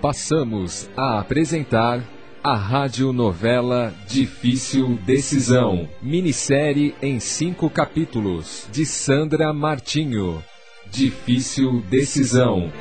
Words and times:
Passamos 0.00 0.88
a 0.96 1.18
apresentar 1.18 2.02
a 2.42 2.54
radionovela 2.54 3.92
Difícil 4.06 4.96
Decisão, 5.04 5.88
minissérie 6.00 6.94
em 7.02 7.18
cinco 7.18 7.68
capítulos, 7.68 8.66
de 8.70 8.86
Sandra 8.86 9.52
Martinho. 9.52 10.42
Difícil 10.90 11.82
Decisão. 11.90 12.72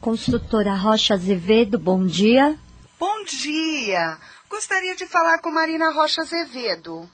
Construtora 0.00 0.74
Rocha 0.74 1.14
Azevedo, 1.14 1.78
bom 1.78 2.06
dia. 2.06 2.56
Bom 2.98 3.24
dia. 3.24 4.18
Gostaria 4.48 4.96
de 4.96 5.06
falar 5.06 5.38
com 5.38 5.50
Marina 5.50 5.92
Rocha 5.92 6.22
Azevedo. 6.22 7.08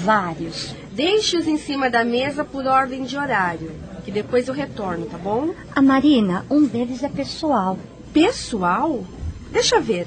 Vários. 0.04 0.74
Deixe-os 0.92 1.46
em 1.48 1.56
cima 1.56 1.88
da 1.88 2.04
mesa 2.04 2.44
por 2.44 2.66
ordem 2.66 3.04
de 3.04 3.16
horário, 3.16 3.72
que 4.04 4.12
depois 4.12 4.48
eu 4.48 4.54
retorno, 4.54 5.06
tá 5.06 5.16
bom? 5.16 5.54
A 5.74 5.80
Marina, 5.80 6.44
um 6.50 6.66
deles 6.66 7.02
é 7.02 7.08
pessoal. 7.08 7.78
Pessoal? 8.12 9.04
Deixa 9.50 9.80
ver. 9.80 10.06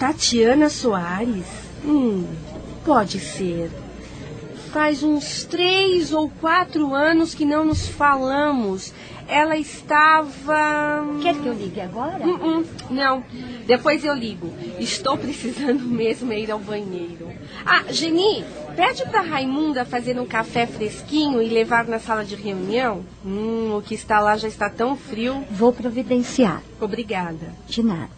Tatiana 0.00 0.68
Soares? 0.68 1.46
Hum, 1.84 2.26
pode 2.84 3.20
ser. 3.20 3.70
Faz 4.72 5.02
uns 5.02 5.44
três 5.44 6.12
ou 6.12 6.30
quatro 6.30 6.94
anos 6.94 7.34
que 7.34 7.44
não 7.44 7.62
nos 7.62 7.86
falamos. 7.86 8.90
Ela 9.28 9.56
estava. 9.56 11.04
Quer 11.20 11.34
que 11.34 11.46
eu 11.46 11.52
ligue 11.52 11.80
agora? 11.80 12.24
Hum, 12.24 12.38
hum, 12.42 12.64
não, 12.88 13.22
depois 13.66 14.02
eu 14.02 14.14
ligo. 14.14 14.50
Estou 14.78 15.16
precisando 15.18 15.84
mesmo 15.84 16.32
ir 16.32 16.50
ao 16.50 16.58
banheiro. 16.58 17.30
Ah, 17.66 17.84
Geni, 17.90 18.44
pede 18.74 19.04
para 19.04 19.20
Raimunda 19.20 19.84
fazer 19.84 20.18
um 20.18 20.24
café 20.24 20.66
fresquinho 20.66 21.42
e 21.42 21.50
levar 21.50 21.86
na 21.86 21.98
sala 21.98 22.24
de 22.24 22.34
reunião. 22.34 23.04
Hum, 23.22 23.76
o 23.76 23.82
que 23.82 23.94
está 23.94 24.20
lá 24.20 24.38
já 24.38 24.48
está 24.48 24.70
tão 24.70 24.96
frio. 24.96 25.44
Vou 25.50 25.72
providenciar. 25.72 26.62
Obrigada. 26.80 27.54
De 27.66 27.82
nada. 27.82 28.10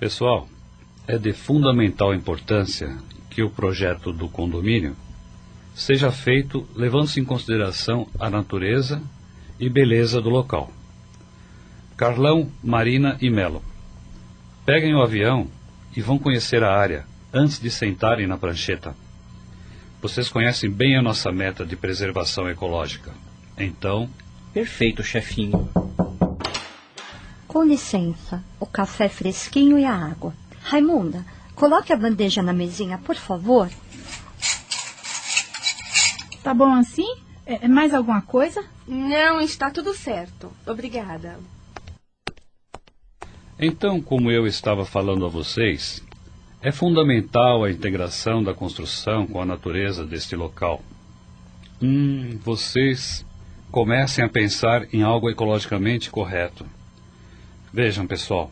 Pessoal, 0.00 0.48
é 1.06 1.18
de 1.18 1.32
fundamental 1.32 2.14
importância 2.14 2.96
que 3.30 3.42
o 3.42 3.50
projeto 3.50 4.12
do 4.12 4.28
condomínio 4.28 4.96
seja 5.74 6.10
feito 6.10 6.66
levando-se 6.74 7.20
em 7.20 7.24
consideração 7.24 8.06
a 8.18 8.28
natureza 8.28 9.02
e 9.58 9.68
beleza 9.68 10.20
do 10.20 10.28
local. 10.28 10.70
Carlão, 11.96 12.50
Marina 12.62 13.16
e 13.20 13.30
Melo, 13.30 13.62
peguem 14.66 14.94
o 14.94 15.02
avião 15.02 15.48
e 15.96 16.00
vão 16.00 16.18
conhecer 16.18 16.62
a 16.62 16.74
área 16.74 17.06
antes 17.32 17.58
de 17.58 17.70
sentarem 17.70 18.26
na 18.26 18.36
prancheta. 18.36 18.94
Vocês 20.00 20.28
conhecem 20.28 20.70
bem 20.70 20.96
a 20.96 21.02
nossa 21.02 21.30
meta 21.30 21.64
de 21.64 21.76
preservação 21.76 22.48
ecológica. 22.48 23.12
Então, 23.56 24.10
Perfeito, 24.52 25.02
chefinho. 25.02 25.66
Com 27.48 27.64
licença, 27.64 28.44
o 28.60 28.66
café 28.66 29.08
fresquinho 29.08 29.78
e 29.78 29.84
a 29.84 29.94
água. 29.94 30.34
Raimunda, 30.62 31.24
coloque 31.54 31.92
a 31.92 31.96
bandeja 31.96 32.42
na 32.42 32.52
mesinha, 32.52 32.98
por 32.98 33.16
favor. 33.16 33.68
Tá 36.42 36.52
bom 36.52 36.72
assim? 36.74 37.16
É, 37.46 37.64
é 37.64 37.68
mais 37.68 37.94
alguma 37.94 38.22
coisa? 38.22 38.64
Não, 38.86 39.40
está 39.40 39.70
tudo 39.70 39.94
certo. 39.94 40.50
Obrigada. 40.66 41.38
Então, 43.58 44.00
como 44.00 44.30
eu 44.30 44.46
estava 44.46 44.84
falando 44.84 45.24
a 45.24 45.28
vocês, 45.28 46.02
é 46.60 46.72
fundamental 46.72 47.64
a 47.64 47.70
integração 47.70 48.42
da 48.42 48.54
construção 48.54 49.26
com 49.26 49.40
a 49.40 49.46
natureza 49.46 50.04
deste 50.04 50.34
local. 50.34 50.82
Hum, 51.80 52.38
vocês 52.42 53.24
comecem 53.70 54.24
a 54.24 54.28
pensar 54.28 54.92
em 54.92 55.02
algo 55.02 55.30
ecologicamente 55.30 56.10
correto. 56.10 56.66
Vejam, 57.72 58.06
pessoal, 58.06 58.50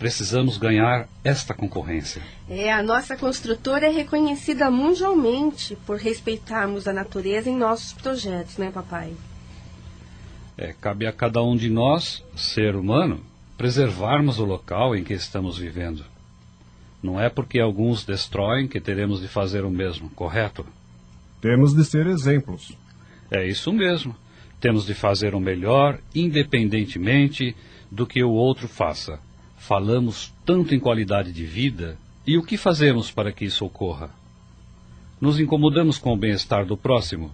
precisamos 0.00 0.56
ganhar 0.56 1.06
esta 1.22 1.52
concorrência. 1.52 2.22
É, 2.48 2.72
a 2.72 2.82
nossa 2.82 3.18
construtora 3.18 3.86
é 3.86 3.90
reconhecida 3.90 4.70
mundialmente 4.70 5.76
por 5.86 5.98
respeitarmos 5.98 6.88
a 6.88 6.92
natureza 6.92 7.50
em 7.50 7.56
nossos 7.56 7.92
projetos, 7.92 8.56
né, 8.56 8.70
papai? 8.72 9.12
É, 10.56 10.72
cabe 10.72 11.06
a 11.06 11.12
cada 11.12 11.42
um 11.42 11.54
de 11.54 11.68
nós, 11.68 12.24
ser 12.34 12.76
humano, 12.76 13.20
preservarmos 13.58 14.38
o 14.38 14.44
local 14.46 14.96
em 14.96 15.04
que 15.04 15.12
estamos 15.12 15.58
vivendo. 15.58 16.02
Não 17.02 17.20
é 17.20 17.28
porque 17.28 17.60
alguns 17.60 18.02
destroem 18.02 18.66
que 18.66 18.80
teremos 18.80 19.20
de 19.20 19.28
fazer 19.28 19.66
o 19.66 19.70
mesmo, 19.70 20.08
correto? 20.10 20.64
Temos 21.42 21.74
de 21.74 21.84
ser 21.84 22.06
exemplos. 22.06 22.72
É 23.30 23.46
isso 23.46 23.70
mesmo. 23.70 24.16
Temos 24.58 24.86
de 24.86 24.94
fazer 24.94 25.34
o 25.34 25.40
melhor, 25.40 25.98
independentemente 26.14 27.54
do 27.90 28.06
que 28.06 28.24
o 28.24 28.30
outro 28.30 28.66
faça. 28.66 29.20
Falamos 29.70 30.34
tanto 30.44 30.74
em 30.74 30.80
qualidade 30.80 31.32
de 31.32 31.46
vida, 31.46 31.96
e 32.26 32.36
o 32.36 32.42
que 32.42 32.56
fazemos 32.56 33.12
para 33.12 33.30
que 33.30 33.44
isso 33.44 33.64
ocorra? 33.64 34.10
Nos 35.20 35.38
incomodamos 35.38 35.96
com 35.96 36.12
o 36.12 36.16
bem-estar 36.16 36.66
do 36.66 36.76
próximo? 36.76 37.30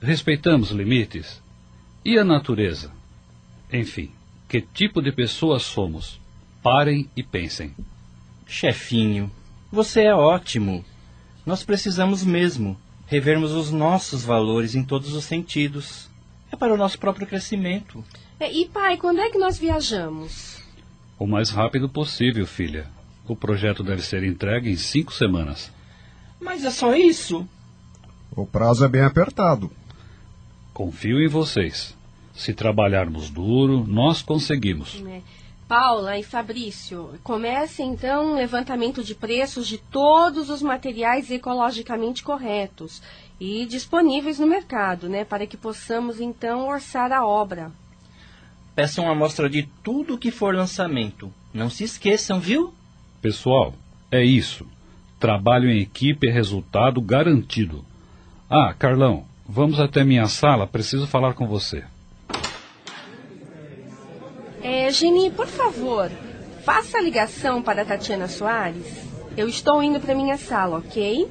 Respeitamos 0.00 0.70
limites? 0.70 1.42
E 2.02 2.18
a 2.18 2.24
natureza? 2.24 2.90
Enfim, 3.70 4.10
que 4.48 4.62
tipo 4.62 5.02
de 5.02 5.12
pessoas 5.12 5.62
somos? 5.62 6.18
Parem 6.62 7.06
e 7.14 7.22
pensem. 7.22 7.74
Chefinho, 8.46 9.30
você 9.70 10.04
é 10.04 10.14
ótimo. 10.14 10.82
Nós 11.44 11.62
precisamos 11.62 12.24
mesmo 12.24 12.80
revermos 13.06 13.52
os 13.52 13.70
nossos 13.70 14.24
valores 14.24 14.74
em 14.74 14.82
todos 14.82 15.12
os 15.12 15.26
sentidos. 15.26 16.08
É 16.50 16.56
para 16.56 16.72
o 16.72 16.78
nosso 16.78 16.98
próprio 16.98 17.26
crescimento. 17.26 18.02
É, 18.40 18.50
e 18.50 18.70
pai, 18.70 18.96
quando 18.96 19.20
é 19.20 19.28
que 19.28 19.36
nós 19.36 19.58
viajamos? 19.58 20.57
O 21.18 21.26
mais 21.26 21.50
rápido 21.50 21.88
possível, 21.88 22.46
filha. 22.46 22.86
O 23.26 23.34
projeto 23.34 23.82
deve 23.82 24.02
ser 24.02 24.22
entregue 24.22 24.70
em 24.70 24.76
cinco 24.76 25.12
semanas. 25.12 25.70
Mas 26.40 26.64
é 26.64 26.70
só 26.70 26.94
isso? 26.94 27.46
O 28.34 28.46
prazo 28.46 28.84
é 28.84 28.88
bem 28.88 29.02
apertado. 29.02 29.70
Confio 30.72 31.20
em 31.20 31.28
vocês. 31.28 31.96
Se 32.32 32.54
trabalharmos 32.54 33.30
duro, 33.30 33.84
nós 33.84 34.22
conseguimos. 34.22 35.02
É. 35.06 35.20
Paula 35.66 36.16
e 36.16 36.22
Fabrício, 36.22 37.10
comece 37.22 37.82
então 37.82 38.32
um 38.32 38.34
levantamento 38.34 39.04
de 39.04 39.14
preços 39.14 39.66
de 39.66 39.76
todos 39.76 40.48
os 40.48 40.62
materiais 40.62 41.30
ecologicamente 41.30 42.22
corretos 42.22 43.02
e 43.38 43.66
disponíveis 43.66 44.38
no 44.38 44.46
mercado, 44.46 45.10
né, 45.10 45.24
para 45.24 45.46
que 45.46 45.58
possamos 45.58 46.20
então 46.20 46.66
orçar 46.66 47.12
a 47.12 47.26
obra. 47.26 47.70
Peçam 48.78 49.06
uma 49.06 49.12
amostra 49.12 49.50
de 49.50 49.68
tudo 49.82 50.16
que 50.16 50.30
for 50.30 50.54
lançamento. 50.54 51.34
Não 51.52 51.68
se 51.68 51.82
esqueçam, 51.82 52.38
viu? 52.38 52.72
Pessoal, 53.20 53.74
é 54.08 54.24
isso. 54.24 54.64
Trabalho 55.18 55.68
em 55.68 55.80
equipe 55.80 56.28
é 56.28 56.30
resultado 56.30 57.00
garantido. 57.00 57.84
Ah, 58.48 58.72
Carlão, 58.72 59.24
vamos 59.48 59.80
até 59.80 60.04
minha 60.04 60.26
sala, 60.28 60.64
preciso 60.64 61.08
falar 61.08 61.34
com 61.34 61.44
você. 61.44 61.82
É, 64.62 64.88
Geni, 64.92 65.32
por 65.32 65.48
favor, 65.48 66.08
faça 66.64 66.98
a 66.98 67.02
ligação 67.02 67.60
para 67.60 67.82
a 67.82 67.84
Tatiana 67.84 68.28
Soares. 68.28 68.86
Eu 69.36 69.48
estou 69.48 69.82
indo 69.82 69.98
para 69.98 70.14
minha 70.14 70.38
sala, 70.38 70.78
ok? 70.78 71.28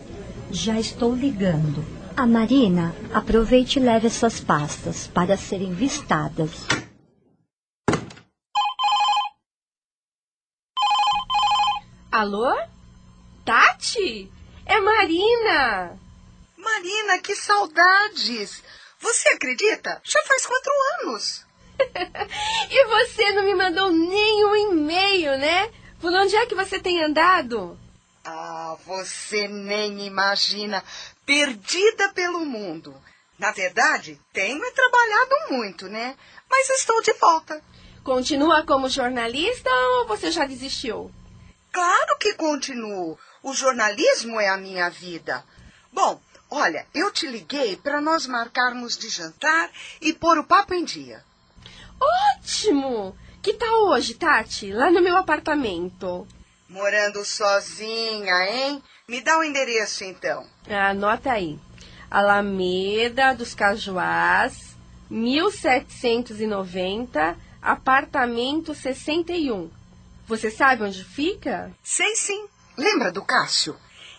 Já 0.51 0.77
estou 0.77 1.15
ligando. 1.15 1.81
A 2.13 2.27
Marina, 2.27 2.93
aproveite 3.13 3.79
e 3.79 3.81
leve 3.81 4.07
essas 4.07 4.41
pastas 4.41 5.07
para 5.07 5.37
serem 5.37 5.73
vistadas. 5.73 6.67
Alô? 12.17 12.51
Tati? 13.45 14.27
É 14.65 14.79
Marina! 14.79 15.99
Marina, 16.57 17.19
que 17.19 17.35
saudades! 17.35 18.63
Você 18.99 19.29
acredita? 19.29 20.01
Já 20.03 20.19
faz 20.23 20.47
quatro 20.47 20.71
anos. 21.03 21.45
e 22.71 22.85
você 22.87 23.31
não 23.33 23.43
me 23.43 23.53
mandou 23.53 23.91
nenhum 23.91 24.55
e-mail, 24.55 25.37
né? 25.37 25.71
Por 26.01 26.11
onde 26.11 26.35
é 26.35 26.47
que 26.47 26.55
você 26.55 26.79
tem 26.79 27.03
andado? 27.03 27.77
Ah, 28.25 28.75
você 28.83 29.47
nem 29.47 30.07
imagina. 30.07 30.83
Perdida 31.23 32.09
pelo 32.15 32.43
mundo. 32.43 32.99
Na 33.37 33.51
verdade, 33.51 34.19
tenho 34.33 34.73
trabalhado 34.73 35.35
muito, 35.51 35.87
né? 35.87 36.17
Mas 36.49 36.67
estou 36.71 36.99
de 36.99 37.13
volta. 37.13 37.61
Continua 38.03 38.65
como 38.65 38.89
jornalista 38.89 39.69
ou 39.69 40.07
você 40.07 40.31
já 40.31 40.45
desistiu? 40.45 41.11
Claro 41.77 42.17
que 42.19 42.33
continuo. 42.33 43.17
O 43.43 43.53
jornalismo 43.53 44.41
é 44.41 44.49
a 44.49 44.57
minha 44.57 44.89
vida. 44.89 45.43
Bom, 45.93 46.19
olha, 46.49 46.87
eu 46.91 47.11
te 47.11 47.27
liguei 47.27 47.77
para 47.77 48.01
nós 48.01 48.25
marcarmos 48.25 48.97
de 48.97 49.07
jantar 49.09 49.69
e 50.01 50.11
pôr 50.11 50.39
o 50.39 50.43
papo 50.43 50.73
em 50.73 50.83
dia. 50.83 51.23
Ótimo! 52.39 53.15
Que 53.43 53.53
tal 53.53 53.89
hoje, 53.89 54.15
Tati? 54.15 54.73
Lá 54.73 54.89
no 54.89 55.03
meu 55.03 55.15
apartamento. 55.17 56.27
Morando 56.67 57.23
sozinha, 57.23 58.33
hein? 58.49 58.81
Me 59.07 59.21
dá 59.21 59.37
o 59.37 59.43
endereço, 59.43 60.03
então. 60.03 60.47
Anota 60.67 61.33
aí. 61.33 61.59
Alameda 62.09 63.35
dos 63.35 63.53
Cajuás, 63.53 64.75
1790, 65.11 67.37
apartamento 67.61 68.73
61. 68.73 69.76
Você 70.27 70.51
sabe 70.51 70.83
onde 70.83 71.03
fica? 71.03 71.71
Sei 71.81 72.15
sim. 72.15 72.47
Lembra 72.77 73.11
do 73.11 73.23
Cássio? 73.23 73.77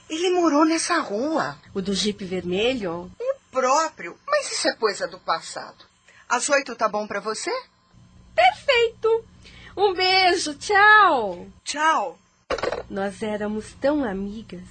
Ele 0.09 0.31
morou 0.31 0.65
nessa 0.65 0.99
rua. 0.99 1.59
O 1.75 1.83
do 1.83 1.95
Jeep 1.95 2.25
vermelho? 2.25 3.13
O 3.21 3.35
próprio. 3.51 4.19
Mas 4.27 4.51
isso 4.51 4.69
é 4.69 4.75
coisa 4.75 5.07
do 5.07 5.19
passado. 5.19 5.85
Às 6.27 6.49
oito 6.49 6.75
tá 6.75 6.89
bom 6.89 7.07
para 7.07 7.21
você? 7.21 7.51
Perfeito. 8.35 9.25
Um 9.77 9.93
beijo. 9.93 10.55
Tchau. 10.55 11.47
Tchau. 11.63 12.19
Nós 12.89 13.23
éramos 13.23 13.75
tão 13.75 14.03
amigas. 14.03 14.65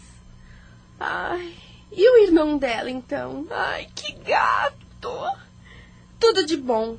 Ai, 1.00 1.56
e 1.92 2.10
o 2.10 2.24
irmão 2.24 2.58
dela, 2.58 2.90
então? 2.90 3.46
Ai, 3.52 3.88
que 3.96 4.12
gato! 4.14 5.38
Tudo 6.20 6.44
de 6.44 6.58
bom. 6.58 6.98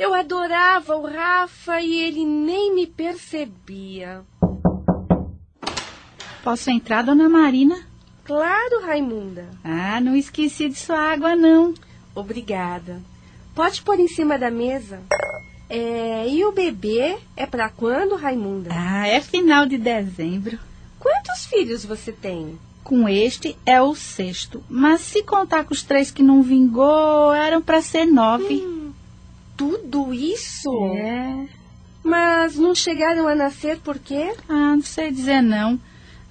Eu 0.00 0.14
adorava 0.14 0.96
o 0.96 1.06
Rafa 1.06 1.78
e 1.82 1.94
ele 1.94 2.24
nem 2.24 2.74
me 2.74 2.86
percebia. 2.86 4.22
Posso 6.42 6.70
entrar, 6.70 7.02
dona 7.02 7.28
Marina? 7.28 7.76
Claro, 8.24 8.80
Raimunda. 8.80 9.50
Ah, 9.62 10.00
não 10.00 10.16
esqueci 10.16 10.70
de 10.70 10.76
sua 10.76 10.98
água, 10.98 11.36
não. 11.36 11.74
Obrigada. 12.14 12.98
Pode 13.54 13.82
pôr 13.82 14.00
em 14.00 14.08
cima 14.08 14.38
da 14.38 14.50
mesa. 14.50 15.02
É, 15.68 16.26
e 16.26 16.46
o 16.46 16.52
bebê 16.52 17.18
é 17.36 17.44
para 17.44 17.68
quando, 17.68 18.16
Raimunda? 18.16 18.70
Ah, 18.72 19.06
é 19.06 19.20
final 19.20 19.66
de 19.66 19.76
dezembro. 19.76 20.58
Quantos 20.98 21.44
filhos 21.44 21.84
você 21.84 22.10
tem? 22.10 22.58
Com 22.82 23.06
este 23.06 23.54
é 23.66 23.82
o 23.82 23.94
sexto. 23.94 24.64
Mas 24.66 25.02
se 25.02 25.22
contar 25.22 25.64
com 25.64 25.74
os 25.74 25.82
três 25.82 26.10
que 26.10 26.22
não 26.22 26.40
vingou, 26.40 27.34
eram 27.34 27.60
para 27.60 27.82
ser 27.82 28.06
nove. 28.06 28.64
Hum, 28.64 28.79
tudo 29.60 30.14
isso? 30.14 30.70
É. 30.96 31.46
Mas 32.02 32.56
não 32.56 32.74
chegaram 32.74 33.28
a 33.28 33.34
nascer 33.34 33.78
por 33.80 33.98
quê? 33.98 34.34
Ah, 34.48 34.74
não 34.74 34.82
sei 34.82 35.12
dizer 35.12 35.42
não. 35.42 35.78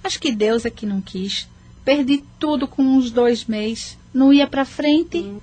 Acho 0.02 0.18
que 0.18 0.32
Deus 0.32 0.64
é 0.64 0.70
que 0.70 0.84
não 0.84 1.00
quis. 1.00 1.48
Perdi 1.84 2.24
tudo 2.40 2.66
com 2.66 2.82
uns 2.82 3.12
dois 3.12 3.44
meses. 3.44 3.96
Não 4.12 4.32
ia 4.32 4.48
para 4.48 4.64
frente. 4.64 5.18
Hum. 5.18 5.40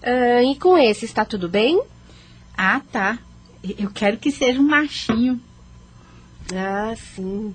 Ah, 0.00 0.44
e 0.44 0.54
com 0.54 0.78
esse 0.78 1.04
está 1.04 1.24
tudo 1.24 1.48
bem? 1.48 1.82
Ah, 2.56 2.80
tá. 2.92 3.18
Eu 3.76 3.90
quero 3.90 4.16
que 4.16 4.30
seja 4.30 4.60
um 4.60 4.68
machinho. 4.68 5.40
Ah, 6.54 6.94
sim. 7.16 7.52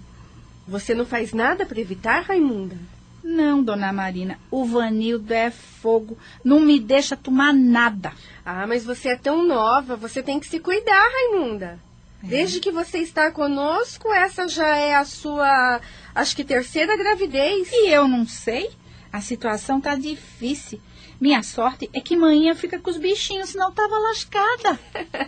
Você 0.68 0.94
não 0.94 1.06
faz 1.06 1.31
nada 1.31 1.66
para 1.66 1.80
evitar, 1.80 2.24
Raimunda? 2.24 2.75
Não, 3.23 3.63
dona 3.63 3.94
Marina. 3.94 4.39
O 4.50 4.65
Vanildo 4.65 5.33
é 5.33 5.51
fogo. 5.51 6.18
Não 6.44 6.59
me 6.59 6.79
deixa 6.79 7.15
tomar 7.15 7.53
nada. 7.53 8.13
Ah, 8.44 8.65
mas 8.65 8.83
você 8.83 9.09
é 9.09 9.15
tão 9.15 9.45
nova. 9.45 9.95
Você 9.95 10.23
tem 10.23 10.39
que 10.39 10.47
se 10.47 10.59
cuidar, 10.59 11.09
Raimunda. 11.31 11.79
É. 12.23 12.27
Desde 12.27 12.59
que 12.59 12.71
você 12.71 13.00
está 13.00 13.31
conosco, 13.31 14.12
essa 14.12 14.47
já 14.47 14.75
é 14.75 14.95
a 14.95 15.06
sua, 15.06 15.79
acho 16.15 16.35
que 16.35 16.44
terceira 16.44 16.97
gravidez. 16.97 17.69
E 17.71 17.89
eu 17.89 18.07
não 18.07 18.25
sei. 18.25 18.69
A 19.13 19.21
situação 19.21 19.79
tá 19.81 19.95
difícil. 19.95 20.79
Minha 21.21 21.44
sorte 21.44 21.88
é 21.94 22.01
que 22.01 22.18
manhã 22.18 22.56
fica 22.56 22.79
com 22.79 22.89
os 22.89 22.97
bichinhos, 22.97 23.50
senão 23.50 23.71
tava 23.71 23.95
lascada. 23.95 24.79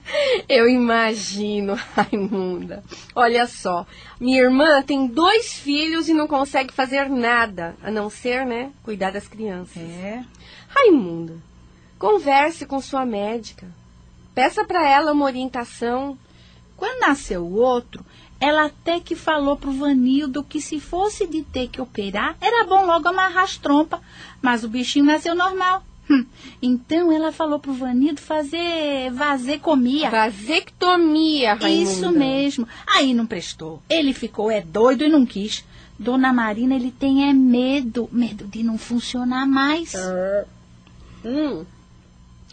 Eu 0.50 0.68
imagino, 0.68 1.76
Raimunda. 1.94 2.84
Olha 3.14 3.46
só, 3.46 3.86
minha 4.20 4.42
irmã 4.42 4.82
tem 4.82 5.06
dois 5.06 5.54
filhos 5.54 6.10
e 6.10 6.14
não 6.16 6.28
consegue 6.28 6.74
fazer 6.74 7.08
nada, 7.12 7.76
a 7.84 7.92
não 7.92 8.10
ser, 8.10 8.44
né, 8.44 8.72
cuidar 8.82 9.12
das 9.12 9.28
crianças. 9.28 9.84
É. 9.84 10.26
Raimunda, 10.68 11.36
converse 12.00 12.66
com 12.66 12.82
sua 12.82 13.06
médica. 13.06 13.68
Peça 14.34 14.66
para 14.66 14.90
ela 14.90 15.12
uma 15.12 15.26
orientação. 15.26 16.18
Quando 16.76 17.02
nasceu 17.02 17.44
o 17.44 17.54
outro, 17.54 18.04
ela 18.44 18.66
até 18.66 19.00
que 19.00 19.16
falou 19.16 19.56
pro 19.56 19.72
Vanildo 19.72 20.44
que 20.44 20.60
se 20.60 20.78
fosse 20.78 21.26
de 21.26 21.44
ter 21.44 21.70
que 21.70 21.80
operar, 21.80 22.36
era 22.42 22.66
bom 22.66 22.86
logo 22.86 23.08
amarrar 23.08 23.46
as 23.46 23.56
trompas. 23.56 24.02
Mas 24.42 24.66
o 24.66 24.68
bichinho 24.68 25.06
nasceu 25.06 25.34
normal. 25.34 25.82
Hum. 26.10 26.26
Então 26.62 27.10
ela 27.10 27.32
falou 27.32 27.58
pro 27.58 27.74
Vanildo 27.74 28.20
fazer 28.20 29.10
vasectomia. 29.14 30.10
Vasectomia, 30.10 31.54
Raimunda. 31.54 31.90
Isso 31.90 32.12
mesmo. 32.12 32.68
Aí 32.86 33.14
não 33.14 33.26
prestou. 33.26 33.82
Ele 33.90 34.14
ficou 34.14 34.52
é 34.52 34.60
doido 34.60 35.06
e 35.06 35.10
não 35.10 35.26
quis. 35.26 35.64
Dona 35.98 36.34
Marina, 36.34 36.76
ele 36.76 36.92
tem 36.92 37.30
é 37.30 37.32
medo, 37.32 38.10
medo 38.12 38.46
de 38.46 38.62
não 38.62 38.78
funcionar 38.78 39.48
mais. 39.48 39.94
Uh, 39.94 40.46
hum. 41.24 41.66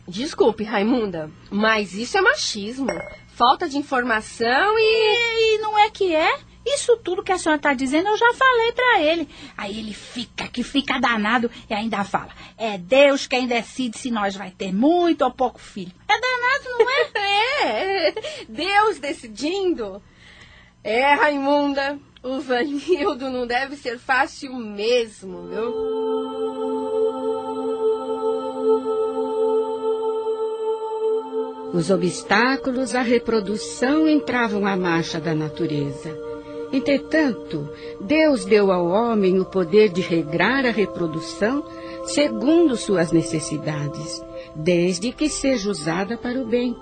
Desculpe, 0.07 0.63
Raimunda, 0.63 1.31
mas 1.51 1.95
isso 1.95 2.17
é 2.17 2.21
machismo 2.21 2.87
falta 3.35 3.69
de 3.69 3.79
informação 3.79 4.79
e... 4.79 5.57
e 5.57 5.59
não 5.59 5.79
é 5.79 5.91
que 5.91 6.15
é? 6.15 6.39
Isso 6.65 6.97
tudo 6.99 7.23
que 7.23 7.33
a 7.33 7.39
senhora 7.39 7.59
está 7.59 7.73
dizendo 7.73 8.09
eu 8.09 8.17
já 8.17 8.35
falei 8.35 8.73
para 8.73 9.01
ele. 9.01 9.29
Aí 9.57 9.79
ele 9.79 9.95
fica 9.95 10.47
que 10.47 10.63
fica 10.63 11.01
danado 11.01 11.51
e 11.69 11.75
ainda 11.75 12.05
fala: 12.05 12.31
é 12.57 12.77
Deus 12.77 13.27
quem 13.27 13.47
decide 13.47 13.99
se 13.99 14.11
nós 14.11 14.37
vai 14.37 14.51
ter 14.51 14.73
muito 14.73 15.23
ou 15.23 15.31
pouco 15.31 15.59
filho. 15.59 15.93
É 16.09 16.21
danado, 16.21 16.79
não 16.79 16.91
é? 16.91 18.09
é, 18.11 18.15
Deus 18.49 18.99
decidindo. 18.99 20.03
É, 20.83 21.15
Raimunda, 21.15 21.99
o 22.23 22.41
Vanildo 22.41 23.31
não 23.31 23.47
deve 23.47 23.77
ser 23.77 23.99
fácil 23.99 24.55
mesmo, 24.55 25.49
viu? 25.49 26.70
Os 31.73 31.89
obstáculos 31.89 32.97
à 32.97 33.03
reprodução 33.03 34.09
entravam 34.09 34.67
à 34.67 34.77
marcha 34.77 35.21
da 35.21 35.35
natureza. 35.35 36.19
Entretanto, 36.73 37.69
Deus 38.01 38.45
deu 38.45 38.73
ao 38.73 38.89
homem 38.89 39.39
o 39.39 39.45
poder 39.45 39.89
de 39.89 40.01
regrar 40.01 40.67
a 40.67 40.71
reprodução 40.71 41.65
segundo 42.07 42.77
suas 42.77 43.13
necessidades, 43.13 44.21
desde 44.55 45.13
que 45.13 45.29
seja 45.29 45.71
usada 45.71 46.17
para 46.17 46.41
o 46.41 46.47
bem 46.47 46.77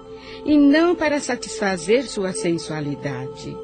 e 0.44 0.56
não 0.56 0.94
para 0.94 1.20
satisfazer 1.20 2.04
sua 2.04 2.32
sensualidade. 2.32 3.56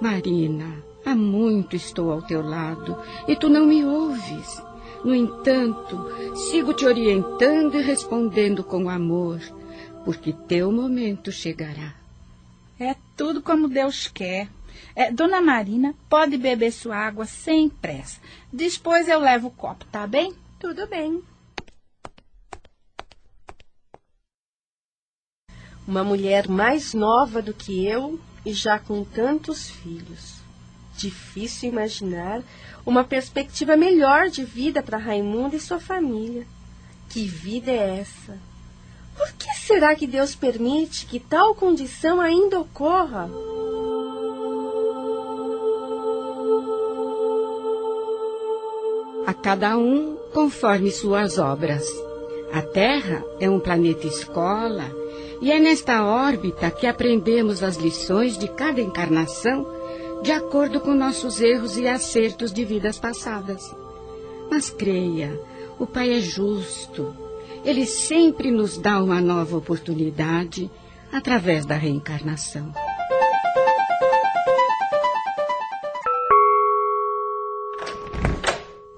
Marina, 0.00 0.84
há 1.06 1.14
muito 1.14 1.74
estou 1.74 2.12
ao 2.12 2.20
teu 2.20 2.42
lado 2.42 2.96
e 3.26 3.34
tu 3.34 3.48
não 3.48 3.66
me 3.66 3.82
ouves. 3.82 4.62
No 5.02 5.14
entanto, 5.14 6.06
sigo 6.34 6.74
te 6.74 6.84
orientando 6.84 7.76
e 7.76 7.82
respondendo 7.82 8.62
com 8.62 8.90
amor 8.90 9.40
porque 10.08 10.32
teu 10.32 10.72
momento 10.72 11.30
chegará. 11.30 11.94
É 12.80 12.96
tudo 13.14 13.42
como 13.42 13.68
Deus 13.68 14.08
quer. 14.08 14.48
É, 14.96 15.12
Dona 15.12 15.38
Marina, 15.38 15.94
pode 16.08 16.38
beber 16.38 16.72
sua 16.72 16.96
água 16.96 17.26
sem 17.26 17.68
pressa. 17.68 18.18
Depois 18.50 19.06
eu 19.06 19.20
levo 19.20 19.48
o 19.48 19.50
copo, 19.50 19.84
tá 19.92 20.06
bem? 20.06 20.34
Tudo 20.58 20.86
bem. 20.86 21.22
Uma 25.86 26.02
mulher 26.02 26.48
mais 26.48 26.94
nova 26.94 27.42
do 27.42 27.52
que 27.52 27.84
eu 27.84 28.18
e 28.46 28.54
já 28.54 28.78
com 28.78 29.04
tantos 29.04 29.68
filhos. 29.68 30.36
Difícil 30.96 31.68
imaginar 31.68 32.42
uma 32.86 33.04
perspectiva 33.04 33.76
melhor 33.76 34.30
de 34.30 34.42
vida 34.42 34.82
para 34.82 34.96
Raimundo 34.96 35.54
e 35.54 35.60
sua 35.60 35.78
família. 35.78 36.46
Que 37.10 37.26
vida 37.26 37.70
é 37.70 37.98
essa? 37.98 38.47
Por 39.18 39.32
que 39.32 39.52
será 39.66 39.94
que 39.94 40.06
Deus 40.06 40.34
permite 40.34 41.04
que 41.04 41.20
tal 41.20 41.54
condição 41.54 42.20
ainda 42.20 42.58
ocorra? 42.58 43.28
a 49.28 49.34
cada 49.34 49.76
um 49.76 50.16
conforme 50.32 50.90
suas 50.90 51.36
obras. 51.36 51.86
A 52.50 52.62
Terra 52.62 53.22
é 53.38 53.50
um 53.50 53.60
planeta 53.60 54.06
escola 54.06 54.90
e 55.42 55.52
é 55.52 55.58
nesta 55.58 56.02
órbita 56.02 56.70
que 56.70 56.86
aprendemos 56.86 57.62
as 57.62 57.76
lições 57.76 58.38
de 58.38 58.48
cada 58.48 58.80
encarnação 58.80 59.66
de 60.22 60.32
acordo 60.32 60.80
com 60.80 60.94
nossos 60.94 61.42
erros 61.42 61.76
e 61.76 61.86
acertos 61.86 62.50
de 62.50 62.64
vidas 62.64 62.98
passadas. 62.98 63.62
Mas 64.50 64.70
creia, 64.70 65.38
o 65.78 65.86
Pai 65.86 66.10
é 66.10 66.20
justo. 66.20 67.14
Ele 67.68 67.84
sempre 67.84 68.50
nos 68.50 68.78
dá 68.78 68.98
uma 68.98 69.20
nova 69.20 69.58
oportunidade 69.58 70.70
através 71.12 71.66
da 71.66 71.74
reencarnação. 71.74 72.72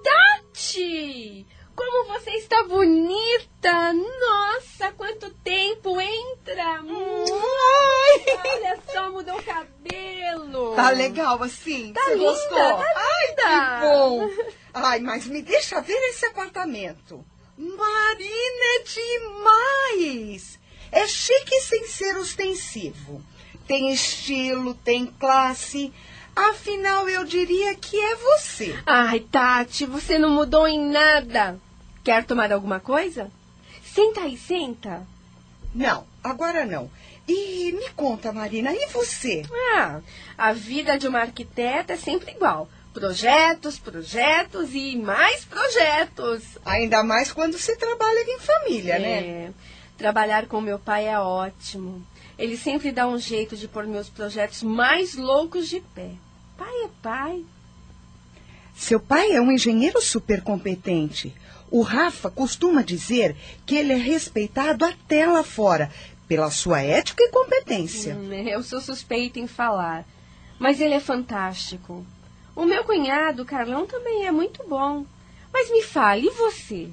Tati! 0.04 1.44
Como 1.74 2.04
você 2.12 2.30
está 2.30 2.62
bonita! 2.62 3.92
Nossa, 3.92 4.92
quanto 4.92 5.34
tempo! 5.42 6.00
Entra! 6.00 6.80
Olha 8.44 8.78
só, 8.92 9.10
mudou 9.10 9.36
o 9.36 9.42
cabelo! 9.42 10.76
Tá 10.76 10.90
legal 10.90 11.42
assim? 11.42 11.92
Tá 11.92 12.02
Você 12.04 12.14
linda, 12.14 12.24
gostou? 12.24 12.56
tá 12.56 12.84
Ai, 12.94 13.34
que 13.34 13.84
bom! 13.84 14.30
Ai, 14.72 15.00
mas 15.00 15.26
me 15.26 15.42
deixa 15.42 15.80
ver 15.80 15.98
esse 16.10 16.24
apartamento. 16.26 17.26
Marina, 17.60 18.64
é 18.76 18.82
demais! 19.98 20.58
É 20.90 21.06
chique 21.06 21.60
sem 21.60 21.86
ser 21.86 22.16
ostensivo. 22.16 23.22
Tem 23.66 23.92
estilo, 23.92 24.72
tem 24.72 25.04
classe. 25.04 25.92
Afinal, 26.34 27.06
eu 27.06 27.22
diria 27.22 27.74
que 27.74 28.00
é 28.00 28.16
você. 28.16 28.74
Ai, 28.86 29.20
Tati, 29.20 29.84
você 29.84 30.18
não 30.18 30.30
mudou 30.30 30.66
em 30.66 30.80
nada. 30.90 31.60
Quer 32.02 32.24
tomar 32.24 32.50
alguma 32.50 32.80
coisa? 32.80 33.30
Senta 33.84 34.22
aí, 34.22 34.38
senta. 34.38 35.06
Não, 35.74 36.06
agora 36.24 36.64
não. 36.64 36.90
E 37.28 37.72
me 37.72 37.90
conta, 37.90 38.32
Marina, 38.32 38.72
e 38.72 38.86
você? 38.86 39.42
Ah, 39.76 40.00
a 40.38 40.54
vida 40.54 40.98
de 40.98 41.06
uma 41.06 41.20
arquiteta 41.20 41.92
é 41.92 41.96
sempre 41.98 42.32
igual. 42.32 42.70
Projetos, 42.92 43.78
projetos 43.78 44.74
e 44.74 44.96
mais 44.96 45.44
projetos. 45.44 46.42
Ainda 46.64 47.02
mais 47.04 47.32
quando 47.32 47.56
se 47.56 47.76
trabalha 47.76 48.24
em 48.26 48.40
família, 48.40 48.98
né? 48.98 49.18
É, 49.18 49.50
trabalhar 49.96 50.46
com 50.46 50.60
meu 50.60 50.78
pai 50.78 51.06
é 51.06 51.18
ótimo. 51.18 52.04
Ele 52.36 52.56
sempre 52.56 52.90
dá 52.90 53.06
um 53.06 53.18
jeito 53.18 53.56
de 53.56 53.68
pôr 53.68 53.86
meus 53.86 54.08
projetos 54.08 54.62
mais 54.62 55.14
loucos 55.14 55.68
de 55.68 55.80
pé. 55.94 56.10
Pai 56.56 56.84
é 56.84 56.88
pai. 57.00 57.44
Seu 58.74 58.98
pai 58.98 59.32
é 59.32 59.40
um 59.40 59.52
engenheiro 59.52 60.00
super 60.00 60.40
competente. 60.40 61.34
O 61.70 61.82
Rafa 61.82 62.30
costuma 62.30 62.82
dizer 62.82 63.36
que 63.64 63.76
ele 63.76 63.92
é 63.92 63.96
respeitado 63.96 64.84
até 64.84 65.26
lá 65.26 65.44
fora 65.44 65.92
pela 66.26 66.50
sua 66.50 66.80
ética 66.80 67.22
e 67.22 67.30
competência. 67.30 68.14
Hum, 68.14 68.32
eu 68.32 68.62
sou 68.62 68.80
suspeita 68.80 69.38
em 69.38 69.46
falar, 69.46 70.04
mas 70.58 70.80
ele 70.80 70.94
é 70.94 71.00
fantástico. 71.00 72.04
O 72.60 72.66
meu 72.66 72.84
cunhado, 72.84 73.42
Carlão, 73.42 73.86
também 73.86 74.26
é 74.26 74.30
muito 74.30 74.62
bom. 74.68 75.06
Mas 75.50 75.70
me 75.70 75.82
fale, 75.82 76.26
e 76.26 76.30
você? 76.30 76.90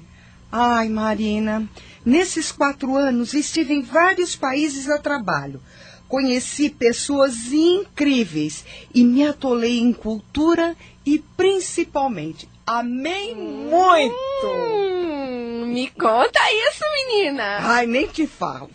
Ai, 0.50 0.88
Marina, 0.88 1.68
nesses 2.06 2.50
quatro 2.50 2.96
anos 2.96 3.34
estive 3.34 3.74
em 3.74 3.82
vários 3.82 4.34
países 4.34 4.88
a 4.88 4.96
trabalho. 4.96 5.60
Conheci 6.08 6.70
pessoas 6.70 7.52
incríveis 7.52 8.64
e 8.94 9.04
me 9.04 9.26
atolei 9.26 9.78
em 9.78 9.92
cultura 9.92 10.74
e 11.04 11.18
principalmente 11.36 12.48
amei 12.66 13.34
muito. 13.34 14.46
Hum, 14.46 15.66
me 15.66 15.90
conta 15.90 16.40
isso, 16.50 16.82
menina. 16.96 17.58
Ai, 17.60 17.86
nem 17.86 18.06
te 18.06 18.26
falo. 18.26 18.70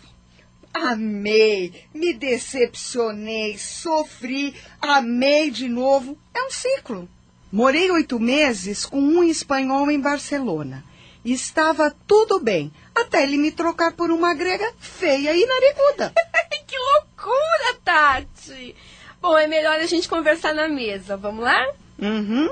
Amei, 0.74 1.72
me 1.94 2.12
decepcionei, 2.12 3.56
sofri, 3.56 4.54
amei 4.82 5.48
de 5.48 5.68
novo. 5.68 6.18
É 6.34 6.44
um 6.44 6.50
ciclo. 6.50 7.08
Morei 7.52 7.88
oito 7.92 8.18
meses 8.18 8.84
com 8.84 9.00
um 9.00 9.22
espanhol 9.22 9.88
em 9.88 10.00
Barcelona. 10.00 10.84
Estava 11.24 11.94
tudo 12.06 12.40
bem, 12.40 12.72
até 12.92 13.22
ele 13.22 13.38
me 13.38 13.52
trocar 13.52 13.92
por 13.92 14.10
uma 14.10 14.34
grega 14.34 14.74
feia 14.80 15.34
e 15.34 15.46
nariguda. 15.46 16.12
que 16.66 16.76
loucura, 16.76 17.78
Tati! 17.84 18.74
Bom, 19.22 19.38
é 19.38 19.46
melhor 19.46 19.78
a 19.78 19.86
gente 19.86 20.08
conversar 20.08 20.52
na 20.52 20.68
mesa. 20.68 21.16
Vamos 21.16 21.44
lá? 21.44 21.64
Uhum. 21.98 22.50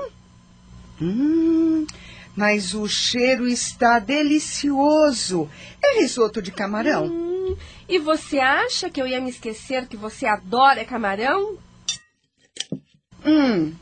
Hum, 1.01 1.85
mas 2.35 2.73
o 2.73 2.87
cheiro 2.87 3.47
está 3.47 3.99
delicioso. 3.99 5.49
É 5.83 5.99
risoto 5.99 6.41
de 6.41 6.51
camarão? 6.51 7.07
Hum, 7.07 7.32
e 7.87 7.99
você 7.99 8.39
acha 8.39 8.89
que 8.89 9.01
eu 9.01 9.07
ia 9.07 9.21
me 9.21 9.29
esquecer 9.29 9.87
que 9.87 9.97
você 9.97 10.25
adora 10.25 10.85
camarão? 10.85 11.57
Hum, 13.25 13.73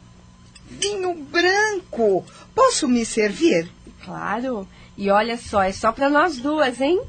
vinho 0.66 1.14
branco. 1.16 2.26
Posso 2.54 2.88
me 2.88 3.06
servir? 3.06 3.70
Claro. 4.04 4.68
E 4.98 5.10
olha 5.10 5.38
só, 5.38 5.64
é 5.64 5.72
só 5.72 5.92
para 5.92 6.10
nós 6.10 6.38
duas, 6.38 6.80
hein? 6.80 7.02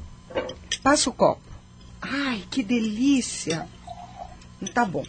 Passa 0.81 1.09
o 1.09 1.13
copo. 1.13 1.41
Ai, 2.01 2.43
que 2.49 2.63
delícia. 2.63 3.67
Tá 4.73 4.85
bom. 4.85 5.05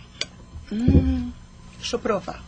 Hum, 0.71 1.33
deixa 1.76 1.97
eu 1.97 2.00
provar. 2.00 2.43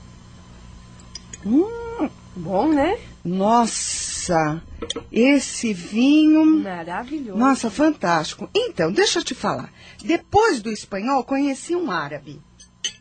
Hum, 1.45 2.11
bom, 2.35 2.73
né? 2.73 2.99
Nossa, 3.27 4.63
esse 5.11 5.75
vinho. 5.75 6.47
Maravilhoso. 6.47 7.37
Nossa, 7.37 7.69
fantástico. 7.69 8.49
Então, 8.55 8.93
deixa 8.93 9.19
eu 9.19 9.25
te 9.25 9.35
falar. 9.35 9.73
Depois 10.05 10.63
do 10.63 10.71
espanhol, 10.71 11.25
conheci 11.25 11.75
um 11.75 11.91
árabe. 11.91 12.41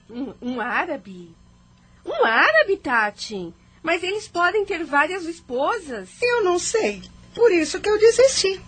Um, 0.10 0.34
um 0.42 0.60
árabe? 0.60 1.36
Um 2.04 2.26
árabe, 2.26 2.78
Tati? 2.78 3.54
Mas 3.84 4.02
eles 4.02 4.28
podem 4.28 4.66
ter 4.66 4.84
várias 4.84 5.26
esposas. 5.26 6.10
Eu 6.20 6.44
não 6.44 6.58
sei. 6.58 7.04
Por 7.36 7.52
isso 7.52 7.80
que 7.80 7.88
eu 7.88 8.00
desisti. 8.00 8.60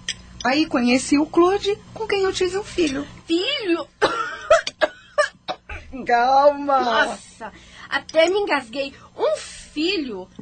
Aí 0.45 0.67
conheci 0.67 1.17
o 1.17 1.25
Claude, 1.25 1.75
com 1.91 2.05
quem 2.05 2.21
eu 2.21 2.33
tive 2.33 2.59
um 2.59 2.63
filho. 2.63 3.03
Filho? 3.25 3.87
Calma. 6.05 6.81
Nossa, 6.81 7.51
até 7.89 8.29
me 8.29 8.41
engasguei. 8.41 8.93
Um 9.17 9.35
filho? 9.37 9.56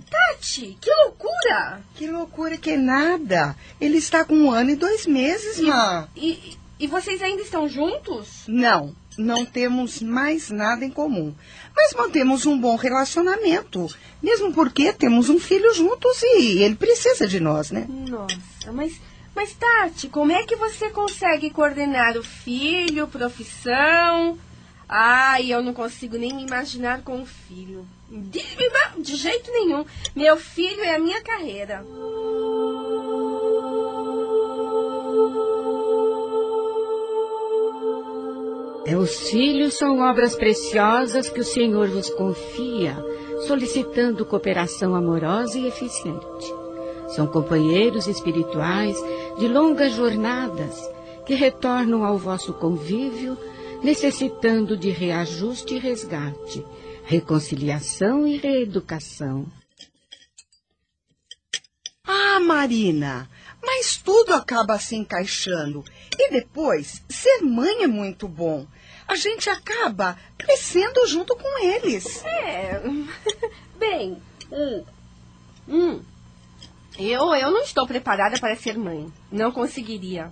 Tati, 0.09 0.77
que 0.79 0.89
loucura! 1.03 1.81
Que 1.95 2.07
loucura 2.07 2.57
que 2.57 2.77
nada. 2.77 3.55
Ele 3.81 3.97
está 3.97 4.23
com 4.23 4.33
um 4.33 4.51
ano 4.51 4.69
e 4.69 4.75
dois 4.75 5.05
meses, 5.05 5.59
Má. 5.59 6.07
E, 6.15 6.57
e 6.79 6.87
vocês 6.87 7.21
ainda 7.21 7.41
estão 7.41 7.67
juntos? 7.67 8.45
Não, 8.47 8.95
não 9.17 9.45
temos 9.45 10.01
mais 10.01 10.49
nada 10.49 10.85
em 10.85 10.89
comum. 10.89 11.35
Mas 11.75 11.93
mantemos 11.93 12.45
um 12.45 12.57
bom 12.57 12.77
relacionamento. 12.77 13.93
Mesmo 14.23 14.53
porque 14.53 14.93
temos 14.93 15.29
um 15.29 15.37
filho 15.37 15.73
juntos 15.73 16.23
e 16.23 16.63
ele 16.63 16.75
precisa 16.75 17.27
de 17.27 17.39
nós, 17.39 17.71
né? 17.71 17.85
Nossa, 17.89 18.71
mas, 18.71 18.99
mas 19.35 19.53
Tati, 19.53 20.07
como 20.07 20.31
é 20.31 20.43
que 20.43 20.55
você 20.55 20.89
consegue 20.89 21.49
coordenar 21.49 22.17
o 22.17 22.23
filho, 22.23 23.07
profissão? 23.07 24.37
Ai, 24.87 25.51
eu 25.51 25.61
não 25.61 25.73
consigo 25.73 26.17
nem 26.17 26.33
me 26.33 26.43
imaginar 26.43 27.01
com 27.01 27.17
um 27.17 27.25
filho. 27.25 27.85
De, 28.09 29.15
jeito 29.15 29.51
nenhum. 29.51 29.85
Meu 30.15 30.37
filho 30.37 30.81
é 30.83 30.95
a 30.95 30.99
minha 30.99 31.21
carreira. 31.21 31.85
Os 39.01 39.29
filhos 39.29 39.73
são 39.73 39.99
obras 39.99 40.35
preciosas 40.35 41.27
que 41.27 41.39
o 41.39 41.43
Senhor 41.43 41.87
vos 41.89 42.09
confia, 42.11 42.95
solicitando 43.47 44.25
cooperação 44.25 44.95
amorosa 44.95 45.57
e 45.57 45.67
eficiente. 45.67 46.53
São 47.09 47.25
companheiros 47.25 48.07
espirituais 48.07 48.95
de 49.39 49.47
longas 49.47 49.93
jornadas 49.93 50.89
que 51.25 51.33
retornam 51.33 52.05
ao 52.05 52.17
vosso 52.17 52.53
convívio, 52.53 53.37
necessitando 53.83 54.77
de 54.77 54.91
reajuste 54.91 55.75
e 55.75 55.79
resgate, 55.79 56.63
reconciliação 57.05 58.27
e 58.27 58.37
reeducação. 58.37 59.45
Ah, 62.03 62.39
Marina, 62.39 63.29
mas 63.63 63.97
tudo 63.97 64.33
acaba 64.33 64.77
se 64.79 64.95
encaixando. 64.95 65.83
E 66.17 66.31
depois, 66.31 67.03
ser 67.09 67.41
mãe 67.41 67.83
é 67.83 67.87
muito 67.87 68.27
bom. 68.27 68.65
A 69.07 69.15
gente 69.15 69.49
acaba 69.49 70.17
crescendo 70.37 71.05
junto 71.07 71.35
com 71.35 71.63
eles. 71.63 72.23
É. 72.25 72.81
Bem, 73.77 74.21
hum, 74.51 74.83
hum, 75.67 76.03
eu, 76.97 77.35
eu 77.35 77.51
não 77.51 77.61
estou 77.61 77.85
preparada 77.85 78.39
para 78.39 78.55
ser 78.55 78.77
mãe. 78.77 79.11
Não 79.31 79.51
conseguiria. 79.51 80.31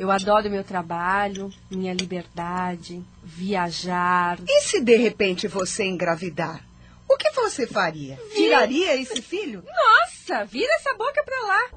Eu 0.00 0.10
adoro 0.10 0.48
meu 0.48 0.64
trabalho, 0.64 1.52
minha 1.70 1.92
liberdade, 1.92 3.04
viajar. 3.22 4.38
E 4.48 4.62
se 4.62 4.80
de 4.80 4.96
repente 4.96 5.46
você 5.46 5.84
engravidar? 5.84 6.64
O 7.06 7.18
que 7.18 7.30
você 7.32 7.66
faria? 7.66 8.18
Tiraria 8.34 8.98
esse 8.98 9.20
filho? 9.20 9.62
Nossa! 9.62 10.46
Vira 10.46 10.72
essa 10.76 10.94
boca 10.94 11.22
pra 11.22 11.38
lá. 11.42 11.70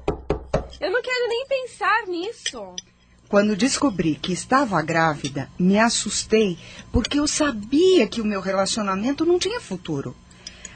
Eu 0.80 0.90
não 0.90 1.02
quero 1.02 1.28
nem 1.28 1.46
pensar 1.46 2.06
nisso. 2.06 2.74
Quando 3.28 3.54
descobri 3.54 4.14
que 4.14 4.32
estava 4.32 4.80
grávida, 4.80 5.50
me 5.58 5.78
assustei 5.78 6.56
porque 6.90 7.18
eu 7.18 7.28
sabia 7.28 8.06
que 8.06 8.22
o 8.22 8.24
meu 8.24 8.40
relacionamento 8.40 9.26
não 9.26 9.38
tinha 9.38 9.60
futuro. 9.60 10.16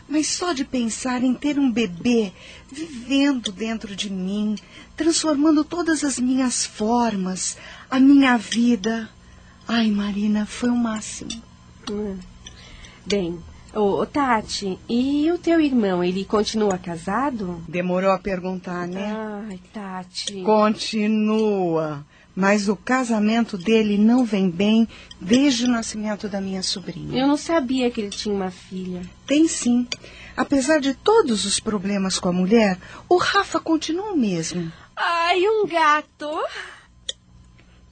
Mas 0.09 0.29
só 0.29 0.53
de 0.53 0.65
pensar 0.65 1.23
em 1.23 1.35
ter 1.35 1.59
um 1.59 1.71
bebê 1.71 2.33
vivendo 2.73 3.53
dentro 3.53 3.95
de 3.95 4.11
mim, 4.11 4.57
transformando 4.97 5.65
todas 5.65 6.03
as 6.03 6.19
minhas 6.19 6.65
formas, 6.65 7.57
a 7.91 8.01
minha 8.01 8.37
vida. 8.39 9.09
Ai, 9.67 9.91
Marina, 9.91 10.47
foi 10.47 10.71
o 10.71 10.77
máximo. 10.77 11.31
Hum. 11.91 12.17
Bem, 13.05 13.39
ô, 13.75 14.05
Tati, 14.07 14.79
e 14.89 15.31
o 15.31 15.39
teu 15.39 15.61
irmão, 15.61 16.03
ele 16.03 16.25
continua 16.25 16.79
casado? 16.79 17.63
Demorou 17.69 18.11
a 18.11 18.19
perguntar, 18.19 18.87
né? 18.87 19.15
Ai, 19.49 19.61
Tati. 19.73 20.43
Continua. 20.43 22.05
Mas 22.41 22.69
o 22.69 22.77
casamento 22.77 23.59
dele 23.59 23.99
não 23.99 24.25
vem 24.25 24.49
bem 24.49 24.87
desde 25.21 25.65
o 25.65 25.69
nascimento 25.69 26.29
da 26.29 26.41
minha 26.41 26.63
sobrinha. 26.63 27.21
Eu 27.21 27.27
não 27.27 27.37
sabia 27.37 27.91
que 27.91 28.01
ele 28.01 28.11
tinha 28.11 28.33
uma 28.33 28.49
filha. 28.49 29.03
Tem 29.27 29.49
sim. 29.49 29.89
Apesar 30.37 30.79
de 30.79 30.95
todos 30.95 31.45
os 31.45 31.59
problemas 31.59 32.17
com 32.17 32.29
a 32.29 32.33
mulher, 32.33 32.79
o 33.09 33.17
Rafa 33.17 33.59
continua 33.59 34.13
o 34.13 34.17
mesmo. 34.17 34.73
Ai, 34.95 35.41
um 35.49 35.67
gato. 35.67 36.31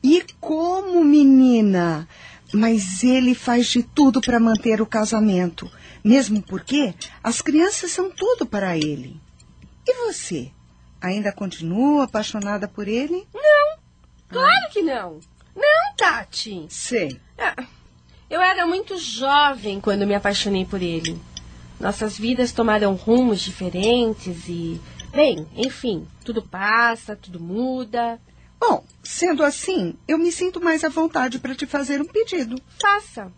E 0.00 0.24
como, 0.38 1.02
menina? 1.02 2.06
Mas 2.52 3.02
ele 3.02 3.34
faz 3.34 3.66
de 3.66 3.82
tudo 3.82 4.20
para 4.20 4.38
manter 4.38 4.80
o 4.80 4.86
casamento, 4.86 5.68
mesmo 6.04 6.40
porque 6.40 6.94
as 7.20 7.40
crianças 7.40 7.90
são 7.90 8.12
tudo 8.12 8.46
para 8.46 8.76
ele. 8.76 9.20
E 9.84 10.06
você? 10.06 10.52
Ainda 11.00 11.32
continua 11.32 12.04
apaixonada 12.04 12.68
por 12.68 12.86
ele? 12.86 13.26
Não, 13.34 13.85
claro 14.36 14.72
que 14.72 14.82
não. 14.82 15.20
Não, 15.54 15.96
Tati. 15.96 16.66
Sei. 16.68 17.20
Ah, 17.38 17.64
eu 18.28 18.40
era 18.40 18.66
muito 18.66 18.98
jovem 18.98 19.80
quando 19.80 20.06
me 20.06 20.14
apaixonei 20.14 20.64
por 20.64 20.82
ele. 20.82 21.18
Nossas 21.78 22.18
vidas 22.18 22.52
tomaram 22.52 22.94
rumos 22.94 23.40
diferentes 23.40 24.48
e, 24.48 24.80
bem, 25.12 25.46
enfim, 25.56 26.06
tudo 26.24 26.42
passa, 26.42 27.14
tudo 27.14 27.38
muda. 27.38 28.20
Bom, 28.58 28.84
sendo 29.02 29.42
assim, 29.42 29.94
eu 30.08 30.18
me 30.18 30.32
sinto 30.32 30.60
mais 30.60 30.82
à 30.82 30.88
vontade 30.88 31.38
para 31.38 31.54
te 31.54 31.66
fazer 31.66 32.00
um 32.00 32.06
pedido. 32.06 32.60
Faça. 32.80 33.30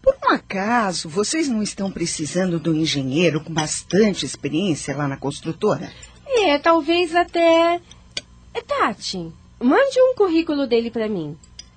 Por 0.00 0.16
um 0.24 0.34
acaso, 0.34 1.08
vocês 1.08 1.48
não 1.48 1.62
estão 1.62 1.90
precisando 1.90 2.60
de 2.60 2.70
um 2.70 2.74
engenheiro 2.74 3.42
com 3.42 3.52
bastante 3.52 4.24
experiência 4.24 4.96
lá 4.96 5.08
na 5.08 5.16
construtora? 5.16 5.90
É, 6.26 6.58
talvez 6.58 7.14
até. 7.14 7.80
É, 8.54 8.60
Tati, 8.60 9.32
mande 9.60 10.00
um 10.00 10.14
currículo 10.14 10.66
dele 10.66 10.90
para 10.90 11.08
mim. 11.08 11.36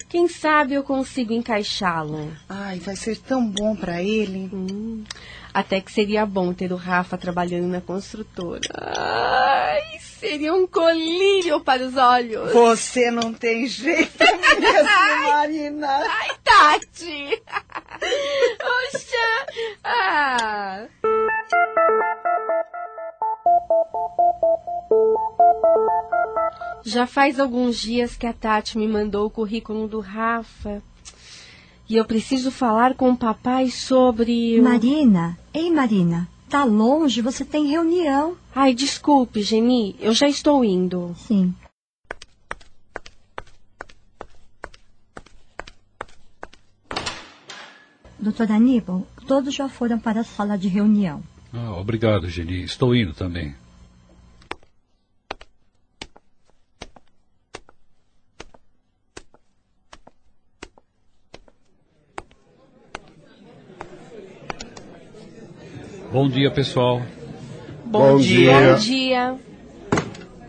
Quem 0.09 0.27
sabe 0.27 0.73
eu 0.73 0.83
consigo 0.83 1.31
encaixá-lo. 1.31 2.33
Ai, 2.50 2.79
vai 2.79 2.97
ser 2.97 3.17
tão 3.17 3.47
bom 3.47 3.73
para 3.73 4.03
ele. 4.03 4.50
Hum, 4.51 5.05
até 5.53 5.79
que 5.79 5.89
seria 5.89 6.25
bom 6.25 6.53
ter 6.53 6.73
o 6.73 6.75
Rafa 6.75 7.17
trabalhando 7.17 7.67
na 7.67 7.79
construtora. 7.79 8.59
Ai, 8.73 10.00
seria 10.00 10.53
um 10.53 10.67
colírio 10.67 11.61
para 11.61 11.83
os 11.85 11.95
olhos. 11.95 12.51
Você 12.51 13.09
não 13.09 13.33
tem 13.33 13.65
jeito 13.67 14.19
mesmo, 14.19 14.83
Marina. 15.29 15.88
Ai, 15.88 16.29
Tati! 16.43 17.41
Poxa! 18.59 19.77
Ah! 19.85 20.88
Já 26.83 27.05
faz 27.05 27.40
alguns 27.40 27.77
dias 27.77 28.16
que 28.16 28.25
a 28.25 28.33
Tati 28.33 28.77
me 28.77 28.87
mandou 28.87 29.25
o 29.27 29.29
currículo 29.29 29.87
do 29.87 30.00
Rafa. 30.00 30.81
E 31.87 31.96
eu 31.96 32.05
preciso 32.05 32.51
falar 32.51 32.96
com 32.96 33.11
o 33.11 33.18
papai 33.18 33.70
sobre. 33.70 34.59
o- 34.59 34.64
Marina, 34.64 35.37
ei 35.53 35.70
Marina, 35.70 36.27
tá 36.50 36.64
longe, 36.64 37.22
você 37.22 37.44
tem 37.46 37.68
reunião. 37.68 38.35
Ai, 38.55 38.74
desculpe, 38.74 39.42
Geni, 39.42 39.96
eu 40.00 40.14
já 40.14 40.27
estou 40.27 40.64
indo. 40.66 41.14
Sim. 41.18 41.53
Doutor 48.20 48.51
Aníbal, 48.51 49.05
todos 49.27 49.53
já 49.53 49.68
foram 49.68 49.98
para 50.00 50.22
a 50.22 50.24
sala 50.24 50.57
de 50.57 50.68
reunião. 50.68 51.24
Ah, 51.53 51.74
obrigado, 51.74 52.29
Geni. 52.29 52.64
Estou 52.64 52.96
indo 52.96 53.14
também. 53.14 53.53
Bom 66.11 66.27
dia, 66.27 66.51
pessoal. 66.51 67.01
Bom, 67.85 68.14
Bom 68.14 68.18
dia. 68.18 68.77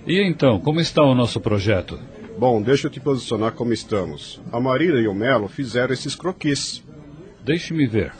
E 0.07 0.21
então, 0.21 0.59
como 0.59 0.81
está 0.81 1.03
o 1.03 1.15
nosso 1.15 1.41
projeto? 1.41 1.99
Bom, 2.37 2.61
deixa 2.61 2.89
eu 2.89 2.91
te 2.91 2.99
posicionar 2.99 3.53
como 3.53 3.73
estamos. 3.73 4.41
A 4.53 4.59
Marina 4.59 4.99
e 5.01 5.07
o 5.07 5.15
Melo 5.15 5.49
fizeram 5.49 5.93
esses 5.93 6.17
croquis. 6.17 6.83
Deixe-me 7.45 7.87
ver. 7.87 8.13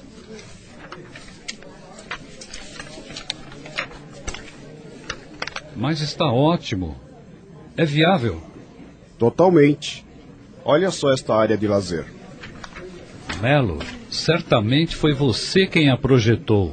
Mas 5.83 6.01
está 6.01 6.27
ótimo. 6.27 6.95
É 7.77 7.85
viável. 7.85 8.41
Totalmente. 9.19 10.07
Olha 10.65 10.93
só 10.93 11.13
esta 11.13 11.35
área 11.35 11.59
de 11.59 11.67
lazer. 11.67 12.07
Melo, 13.41 13.81
certamente 14.09 14.95
foi 14.95 15.13
você 15.13 15.67
quem 15.67 15.91
a 15.91 15.97
projetou. 15.97 16.73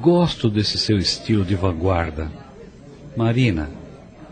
Gosto 0.00 0.48
desse 0.48 0.78
seu 0.78 0.98
estilo 0.98 1.44
de 1.44 1.56
vanguarda. 1.56 2.30
Marina, 3.16 3.70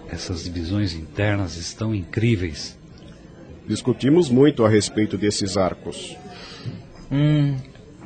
essas 0.09 0.45
divisões 0.45 0.95
internas 0.95 1.57
estão 1.57 1.92
incríveis. 1.92 2.79
Discutimos 3.66 4.29
muito 4.29 4.64
a 4.64 4.69
respeito 4.69 5.19
desses 5.19 5.57
arcos. 5.57 6.16
Hum, 7.11 7.57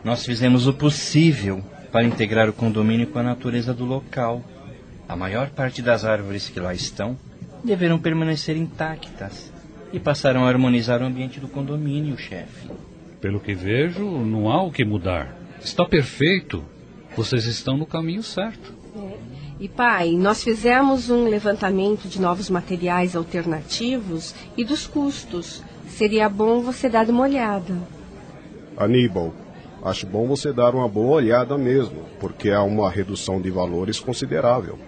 nós 0.02 0.24
fizemos 0.24 0.66
o 0.66 0.72
possível 0.72 1.62
para 1.92 2.04
integrar 2.04 2.48
o 2.48 2.54
condomínio 2.54 3.06
com 3.08 3.18
a 3.18 3.22
natureza 3.22 3.74
do 3.74 3.84
local. 3.84 4.42
A 5.10 5.16
maior 5.16 5.50
parte 5.50 5.82
das 5.82 6.04
árvores 6.04 6.48
que 6.48 6.60
lá 6.60 6.72
estão 6.72 7.18
deverão 7.64 7.98
permanecer 7.98 8.56
intactas 8.56 9.52
e 9.92 9.98
passarão 9.98 10.44
a 10.44 10.48
harmonizar 10.48 11.02
o 11.02 11.04
ambiente 11.04 11.40
do 11.40 11.48
condomínio, 11.48 12.16
chefe. 12.16 12.68
Pelo 13.20 13.40
que 13.40 13.52
vejo, 13.52 14.04
não 14.04 14.48
há 14.48 14.62
o 14.62 14.70
que 14.70 14.84
mudar. 14.84 15.36
Está 15.60 15.84
perfeito. 15.84 16.64
Vocês 17.16 17.44
estão 17.46 17.76
no 17.76 17.86
caminho 17.86 18.22
certo. 18.22 18.72
E 19.58 19.68
pai, 19.68 20.12
nós 20.12 20.44
fizemos 20.44 21.10
um 21.10 21.24
levantamento 21.24 22.06
de 22.06 22.20
novos 22.20 22.48
materiais 22.48 23.16
alternativos 23.16 24.32
e 24.56 24.64
dos 24.64 24.86
custos. 24.86 25.60
Seria 25.88 26.28
bom 26.28 26.60
você 26.60 26.88
dar 26.88 27.10
uma 27.10 27.24
olhada. 27.24 27.74
Aníbal, 28.76 29.34
acho 29.82 30.06
bom 30.06 30.28
você 30.28 30.52
dar 30.52 30.72
uma 30.72 30.86
boa 30.86 31.16
olhada 31.16 31.58
mesmo, 31.58 32.04
porque 32.20 32.52
há 32.52 32.62
uma 32.62 32.88
redução 32.88 33.40
de 33.40 33.50
valores 33.50 33.98
considerável. 33.98 34.78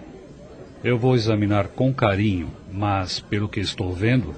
Eu 0.83 0.97
vou 0.97 1.15
examinar 1.15 1.69
com 1.69 1.93
carinho, 1.93 2.51
mas, 2.69 3.21
pelo 3.21 3.47
que 3.47 3.61
estou 3.61 3.93
vendo, 3.93 4.35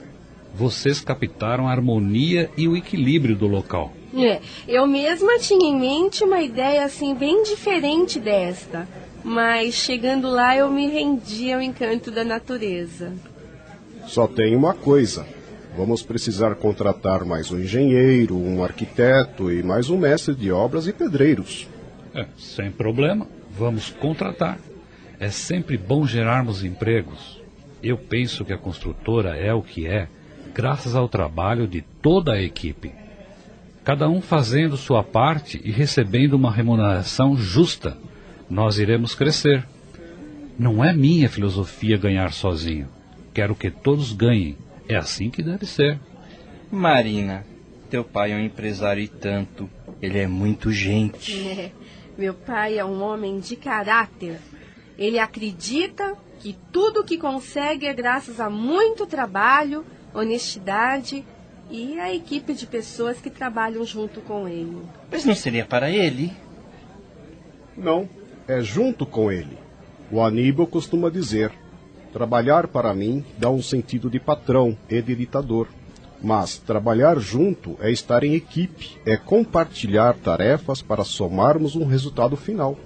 vocês 0.54 1.02
captaram 1.02 1.68
a 1.68 1.72
harmonia 1.72 2.52
e 2.56 2.68
o 2.68 2.78
equilíbrio 2.78 3.36
do 3.36 3.48
local. 3.48 3.92
É, 4.16 4.40
eu 4.68 4.86
mesma 4.86 5.40
tinha 5.40 5.68
em 5.68 5.80
mente 5.80 6.24
uma 6.24 6.42
ideia 6.42 6.86
assim 6.86 7.16
bem 7.16 7.44
diferente 7.44 8.20
desta, 8.20 8.88
mas 9.24 9.74
chegando 9.74 10.30
lá 10.30 10.56
eu 10.56 10.70
me 10.70 10.88
rendi 10.88 11.52
ao 11.52 11.60
encanto 11.60 12.12
da 12.12 12.24
natureza. 12.24 13.12
Só 14.06 14.28
tem 14.28 14.56
uma 14.56 14.76
coisa. 14.76 15.26
Vamos 15.76 16.04
precisar 16.04 16.54
contratar 16.56 17.26
mais 17.26 17.52
um 17.52 17.60
engenheiro, 17.60 18.38
um 18.38 18.64
arquiteto 18.64 19.52
e 19.52 19.64
mais 19.64 19.90
um 19.90 19.98
mestre 19.98 20.36
de 20.36 20.52
obras 20.52 20.86
e 20.86 20.94
pedreiros. 20.94 21.68
É, 22.14 22.28
sem 22.38 22.72
problema, 22.72 23.28
vamos 23.58 23.90
contratar. 23.90 24.60
É 25.20 25.30
sempre 25.30 25.78
bom 25.78 26.06
gerarmos 26.06 26.64
empregos. 26.64 27.42
Eu 27.82 27.98
penso 27.98 28.44
que 28.44 28.54
a 28.54 28.58
construtora 28.58 29.38
é 29.38 29.54
o 29.54 29.62
que 29.62 29.88
é, 29.88 30.08
graças 30.54 30.96
ao 30.96 31.08
trabalho 31.08 31.68
de 31.68 31.82
toda 31.82 32.34
a 32.34 32.42
equipe. 32.42 32.92
Cada 33.84 34.10
um 34.10 34.22
fazendo 34.22 34.76
sua 34.78 35.04
parte 35.04 35.62
e 35.64 35.72
recebendo 35.72 36.34
uma 36.34 36.52
remuneração 36.52 37.38
justa, 37.38 37.98
nós 38.50 38.80
iremos 38.80 39.14
crescer. 39.14 39.64
Não 40.58 40.84
é 40.84 40.94
minha 40.94 41.30
filosofia 41.30 41.98
ganhar 41.98 42.32
sozinho. 42.34 42.88
Quero 43.34 43.54
que 43.54 43.70
todos 43.70 44.12
ganhem. 44.14 44.58
É 44.88 44.96
assim 44.96 45.30
que 45.30 45.44
deve 45.44 45.66
ser. 45.66 46.00
Marina, 46.72 47.46
teu 47.90 48.04
pai 48.04 48.32
é 48.32 48.36
um 48.36 48.40
empresário 48.40 49.04
e 49.04 49.08
tanto. 49.08 49.70
Ele 50.02 50.20
é 50.20 50.28
muito 50.28 50.72
gente. 50.72 51.36
É, 52.18 52.22
meu 52.22 52.34
pai 52.34 52.78
é 52.78 52.86
um 52.86 53.04
homem 53.04 53.42
de 53.42 53.58
caráter. 53.58 54.40
Ele 54.98 55.20
acredita 55.20 56.16
que 56.40 56.56
tudo 56.72 57.04
que 57.04 57.18
consegue 57.18 57.86
é 57.86 57.94
graças 57.94 58.40
a 58.40 58.50
muito 58.50 59.06
trabalho, 59.06 59.86
honestidade 60.14 61.26
e 61.70 62.00
a 62.00 62.14
equipe 62.14 62.54
de 62.54 62.68
pessoas 62.68 63.20
que 63.20 63.30
trabalham 63.30 63.84
junto 63.86 64.22
com 64.22 64.48
ele. 64.48 64.84
Mas 65.12 65.26
não 65.26 65.36
seria 65.36 65.66
para 65.66 65.90
ele? 65.90 66.32
Não, 67.76 68.08
é 68.48 68.62
junto 68.62 69.06
com 69.06 69.32
ele. 69.32 69.58
O 70.12 70.22
Aníbal 70.22 70.68
costuma 70.68 71.10
dizer: 71.10 71.52
trabalhar 72.14 72.68
para 72.68 72.94
mim 72.94 73.26
dá 73.38 73.50
um 73.50 73.62
sentido 73.62 74.10
de 74.10 74.20
patrão 74.20 74.78
e 74.90 75.02
de 75.02 75.16
ditador. 75.16 75.68
Mas 76.22 76.58
trabalhar 76.58 77.20
junto 77.20 77.78
é 77.80 77.92
estar 77.92 78.24
em 78.24 78.36
equipe, 78.36 78.98
é 79.06 79.18
compartilhar 79.18 80.16
tarefas 80.16 80.82
para 80.82 81.04
somarmos 81.04 81.76
um 81.76 81.86
resultado 81.86 82.38
final. 82.38 82.78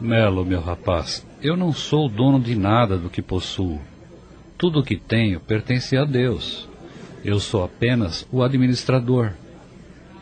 Melo, 0.00 0.44
meu 0.44 0.60
rapaz, 0.60 1.24
eu 1.40 1.56
não 1.56 1.72
sou 1.72 2.08
dono 2.08 2.40
de 2.40 2.54
nada 2.54 2.98
do 2.98 3.08
que 3.08 3.22
possuo. 3.22 3.80
Tudo 4.58 4.80
o 4.80 4.82
que 4.82 4.96
tenho 4.96 5.40
pertence 5.40 5.96
a 5.96 6.04
Deus. 6.04 6.68
Eu 7.24 7.38
sou 7.40 7.64
apenas 7.64 8.26
o 8.30 8.42
administrador. 8.42 9.32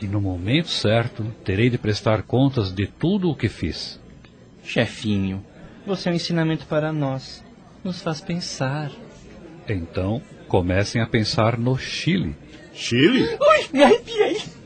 E 0.01 0.07
no 0.07 0.21
momento 0.21 0.69
certo, 0.69 1.25
terei 1.45 1.71
de 1.71 1.79
prestar 1.79 2.23
contas 2.23 2.73
de 2.73 2.87
tudo 2.87 3.31
o 3.31 3.37
que 3.37 3.49
fiz. 3.49 4.01
Chefinho, 4.65 5.45
você 5.87 6.09
é 6.09 6.13
um 6.13 6.15
ensinamento 6.15 6.67
para 6.67 6.93
nós. 6.93 7.45
Nos 7.83 8.01
faz 8.03 8.21
pensar. 8.21 8.91
Então, 9.69 10.23
comecem 10.49 11.01
a 11.01 11.07
pensar 11.07 11.59
no 11.59 11.77
Chile. 11.77 12.37
Chile? 12.73 13.23
Ui, 13.23 13.69
me 13.73 13.83
arrepiei. 13.83 14.62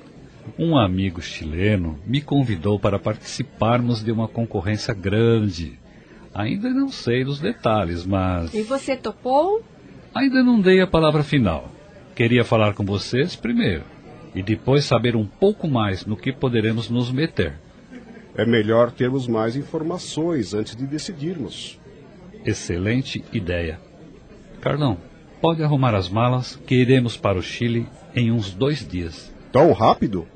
Um 0.58 0.76
amigo 0.76 1.20
chileno 1.20 1.98
me 2.06 2.20
convidou 2.20 2.78
para 2.78 2.98
participarmos 2.98 4.02
de 4.02 4.12
uma 4.12 4.28
concorrência 4.28 4.94
grande. 4.94 5.78
Ainda 6.34 6.70
não 6.70 6.88
sei 6.88 7.24
dos 7.24 7.40
detalhes, 7.40 8.06
mas. 8.06 8.52
E 8.54 8.62
você 8.62 8.96
topou? 8.96 9.62
Ainda 10.14 10.42
não 10.42 10.60
dei 10.60 10.80
a 10.80 10.86
palavra 10.86 11.22
final. 11.22 11.70
Queria 12.14 12.44
falar 12.44 12.74
com 12.74 12.84
vocês 12.84 13.36
primeiro 13.36 13.84
e 14.34 14.42
depois 14.42 14.84
saber 14.84 15.16
um 15.16 15.26
pouco 15.26 15.66
mais 15.66 16.04
no 16.04 16.16
que 16.16 16.32
poderemos 16.32 16.90
nos 16.90 17.10
meter. 17.10 17.54
É 18.34 18.44
melhor 18.44 18.90
termos 18.90 19.26
mais 19.26 19.56
informações 19.56 20.52
antes 20.52 20.76
de 20.76 20.86
decidirmos. 20.86 21.80
Excelente 22.44 23.24
ideia. 23.32 23.80
Carlão, 24.60 24.98
pode 25.40 25.62
arrumar 25.62 25.94
as 25.94 26.08
malas 26.08 26.56
que 26.66 26.74
iremos 26.74 27.16
para 27.16 27.38
o 27.38 27.42
Chile 27.42 27.86
em 28.14 28.30
uns 28.30 28.52
dois 28.52 28.86
dias. 28.86 29.32
Tão 29.50 29.72
rápido? 29.72 30.26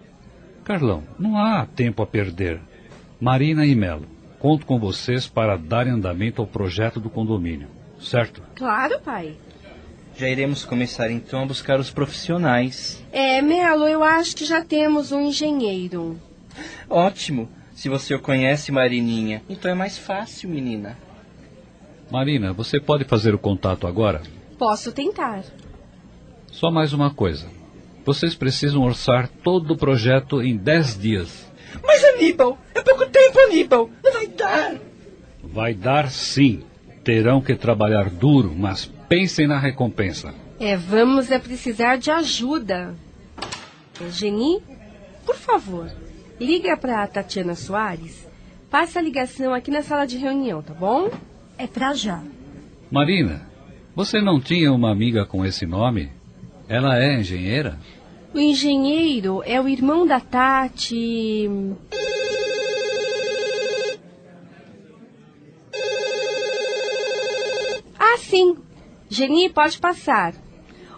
Carlão, 0.70 1.02
não 1.18 1.36
há 1.36 1.66
tempo 1.66 2.00
a 2.00 2.06
perder. 2.06 2.60
Marina 3.20 3.66
e 3.66 3.74
Melo, 3.74 4.06
conto 4.38 4.64
com 4.64 4.78
vocês 4.78 5.26
para 5.26 5.56
darem 5.56 5.94
andamento 5.94 6.40
ao 6.40 6.46
projeto 6.46 7.00
do 7.00 7.10
condomínio, 7.10 7.66
certo? 8.00 8.40
Claro, 8.54 9.00
pai. 9.00 9.34
Já 10.16 10.28
iremos 10.28 10.64
começar 10.64 11.10
então 11.10 11.42
a 11.42 11.46
buscar 11.46 11.80
os 11.80 11.90
profissionais. 11.90 13.04
É, 13.10 13.42
Melo, 13.42 13.88
eu 13.88 14.04
acho 14.04 14.36
que 14.36 14.44
já 14.44 14.64
temos 14.64 15.10
um 15.10 15.22
engenheiro. 15.22 16.16
Ótimo. 16.88 17.48
Se 17.74 17.88
você 17.88 18.14
o 18.14 18.20
conhece, 18.20 18.70
Marininha, 18.70 19.42
então 19.48 19.68
é 19.68 19.74
mais 19.74 19.98
fácil, 19.98 20.48
menina. 20.48 20.96
Marina, 22.12 22.52
você 22.52 22.78
pode 22.78 23.02
fazer 23.02 23.34
o 23.34 23.38
contato 23.38 23.88
agora? 23.88 24.22
Posso 24.56 24.92
tentar. 24.92 25.42
Só 26.46 26.70
mais 26.70 26.92
uma 26.92 27.12
coisa. 27.12 27.58
Vocês 28.10 28.34
precisam 28.34 28.82
orçar 28.82 29.28
todo 29.28 29.74
o 29.74 29.76
projeto 29.76 30.42
em 30.42 30.56
10 30.56 30.98
dias. 30.98 31.48
Mas, 31.80 32.02
Aníbal, 32.02 32.58
é 32.74 32.82
pouco 32.82 33.06
tempo, 33.06 33.38
Aníbal. 33.38 33.88
Não 34.02 34.12
vai 34.12 34.26
dar. 34.26 34.74
Vai 35.44 35.74
dar 35.74 36.10
sim. 36.10 36.64
Terão 37.04 37.40
que 37.40 37.54
trabalhar 37.54 38.10
duro, 38.10 38.52
mas 38.52 38.84
pensem 39.08 39.46
na 39.46 39.60
recompensa. 39.60 40.34
É, 40.58 40.76
vamos 40.76 41.30
é 41.30 41.38
precisar 41.38 41.98
de 41.98 42.10
ajuda. 42.10 42.96
É, 44.00 44.10
Geni, 44.10 44.60
por 45.24 45.36
favor, 45.36 45.88
liga 46.40 46.76
para 46.76 47.04
a 47.04 47.06
Tatiana 47.06 47.54
Soares. 47.54 48.26
Passa 48.68 48.98
a 48.98 49.02
ligação 49.02 49.54
aqui 49.54 49.70
na 49.70 49.82
sala 49.82 50.04
de 50.04 50.16
reunião, 50.16 50.62
tá 50.62 50.74
bom? 50.74 51.08
É 51.56 51.68
pra 51.68 51.94
já. 51.94 52.20
Marina, 52.90 53.46
você 53.94 54.20
não 54.20 54.40
tinha 54.40 54.72
uma 54.72 54.90
amiga 54.90 55.24
com 55.24 55.46
esse 55.46 55.64
nome? 55.64 56.10
Ela 56.68 57.00
é 57.00 57.20
engenheira? 57.20 57.78
O 58.32 58.38
engenheiro 58.38 59.42
é 59.44 59.60
o 59.60 59.68
irmão 59.68 60.06
da 60.06 60.20
Tati. 60.20 61.48
Ah, 67.98 68.16
sim. 68.18 68.56
Geni, 69.08 69.50
pode 69.50 69.80
passar. 69.80 70.34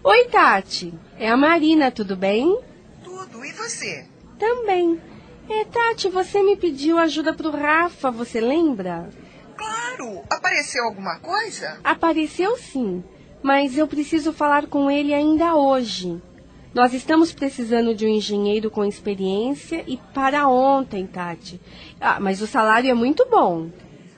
Oi, 0.04 0.24
Tati. 0.26 0.92
É 1.18 1.30
a 1.30 1.36
Marina, 1.36 1.90
tudo 1.90 2.16
bem? 2.16 2.60
Tudo, 3.02 3.42
e 3.44 3.52
você? 3.52 4.06
Também. 4.38 5.00
É, 5.48 5.64
Tati, 5.64 6.10
você 6.10 6.42
me 6.42 6.56
pediu 6.56 6.98
ajuda 6.98 7.32
pro 7.32 7.50
Rafa, 7.50 8.10
você 8.10 8.40
lembra? 8.40 9.08
Claro, 9.56 10.22
apareceu 10.28 10.84
alguma 10.84 11.18
coisa? 11.18 11.78
Apareceu 11.82 12.58
sim, 12.58 13.02
mas 13.42 13.78
eu 13.78 13.86
preciso 13.88 14.32
falar 14.32 14.66
com 14.66 14.90
ele 14.90 15.14
ainda 15.14 15.54
hoje. 15.54 16.20
Nós 16.74 16.94
estamos 16.94 17.32
precisando 17.32 17.94
de 17.94 18.06
um 18.06 18.08
engenheiro 18.08 18.70
com 18.70 18.84
experiência 18.84 19.84
e 19.86 19.98
para 20.14 20.48
ontem, 20.48 21.06
Tati. 21.06 21.60
Ah, 22.00 22.18
mas 22.18 22.40
o 22.40 22.46
salário 22.46 22.90
é 22.90 22.94
muito 22.94 23.26
bom. 23.28 23.70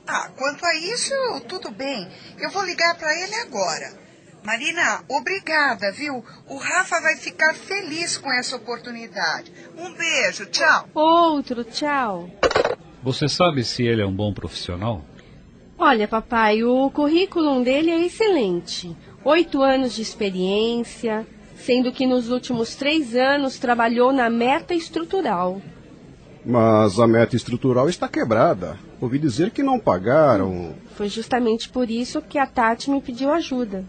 Ah, 0.07 0.31
quanto 0.37 0.65
a 0.65 0.75
isso, 0.77 1.15
tudo 1.49 1.73
bem. 1.73 2.09
Eu 2.39 2.51
vou 2.51 2.65
ligar 2.65 2.97
para 2.97 3.13
ele 3.23 3.35
agora. 3.37 4.05
Marina, 4.45 5.03
obrigada, 5.09 5.91
viu? 5.91 6.23
O 6.49 6.57
Rafa 6.57 7.01
vai 7.01 7.17
ficar 7.17 7.55
feliz 7.55 8.19
com 8.19 8.31
essa 8.31 8.57
oportunidade. 8.57 9.51
Um 9.77 9.93
beijo, 9.95 10.47
tchau. 10.47 10.89
Outro, 10.95 11.65
tchau. 11.65 12.31
Você 13.03 13.29
sabe 13.29 13.65
se 13.65 13.83
ele 13.83 14.03
é 14.03 14.07
um 14.07 14.15
bom 14.15 14.33
profissional? 14.33 15.03
Olha, 15.77 16.07
papai, 16.07 16.63
o 16.63 16.89
currículo 16.91 17.65
dele 17.65 17.91
é 17.91 18.07
excelente. 18.07 18.95
Oito 19.25 19.63
anos 19.63 19.95
de 19.95 20.03
experiência, 20.03 21.27
sendo 21.65 21.91
que 21.91 22.07
nos 22.07 22.31
últimos 22.31 22.75
três 22.75 23.17
anos 23.17 23.59
trabalhou 23.59 24.13
na 24.13 24.29
meta 24.29 24.75
estrutural. 24.75 25.63
Mas 26.45 26.99
a 27.01 27.07
meta 27.07 27.35
estrutural 27.35 27.89
está 27.89 28.07
quebrada. 28.07 28.79
Ouvi 29.01 29.19
dizer 29.19 29.51
que 29.51 29.63
não 29.63 29.81
pagaram. 29.81 30.75
Foi 30.95 31.09
justamente 31.09 31.71
por 31.71 31.91
isso 31.91 32.21
que 32.21 32.39
a 32.39 32.47
Tati 32.47 32.91
me 32.91 33.01
pediu 33.01 33.33
ajuda. 33.33 33.85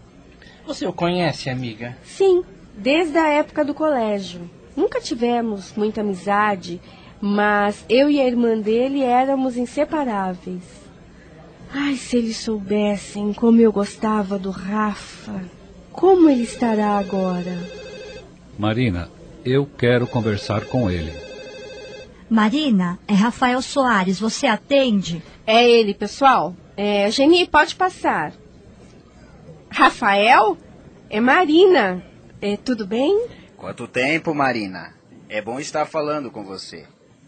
Você 0.66 0.86
o 0.86 0.92
conhece, 0.92 1.50
amiga? 1.50 1.96
Sim, 2.02 2.42
desde 2.74 3.18
a 3.18 3.28
época 3.28 3.62
do 3.62 3.74
colégio. 3.74 4.50
Nunca 4.74 5.00
tivemos 5.00 5.74
muita 5.76 6.00
amizade, 6.00 6.80
mas 7.20 7.84
eu 7.88 8.10
e 8.10 8.18
a 8.18 8.26
irmã 8.26 8.58
dele 8.58 9.02
éramos 9.02 9.56
inseparáveis. 9.56 10.62
Ai, 11.72 11.94
se 11.96 12.16
eles 12.16 12.38
soubessem 12.38 13.34
como 13.34 13.60
eu 13.60 13.70
gostava 13.70 14.38
do 14.38 14.50
Rafa. 14.50 15.55
Como 15.96 16.28
ele 16.28 16.42
estará 16.42 16.98
agora? 16.98 17.58
Marina, 18.58 19.10
eu 19.42 19.64
quero 19.64 20.06
conversar 20.06 20.66
com 20.66 20.90
ele. 20.90 21.10
Marina, 22.28 22.98
é 23.08 23.14
Rafael 23.14 23.62
Soares, 23.62 24.20
você 24.20 24.46
atende? 24.46 25.22
É 25.46 25.66
ele, 25.66 25.94
pessoal. 25.94 26.54
É, 26.76 27.10
Geni, 27.10 27.48
pode 27.48 27.74
passar. 27.74 28.34
Rafael? 29.70 30.58
É 31.08 31.18
Marina. 31.18 32.04
É, 32.42 32.58
tudo 32.58 32.86
bem? 32.86 33.28
Quanto 33.56 33.88
tempo, 33.88 34.34
Marina? 34.34 34.92
É 35.30 35.40
bom 35.40 35.58
estar 35.58 35.86
falando 35.86 36.30
com 36.30 36.44
você. 36.44 36.84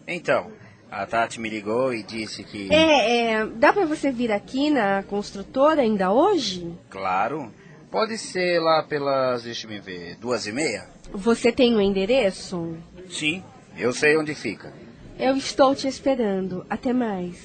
Então, 0.07 0.51
a 0.91 1.07
Tati 1.07 1.39
me 1.39 1.49
ligou 1.49 1.91
e 1.91 2.03
disse 2.03 2.43
que. 2.43 2.71
É, 2.71 3.31
é 3.31 3.45
dá 3.47 3.73
para 3.73 3.85
você 3.85 4.11
vir 4.11 4.31
aqui 4.31 4.69
na 4.69 5.01
construtora 5.03 5.81
ainda 5.81 6.11
hoje? 6.11 6.71
Claro. 6.89 7.51
Pode 7.91 8.19
ser 8.19 8.59
lá 8.59 8.83
pelas. 8.83 9.43
Deixa 9.43 9.65
eu 9.65 9.71
me 9.71 9.79
ver. 9.79 10.15
Duas 10.17 10.45
e 10.45 10.51
meia? 10.51 10.87
Você 11.11 11.51
tem 11.51 11.73
o 11.73 11.77
um 11.77 11.81
endereço? 11.81 12.77
Sim, 13.09 13.43
eu 13.75 13.91
sei 13.91 14.15
onde 14.15 14.35
fica. 14.35 14.71
Eu 15.17 15.35
estou 15.35 15.73
te 15.73 15.87
esperando. 15.87 16.65
Até 16.69 16.93
mais. 16.93 17.35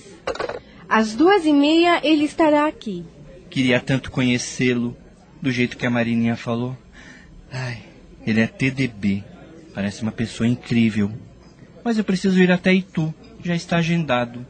Às 0.87 1.14
duas 1.14 1.46
e 1.46 1.52
meia 1.52 2.00
ele 2.07 2.24
estará 2.24 2.66
aqui. 2.66 3.07
Queria 3.48 3.80
tanto 3.80 4.11
conhecê-lo, 4.11 4.94
do 5.40 5.50
jeito 5.50 5.78
que 5.78 5.87
a 5.87 5.90
Marininha 5.90 6.37
falou. 6.37 6.76
Ai, 7.50 7.83
ele 8.26 8.40
é 8.40 8.46
TDB. 8.46 9.24
Parece 9.74 10.02
uma 10.02 10.12
pessoa 10.12 10.46
incrível. 10.46 11.11
Mas 11.83 11.96
eu 11.96 12.04
preciso 12.04 12.38
ir 12.38 12.52
até 12.52 12.72
Itu. 12.72 13.14
Já 13.42 13.54
está 13.54 13.78
agendado. 13.78 14.46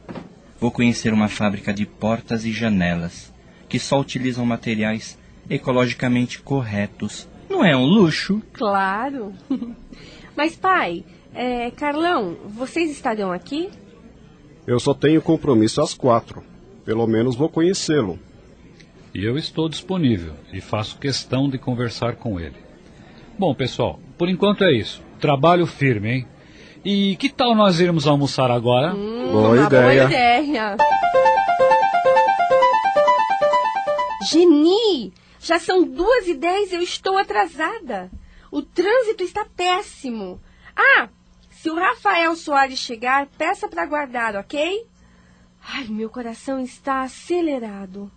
Vou 0.59 0.71
conhecer 0.71 1.13
uma 1.13 1.29
fábrica 1.29 1.73
de 1.73 1.85
portas 1.85 2.45
e 2.45 2.51
janelas 2.51 3.33
que 3.67 3.79
só 3.79 3.99
utilizam 3.99 4.45
materiais 4.45 5.17
ecologicamente 5.49 6.41
corretos. 6.41 7.27
Não 7.49 7.63
é 7.63 7.75
um 7.75 7.85
luxo? 7.85 8.41
Claro. 8.53 9.33
Mas, 10.35 10.55
pai, 10.55 11.03
é, 11.33 11.71
Carlão, 11.71 12.35
vocês 12.49 12.91
estarão 12.91 13.31
aqui? 13.31 13.69
Eu 14.67 14.79
só 14.79 14.93
tenho 14.93 15.21
compromisso 15.21 15.81
às 15.81 15.93
quatro. 15.93 16.43
Pelo 16.83 17.07
menos 17.07 17.35
vou 17.35 17.49
conhecê-lo. 17.49 18.19
E 19.13 19.23
eu 19.23 19.37
estou 19.37 19.69
disponível 19.69 20.33
e 20.51 20.59
faço 20.59 20.97
questão 20.97 21.49
de 21.49 21.57
conversar 21.57 22.15
com 22.15 22.39
ele. 22.39 22.55
Bom, 23.39 23.53
pessoal, 23.55 23.99
por 24.17 24.27
enquanto 24.29 24.63
é 24.63 24.71
isso. 24.73 25.01
Trabalho 25.19 25.65
firme, 25.65 26.09
hein? 26.11 26.27
E 26.83 27.15
que 27.15 27.29
tal 27.29 27.55
nós 27.55 27.79
irmos 27.79 28.05
almoçar 28.07 28.51
agora? 28.51 28.93
Hum, 28.93 29.31
Boa 29.31 29.49
uma 29.49 29.65
ideia. 29.65 30.01
boa 30.01 30.09
ideia. 30.09 30.77
Geni, 34.31 35.13
já 35.45 35.59
são 35.59 35.83
duas 35.83 36.27
e 36.27 36.33
dez 36.33 36.73
eu 36.73 36.81
estou 36.81 37.19
atrasada. 37.19 38.09
O 38.49 38.63
trânsito 38.63 39.23
está 39.23 39.45
péssimo. 39.45 40.41
Ah, 40.75 41.07
se 41.51 41.69
o 41.69 41.75
Rafael 41.75 42.35
Soares 42.35 42.79
chegar, 42.79 43.27
peça 43.27 43.67
para 43.67 43.83
aguardar, 43.83 44.35
ok? 44.35 44.87
Ai, 45.61 45.83
meu 45.85 46.09
coração 46.09 46.59
está 46.59 47.01
acelerado. 47.01 48.11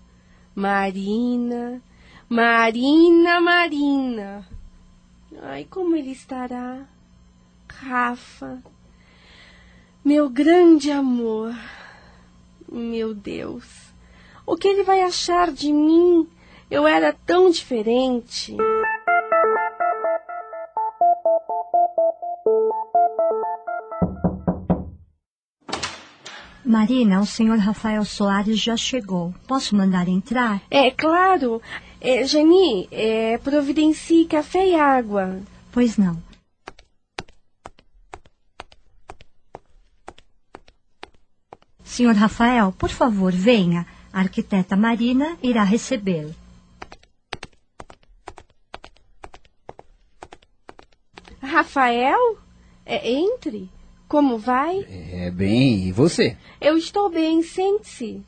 Marina, 0.54 1.82
Marina, 2.30 3.42
Marina. 3.42 4.48
Ai, 5.42 5.66
como 5.68 5.96
ele 5.96 6.12
estará? 6.12 6.86
Rafa, 7.68 8.62
meu 10.02 10.30
grande 10.30 10.90
amor. 10.90 11.54
Meu 12.72 13.14
Deus, 13.14 13.92
o 14.46 14.56
que 14.56 14.66
ele 14.66 14.82
vai 14.82 15.02
achar 15.02 15.52
de 15.52 15.70
mim? 15.70 16.26
Eu 16.70 16.86
era 16.86 17.14
tão 17.24 17.50
diferente. 17.50 18.54
Marina, 26.62 27.20
o 27.20 27.26
senhor 27.26 27.56
Rafael 27.58 28.04
Soares 28.04 28.60
já 28.60 28.76
chegou. 28.76 29.34
Posso 29.46 29.74
mandar 29.74 30.06
entrar? 30.06 30.60
É 30.70 30.90
claro. 30.90 31.62
É, 31.98 32.22
é, 32.90 33.38
providencie 33.38 34.26
café 34.26 34.68
e 34.68 34.74
água. 34.74 35.40
Pois 35.72 35.96
não. 35.96 36.22
Senhor 41.82 42.14
Rafael, 42.14 42.70
por 42.72 42.90
favor, 42.90 43.32
venha. 43.32 43.86
A 44.12 44.20
arquiteta 44.20 44.76
Marina 44.76 45.38
irá 45.42 45.64
recebê-lo. 45.64 46.34
Rafael? 51.58 52.38
É, 52.86 53.10
entre. 53.10 53.68
Como 54.06 54.38
vai? 54.38 54.86
É 54.88 55.28
bem, 55.28 55.88
e 55.88 55.92
você? 55.92 56.36
Eu 56.60 56.78
estou 56.78 57.10
bem, 57.10 57.42
sente-se. 57.42 58.22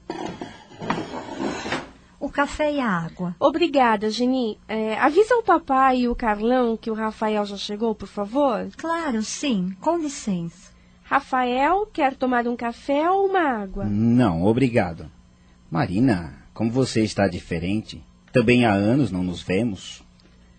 O 2.19 2.29
café 2.29 2.73
e 2.73 2.81
a 2.81 2.89
água. 2.89 3.37
Obrigada, 3.39 4.11
Geni. 4.11 4.59
É, 4.67 4.99
avisa 4.99 5.37
o 5.37 5.45
papai 5.45 6.01
e 6.01 6.09
o 6.09 6.17
Carlão 6.17 6.77
que 6.77 6.91
o 6.91 6.95
Rafael 6.95 7.47
já 7.47 7.57
chegou, 7.57 7.95
por 7.95 8.09
favor. 8.09 8.69
Claro, 8.77 9.23
sim. 9.23 9.77
Com 9.81 9.99
licença. 9.99 10.73
Rafael, 11.05 11.87
quer 11.87 12.17
tomar 12.17 12.49
um 12.49 12.57
café 12.57 13.09
ou 13.09 13.29
uma 13.29 13.63
água? 13.63 13.85
Não, 13.85 14.45
obrigado. 14.45 15.09
Marina, 15.71 16.35
como 16.53 16.73
você 16.73 17.05
está 17.05 17.29
diferente. 17.29 18.03
Também 18.33 18.65
há 18.65 18.73
anos 18.73 19.13
não 19.13 19.23
nos 19.23 19.41
vemos. 19.41 20.03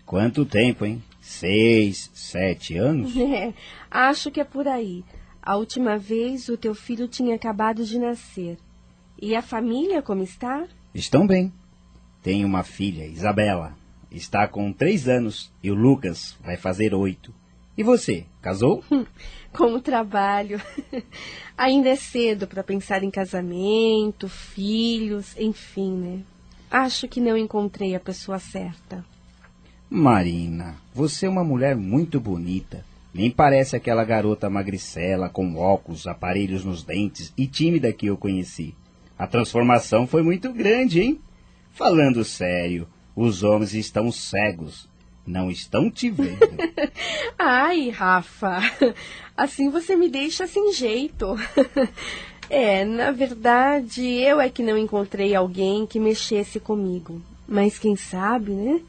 Quanto 0.06 0.46
tempo, 0.46 0.86
hein? 0.86 1.02
Seis, 1.32 2.10
sete 2.14 2.76
anos? 2.76 3.14
É, 3.16 3.54
acho 3.90 4.30
que 4.30 4.40
é 4.40 4.44
por 4.44 4.68
aí. 4.68 5.04
A 5.42 5.56
última 5.56 5.98
vez 5.98 6.48
o 6.48 6.56
teu 6.56 6.74
filho 6.74 7.08
tinha 7.08 7.34
acabado 7.34 7.84
de 7.84 7.98
nascer. 7.98 8.58
E 9.20 9.34
a 9.34 9.42
família 9.42 10.02
como 10.02 10.22
está? 10.22 10.66
Estão 10.94 11.26
bem. 11.26 11.52
Tenho 12.22 12.46
uma 12.46 12.62
filha, 12.62 13.06
Isabela. 13.06 13.76
Está 14.10 14.46
com 14.46 14.72
três 14.72 15.08
anos 15.08 15.52
e 15.62 15.70
o 15.70 15.74
Lucas 15.74 16.36
vai 16.44 16.56
fazer 16.56 16.94
oito. 16.94 17.34
E 17.76 17.82
você, 17.82 18.26
casou? 18.40 18.84
Com 19.52 19.74
o 19.74 19.80
trabalho. 19.80 20.60
Ainda 21.56 21.88
é 21.88 21.96
cedo 21.96 22.46
para 22.46 22.62
pensar 22.62 23.02
em 23.02 23.10
casamento, 23.10 24.28
filhos, 24.28 25.34
enfim, 25.38 25.92
né? 25.92 26.20
Acho 26.70 27.08
que 27.08 27.20
não 27.20 27.36
encontrei 27.36 27.94
a 27.94 28.00
pessoa 28.00 28.38
certa. 28.38 29.04
Marina, 29.94 30.76
você 30.94 31.26
é 31.26 31.28
uma 31.28 31.44
mulher 31.44 31.76
muito 31.76 32.18
bonita. 32.18 32.82
Nem 33.12 33.30
parece 33.30 33.76
aquela 33.76 34.02
garota 34.04 34.48
magricela, 34.48 35.28
com 35.28 35.54
óculos, 35.54 36.06
aparelhos 36.06 36.64
nos 36.64 36.82
dentes 36.82 37.30
e 37.36 37.46
tímida 37.46 37.92
que 37.92 38.06
eu 38.06 38.16
conheci. 38.16 38.74
A 39.18 39.26
transformação 39.26 40.06
foi 40.06 40.22
muito 40.22 40.50
grande, 40.50 41.02
hein? 41.02 41.20
Falando 41.72 42.24
sério, 42.24 42.88
os 43.14 43.42
homens 43.42 43.74
estão 43.74 44.10
cegos. 44.10 44.88
Não 45.26 45.50
estão 45.50 45.90
te 45.90 46.08
vendo. 46.08 46.38
Ai, 47.38 47.90
Rafa, 47.90 48.60
assim 49.36 49.68
você 49.68 49.94
me 49.94 50.08
deixa 50.08 50.46
sem 50.46 50.72
jeito. 50.72 51.36
É, 52.50 52.84
na 52.84 53.10
verdade, 53.12 54.02
eu 54.02 54.38
é 54.38 54.50
que 54.50 54.62
não 54.62 54.76
encontrei 54.76 55.34
alguém 55.34 55.86
que 55.86 55.98
mexesse 55.98 56.60
comigo. 56.60 57.22
Mas 57.48 57.78
quem 57.78 57.96
sabe, 57.96 58.52
né? 58.52 58.82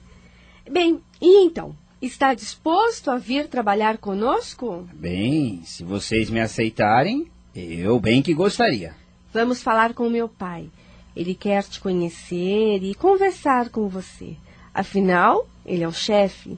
Bem, 0.70 1.02
e 1.22 1.46
então? 1.46 1.76
Está 2.02 2.34
disposto 2.34 3.12
a 3.12 3.18
vir 3.18 3.48
trabalhar 3.48 3.98
conosco? 3.98 4.88
Bem, 4.94 5.62
se 5.64 5.84
vocês 5.84 6.30
me 6.30 6.40
aceitarem, 6.40 7.28
eu 7.56 8.00
bem 8.00 8.22
que 8.22 8.34
gostaria. 8.34 8.96
Vamos 9.34 9.62
falar 9.62 9.94
com 9.94 10.10
meu 10.10 10.28
pai. 10.28 10.70
Ele 11.16 11.36
quer 11.36 11.64
te 11.64 11.80
conhecer 11.80 12.84
e 12.84 12.96
conversar 12.96 13.70
com 13.70 13.88
você. 13.88 14.36
Afinal, 14.74 15.48
ele 15.66 15.84
é 15.84 15.88
o 15.88 15.94
chefe. 15.94 16.58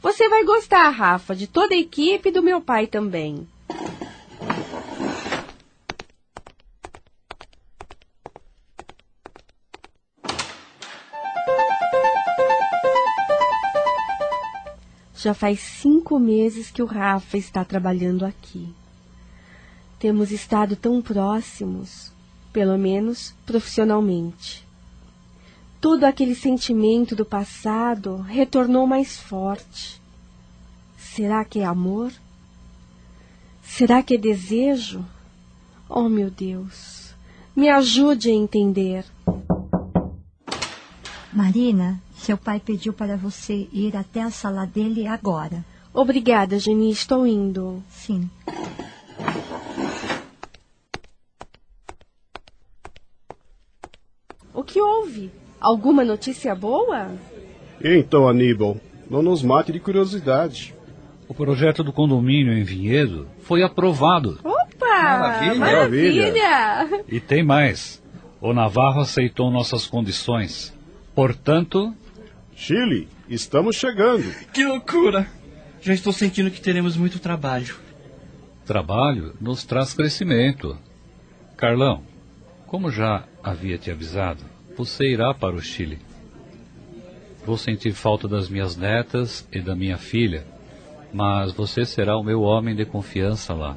Você 0.00 0.28
vai 0.28 0.44
gostar, 0.44 0.88
Rafa, 0.90 1.36
de 1.36 1.46
toda 1.46 1.74
a 1.74 1.78
equipe 1.78 2.30
e 2.30 2.32
do 2.32 2.42
meu 2.42 2.60
pai 2.60 2.86
também. 2.86 3.46
Já 15.22 15.34
faz 15.34 15.60
cinco 15.60 16.18
meses 16.18 16.70
que 16.70 16.82
o 16.82 16.86
Rafa 16.86 17.36
está 17.36 17.62
trabalhando 17.62 18.24
aqui. 18.24 18.72
Temos 19.98 20.30
estado 20.30 20.76
tão 20.76 21.02
próximos, 21.02 22.10
pelo 22.50 22.78
menos 22.78 23.34
profissionalmente. 23.44 24.66
Todo 25.78 26.04
aquele 26.04 26.34
sentimento 26.34 27.14
do 27.14 27.26
passado 27.26 28.16
retornou 28.22 28.86
mais 28.86 29.18
forte. 29.18 30.00
Será 30.96 31.44
que 31.44 31.58
é 31.58 31.66
amor? 31.66 32.10
Será 33.62 34.02
que 34.02 34.14
é 34.14 34.18
desejo? 34.18 35.04
Oh, 35.86 36.08
meu 36.08 36.30
Deus, 36.30 37.14
me 37.54 37.68
ajude 37.68 38.30
a 38.30 38.34
entender. 38.34 39.04
Marina, 41.30 42.02
seu 42.20 42.36
pai 42.36 42.60
pediu 42.60 42.92
para 42.92 43.16
você 43.16 43.66
ir 43.72 43.96
até 43.96 44.20
a 44.20 44.30
sala 44.30 44.66
dele 44.66 45.06
agora. 45.06 45.64
Obrigada, 45.92 46.58
Geni, 46.58 46.90
estou 46.90 47.26
indo. 47.26 47.82
Sim. 47.88 48.28
O 54.52 54.62
que 54.62 54.80
houve? 54.80 55.30
Alguma 55.58 56.04
notícia 56.04 56.54
boa? 56.54 57.10
Então, 57.82 58.28
Aníbal, 58.28 58.76
não 59.08 59.22
nos 59.22 59.42
mate 59.42 59.72
de 59.72 59.80
curiosidade. 59.80 60.74
O 61.26 61.32
projeto 61.32 61.82
do 61.82 61.92
condomínio 61.92 62.52
em 62.52 62.62
Vinhedo 62.62 63.26
foi 63.40 63.62
aprovado. 63.62 64.38
Opa! 64.44 64.68
Maravilha, 64.78 65.54
maravilha. 65.54 67.04
E 67.08 67.18
tem 67.18 67.42
mais. 67.42 68.02
O 68.40 68.52
Navarro 68.52 69.00
aceitou 69.00 69.50
nossas 69.50 69.86
condições. 69.86 70.74
Portanto, 71.14 71.94
Chile, 72.54 73.08
estamos 73.28 73.76
chegando. 73.76 74.24
Que 74.52 74.64
loucura! 74.64 75.26
Já 75.80 75.94
estou 75.94 76.12
sentindo 76.12 76.50
que 76.50 76.60
teremos 76.60 76.96
muito 76.96 77.18
trabalho. 77.18 77.76
trabalho 78.66 79.34
nos 79.40 79.64
traz 79.64 79.94
crescimento. 79.94 80.76
Carlão, 81.56 82.02
como 82.66 82.90
já 82.90 83.24
havia 83.42 83.78
te 83.78 83.90
avisado, 83.90 84.44
você 84.76 85.04
irá 85.04 85.32
para 85.34 85.56
o 85.56 85.60
Chile. 85.60 85.98
Vou 87.44 87.56
sentir 87.56 87.92
falta 87.92 88.28
das 88.28 88.48
minhas 88.48 88.76
netas 88.76 89.46
e 89.50 89.60
da 89.60 89.74
minha 89.74 89.96
filha, 89.96 90.44
mas 91.12 91.52
você 91.52 91.84
será 91.84 92.16
o 92.16 92.22
meu 92.22 92.42
homem 92.42 92.76
de 92.76 92.84
confiança 92.84 93.54
lá. 93.54 93.76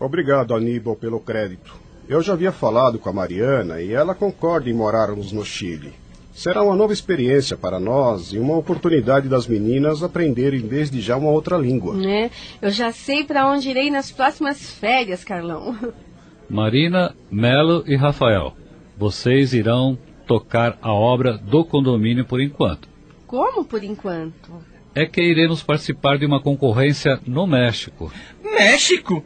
Obrigado, 0.00 0.54
Aníbal, 0.54 0.96
pelo 0.96 1.20
crédito. 1.20 1.74
Eu 2.08 2.20
já 2.22 2.32
havia 2.32 2.50
falado 2.50 2.98
com 2.98 3.08
a 3.08 3.12
Mariana 3.12 3.80
e 3.80 3.92
ela 3.92 4.14
concorda 4.14 4.68
em 4.68 4.72
morarmos 4.72 5.30
no 5.30 5.44
Chile. 5.44 5.92
Será 6.32 6.62
uma 6.62 6.74
nova 6.74 6.92
experiência 6.92 7.56
para 7.56 7.78
nós 7.78 8.32
e 8.32 8.38
uma 8.38 8.56
oportunidade 8.56 9.28
das 9.28 9.46
meninas 9.46 10.02
aprenderem 10.02 10.62
desde 10.62 11.00
já 11.00 11.16
uma 11.16 11.30
outra 11.30 11.58
língua. 11.58 11.94
Né? 11.94 12.30
Eu 12.60 12.70
já 12.70 12.90
sei 12.90 13.22
para 13.24 13.46
onde 13.46 13.68
irei 13.68 13.90
nas 13.90 14.10
próximas 14.10 14.70
férias, 14.70 15.22
Carlão. 15.22 15.76
Marina, 16.48 17.14
Melo 17.30 17.84
e 17.86 17.96
Rafael, 17.96 18.54
Vocês 18.96 19.54
irão 19.54 19.98
tocar 20.26 20.78
a 20.80 20.92
obra 20.92 21.36
do 21.36 21.64
condomínio 21.64 22.24
por 22.24 22.40
enquanto. 22.40 22.88
Como 23.26 23.64
por 23.64 23.82
enquanto? 23.82 24.62
É 24.94 25.06
que 25.06 25.22
iremos 25.22 25.62
participar 25.62 26.18
de 26.18 26.26
uma 26.26 26.40
concorrência 26.40 27.18
no 27.26 27.46
México. 27.46 28.12
México? 28.42 29.24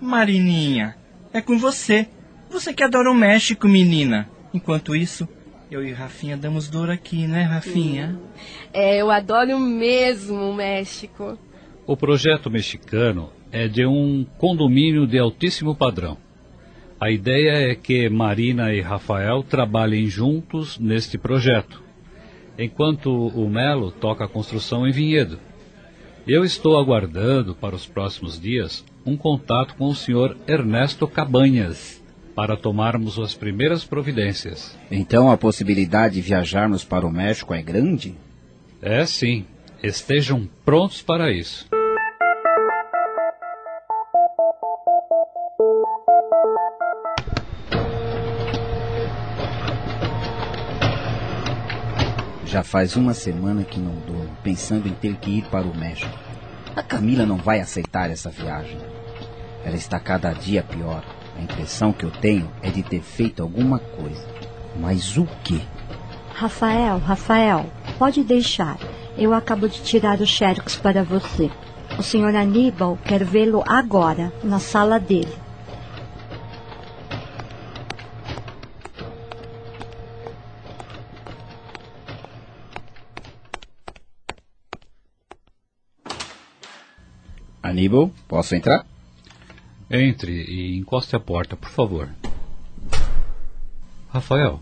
Marininha, 0.00 0.96
é 1.32 1.40
com 1.40 1.58
você. 1.58 2.08
Você 2.50 2.72
que 2.72 2.82
adora 2.82 3.10
o 3.10 3.14
México, 3.14 3.68
menina. 3.68 4.28
Enquanto 4.52 4.94
isso, 4.94 5.28
eu 5.74 5.84
e 5.84 5.92
Rafinha 5.92 6.36
damos 6.36 6.68
dor 6.68 6.88
aqui, 6.88 7.26
né, 7.26 7.42
Rafinha? 7.42 8.16
É, 8.72 9.02
eu 9.02 9.10
adoro 9.10 9.58
mesmo 9.58 10.50
o 10.50 10.54
México. 10.54 11.36
O 11.84 11.96
projeto 11.96 12.48
mexicano 12.48 13.30
é 13.50 13.66
de 13.66 13.84
um 13.84 14.24
condomínio 14.38 15.04
de 15.04 15.18
altíssimo 15.18 15.74
padrão. 15.74 16.16
A 17.00 17.10
ideia 17.10 17.72
é 17.72 17.74
que 17.74 18.08
Marina 18.08 18.72
e 18.72 18.80
Rafael 18.80 19.42
trabalhem 19.42 20.06
juntos 20.06 20.78
neste 20.78 21.18
projeto, 21.18 21.82
enquanto 22.56 23.10
o 23.10 23.50
Melo 23.50 23.90
toca 23.90 24.26
a 24.26 24.28
construção 24.28 24.86
em 24.86 24.92
Vinhedo. 24.92 25.40
Eu 26.24 26.44
estou 26.44 26.78
aguardando 26.78 27.52
para 27.52 27.74
os 27.74 27.84
próximos 27.84 28.40
dias 28.40 28.84
um 29.04 29.16
contato 29.16 29.74
com 29.74 29.86
o 29.86 29.94
senhor 29.94 30.36
Ernesto 30.46 31.08
Cabanhas 31.08 32.03
para 32.34 32.56
tomarmos 32.56 33.18
as 33.18 33.34
primeiras 33.34 33.84
providências. 33.84 34.76
Então 34.90 35.30
a 35.30 35.36
possibilidade 35.36 36.14
de 36.14 36.20
viajarmos 36.20 36.84
para 36.84 37.06
o 37.06 37.10
México 37.10 37.54
é 37.54 37.62
grande? 37.62 38.14
É 38.82 39.06
sim. 39.06 39.46
Estejam 39.82 40.48
prontos 40.64 41.02
para 41.02 41.30
isso. 41.30 41.66
Já 52.46 52.62
faz 52.62 52.96
uma 52.96 53.14
semana 53.14 53.64
que 53.64 53.80
não 53.80 53.94
durmo, 54.06 54.30
pensando 54.42 54.88
em 54.88 54.92
ter 54.92 55.16
que 55.16 55.38
ir 55.38 55.44
para 55.46 55.66
o 55.66 55.76
México. 55.76 56.16
A 56.76 56.82
Camila 56.82 57.26
não 57.26 57.36
vai 57.36 57.60
aceitar 57.60 58.10
essa 58.10 58.30
viagem. 58.30 58.78
Ela 59.64 59.76
está 59.76 59.98
cada 59.98 60.32
dia 60.32 60.62
pior. 60.62 61.04
A 61.36 61.42
impressão 61.42 61.92
que 61.92 62.04
eu 62.04 62.10
tenho 62.10 62.50
é 62.62 62.70
de 62.70 62.82
ter 62.82 63.00
feito 63.00 63.42
alguma 63.42 63.78
coisa. 63.78 64.26
Mas 64.80 65.16
o 65.16 65.26
quê? 65.42 65.60
Rafael, 66.34 66.98
Rafael, 66.98 67.66
pode 67.98 68.22
deixar. 68.24 68.76
Eu 69.16 69.32
acabo 69.32 69.68
de 69.68 69.80
tirar 69.82 70.20
o 70.20 70.26
xerox 70.26 70.76
para 70.76 71.04
você. 71.04 71.50
O 71.98 72.02
senhor 72.02 72.34
Aníbal 72.34 72.98
quer 73.04 73.22
vê-lo 73.24 73.62
agora, 73.66 74.32
na 74.42 74.58
sala 74.58 74.98
dele. 74.98 75.32
Aníbal, 87.62 88.10
posso 88.28 88.54
entrar? 88.54 88.84
Entre 89.96 90.42
e 90.42 90.76
encoste 90.76 91.14
a 91.14 91.20
porta, 91.20 91.56
por 91.56 91.70
favor. 91.70 92.08
Rafael, 94.08 94.58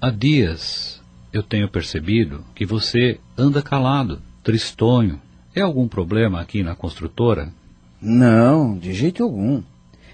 há 0.00 0.08
dias 0.08 1.02
eu 1.32 1.42
tenho 1.42 1.68
percebido 1.68 2.44
que 2.54 2.64
você 2.64 3.18
anda 3.36 3.60
calado, 3.60 4.22
tristonho. 4.44 5.20
É 5.52 5.62
algum 5.62 5.88
problema 5.88 6.40
aqui 6.40 6.62
na 6.62 6.76
construtora? 6.76 7.52
Não, 8.00 8.78
de 8.78 8.92
jeito 8.92 9.24
algum. 9.24 9.64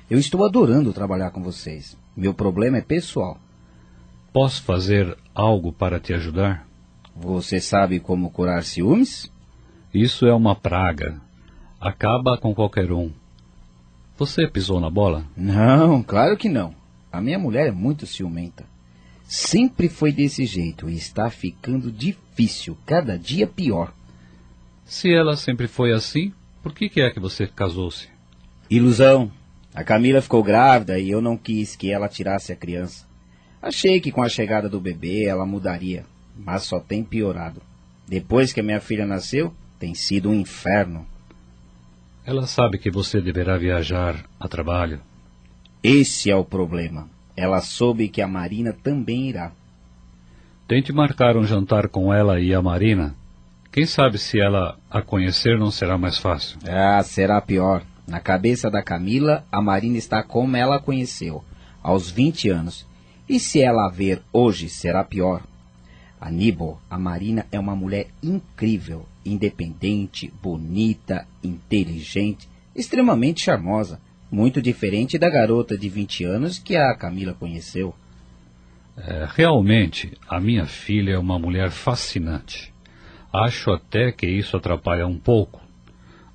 Eu 0.09 0.19
estou 0.19 0.43
adorando 0.47 0.95
trabalhar 0.95 1.31
com 1.31 1.43
vocês. 1.43 1.95
Meu 2.17 2.33
problema 2.33 2.79
é 2.79 2.81
pessoal. 2.81 3.39
Posso 4.33 4.63
fazer 4.63 5.15
algo 5.35 5.75
para 5.75 6.01
te 6.01 6.15
ajudar? 6.15 6.67
Você 7.15 7.61
sabe 7.61 8.01
como 8.01 8.31
curar 8.31 8.65
ciúmes? 8.65 9.31
Isso 9.93 10.25
é 10.25 10.33
uma 10.33 10.57
praga. 10.57 11.21
Acaba 11.79 12.39
com 12.39 12.55
qualquer 12.55 12.91
um. 12.91 13.13
Você 14.17 14.47
pisou 14.47 14.81
na 14.81 14.89
bola? 14.89 15.25
Não, 15.37 16.03
claro 16.03 16.37
que 16.37 16.49
não. 16.49 16.75
A 17.11 17.21
minha 17.21 17.39
mulher 17.39 17.69
é 17.69 17.73
muito 17.73 18.07
ciumenta. 18.07 18.65
Sempre 19.27 19.89
foi 19.89 20.13
desse 20.13 20.45
jeito 20.47 20.89
e 20.89 20.97
está 20.97 21.31
ficando 21.31 21.91
difícil, 21.91 22.77
cada 22.87 23.19
dia 23.19 23.47
pior. 23.47 23.93
Se 24.85 25.13
ela 25.13 25.37
sempre 25.37 25.67
foi 25.67 25.93
assim, 25.93 26.33
por 26.63 26.73
que, 26.73 26.89
que 26.89 27.01
é 27.01 27.11
que 27.11 27.19
você 27.19 27.47
casou-se? 27.47 28.09
Ilusão. 28.71 29.33
A 29.75 29.83
Camila 29.83 30.23
ficou 30.23 30.43
grávida 30.43 30.99
e 30.99 31.11
eu 31.11 31.21
não 31.21 31.37
quis 31.37 31.75
que 31.75 31.91
ela 31.91 32.09
tirasse 32.09 32.53
a 32.53 32.57
criança. 32.57 33.05
Achei 33.61 34.01
que 34.01 34.13
com 34.13 34.23
a 34.23 34.29
chegada 34.29 34.69
do 34.69 34.81
bebê 34.81 35.25
ela 35.25 35.45
mudaria, 35.45 36.05
mas 36.37 36.63
só 36.63 36.79
tem 36.79 37.03
piorado. 37.03 37.61
Depois 38.07 38.53
que 38.53 38.61
a 38.61 38.63
minha 38.63 38.81
filha 38.81 39.07
nasceu, 39.07 39.53
tem 39.79 39.95
sido 39.95 40.31
um 40.31 40.35
inferno. 40.35 41.07
Ela 42.27 42.47
sabe 42.47 42.79
que 42.79 42.91
você 42.91 43.21
deverá 43.21 43.59
viajar 43.59 44.25
a 44.41 44.49
trabalho. 44.49 45.01
Esse 45.83 46.31
é 46.31 46.37
o 46.37 46.45
problema. 46.45 47.09
Ela 47.37 47.61
soube 47.61 48.09
que 48.09 48.23
a 48.23 48.29
Marina 48.29 48.73
também 48.73 49.29
irá. 49.29 49.53
Tente 50.67 50.93
marcar 50.93 51.37
um 51.37 51.45
jantar 51.45 51.89
com 51.89 52.13
ela 52.13 52.41
e 52.41 52.55
a 52.55 52.63
Marina. 52.63 53.15
Quem 53.71 53.85
sabe 53.85 54.19
se 54.19 54.41
ela 54.41 54.79
a 54.91 55.03
conhecer 55.03 55.59
não 55.59 55.71
será 55.71 55.99
mais 55.99 56.19
fácil. 56.19 56.59
Ah, 56.67 57.03
será 57.03 57.41
pior. 57.43 57.83
Na 58.07 58.21
cabeça 58.21 58.71
da 58.71 58.83
Camila, 58.83 59.45
a 59.53 59.61
Marina 59.61 59.99
está 59.99 60.23
como 60.23 60.57
ela 60.57 60.77
a 60.77 60.81
conheceu, 60.81 61.45
aos 61.83 62.11
20 62.11 62.49
anos. 62.49 62.87
E 63.29 63.39
se 63.39 63.61
ela 63.61 63.87
a 63.87 63.91
ver 63.91 64.23
hoje, 64.33 64.69
será 64.69 65.05
pior. 65.05 65.43
Aníbal, 66.25 66.81
a 66.89 66.99
Marina 66.99 67.45
é 67.53 67.61
uma 67.61 67.77
mulher 67.77 68.07
incrível, 68.23 69.05
independente, 69.27 70.33
bonita, 70.43 71.27
inteligente, 71.43 72.49
extremamente 72.75 73.43
charmosa, 73.43 74.01
muito 74.31 74.63
diferente 74.63 75.19
da 75.19 75.29
garota 75.29 75.77
de 75.77 75.87
20 75.87 76.25
anos 76.25 76.59
que 76.59 76.77
a 76.77 76.97
Camila 76.97 77.35
conheceu. 77.35 77.95
É, 78.97 79.29
realmente, 79.29 80.17
a 80.27 80.41
minha 80.41 80.65
filha 80.65 81.13
é 81.13 81.19
uma 81.19 81.39
mulher 81.39 81.71
fascinante. 81.71 82.73
Acho 83.31 83.71
até 83.73 84.11
que 84.11 84.27
isso 84.27 84.57
atrapalha 84.57 85.07
um 85.07 85.19
pouco. 85.19 85.61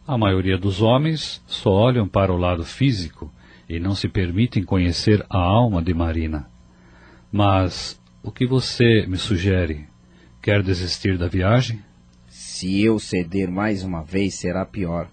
A 0.06 0.16
maioria 0.20 0.60
dos 0.60 0.84
homens 0.84 1.42
só 1.48 1.72
olham 1.72 2.08
para 2.08 2.32
o 2.32 2.38
lado 2.38 2.64
físico 2.64 3.34
e 3.68 3.80
não 3.80 3.96
se 3.96 4.08
permitem 4.08 4.64
conhecer 4.64 5.26
a 5.28 5.40
alma 5.40 5.82
de 5.82 5.96
Marina. 5.96 6.48
Mas 7.32 7.99
o 8.24 8.32
que 8.32 8.46
você 8.46 9.06
me 9.08 9.18
sugere? 9.18 9.88
Quer 10.42 10.64
desistir 10.64 11.18
da 11.18 11.28
viagem? 11.28 11.80
Se 12.28 12.84
eu 12.84 13.00
ceder 13.00 13.50
mais 13.50 13.84
uma 13.84 14.04
vez, 14.04 14.36
será 14.36 14.66
pior. 14.66 15.10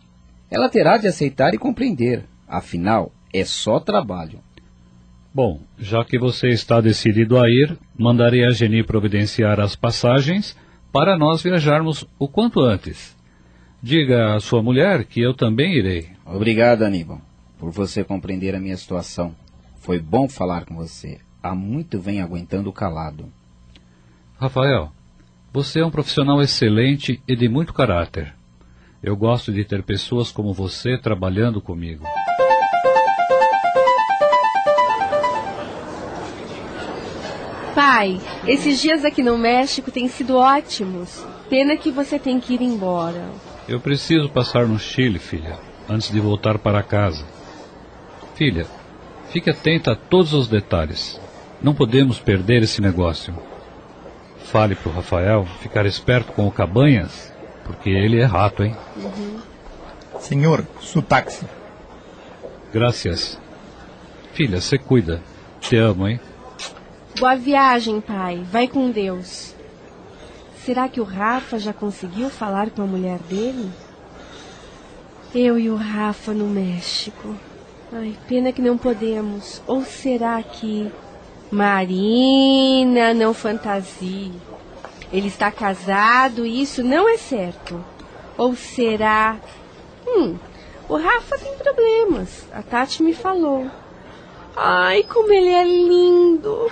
Ela 0.51 0.69
terá 0.69 0.97
de 0.97 1.07
aceitar 1.07 1.55
e 1.55 1.59
compreender. 1.59 2.25
Afinal, 2.47 3.13
é 3.33 3.45
só 3.45 3.81
trabalho. 3.81 4.41
Bom, 5.35 5.61
já 5.79 6.05
que 6.05 6.19
você 6.19 6.49
está 6.49 6.81
decidido 6.81 7.39
a 7.39 7.49
ir, 7.49 7.77
mandarei 7.99 8.45
a 8.45 8.51
Geni 8.51 8.83
providenciar 8.83 9.61
as 9.61 9.77
passagens 9.77 10.57
para 10.93 11.19
nós 11.19 11.43
viajarmos 11.43 12.07
o 12.19 12.27
quanto 12.27 12.61
antes. 12.61 13.15
Diga 13.83 14.35
à 14.35 14.41
sua 14.41 14.63
mulher 14.63 15.05
que 15.05 15.21
eu 15.21 15.35
também 15.35 15.75
irei. 15.75 16.09
Obrigado, 16.25 16.83
Aníbal, 16.83 17.21
por 17.59 17.71
você 17.71 18.03
compreender 18.03 18.55
a 18.55 18.61
minha 18.61 18.77
situação. 18.77 19.35
Foi 19.79 20.01
bom 20.01 20.29
falar 20.29 20.65
com 20.65 20.75
você. 20.75 21.19
Há 21.47 21.55
muito 21.55 22.01
vem 22.01 22.21
aguentando 22.21 22.73
calado. 22.73 23.33
Rafael, 24.37 24.91
você 25.53 25.79
é 25.79 25.87
um 25.87 25.93
profissional 25.93 26.43
excelente 26.43 27.23
e 27.29 27.37
de 27.37 27.49
muito 27.49 27.73
caráter. 27.73 28.35
Eu 29.01 29.17
gosto 29.17 29.53
de 29.53 29.65
ter 29.65 29.85
pessoas 29.85 30.33
como 30.33 30.53
você 30.53 30.99
trabalhando 30.99 31.61
comigo. 31.61 32.05
Pai, 37.77 38.21
esses 38.49 38.83
dias 38.83 39.05
aqui 39.05 39.23
no 39.23 39.39
México 39.39 39.93
têm 39.93 40.09
sido 40.09 40.35
ótimos. 40.37 41.25
Pena 41.49 41.77
que 41.77 41.93
você 41.93 42.19
tem 42.19 42.41
que 42.41 42.55
ir 42.55 42.61
embora. 42.61 43.31
Eu 43.69 43.79
preciso 43.79 44.29
passar 44.31 44.67
no 44.67 44.81
Chile, 44.81 45.21
filha, 45.21 45.57
antes 45.89 46.11
de 46.11 46.19
voltar 46.19 46.59
para 46.59 46.83
casa. 46.83 47.25
Filha, 48.35 48.67
fique 49.29 49.49
atenta 49.49 49.93
a 49.93 49.97
todos 49.97 50.33
os 50.33 50.49
detalhes. 50.49 51.25
Não 51.63 51.75
podemos 51.75 52.19
perder 52.19 52.63
esse 52.63 52.81
negócio. 52.81 53.35
Fale 54.45 54.75
para 54.75 54.91
o 54.91 54.95
Rafael 54.95 55.47
ficar 55.61 55.87
esperto 55.87 56.33
com 56.33 56.47
o 56.47 56.53
Cabanhas, 56.53 57.33
porque 57.65 57.91
ele 57.91 58.21
é 58.21 58.25
rato, 58.25 58.63
hein? 58.63 58.77
Uhum. 58.97 59.41
Senhor, 60.21 60.65
su 60.81 61.03
táxi. 61.03 61.47
Graças. 62.73 63.39
Filha, 64.33 64.61
você 64.61 64.79
cuida. 64.79 65.23
Te 65.61 65.77
amo, 65.77 66.07
hein? 66.07 66.21
Boa 67.19 67.35
viagem, 67.35 68.01
pai. 68.01 68.45
Vai 68.51 68.69
com 68.69 68.91
Deus. 68.91 69.55
Será 70.65 70.89
que 70.89 71.01
o 71.01 71.05
Rafa 71.05 71.59
já 71.59 71.73
conseguiu 71.73 72.29
falar 72.29 72.71
com 72.71 72.83
a 72.83 72.87
mulher 72.87 73.19
dele? 73.21 73.71
Eu 75.35 75.59
e 75.59 75.71
o 75.71 75.77
Rafa 75.77 76.33
no 76.33 76.47
México. 76.47 77.35
Ai, 77.93 78.15
pena 78.29 78.53
que 78.53 78.61
não 78.61 78.77
podemos. 78.77 79.63
Ou 79.67 79.85
será 79.85 80.43
que. 80.43 80.91
Marina, 81.51 83.15
não 83.15 83.33
fantasie. 83.33 84.33
Ele 85.13 85.29
está 85.29 85.51
casado 85.51 86.45
e 86.45 86.61
isso 86.61 86.83
não 86.83 87.09
é 87.09 87.17
certo. 87.17 87.83
Ou 88.37 88.57
será? 88.57 89.37
Hum, 90.07 90.37
o 90.89 90.97
Rafa 90.97 91.39
tem 91.39 91.57
problemas. 91.57 92.47
A 92.53 92.63
Tati 92.63 93.03
me 93.03 93.15
falou. 93.15 93.71
Ai, 94.57 95.05
como 95.05 95.33
ele 95.33 95.49
é 95.49 95.65
lindo. 95.65 96.71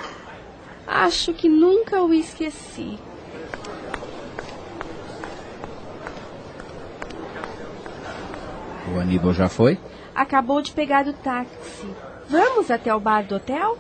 Acho 0.87 1.33
que 1.33 1.49
nunca 1.49 2.03
o 2.03 2.13
esqueci. 2.13 2.99
O 8.95 9.01
Aníbal 9.01 9.33
já 9.33 9.49
foi? 9.49 9.79
Acabou 10.15 10.61
de 10.61 10.73
pegar 10.73 11.07
o 11.07 11.13
táxi. 11.13 11.89
Vamos 12.29 12.71
até 12.71 12.95
o 12.95 13.01
bar 13.01 13.25
do 13.25 13.37
hotel? 13.37 13.79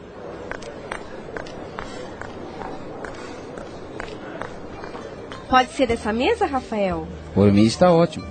Pode 5.54 5.70
ser 5.70 5.86
dessa 5.86 6.12
mesa, 6.12 6.46
Rafael? 6.46 7.06
Por 7.32 7.52
mim 7.52 7.62
está 7.62 7.88
ótimo. 7.92 8.26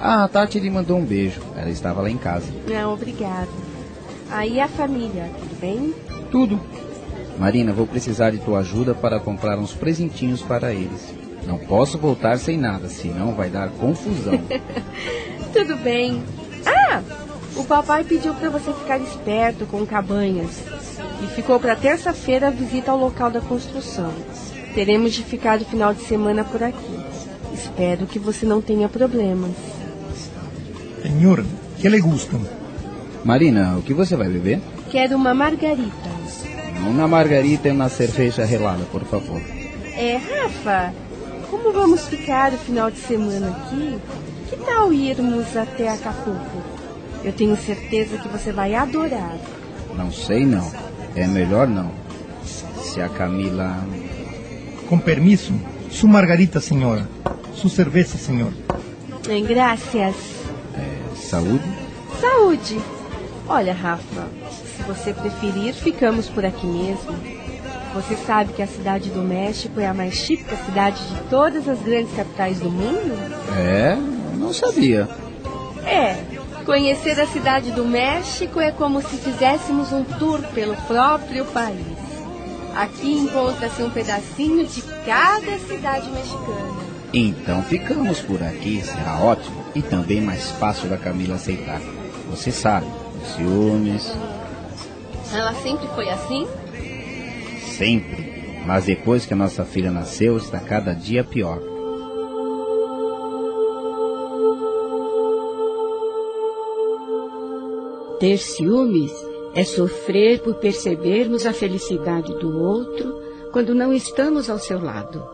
Ah, 0.00 0.24
a 0.24 0.28
Tati 0.28 0.58
lhe 0.58 0.68
mandou 0.68 0.98
um 0.98 1.04
beijo. 1.04 1.40
Ela 1.56 1.70
estava 1.70 2.02
lá 2.02 2.10
em 2.10 2.18
casa. 2.18 2.46
Não, 2.68 2.92
obrigada. 2.92 3.46
Aí 4.28 4.58
a 4.58 4.66
família, 4.66 5.30
tudo 5.38 5.60
bem? 5.60 5.94
Tudo. 6.32 6.60
Marina, 7.38 7.72
vou 7.72 7.86
precisar 7.86 8.30
de 8.30 8.38
tua 8.38 8.58
ajuda 8.58 8.96
para 8.96 9.20
comprar 9.20 9.60
uns 9.60 9.72
presentinhos 9.72 10.42
para 10.42 10.74
eles. 10.74 11.14
Não 11.46 11.56
posso 11.56 11.96
voltar 11.98 12.36
sem 12.40 12.58
nada, 12.58 12.88
senão 12.88 13.32
vai 13.32 13.48
dar 13.48 13.70
confusão. 13.70 14.40
tudo 15.54 15.76
bem. 15.84 16.20
Ah, 16.66 17.00
o 17.54 17.62
papai 17.62 18.02
pediu 18.02 18.34
para 18.34 18.50
você 18.50 18.72
ficar 18.72 18.98
esperto 18.98 19.66
com 19.66 19.86
cabanhas. 19.86 20.64
E 21.22 21.28
ficou 21.28 21.60
para 21.60 21.76
terça-feira 21.76 22.48
a 22.48 22.50
visita 22.50 22.90
ao 22.90 22.98
local 22.98 23.30
da 23.30 23.40
construção. 23.40 24.12
Teremos 24.76 25.14
de 25.14 25.22
ficar 25.22 25.58
o 25.58 25.64
final 25.64 25.94
de 25.94 26.02
semana 26.02 26.44
por 26.44 26.62
aqui. 26.62 27.00
Espero 27.54 28.06
que 28.06 28.18
você 28.18 28.44
não 28.44 28.60
tenha 28.60 28.90
problemas. 28.90 29.52
Senhor, 31.00 31.46
que 31.78 31.88
lhe 31.88 31.98
gustam? 31.98 32.42
Marina, 33.24 33.78
o 33.78 33.82
que 33.82 33.94
você 33.94 34.14
vai 34.14 34.28
beber? 34.28 34.60
Quero 34.90 35.16
uma 35.16 35.32
margarita. 35.32 36.10
Uma 36.86 37.08
margarita 37.08 37.68
e 37.68 37.72
uma 37.72 37.88
cerveja 37.88 38.44
relada, 38.44 38.84
por 38.92 39.02
favor. 39.04 39.40
É, 39.96 40.18
Rafa, 40.18 40.92
como 41.50 41.72
vamos 41.72 42.06
ficar 42.06 42.52
o 42.52 42.58
final 42.58 42.90
de 42.90 42.98
semana 42.98 43.48
aqui, 43.48 43.98
que 44.50 44.58
tal 44.58 44.92
irmos 44.92 45.56
até 45.56 45.88
Acapulco? 45.88 46.62
Eu 47.24 47.32
tenho 47.32 47.56
certeza 47.56 48.18
que 48.18 48.28
você 48.28 48.52
vai 48.52 48.74
adorar. 48.74 49.38
Não 49.96 50.12
sei 50.12 50.44
não. 50.44 50.70
É 51.14 51.26
melhor 51.26 51.66
não. 51.66 51.90
Se 52.82 53.00
a 53.00 53.08
Camila 53.08 53.82
com 54.86 54.98
permisso, 54.98 55.52
sua 55.90 56.08
margarita, 56.08 56.60
senhora. 56.60 57.08
Sua 57.54 57.70
cerveja, 57.70 58.16
senhor. 58.16 58.52
Graças. 59.46 60.14
É, 60.74 61.16
saúde? 61.16 61.64
Saúde. 62.20 62.78
Olha, 63.48 63.72
Rafa, 63.72 64.28
se 64.50 64.82
você 64.82 65.12
preferir, 65.12 65.74
ficamos 65.74 66.28
por 66.28 66.44
aqui 66.44 66.66
mesmo. 66.66 67.14
Você 67.94 68.14
sabe 68.14 68.52
que 68.52 68.60
a 68.60 68.66
cidade 68.66 69.08
do 69.08 69.22
México 69.22 69.80
é 69.80 69.86
a 69.86 69.94
mais 69.94 70.20
típica 70.22 70.54
cidade 70.56 71.02
de 71.08 71.20
todas 71.30 71.66
as 71.66 71.80
grandes 71.80 72.14
capitais 72.14 72.60
do 72.60 72.70
mundo? 72.70 73.14
É, 73.56 73.96
não 74.36 74.52
sabia. 74.52 75.08
É, 75.86 76.16
conhecer 76.66 77.18
a 77.18 77.26
cidade 77.26 77.70
do 77.70 77.84
México 77.84 78.60
é 78.60 78.70
como 78.70 79.00
se 79.00 79.16
fizéssemos 79.16 79.92
um 79.92 80.04
tour 80.04 80.42
pelo 80.48 80.76
próprio 80.82 81.46
país. 81.46 81.95
Aqui 82.76 83.10
encontra-se 83.10 83.82
um 83.82 83.88
pedacinho 83.88 84.66
de 84.66 84.82
cada 85.06 85.58
cidade 85.60 86.10
mexicana. 86.10 86.76
Então 87.10 87.62
ficamos 87.62 88.20
por 88.20 88.42
aqui, 88.42 88.82
será 88.82 89.18
ótimo 89.18 89.64
e 89.74 89.80
também 89.80 90.20
mais 90.20 90.50
fácil 90.50 90.86
da 90.90 90.98
Camila 90.98 91.36
aceitar. 91.36 91.80
Você 92.28 92.52
sabe, 92.52 92.86
os 93.22 93.34
ciúmes. 93.34 94.12
Ela 95.32 95.54
sempre 95.54 95.88
foi 95.94 96.10
assim? 96.10 96.46
Sempre. 97.78 98.60
Mas 98.66 98.84
depois 98.84 99.24
que 99.24 99.32
a 99.32 99.36
nossa 99.36 99.64
filha 99.64 99.90
nasceu, 99.90 100.36
está 100.36 100.60
cada 100.60 100.92
dia 100.92 101.24
pior. 101.24 101.58
Ter 108.20 108.36
ciúmes 108.36 109.25
é 109.56 109.64
sofrer 109.64 110.40
por 110.42 110.56
percebermos 110.56 111.46
a 111.46 111.52
felicidade 111.52 112.32
do 112.38 112.62
outro 112.62 113.22
quando 113.50 113.74
não 113.74 113.90
estamos 113.90 114.50
ao 114.50 114.58
seu 114.58 114.78
lado. 114.78 115.24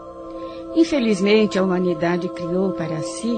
Infelizmente, 0.77 1.59
a 1.59 1.63
humanidade 1.65 2.29
criou 2.29 2.71
para 2.71 3.03
si 3.03 3.37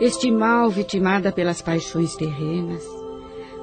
este 0.00 0.30
mal 0.30 0.70
vitimada 0.70 1.30
pelas 1.30 1.60
paixões 1.60 2.16
terrenas. 2.16 2.82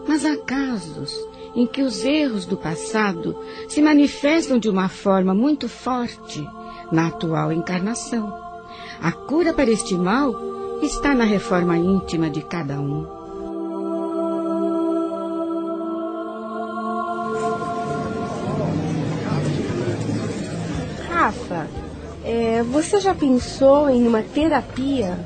Mas 0.08 0.24
há 0.24 0.38
casos 0.38 1.12
em 1.56 1.66
que 1.66 1.82
os 1.82 2.06
erros 2.06 2.46
do 2.46 2.56
passado 2.56 3.36
se 3.68 3.82
manifestam 3.82 4.60
de 4.60 4.70
uma 4.70 4.88
forma 4.88 5.34
muito 5.34 5.68
forte 5.68 6.48
na 6.92 7.08
atual 7.08 7.52
encarnação. 7.52 8.32
A 9.02 9.12
cura 9.12 9.52
para 9.52 9.72
este 9.72 9.96
mal 9.96 10.36
está 10.84 11.16
na 11.16 11.24
reforma 11.24 11.76
íntima 11.76 12.30
de 12.30 12.44
cada 12.44 12.80
um. 12.80 13.21
É, 22.34 22.64
você 22.64 23.02
já 23.02 23.14
pensou 23.14 23.90
em 23.90 24.08
uma 24.08 24.22
terapia? 24.22 25.20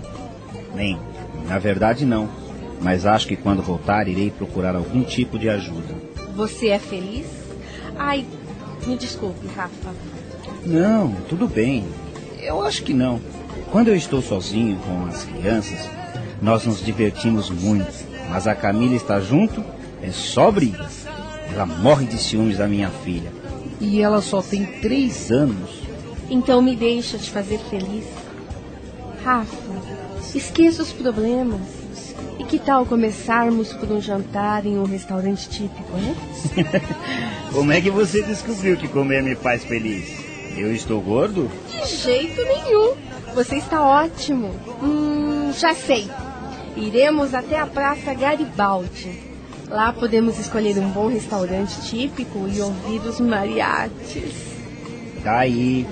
Nem. 0.73 0.99
Na 1.47 1.59
verdade, 1.59 2.03
não. 2.03 2.27
Mas 2.81 3.05
acho 3.05 3.27
que 3.27 3.35
quando 3.35 3.61
voltar, 3.61 4.07
irei 4.07 4.31
procurar 4.31 4.75
algum 4.75 5.03
tipo 5.03 5.37
de 5.37 5.47
ajuda. 5.47 5.93
Você 6.35 6.69
é 6.69 6.79
feliz? 6.79 7.27
Ai, 7.95 8.25
me 8.87 8.97
desculpe, 8.97 9.45
Rafa. 9.55 9.93
Não, 10.65 11.11
tudo 11.29 11.47
bem. 11.47 11.85
Eu 12.41 12.65
acho 12.65 12.81
que 12.81 12.91
não. 12.91 13.21
Quando 13.71 13.89
eu 13.89 13.95
estou 13.95 14.19
sozinho 14.19 14.75
com 14.77 15.05
as 15.05 15.25
crianças, 15.25 15.87
nós 16.41 16.65
nos 16.65 16.83
divertimos 16.83 17.51
muito. 17.51 17.93
Mas 18.31 18.47
a 18.47 18.55
Camila 18.55 18.95
está 18.95 19.19
junto, 19.19 19.63
é 20.01 20.09
só 20.09 20.49
briga. 20.49 20.89
Ela 21.53 21.67
morre 21.67 22.07
de 22.07 22.17
ciúmes 22.17 22.57
da 22.57 22.67
minha 22.67 22.89
filha. 22.89 23.31
E 23.79 24.01
ela 24.01 24.21
só 24.21 24.41
tem 24.41 24.65
três 24.65 25.31
anos. 25.31 25.84
Então 26.29 26.61
me 26.61 26.75
deixa 26.75 27.17
te 27.17 27.29
fazer 27.29 27.59
feliz. 27.59 28.05
Rafa, 29.23 29.55
esqueça 30.33 30.83
os 30.83 30.91
problemas. 30.91 31.61
E 32.39 32.43
que 32.43 32.59
tal 32.59 32.85
começarmos 32.85 33.71
por 33.73 33.91
um 33.91 34.01
jantar 34.01 34.65
em 34.65 34.77
um 34.77 34.83
restaurante 34.83 35.49
típico, 35.49 35.91
né? 35.93 36.15
Como 37.53 37.71
é 37.71 37.79
que 37.79 37.89
você 37.89 38.21
descobriu 38.21 38.75
que 38.75 38.87
comer 38.87 39.23
me 39.23 39.35
faz 39.35 39.63
feliz? 39.63 40.25
Eu 40.57 40.73
estou 40.73 41.01
gordo? 41.01 41.49
De 41.69 41.95
jeito 41.95 42.41
nenhum. 42.43 42.93
Você 43.33 43.57
está 43.57 43.81
ótimo. 43.81 44.51
Hum, 44.81 45.51
já 45.57 45.73
sei. 45.73 46.09
Iremos 46.75 47.33
até 47.33 47.59
a 47.59 47.65
Praça 47.65 48.13
Garibaldi. 48.13 49.21
Lá 49.69 49.91
podemos 49.91 50.37
escolher 50.37 50.77
um 50.77 50.89
bom 50.89 51.07
restaurante 51.07 51.81
típico 51.81 52.47
e 52.47 52.61
ouvir 52.61 52.99
os 53.01 53.19
mariachis. 53.19 54.33
Tá 55.23 55.39
aí. 55.39 55.87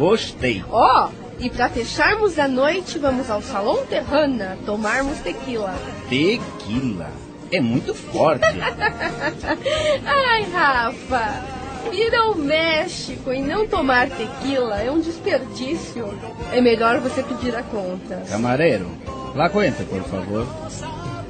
Gostei. 0.00 0.64
Ó, 0.70 1.08
oh, 1.10 1.44
e 1.44 1.50
para 1.50 1.68
fecharmos 1.68 2.38
a 2.38 2.48
noite, 2.48 2.98
vamos 2.98 3.28
ao 3.28 3.42
Salão 3.42 3.84
Terrana 3.84 4.56
tomarmos 4.64 5.18
tequila. 5.18 5.74
Tequila? 6.08 7.10
É 7.52 7.60
muito 7.60 7.92
forte. 7.92 8.40
Ai, 10.06 10.42
Rafa, 10.50 11.44
ir 11.92 12.14
ao 12.14 12.34
México 12.34 13.30
e 13.30 13.42
não 13.42 13.68
tomar 13.68 14.08
tequila 14.08 14.80
é 14.80 14.90
um 14.90 15.00
desperdício. 15.00 16.08
É 16.50 16.62
melhor 16.62 16.98
você 17.00 17.22
pedir 17.22 17.54
a 17.54 17.62
conta. 17.62 18.22
Camareiro, 18.26 18.88
lá 19.34 19.50
conta, 19.50 19.84
por 19.84 20.02
favor. 20.04 20.46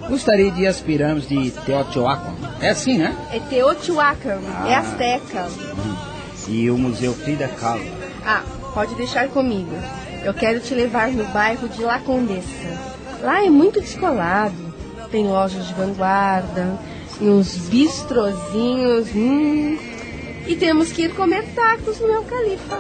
Gostaria 0.09 0.49
de 0.53 0.63
ir 0.63 0.67
às 0.69 0.81
pirâmides 0.81 1.29
de 1.29 1.51
Teotihuacan. 1.63 2.35
É 2.61 2.69
assim, 2.69 2.99
né? 2.99 3.17
É 3.33 3.41
Teotihuacan, 3.41 4.39
é 4.39 4.41
ah. 4.55 4.69
é 4.69 4.75
azteca. 4.77 5.49
E 6.47 6.71
o 6.71 6.79
Museu 6.79 7.13
Frida 7.15 7.49
Kahlo. 7.49 7.85
Ah, 8.25 8.43
Pode 8.73 8.95
deixar 8.95 9.29
comigo. 9.29 9.71
Eu 10.25 10.33
quero 10.33 10.61
te 10.61 10.75
levar 10.75 11.11
no 11.11 11.25
bairro 11.25 11.69
de 11.69 11.83
La 11.83 11.99
Condessa. 11.99 12.79
Lá 13.23 13.45
é 13.45 13.51
muito 13.51 13.81
descolado. 13.81 14.55
Tem 15.11 15.27
lojas 15.27 15.67
de 15.67 15.75
vanguarda, 15.75 16.79
uns 17.21 17.57
bistrozinhos. 17.69 19.09
Hum, 19.15 19.77
e 20.47 20.55
temos 20.57 20.93
que 20.93 21.03
ir 21.03 21.15
comer 21.15 21.45
tacos 21.55 21.99
no 22.01 22.07
meu 22.07 22.23
califa. 22.23 22.79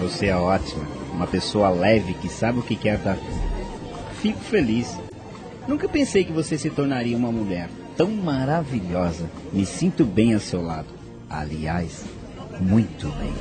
Você 0.00 0.26
é 0.26 0.36
ótima. 0.36 0.86
Uma 1.12 1.26
pessoa 1.26 1.70
leve 1.70 2.14
que 2.14 2.28
sabe 2.28 2.60
o 2.60 2.62
que 2.62 2.76
quer 2.76 2.98
da 2.98 3.14
vida. 3.14 3.40
Fico 4.20 4.40
feliz. 4.40 5.09
Nunca 5.68 5.88
pensei 5.88 6.24
que 6.24 6.32
você 6.32 6.58
se 6.58 6.70
tornaria 6.70 7.16
uma 7.16 7.30
mulher 7.30 7.68
tão 7.96 8.10
maravilhosa. 8.10 9.28
Me 9.52 9.64
sinto 9.66 10.04
bem 10.04 10.34
ao 10.34 10.40
seu 10.40 10.62
lado. 10.62 10.88
Aliás, 11.28 12.04
muito 12.60 13.08
bem. 13.18 13.32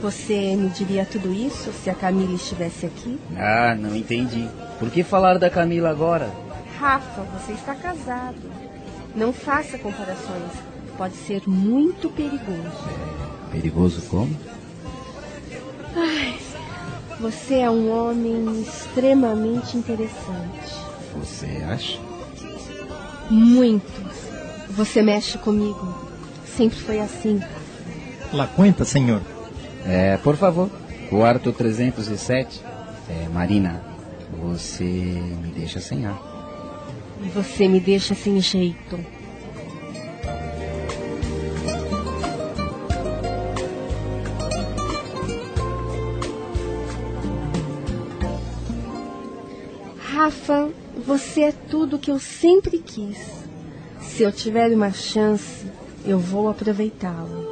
Você 0.00 0.54
me 0.54 0.68
diria 0.68 1.04
tudo 1.04 1.32
isso 1.32 1.72
se 1.72 1.90
a 1.90 1.94
Camila 1.94 2.34
estivesse 2.34 2.86
aqui? 2.86 3.18
Ah, 3.36 3.74
não 3.74 3.96
entendi. 3.96 4.48
Por 4.78 4.90
que 4.90 5.02
falar 5.02 5.38
da 5.38 5.50
Camila 5.50 5.90
agora? 5.90 6.30
Rafa, 6.78 7.22
você 7.22 7.52
está 7.52 7.74
casado. 7.74 8.36
Não 9.16 9.32
faça 9.32 9.78
comparações. 9.78 10.52
Pode 10.96 11.16
ser 11.16 11.42
muito 11.48 12.08
perigoso. 12.10 12.84
Perigoso 13.50 14.02
como? 14.02 14.36
Ai, 15.96 16.38
você 17.18 17.56
é 17.56 17.70
um 17.70 17.90
homem 17.90 18.62
extremamente 18.62 19.76
interessante. 19.76 20.87
Você 21.18 21.46
acha? 21.68 21.98
Muito. 23.30 24.08
Você 24.70 25.02
mexe 25.02 25.36
comigo. 25.38 26.08
Sempre 26.56 26.78
foi 26.78 27.00
assim. 27.00 27.40
La 28.32 28.46
cuenta, 28.46 28.84
senhor. 28.84 29.20
É, 29.86 30.16
por 30.18 30.36
favor. 30.36 30.70
Quarto 31.10 31.52
307. 31.52 32.62
É, 33.08 33.28
Marina, 33.28 33.82
você 34.40 34.84
me 34.84 35.50
deixa 35.56 35.80
sem 35.80 36.06
ar. 36.06 36.20
E 37.22 37.28
você 37.28 37.66
me 37.66 37.80
deixa 37.80 38.14
sem 38.14 38.40
jeito. 38.40 38.98
Rafa, 49.98 50.70
você 51.08 51.44
é 51.44 51.52
tudo 51.52 51.98
que 51.98 52.10
eu 52.10 52.18
sempre 52.18 52.76
quis. 52.80 53.16
Se 53.98 54.22
eu 54.24 54.30
tiver 54.30 54.70
uma 54.74 54.92
chance, 54.92 55.66
eu 56.04 56.18
vou 56.18 56.50
aproveitá-la. 56.50 57.48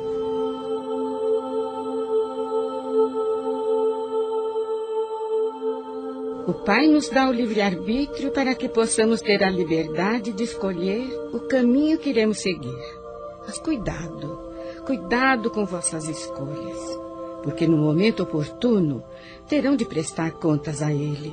O 6.47 6.53
Pai 6.53 6.87
nos 6.87 7.09
dá 7.09 7.31
o 7.31 7.33
livre-arbítrio 7.33 8.31
para 8.31 8.55
que 8.55 8.69
possamos 8.69 9.23
ter 9.23 9.43
a 9.43 9.49
liberdade 9.49 10.33
de 10.33 10.45
escolher 10.45 11.09
o 11.33 11.41
caminho 11.49 11.97
que 11.97 12.11
iremos 12.11 12.41
seguir. 12.41 12.99
Mas 13.47 13.59
cuidado, 13.59 14.39
cuidado 14.85 15.51
com 15.51 15.65
vossas 15.65 16.07
escolhas, 16.07 16.99
porque 17.43 17.67
no 17.67 17.79
momento 17.79 18.23
oportuno 18.23 19.03
terão 19.49 19.75
de 19.75 19.87
prestar 19.87 20.33
contas 20.33 20.83
a 20.83 20.93
Ele. 20.93 21.33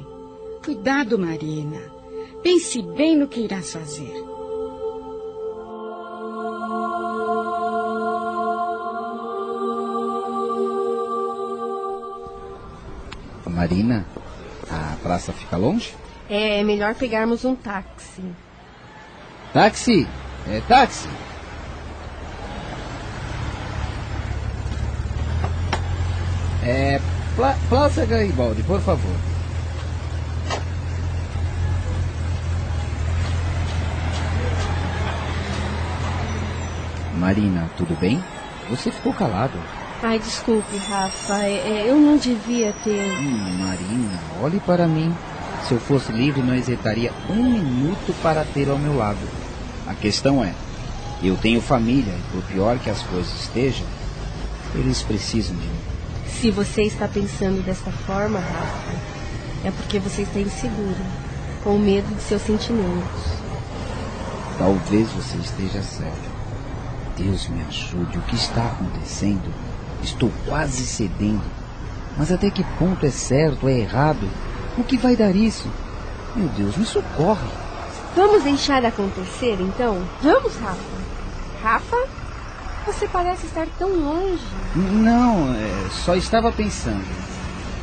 Cuidado, 0.63 1.19
Marina. 1.19 1.92
Pense 2.43 2.81
bem 2.81 3.15
no 3.15 3.27
que 3.27 3.39
irás 3.39 3.71
fazer. 3.71 4.13
Marina, 13.47 14.05
a 14.69 14.97
praça 15.01 15.31
fica 15.31 15.55
longe? 15.55 15.95
É 16.29 16.61
melhor 16.63 16.95
pegarmos 16.95 17.45
um 17.45 17.55
táxi. 17.55 18.23
Táxi! 19.53 20.05
É 20.49 20.61
táxi! 20.67 21.07
É. 26.65 26.99
Pla 27.35 27.55
Plaza 27.69 28.05
Garibaldi, 28.05 28.63
por 28.63 28.81
favor. 28.81 29.32
Marina, 37.23 37.69
tudo 37.77 37.97
bem? 37.97 38.21
Você 38.69 38.91
ficou 38.91 39.13
calado. 39.13 39.57
Ai, 40.01 40.19
desculpe, 40.19 40.75
Rafa. 40.75 41.37
É, 41.37 41.53
é, 41.53 41.85
eu 41.87 41.95
não 41.95 42.17
devia 42.17 42.73
ter. 42.83 43.17
Hum, 43.17 43.59
Marina, 43.59 44.19
olhe 44.41 44.59
para 44.59 44.89
mim. 44.89 45.15
Se 45.65 45.73
eu 45.73 45.79
fosse 45.79 46.11
livre, 46.11 46.41
não 46.41 46.53
hesitaria 46.53 47.13
um 47.29 47.41
minuto 47.41 48.13
para 48.21 48.43
tê-lo 48.43 48.73
ao 48.73 48.77
meu 48.77 48.97
lado. 48.97 49.25
A 49.87 49.93
questão 49.93 50.43
é: 50.43 50.53
eu 51.23 51.37
tenho 51.37 51.61
família 51.61 52.11
e, 52.11 52.31
por 52.33 52.43
pior 52.43 52.77
que 52.77 52.89
as 52.89 53.01
coisas 53.03 53.33
estejam, 53.39 53.87
eles 54.75 55.01
precisam 55.01 55.55
de 55.55 55.61
mim. 55.61 55.79
Se 56.27 56.51
você 56.51 56.83
está 56.83 57.07
pensando 57.07 57.63
dessa 57.63 57.89
forma, 57.89 58.39
Rafa, 58.39 58.97
é 59.63 59.71
porque 59.71 59.97
você 59.97 60.23
está 60.23 60.41
inseguro, 60.41 61.05
com 61.63 61.77
medo 61.77 62.13
de 62.13 62.21
seus 62.21 62.41
sentimentos. 62.41 63.37
Talvez 64.57 65.07
você 65.13 65.37
esteja 65.37 65.81
certo. 65.81 66.32
Deus 67.17 67.47
me 67.47 67.61
ajude. 67.63 68.17
O 68.17 68.21
que 68.21 68.35
está 68.35 68.65
acontecendo? 68.65 69.53
Estou 70.01 70.31
quase 70.45 70.85
cedendo. 70.85 71.43
Mas 72.17 72.31
até 72.31 72.49
que 72.49 72.63
ponto 72.77 73.05
é 73.05 73.11
certo, 73.11 73.67
é 73.67 73.79
errado? 73.79 74.27
O 74.77 74.83
que 74.83 74.97
vai 74.97 75.15
dar 75.15 75.35
isso? 75.35 75.69
Meu 76.35 76.47
Deus, 76.49 76.77
me 76.77 76.85
socorre. 76.85 77.47
Vamos 78.15 78.43
deixar 78.43 78.85
acontecer, 78.85 79.57
então? 79.59 80.01
Vamos, 80.21 80.55
Rafa. 80.57 80.77
Rafa? 81.61 81.97
Você 82.85 83.07
parece 83.07 83.45
estar 83.45 83.67
tão 83.79 83.89
longe. 83.89 84.43
Não, 84.75 85.53
é, 85.53 85.89
só 85.89 86.15
estava 86.15 86.51
pensando. 86.51 87.05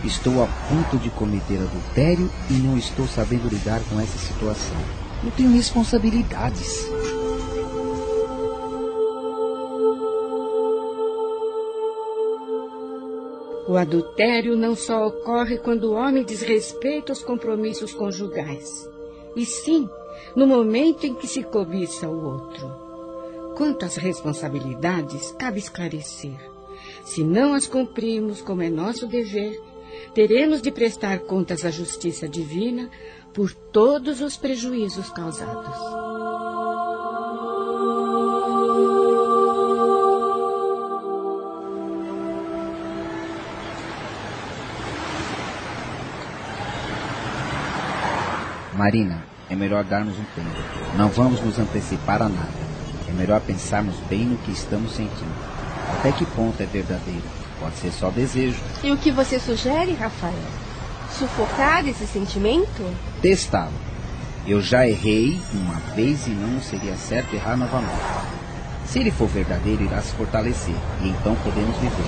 Estou 0.04 0.42
a 0.42 0.48
ponto 0.68 0.98
de 0.98 1.10
cometer 1.10 1.56
adultério 1.56 2.30
e 2.48 2.54
não 2.54 2.76
estou 2.76 3.06
sabendo 3.06 3.48
lidar 3.48 3.80
com 3.88 4.00
essa 4.00 4.18
situação. 4.18 4.76
Eu 5.24 5.30
tenho 5.32 5.52
responsabilidades. 5.52 6.86
O 13.70 13.76
adultério 13.76 14.56
não 14.56 14.74
só 14.74 15.06
ocorre 15.06 15.56
quando 15.56 15.84
o 15.84 15.92
homem 15.92 16.24
desrespeita 16.24 17.12
os 17.12 17.22
compromissos 17.22 17.94
conjugais, 17.94 18.90
e 19.36 19.46
sim 19.46 19.88
no 20.34 20.44
momento 20.44 21.06
em 21.06 21.14
que 21.14 21.28
se 21.28 21.44
cobiça 21.44 22.08
o 22.08 22.32
outro. 22.32 22.68
Quanto 23.56 23.84
às 23.84 23.94
responsabilidades, 23.94 25.30
cabe 25.38 25.60
esclarecer. 25.60 26.34
Se 27.04 27.22
não 27.22 27.54
as 27.54 27.68
cumprimos 27.68 28.42
como 28.42 28.60
é 28.60 28.68
nosso 28.68 29.06
dever, 29.06 29.56
teremos 30.14 30.60
de 30.60 30.72
prestar 30.72 31.20
contas 31.20 31.64
à 31.64 31.70
justiça 31.70 32.28
divina 32.28 32.90
por 33.32 33.54
todos 33.54 34.20
os 34.20 34.36
prejuízos 34.36 35.10
causados. 35.10 36.09
Marina, 48.80 49.22
é 49.50 49.54
melhor 49.54 49.84
darmos 49.84 50.14
um 50.14 50.24
tempo. 50.34 50.56
Não 50.96 51.10
vamos 51.10 51.38
nos 51.42 51.58
antecipar 51.58 52.22
a 52.22 52.30
nada. 52.30 52.48
É 53.06 53.12
melhor 53.12 53.38
pensarmos 53.42 53.94
bem 54.08 54.24
no 54.24 54.38
que 54.38 54.52
estamos 54.52 54.92
sentindo. 54.92 55.34
Até 55.98 56.10
que 56.12 56.24
ponto 56.24 56.62
é 56.62 56.64
verdadeiro? 56.64 57.22
Pode 57.60 57.76
ser 57.76 57.92
só 57.92 58.08
desejo. 58.08 58.58
E 58.82 58.90
o 58.90 58.96
que 58.96 59.10
você 59.12 59.38
sugere, 59.38 59.92
Rafael? 59.92 60.32
Sufocar 61.12 61.86
esse 61.86 62.06
sentimento? 62.06 62.90
Testá-lo. 63.20 63.74
Eu 64.46 64.62
já 64.62 64.88
errei 64.88 65.38
uma 65.52 65.74
vez 65.94 66.26
e 66.26 66.30
não 66.30 66.58
seria 66.62 66.96
certo 66.96 67.34
errar 67.34 67.58
novamente. 67.58 67.92
Se 68.86 68.98
ele 68.98 69.10
for 69.10 69.28
verdadeiro, 69.28 69.84
irá 69.84 70.00
se 70.00 70.14
fortalecer. 70.14 70.74
E 71.02 71.08
então 71.10 71.36
podemos 71.44 71.76
viver. 71.76 72.06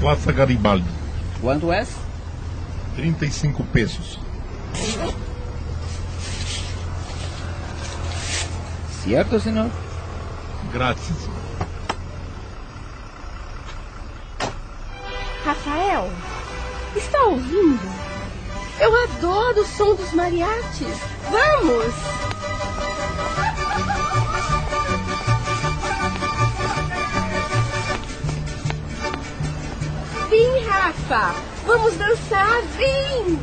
Plaza 0.00 0.32
Garibaldi. 0.32 0.97
Quanto 1.40 1.72
é? 1.72 1.86
35 2.96 3.62
pesos. 3.64 4.18
Certo, 9.04 9.40
senhor? 9.40 9.70
Grátis. 10.72 11.28
Rafael, 15.44 16.10
está 16.96 17.24
ouvindo? 17.24 17.80
Eu 18.80 19.02
adoro 19.04 19.60
o 19.60 19.66
som 19.66 19.94
dos 19.94 20.12
mariachis. 20.12 20.98
Vamos! 21.30 21.94
Rafa! 30.78 31.34
Vamos 31.66 31.96
dançar, 31.96 32.62
vem! 32.76 33.38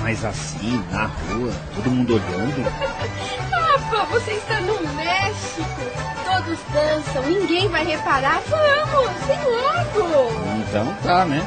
Mas 0.00 0.24
assim, 0.24 0.82
na 0.92 1.06
rua, 1.06 1.52
todo 1.74 1.90
mundo 1.90 2.14
olhando. 2.14 2.62
Rafa, 3.50 4.04
você 4.06 4.30
está 4.34 4.60
no 4.60 4.80
México. 4.94 5.64
Todos 6.24 6.58
dançam, 6.72 7.22
ninguém 7.24 7.68
vai 7.68 7.84
reparar. 7.84 8.40
Vamos, 8.46 9.10
vem 9.26 9.40
logo. 9.42 10.30
Então 10.60 10.94
tá, 11.02 11.24
né? 11.24 11.44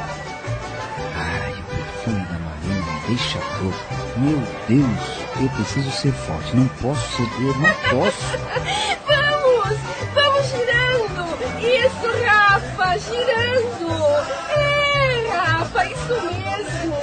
Ai, 1.16 1.54
o 1.54 1.64
perfume 1.74 2.26
da 2.26 2.40
Marina 2.40 3.00
deixa 3.08 3.40
louco. 3.62 3.80
Meu 4.18 4.44
Deus, 4.68 5.42
eu 5.42 5.50
preciso 5.56 5.90
ser 5.92 6.12
forte. 6.12 6.54
Não 6.54 6.68
posso 6.68 7.16
ceder, 7.16 7.58
não 7.60 7.74
posso. 7.90 8.18
vamos, 9.08 9.80
vamos 10.14 10.46
girando. 10.48 11.24
Isso, 11.62 12.26
Rafa, 12.26 12.98
girando. 13.00 13.94
É, 14.50 14.73
Rafa, 15.84 15.88
isso 15.88 16.14
mesmo. 16.22 16.96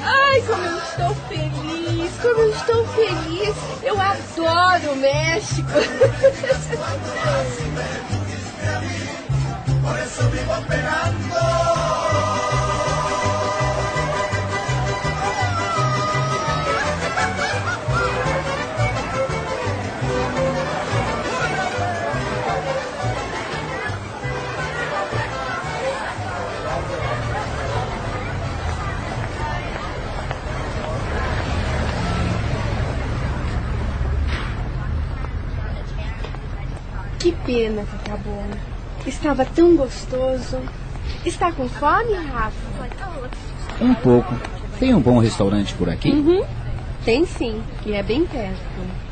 Ai, 0.00 0.40
como 0.42 0.64
eu 0.64 0.78
estou 0.78 1.14
feliz, 1.28 2.10
como 2.22 2.40
eu 2.40 2.50
estou 2.50 2.86
feliz. 2.88 3.54
Eu 3.82 4.00
adoro 4.00 4.92
o 4.92 4.96
México. 4.96 5.68
Por 9.80 9.98
vivo. 10.30 12.07
Estava 39.18 39.44
tão 39.44 39.74
gostoso. 39.74 40.60
Está 41.26 41.50
com 41.50 41.68
fome, 41.68 42.14
Rafa? 42.14 42.54
Um 43.80 43.92
pouco. 43.94 44.32
Tem 44.78 44.94
um 44.94 45.00
bom 45.00 45.18
restaurante 45.18 45.74
por 45.74 45.88
aqui? 45.88 46.12
Uhum. 46.12 46.44
Tem 47.04 47.26
sim, 47.26 47.60
e 47.84 47.94
é 47.94 48.02
bem 48.02 48.24
perto. 48.24 48.62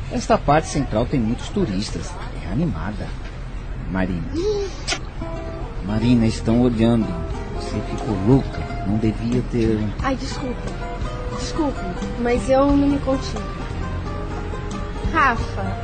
Esta 0.09 0.37
parte 0.37 0.69
central 0.69 1.05
tem 1.05 1.19
muitos 1.19 1.49
turistas. 1.49 2.09
É 2.41 2.53
animada. 2.53 3.05
Marina. 3.91 4.23
Marina, 5.85 6.25
estão 6.25 6.61
olhando. 6.61 7.05
Você 7.55 7.77
ficou 7.91 8.15
louca. 8.25 8.61
Não 8.87 8.95
devia 8.95 9.43
ter. 9.51 9.77
Ai, 10.01 10.15
desculpa. 10.15 10.71
Desculpe, 11.37 11.81
mas 12.21 12.49
eu 12.49 12.65
não 12.67 12.87
me 12.87 12.99
contive. 12.99 13.43
Rafa, 15.11 15.77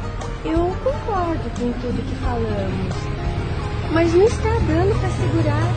eu 0.46 0.74
concordo 0.82 1.50
com 1.60 1.74
tudo 1.74 2.10
que 2.10 2.16
falamos. 2.16 3.13
Mas 3.94 4.12
não 4.14 4.26
está 4.26 4.50
dando 4.50 5.00
para 5.00 5.10
segurar. 5.10 5.74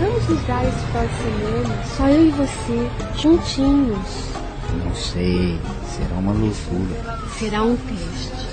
Vamos 0.00 0.28
nos 0.28 0.42
dar 0.46 0.64
esse 0.64 0.78
final 0.86 1.06
de 1.06 1.14
semana, 1.16 1.84
só 1.84 2.08
eu 2.08 2.26
e 2.26 2.30
você, 2.30 2.90
juntinhos. 3.20 4.28
Não 4.84 4.94
sei. 4.94 5.60
Será 5.90 6.16
uma 6.18 6.32
loucura. 6.32 7.18
Será 7.38 7.62
um 7.64 7.76
teste. 7.76 8.48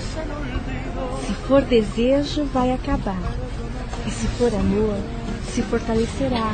Se 1.26 1.32
for 1.46 1.62
desejo, 1.62 2.44
vai 2.52 2.72
acabar. 2.72 3.20
E 4.06 4.10
se 4.10 4.26
for 4.28 4.52
amor, 4.54 4.98
se 5.52 5.62
fortalecerá. 5.62 6.52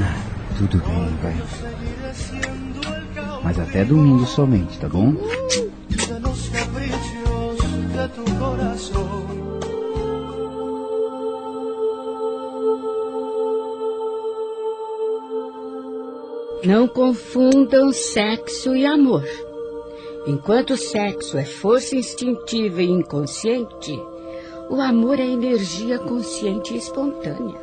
Ah, 0.00 0.22
tudo 0.56 0.78
bem, 0.78 1.16
vai. 1.22 1.36
Mas 3.42 3.58
até 3.58 3.84
domingo 3.84 4.26
somente, 4.26 4.78
tá 4.78 4.88
bom? 4.88 5.14
Não 16.66 16.88
confundam 16.88 17.92
sexo 17.92 18.74
e 18.74 18.84
amor. 18.84 19.24
Enquanto 20.26 20.70
o 20.70 20.76
sexo 20.76 21.38
é 21.38 21.44
força 21.44 21.94
instintiva 21.94 22.82
e 22.82 22.90
inconsciente, 22.90 23.96
o 24.68 24.80
amor 24.80 25.20
é 25.20 25.24
energia 25.24 25.96
consciente 26.00 26.74
e 26.74 26.78
espontânea. 26.78 27.60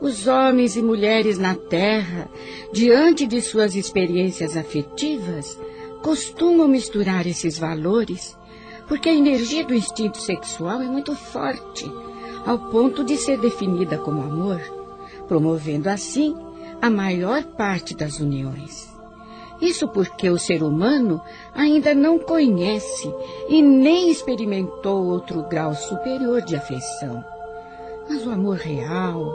Os 0.00 0.26
homens 0.26 0.74
e 0.74 0.80
mulheres 0.80 1.36
na 1.36 1.54
Terra, 1.54 2.30
diante 2.72 3.26
de 3.26 3.42
suas 3.42 3.76
experiências 3.76 4.56
afetivas, 4.56 5.60
costumam 6.00 6.66
misturar 6.66 7.26
esses 7.26 7.58
valores 7.58 8.34
porque 8.88 9.10
a 9.10 9.14
energia 9.14 9.66
do 9.66 9.74
instinto 9.74 10.16
sexual 10.16 10.80
é 10.80 10.86
muito 10.86 11.14
forte, 11.14 11.92
ao 12.46 12.58
ponto 12.70 13.04
de 13.04 13.18
ser 13.18 13.38
definida 13.38 13.98
como 13.98 14.22
amor, 14.22 14.62
promovendo 15.28 15.90
assim 15.90 16.34
a 16.82 16.90
maior 16.90 17.44
parte 17.44 17.94
das 17.94 18.18
uniões. 18.18 18.90
Isso 19.60 19.86
porque 19.86 20.28
o 20.28 20.36
ser 20.36 20.64
humano 20.64 21.22
ainda 21.54 21.94
não 21.94 22.18
conhece 22.18 23.08
e 23.48 23.62
nem 23.62 24.10
experimentou 24.10 25.06
outro 25.06 25.44
grau 25.44 25.72
superior 25.76 26.42
de 26.42 26.56
afeição. 26.56 27.24
Mas 28.08 28.26
o 28.26 28.30
amor 28.30 28.56
real 28.56 29.32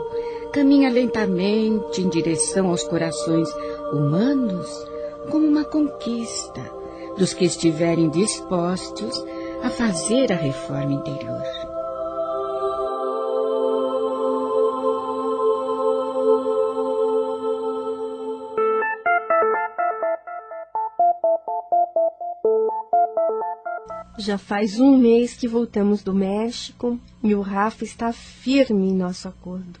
caminha 0.52 0.90
lentamente 0.90 2.02
em 2.02 2.10
direção 2.10 2.68
aos 2.68 2.82
corações 2.82 3.48
humanos 3.90 4.68
como 5.30 5.46
uma 5.46 5.64
conquista 5.64 6.60
dos 7.16 7.32
que 7.32 7.46
estiverem 7.46 8.10
dispostos 8.10 9.24
a 9.62 9.70
fazer 9.70 10.30
a 10.30 10.36
reforma 10.36 10.92
interior. 10.92 11.57
Já 24.20 24.36
faz 24.36 24.80
um 24.80 24.98
mês 24.98 25.34
que 25.34 25.46
voltamos 25.46 26.02
do 26.02 26.12
México 26.12 26.98
e 27.22 27.36
o 27.36 27.40
Rafa 27.40 27.84
está 27.84 28.12
firme 28.12 28.88
em 28.88 28.92
nosso 28.92 29.28
acordo. 29.28 29.78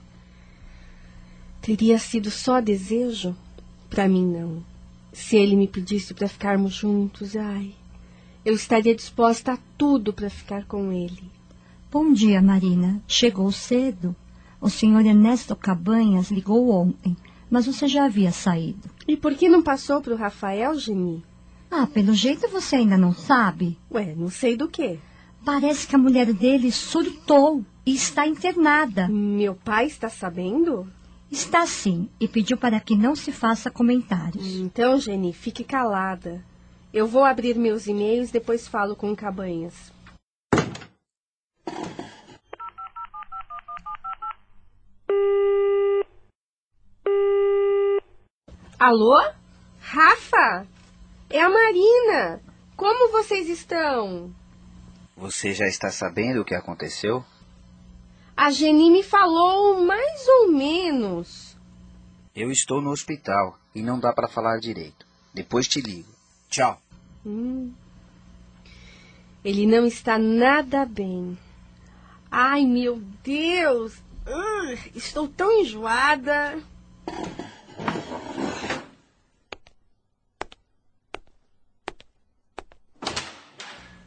Teria 1.60 1.98
sido 1.98 2.30
só 2.30 2.60
desejo? 2.60 3.34
Para 3.90 4.08
mim, 4.08 4.24
não. 4.24 4.62
Se 5.12 5.36
ele 5.36 5.56
me 5.56 5.66
pedisse 5.66 6.14
para 6.14 6.28
ficarmos 6.28 6.72
juntos, 6.72 7.34
ai, 7.34 7.74
eu 8.44 8.54
estaria 8.54 8.94
disposta 8.94 9.54
a 9.54 9.58
tudo 9.76 10.12
para 10.12 10.30
ficar 10.30 10.64
com 10.66 10.92
ele. 10.92 11.24
Bom 11.90 12.12
dia, 12.12 12.40
Marina. 12.40 13.02
Chegou 13.08 13.50
cedo. 13.50 14.14
O 14.60 14.70
senhor 14.70 15.04
Ernesto 15.04 15.56
Cabanhas 15.56 16.30
ligou 16.30 16.70
ontem, 16.70 17.16
mas 17.50 17.66
você 17.66 17.88
já 17.88 18.04
havia 18.04 18.30
saído. 18.30 18.88
E 19.08 19.16
por 19.16 19.34
que 19.34 19.48
não 19.48 19.64
passou 19.64 20.00
para 20.00 20.14
o 20.14 20.16
Rafael, 20.16 20.78
Geni? 20.78 21.24
Ah, 21.70 21.86
pelo 21.86 22.14
jeito 22.14 22.48
você 22.48 22.76
ainda 22.76 22.96
não 22.96 23.12
sabe. 23.12 23.78
Ué, 23.90 24.14
não 24.16 24.30
sei 24.30 24.56
do 24.56 24.68
quê. 24.68 24.98
Parece 25.44 25.86
que 25.86 25.94
a 25.94 25.98
mulher 25.98 26.32
dele 26.32 26.72
surtou 26.72 27.64
e 27.84 27.94
está 27.94 28.26
internada. 28.26 29.08
Meu 29.08 29.54
pai 29.54 29.86
está 29.86 30.08
sabendo? 30.08 30.90
Está 31.30 31.66
sim, 31.66 32.08
e 32.18 32.26
pediu 32.26 32.56
para 32.56 32.80
que 32.80 32.96
não 32.96 33.14
se 33.14 33.30
faça 33.30 33.70
comentários. 33.70 34.46
Então, 34.56 34.98
Geni, 34.98 35.32
fique 35.32 35.62
calada. 35.62 36.42
Eu 36.92 37.06
vou 37.06 37.22
abrir 37.22 37.54
meus 37.54 37.86
e-mails, 37.86 38.30
depois 38.30 38.66
falo 38.66 38.96
com 38.96 39.12
o 39.12 39.16
Cabanhas. 39.16 39.92
Alô? 48.78 49.20
Rafa? 49.80 50.66
É 51.30 51.42
a 51.42 51.48
Marina. 51.48 52.40
Como 52.76 53.12
vocês 53.12 53.48
estão? 53.48 54.32
Você 55.16 55.52
já 55.52 55.66
está 55.66 55.90
sabendo 55.90 56.40
o 56.40 56.44
que 56.44 56.54
aconteceu? 56.54 57.24
A 58.36 58.50
Geni 58.50 58.90
me 58.90 59.02
falou 59.02 59.84
mais 59.84 60.26
ou 60.28 60.52
menos. 60.52 61.56
Eu 62.34 62.50
estou 62.50 62.80
no 62.80 62.90
hospital 62.90 63.58
e 63.74 63.82
não 63.82 63.98
dá 63.98 64.12
para 64.12 64.28
falar 64.28 64.58
direito. 64.58 65.04
Depois 65.34 65.66
te 65.66 65.80
ligo. 65.80 66.08
Tchau. 66.48 66.80
Hum. 67.26 67.72
Ele 69.44 69.66
não 69.66 69.86
está 69.86 70.18
nada 70.18 70.86
bem. 70.86 71.36
Ai, 72.30 72.64
meu 72.64 73.02
Deus! 73.22 73.96
Uh, 74.26 74.78
estou 74.94 75.28
tão 75.28 75.50
enjoada. 75.60 76.58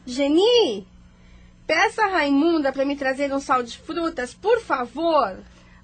Geni, 0.06 0.86
peça 1.66 2.02
a 2.04 2.08
Raimunda 2.08 2.72
para 2.72 2.84
me 2.84 2.96
trazer 2.96 3.32
um 3.32 3.40
sal 3.40 3.62
de 3.62 3.78
frutas, 3.78 4.34
por 4.34 4.60
favor. 4.60 5.38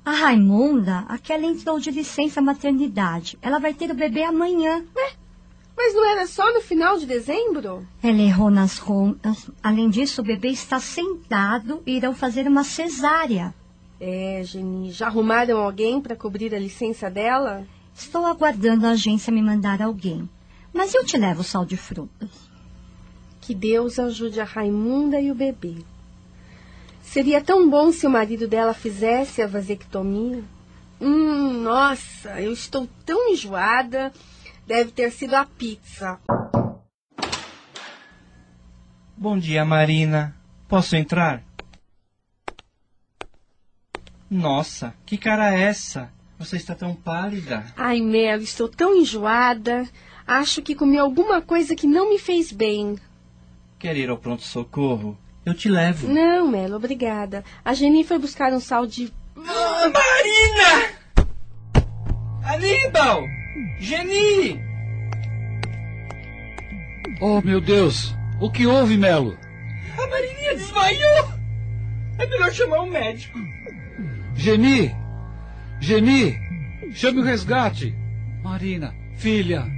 A 0.05 0.11
Raimunda, 0.11 1.05
aquela 1.09 1.45
entrou 1.47 1.79
de 1.79 1.91
licença 1.91 2.41
maternidade. 2.41 3.39
Ela 3.41 3.59
vai 3.59 3.75
ter 3.75 3.91
o 3.91 3.95
bebê 3.95 4.25
amanhã. 4.25 4.85
Ué, 4.97 5.12
Mas 5.77 5.95
não 5.95 6.05
era 6.11 6.27
só 6.27 6.53
no 6.53 6.61
final 6.61 6.99
de 6.99 7.07
dezembro? 7.07 7.87
Ela 8.03 8.23
errou 8.23 8.51
nas 8.51 8.79
contas. 8.79 9.49
Além 9.62 9.89
disso, 9.89 10.21
o 10.21 10.25
bebê 10.25 10.49
está 10.49 10.81
sentado 10.81 11.83
e 11.87 11.97
irão 11.97 12.14
fazer 12.14 12.49
uma 12.49 12.64
cesárea. 12.64 13.55
É, 14.01 14.43
Geni, 14.45 14.91
já 14.91 15.07
arrumaram 15.07 15.59
alguém 15.59 16.01
para 16.01 16.16
cobrir 16.16 16.55
a 16.55 16.59
licença 16.59 17.11
dela? 17.11 17.66
Estou 17.95 18.27
aguardando 18.27 18.87
a 18.87 18.91
agência 18.91 19.33
me 19.33 19.43
mandar 19.43 19.83
alguém. 19.83 20.29
Mas 20.73 20.95
eu 20.95 21.05
te 21.05 21.16
levo 21.16 21.45
sal 21.45 21.64
de 21.64 21.77
frutas. 21.77 22.47
Que 23.49 23.55
Deus 23.55 23.99
ajude 23.99 24.42
a 24.42 24.44
Raimunda 24.44 25.18
e 25.18 25.30
o 25.30 25.34
bebê. 25.34 25.76
Seria 27.01 27.40
tão 27.40 27.70
bom 27.70 27.90
se 27.90 28.07
o 28.07 28.11
marido 28.11 28.46
dela 28.46 28.74
fizesse 28.74 29.40
a 29.40 29.46
vasectomia. 29.46 30.44
Hum, 31.01 31.62
nossa, 31.62 32.42
eu 32.42 32.53
estou 32.53 32.86
tão 33.07 33.30
enjoada. 33.30 34.12
Deve 34.66 34.90
ter 34.90 35.11
sido 35.11 35.32
a 35.32 35.46
pizza. 35.46 36.20
Bom 39.16 39.38
dia, 39.38 39.64
Marina. 39.64 40.36
Posso 40.68 40.94
entrar? 40.94 41.42
Nossa, 44.30 44.92
que 45.07 45.16
cara 45.16 45.55
é 45.55 45.62
essa? 45.62 46.12
Você 46.38 46.57
está 46.57 46.74
tão 46.74 46.94
pálida. 46.94 47.64
Ai, 47.78 48.03
Mel, 48.03 48.42
estou 48.42 48.68
tão 48.68 48.94
enjoada. 48.94 49.88
Acho 50.26 50.61
que 50.61 50.74
comi 50.74 50.99
alguma 50.99 51.40
coisa 51.40 51.74
que 51.74 51.86
não 51.86 52.11
me 52.11 52.18
fez 52.18 52.53
bem. 52.53 52.99
Quer 53.79 53.97
ir 53.97 54.11
ao 54.11 54.18
pronto-socorro? 54.18 55.16
Eu 55.47 55.55
te 55.55 55.68
levo. 55.68 56.09
Não, 56.09 56.49
Melo, 56.49 56.76
obrigada. 56.76 57.45
A 57.64 57.72
Geni 57.74 58.03
foi 58.03 58.18
buscar 58.18 58.53
um 58.53 58.59
sal 58.59 58.87
de. 58.87 59.12
Ah, 59.37 59.87
Marina! 59.89 61.29
Aníbal! 62.45 63.22
Geni! 63.79 64.61
Oh, 67.20 67.41
meu 67.41 67.61
Deus! 67.61 68.14
O 68.41 68.51
que 68.51 68.66
houve, 68.66 68.97
Melo? 68.97 69.39
A 69.97 70.07
Marininha 70.09 70.55
desmaiou! 70.55 71.29
É 72.18 72.26
melhor 72.26 72.53
chamar 72.53 72.81
um 72.81 72.91
médico. 72.91 73.39
Geni! 74.35 74.95
Geni! 75.81 76.37
Chame 76.93 77.20
o 77.20 77.24
resgate! 77.24 77.95
Marina, 78.43 78.93
filha! 79.16 79.78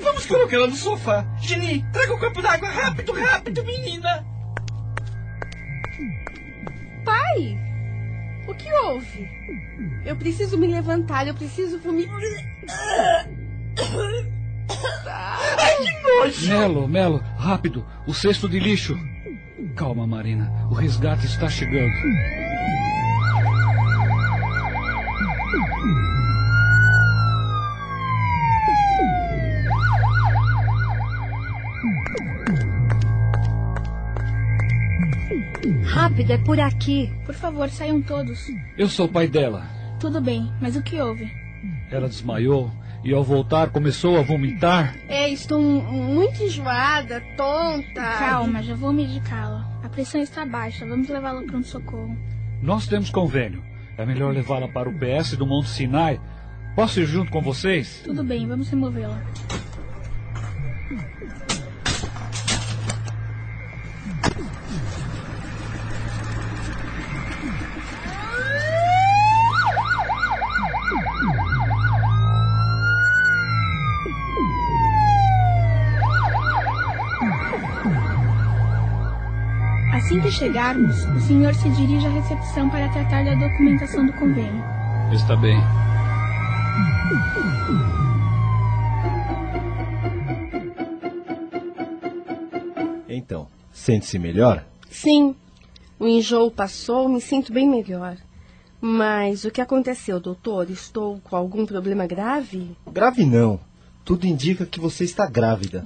Vamos 0.00 0.26
colocar 0.26 0.56
ela 0.56 0.68
no 0.68 0.76
sofá. 0.76 1.26
Geni, 1.40 1.84
traga 1.92 2.14
um 2.14 2.18
copo 2.18 2.40
d'água 2.40 2.68
rápido, 2.68 3.12
rápido, 3.12 3.64
menina! 3.64 4.24
Pai! 7.04 7.58
O 8.48 8.54
que 8.54 8.72
houve? 8.72 9.28
Eu 10.04 10.16
preciso 10.16 10.56
me 10.56 10.68
levantar, 10.68 11.26
eu 11.26 11.34
preciso 11.34 11.78
vomitar. 11.80 12.16
Ai, 15.58 15.76
que 15.76 16.02
nojo! 16.02 16.48
Melo, 16.48 16.88
Melo, 16.88 17.18
rápido, 17.36 17.84
o 18.06 18.14
cesto 18.14 18.48
de 18.48 18.60
lixo. 18.60 18.96
Calma, 19.74 20.06
Marina, 20.06 20.68
o 20.70 20.74
resgate 20.74 21.26
está 21.26 21.48
chegando. 21.48 21.92
Rápido, 36.16 36.30
é 36.32 36.38
por 36.38 36.58
aqui. 36.58 37.12
Por 37.26 37.34
favor, 37.34 37.68
saiam 37.68 38.00
todos. 38.00 38.46
Eu 38.78 38.88
sou 38.88 39.04
o 39.04 39.08
pai 39.08 39.28
dela. 39.28 39.66
Tudo 40.00 40.18
bem, 40.18 40.50
mas 40.62 40.74
o 40.74 40.82
que 40.82 40.98
houve? 40.98 41.30
Ela 41.90 42.08
desmaiou 42.08 42.70
e 43.04 43.12
ao 43.12 43.22
voltar 43.22 43.68
começou 43.68 44.18
a 44.18 44.22
vomitar. 44.22 44.96
É, 45.08 45.28
estou 45.28 45.60
muito 45.60 46.42
enjoada, 46.42 47.22
tonta. 47.36 48.00
Calma, 48.18 48.62
já 48.62 48.74
vou 48.74 48.94
medicá-la. 48.94 49.78
A 49.84 49.90
pressão 49.90 50.22
está 50.22 50.46
baixa, 50.46 50.86
vamos 50.86 51.06
levá-la 51.06 51.42
para 51.42 51.58
um 51.58 51.62
socorro. 51.62 52.16
Nós 52.62 52.86
temos 52.86 53.10
convênio. 53.10 53.62
É 53.98 54.06
melhor 54.06 54.32
levá-la 54.32 54.68
para 54.68 54.88
o 54.88 54.94
PS 54.94 55.36
do 55.36 55.46
Monte 55.46 55.68
Sinai. 55.68 56.18
Posso 56.74 56.98
ir 56.98 57.04
junto 57.04 57.30
com 57.30 57.42
vocês? 57.42 58.00
Tudo 58.06 58.24
bem, 58.24 58.48
vamos 58.48 58.70
removê-la. 58.70 59.22
Assim 80.16 80.20
que 80.22 80.30
chegarmos, 80.30 81.04
o 81.04 81.20
senhor 81.20 81.54
se 81.54 81.68
dirige 81.68 82.06
à 82.06 82.10
recepção 82.10 82.70
para 82.70 82.88
tratar 82.88 83.22
da 83.22 83.34
documentação 83.34 84.06
do 84.06 84.12
convênio. 84.14 84.64
Está 85.12 85.36
bem. 85.36 85.58
Então, 93.06 93.46
sente-se 93.70 94.18
melhor? 94.18 94.64
Sim. 94.88 95.34
O 95.98 96.06
enjoo 96.06 96.50
passou, 96.50 97.10
me 97.10 97.20
sinto 97.20 97.52
bem 97.52 97.68
melhor. 97.68 98.16
Mas 98.80 99.44
o 99.44 99.50
que 99.50 99.60
aconteceu, 99.60 100.18
doutor? 100.18 100.70
Estou 100.70 101.20
com 101.24 101.36
algum 101.36 101.66
problema 101.66 102.06
grave? 102.06 102.74
Grave 102.90 103.26
não. 103.26 103.60
Tudo 104.02 104.26
indica 104.26 104.64
que 104.64 104.80
você 104.80 105.04
está 105.04 105.28
grávida. 105.28 105.82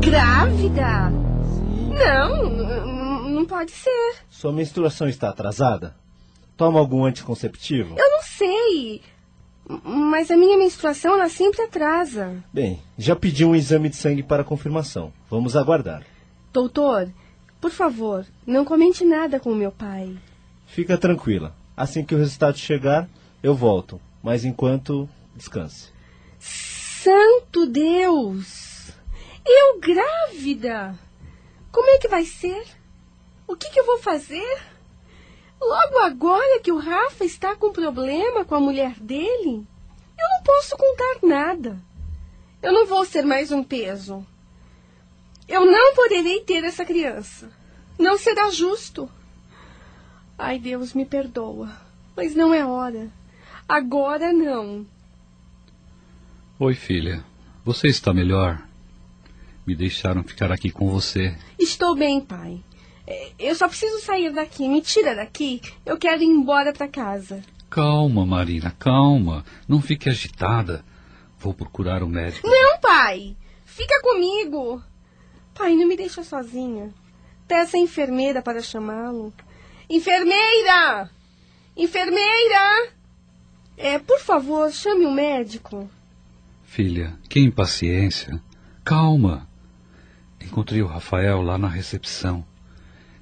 Grávida? 0.00 1.23
Não, 1.94 3.28
não 3.30 3.44
pode 3.44 3.70
ser. 3.70 4.16
Sua 4.28 4.52
menstruação 4.52 5.08
está 5.08 5.28
atrasada? 5.28 5.94
Toma 6.56 6.78
algum 6.78 7.04
anticonceptivo? 7.04 7.96
Eu 7.98 8.10
não 8.10 8.22
sei. 8.22 9.02
Mas 9.84 10.30
a 10.30 10.36
minha 10.36 10.58
menstruação 10.58 11.14
ela 11.14 11.28
sempre 11.28 11.62
atrasa. 11.62 12.42
Bem, 12.52 12.82
já 12.98 13.16
pedi 13.16 13.44
um 13.44 13.54
exame 13.54 13.88
de 13.88 13.96
sangue 13.96 14.22
para 14.22 14.44
confirmação. 14.44 15.12
Vamos 15.30 15.56
aguardar. 15.56 16.04
Doutor, 16.52 17.10
por 17.60 17.70
favor, 17.70 18.26
não 18.46 18.64
comente 18.64 19.04
nada 19.04 19.40
com 19.40 19.50
o 19.50 19.56
meu 19.56 19.72
pai. 19.72 20.16
Fica 20.66 20.98
tranquila. 20.98 21.54
Assim 21.76 22.04
que 22.04 22.14
o 22.14 22.18
resultado 22.18 22.58
chegar, 22.58 23.08
eu 23.42 23.54
volto. 23.54 24.00
Mas 24.22 24.44
enquanto, 24.44 25.08
descanse. 25.34 25.92
Santo 26.38 27.66
Deus! 27.66 28.92
Eu 29.46 29.80
grávida! 29.80 30.94
Como 31.74 31.90
é 31.90 31.98
que 31.98 32.06
vai 32.06 32.24
ser? 32.24 32.64
O 33.48 33.56
que, 33.56 33.68
que 33.68 33.80
eu 33.80 33.84
vou 33.84 33.98
fazer? 33.98 34.62
Logo 35.60 35.98
agora 35.98 36.60
que 36.60 36.70
o 36.70 36.78
Rafa 36.78 37.24
está 37.24 37.56
com 37.56 37.72
problema 37.72 38.44
com 38.44 38.54
a 38.54 38.60
mulher 38.60 38.94
dele, 39.00 39.66
eu 40.16 40.28
não 40.36 40.42
posso 40.44 40.76
contar 40.76 41.18
nada. 41.26 41.76
Eu 42.62 42.72
não 42.72 42.86
vou 42.86 43.04
ser 43.04 43.24
mais 43.24 43.50
um 43.50 43.64
peso. 43.64 44.24
Eu 45.48 45.66
não 45.66 45.96
poderei 45.96 46.42
ter 46.42 46.62
essa 46.62 46.84
criança. 46.84 47.50
Não 47.98 48.16
será 48.16 48.50
justo. 48.50 49.10
Ai, 50.38 50.60
Deus, 50.60 50.94
me 50.94 51.04
perdoa. 51.04 51.72
Mas 52.16 52.36
não 52.36 52.54
é 52.54 52.64
hora. 52.64 53.10
Agora 53.68 54.32
não. 54.32 54.86
Oi, 56.56 56.74
filha. 56.76 57.24
Você 57.64 57.88
está 57.88 58.14
melhor? 58.14 58.62
Me 59.66 59.74
deixaram 59.74 60.22
ficar 60.22 60.52
aqui 60.52 60.70
com 60.70 60.88
você. 60.90 61.36
Estou 61.58 61.96
bem, 61.96 62.20
pai. 62.20 62.60
É, 63.06 63.32
eu 63.38 63.54
só 63.54 63.68
preciso 63.68 64.00
sair 64.00 64.32
daqui. 64.32 64.68
Me 64.68 64.80
tira 64.82 65.14
daqui. 65.14 65.60
Eu 65.84 65.96
quero 65.96 66.22
ir 66.22 66.26
embora 66.26 66.72
para 66.72 66.88
casa. 66.88 67.42
Calma, 67.70 68.24
Marina, 68.24 68.74
calma. 68.78 69.44
Não 69.66 69.80
fique 69.80 70.08
agitada. 70.08 70.84
Vou 71.38 71.52
procurar 71.52 72.02
o 72.02 72.06
um 72.06 72.08
médico. 72.08 72.46
Não, 72.46 72.78
pai. 72.80 73.36
Fica 73.64 74.00
comigo. 74.02 74.82
Pai, 75.54 75.74
não 75.74 75.86
me 75.86 75.96
deixa 75.96 76.22
sozinha. 76.22 76.92
Peça 77.46 77.76
a 77.76 77.80
enfermeira 77.80 78.40
para 78.42 78.62
chamá-lo. 78.62 79.32
Enfermeira! 79.88 81.10
Enfermeira! 81.76 82.92
É, 83.76 83.98
por 83.98 84.20
favor, 84.20 84.72
chame 84.72 85.04
o 85.04 85.08
um 85.08 85.14
médico. 85.14 85.90
Filha, 86.62 87.18
que 87.28 87.40
impaciência. 87.40 88.40
Calma. 88.84 89.48
Encontrei 90.44 90.82
o 90.82 90.86
Rafael 90.86 91.42
lá 91.42 91.56
na 91.56 91.68
recepção. 91.68 92.44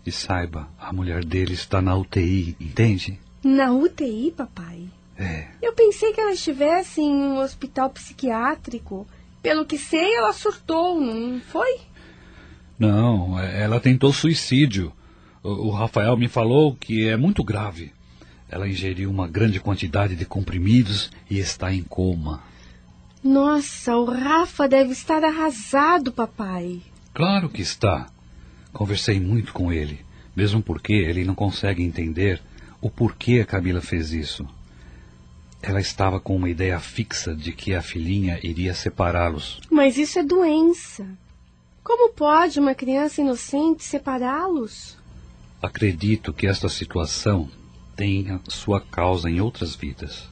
E 0.05 0.11
saiba, 0.11 0.69
a 0.79 0.93
mulher 0.93 1.25
dele 1.25 1.55
está 1.55 1.81
na 1.81 1.97
UTI, 1.97 2.57
entende? 2.61 3.19
Na 3.45 3.73
UTI, 3.73 4.33
papai? 4.37 4.89
É. 5.17 5.47
Eu 5.63 5.73
pensei 5.73 6.13
que 6.13 6.21
ela 6.21 6.33
estivesse 6.33 7.01
em 7.01 7.15
um 7.15 7.39
hospital 7.39 7.91
psiquiátrico. 7.91 9.07
Pelo 9.41 9.65
que 9.65 9.79
sei, 9.79 10.15
ela 10.15 10.33
surtou, 10.33 11.01
não 11.01 11.41
foi? 11.41 11.81
Não, 12.79 13.39
ela 13.39 13.79
tentou 13.79 14.13
suicídio. 14.13 14.93
O, 15.43 15.69
o 15.69 15.71
Rafael 15.71 16.17
me 16.17 16.29
falou 16.29 16.75
que 16.75 17.09
é 17.09 17.17
muito 17.17 17.45
grave. 17.45 17.93
Ela 18.49 18.69
ingeriu 18.69 19.11
uma 19.11 19.29
grande 19.29 19.61
quantidade 19.61 20.17
de 20.17 20.25
comprimidos 20.25 21.11
e 21.31 21.39
está 21.39 21.73
em 21.73 21.83
coma. 21.83 22.43
Nossa, 23.23 23.97
o 23.97 24.05
Rafa 24.05 24.69
deve 24.69 24.93
estar 24.93 25.23
arrasado, 25.23 26.13
papai. 26.13 26.83
Claro 27.15 27.49
que 27.49 27.61
está. 27.61 28.09
Conversei 28.73 29.21
muito 29.21 29.53
com 29.53 29.73
ele, 29.73 30.01
mesmo 30.35 30.63
porque 30.63 30.93
ele 30.93 31.25
não 31.25 31.35
consegue 31.35 31.83
entender 31.83 32.41
o 32.81 32.91
porquê 32.91 33.41
a 33.41 33.45
Camila 33.45 33.81
fez 33.81 34.13
isso. 34.13 34.49
Ela 35.61 35.81
estava 35.81 36.19
com 36.19 36.35
uma 36.35 36.51
ideia 36.51 36.81
fixa 36.81 37.35
de 37.35 37.53
que 37.53 37.75
a 37.75 37.83
filhinha 37.83 38.41
iria 38.43 38.75
separá-los. 38.75 39.61
Mas 39.71 39.97
isso 39.97 40.19
é 40.19 40.23
doença. 40.25 41.07
Como 41.85 42.13
pode 42.13 42.59
uma 42.59 42.75
criança 42.75 43.21
inocente 43.21 43.85
separá-los? 43.85 44.97
Acredito 45.61 46.33
que 46.33 46.47
esta 46.47 46.69
situação 46.69 47.49
tenha 47.95 48.41
sua 48.49 48.81
causa 48.81 49.31
em 49.31 49.41
outras 49.41 49.77
vidas. 49.77 50.29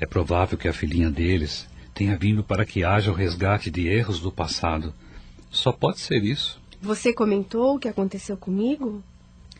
É 0.00 0.06
provável 0.06 0.58
que 0.58 0.68
a 0.68 0.72
filhinha 0.72 1.10
deles 1.10 1.66
tenha 1.94 2.16
vindo 2.16 2.42
para 2.42 2.64
que 2.64 2.84
haja 2.84 3.10
o 3.10 3.14
resgate 3.14 3.70
de 3.70 3.86
erros 3.88 4.20
do 4.20 4.32
passado. 4.32 4.92
Só 5.50 5.72
pode 5.72 6.00
ser 6.00 6.22
isso. 6.24 6.60
Você 6.80 7.12
comentou 7.12 7.76
o 7.76 7.78
que 7.78 7.88
aconteceu 7.88 8.36
comigo? 8.36 9.02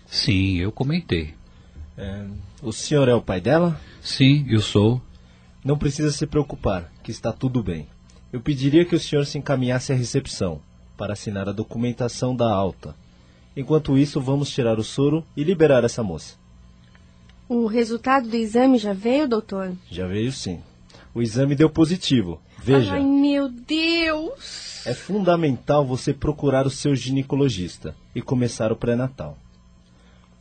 Sim, 0.06 0.56
eu 0.56 0.72
comentei. 0.72 1.34
É, 1.98 2.26
o 2.62 2.72
senhor 2.72 3.08
é 3.08 3.14
o 3.14 3.20
pai 3.20 3.40
dela? 3.40 3.78
Sim, 4.00 4.46
eu 4.48 4.60
sou. 4.60 5.00
Não 5.64 5.76
precisa 5.76 6.10
se 6.10 6.26
preocupar, 6.26 6.90
que 7.02 7.10
está 7.10 7.32
tudo 7.32 7.62
bem. 7.62 7.86
Eu 8.32 8.40
pediria 8.40 8.84
que 8.84 8.94
o 8.94 9.00
senhor 9.00 9.26
se 9.26 9.36
encaminhasse 9.36 9.92
à 9.92 9.94
recepção 9.94 10.60
para 10.96 11.12
assinar 11.12 11.48
a 11.48 11.52
documentação 11.52 12.34
da 12.34 12.50
alta. 12.50 12.94
Enquanto 13.56 13.98
isso, 13.98 14.20
vamos 14.20 14.50
tirar 14.50 14.78
o 14.78 14.84
soro 14.84 15.24
e 15.36 15.42
liberar 15.42 15.84
essa 15.84 16.02
moça. 16.02 16.36
O 17.48 17.66
resultado 17.66 18.28
do 18.28 18.36
exame 18.36 18.78
já 18.78 18.92
veio, 18.92 19.28
doutor? 19.28 19.72
Já 19.90 20.06
veio 20.06 20.30
sim. 20.30 20.60
O 21.12 21.20
exame 21.20 21.56
deu 21.56 21.68
positivo. 21.68 22.40
Veja. 22.62 22.94
Ai, 22.94 23.02
meu 23.02 23.48
Deus! 23.48 24.69
É 24.86 24.94
fundamental 24.94 25.84
você 25.84 26.14
procurar 26.14 26.66
o 26.66 26.70
seu 26.70 26.94
ginecologista 26.94 27.94
e 28.14 28.22
começar 28.22 28.72
o 28.72 28.76
pré-natal. 28.76 29.36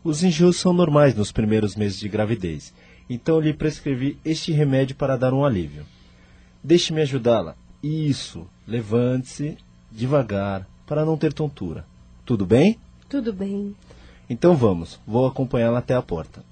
Os 0.03 0.23
enjoos 0.23 0.57
são 0.57 0.71
normais 0.71 1.13
nos 1.13 1.31
primeiros 1.31 1.75
meses 1.75 1.99
de 1.99 2.07
gravidez, 2.07 2.73
então 3.09 3.39
lhe 3.39 3.53
prescrevi 3.53 4.17
este 4.23 4.51
remédio 4.51 4.95
para 4.95 5.17
dar 5.17 5.33
um 5.33 5.43
alívio. 5.43 5.85
Deixe-me 6.63 7.01
ajudá-la. 7.01 7.55
Isso. 7.83 8.47
Levante-se 8.67 9.57
devagar 9.91 10.67
para 10.85 11.03
não 11.03 11.17
ter 11.17 11.33
tontura. 11.33 11.85
Tudo 12.25 12.45
bem? 12.45 12.79
Tudo 13.09 13.33
bem. 13.33 13.75
Então 14.29 14.55
vamos. 14.55 14.99
Vou 15.05 15.25
acompanhá-la 15.25 15.79
até 15.79 15.95
a 15.95 16.01
porta. 16.01 16.43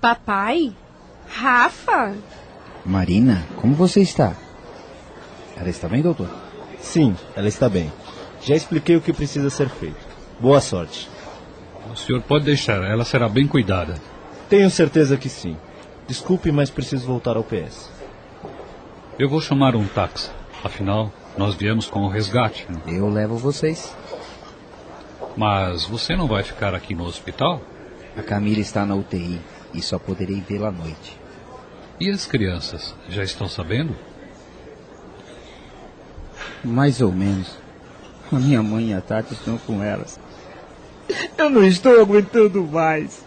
Papai? 0.00 0.72
Rafa? 1.26 2.16
Marina, 2.88 3.46
como 3.56 3.74
você 3.74 4.00
está? 4.00 4.34
Ela 5.54 5.68
está 5.68 5.86
bem, 5.86 6.00
doutor? 6.00 6.30
Sim, 6.80 7.14
ela 7.36 7.46
está 7.46 7.68
bem. 7.68 7.92
Já 8.40 8.56
expliquei 8.56 8.96
o 8.96 9.00
que 9.02 9.12
precisa 9.12 9.50
ser 9.50 9.68
feito. 9.68 9.98
Boa 10.40 10.58
sorte. 10.58 11.06
O 11.92 11.94
senhor 11.94 12.22
pode 12.22 12.46
deixar, 12.46 12.82
ela 12.82 13.04
será 13.04 13.28
bem 13.28 13.46
cuidada. 13.46 13.96
Tenho 14.48 14.70
certeza 14.70 15.18
que 15.18 15.28
sim. 15.28 15.54
Desculpe, 16.06 16.50
mas 16.50 16.70
preciso 16.70 17.06
voltar 17.06 17.36
ao 17.36 17.44
PS. 17.44 17.90
Eu 19.18 19.28
vou 19.28 19.42
chamar 19.42 19.76
um 19.76 19.86
táxi. 19.86 20.30
Afinal, 20.64 21.12
nós 21.36 21.54
viemos 21.54 21.88
com 21.88 22.00
o 22.04 22.08
resgate. 22.08 22.66
Né? 22.70 22.80
Eu 22.86 23.10
levo 23.10 23.36
vocês. 23.36 23.94
Mas 25.36 25.84
você 25.84 26.16
não 26.16 26.26
vai 26.26 26.42
ficar 26.42 26.74
aqui 26.74 26.94
no 26.94 27.04
hospital? 27.04 27.60
A 28.16 28.22
Camila 28.22 28.60
está 28.60 28.86
na 28.86 28.94
UTI 28.94 29.38
e 29.74 29.82
só 29.82 29.98
poderei 29.98 30.40
vê-la 30.40 30.68
à 30.68 30.72
noite. 30.72 31.17
E 32.00 32.10
as 32.10 32.26
crianças? 32.26 32.94
Já 33.08 33.24
estão 33.24 33.48
sabendo? 33.48 33.96
Mais 36.62 37.00
ou 37.00 37.10
menos. 37.10 37.56
A 38.30 38.36
minha 38.36 38.62
mãe 38.62 38.90
e 38.90 38.94
a 38.94 39.00
Tati 39.00 39.34
estão 39.34 39.58
com 39.58 39.82
elas. 39.82 40.20
Eu 41.36 41.50
não 41.50 41.64
estou 41.64 42.00
aguentando 42.00 42.62
mais. 42.62 43.24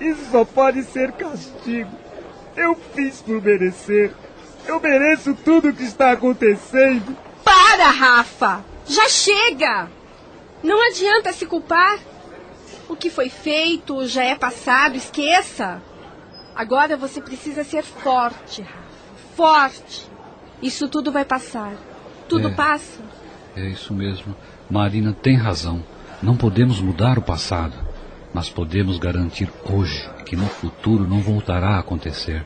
Isso 0.00 0.30
só 0.30 0.44
pode 0.44 0.84
ser 0.84 1.10
castigo. 1.12 1.90
Eu 2.56 2.76
fiz 2.94 3.20
por 3.22 3.42
merecer. 3.42 4.12
Eu 4.66 4.78
mereço 4.78 5.34
tudo 5.44 5.70
o 5.70 5.72
que 5.72 5.82
está 5.82 6.12
acontecendo. 6.12 7.16
Para, 7.42 7.90
Rafa! 7.90 8.64
Já 8.86 9.08
chega! 9.08 9.90
Não 10.62 10.80
adianta 10.88 11.32
se 11.32 11.44
culpar. 11.44 11.98
O 12.88 12.94
que 12.94 13.10
foi 13.10 13.28
feito 13.28 14.06
já 14.06 14.22
é 14.22 14.36
passado, 14.36 14.96
esqueça. 14.96 15.82
Agora 16.54 16.96
você 16.96 17.20
precisa 17.20 17.64
ser 17.64 17.82
forte, 17.82 18.62
Rafa. 18.62 18.82
Forte. 19.34 20.06
Isso 20.62 20.88
tudo 20.88 21.10
vai 21.10 21.24
passar. 21.24 21.74
Tudo 22.28 22.48
é, 22.48 22.54
passa. 22.54 23.00
É 23.56 23.68
isso 23.68 23.92
mesmo. 23.94 24.34
Marina 24.70 25.12
tem 25.12 25.36
razão. 25.36 25.82
Não 26.22 26.36
podemos 26.36 26.80
mudar 26.80 27.18
o 27.18 27.22
passado, 27.22 27.74
mas 28.32 28.48
podemos 28.48 28.98
garantir 28.98 29.50
hoje 29.68 30.08
que 30.24 30.36
no 30.36 30.46
futuro 30.46 31.06
não 31.06 31.20
voltará 31.20 31.70
a 31.70 31.80
acontecer. 31.80 32.44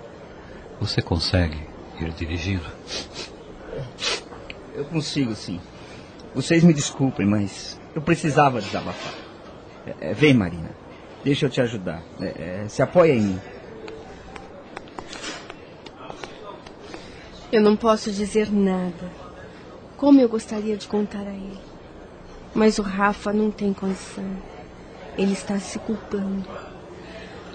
Você 0.81 1.03
consegue 1.03 1.59
ir 2.01 2.11
dirigindo? 2.13 2.67
Eu 4.75 4.85
consigo, 4.87 5.35
sim. 5.35 5.61
Vocês 6.35 6.63
me 6.63 6.73
desculpem, 6.73 7.27
mas 7.27 7.81
eu 7.95 8.03
precisava 8.03 8.61
desabafar. 8.61 9.15
É, 9.87 10.11
é, 10.11 10.15
vem, 10.15 10.35
Marina. 10.35 10.71
Deixa 11.25 11.47
eu 11.47 11.51
te 11.51 11.61
ajudar. 11.61 12.03
É, 12.21 12.65
é, 12.65 12.69
se 12.69 12.83
apoia 12.83 13.13
em 13.13 13.21
mim. 13.21 13.41
Eu 17.53 17.63
não 17.63 17.77
posso 17.77 18.11
dizer 18.11 18.53
nada. 18.53 19.11
Como 19.97 20.21
eu 20.21 20.29
gostaria 20.29 20.77
de 20.77 20.89
contar 20.89 21.21
a 21.21 21.33
ele. 21.33 21.61
Mas 22.55 22.79
o 22.79 22.83
Rafa 22.83 23.33
não 23.33 23.51
tem 23.51 23.73
condição. 23.73 24.25
Ele 25.17 25.33
está 25.33 25.59
se 25.59 25.79
culpando. 25.79 26.45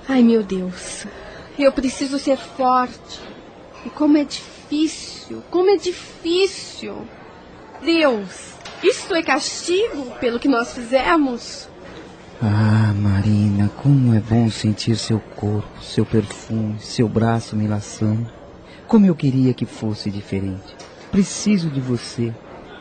Ai, 0.07 0.23
meu 0.23 0.43
Deus. 0.43 1.05
Eu 1.59 1.71
preciso 1.71 2.17
ser 2.17 2.37
forte. 2.37 3.19
E 3.85 3.89
como 3.89 4.17
é 4.17 4.23
difícil, 4.23 5.43
como 5.49 5.69
é 5.69 5.77
difícil. 5.77 7.05
Deus, 7.83 8.53
isto 8.83 9.13
é 9.13 9.21
castigo 9.21 10.11
pelo 10.19 10.39
que 10.39 10.47
nós 10.47 10.73
fizemos? 10.73 11.67
Ah, 12.41 12.93
Marina, 12.95 13.69
como 13.83 14.13
é 14.13 14.19
bom 14.19 14.49
sentir 14.49 14.95
seu 14.95 15.19
corpo, 15.35 15.67
seu 15.81 16.05
perfume, 16.05 16.79
seu 16.79 17.09
braço 17.09 17.55
me 17.55 17.67
laçando. 17.67 18.40
Como 18.91 19.05
eu 19.05 19.15
queria 19.15 19.53
que 19.53 19.65
fosse 19.65 20.11
diferente. 20.11 20.75
Preciso 21.09 21.69
de 21.69 21.79
você. 21.79 22.35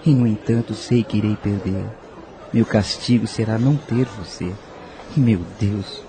E, 0.04 0.12
no 0.12 0.26
entanto, 0.26 0.74
sei 0.74 1.04
que 1.04 1.18
irei 1.18 1.36
perder. 1.36 1.84
Meu 2.52 2.66
castigo 2.66 3.28
será 3.28 3.56
não 3.56 3.76
ter 3.76 4.06
você. 4.06 4.52
Meu 5.16 5.38
Deus, 5.60 6.02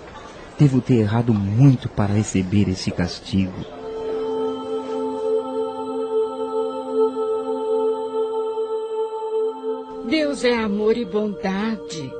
devo 0.57 0.81
ter 0.81 0.95
errado 0.95 1.35
muito 1.35 1.87
para 1.87 2.15
receber 2.15 2.67
esse 2.67 2.89
castigo. 2.89 3.53
Deus 10.09 10.43
é 10.43 10.57
amor 10.57 10.97
e 10.97 11.05
bondade. 11.05 12.11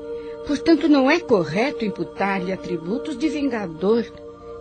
Portanto, 0.46 0.88
não 0.88 1.10
é 1.10 1.20
correto 1.20 1.84
imputar-lhe 1.84 2.52
atributos 2.52 3.18
de 3.18 3.28
vingador, 3.28 4.06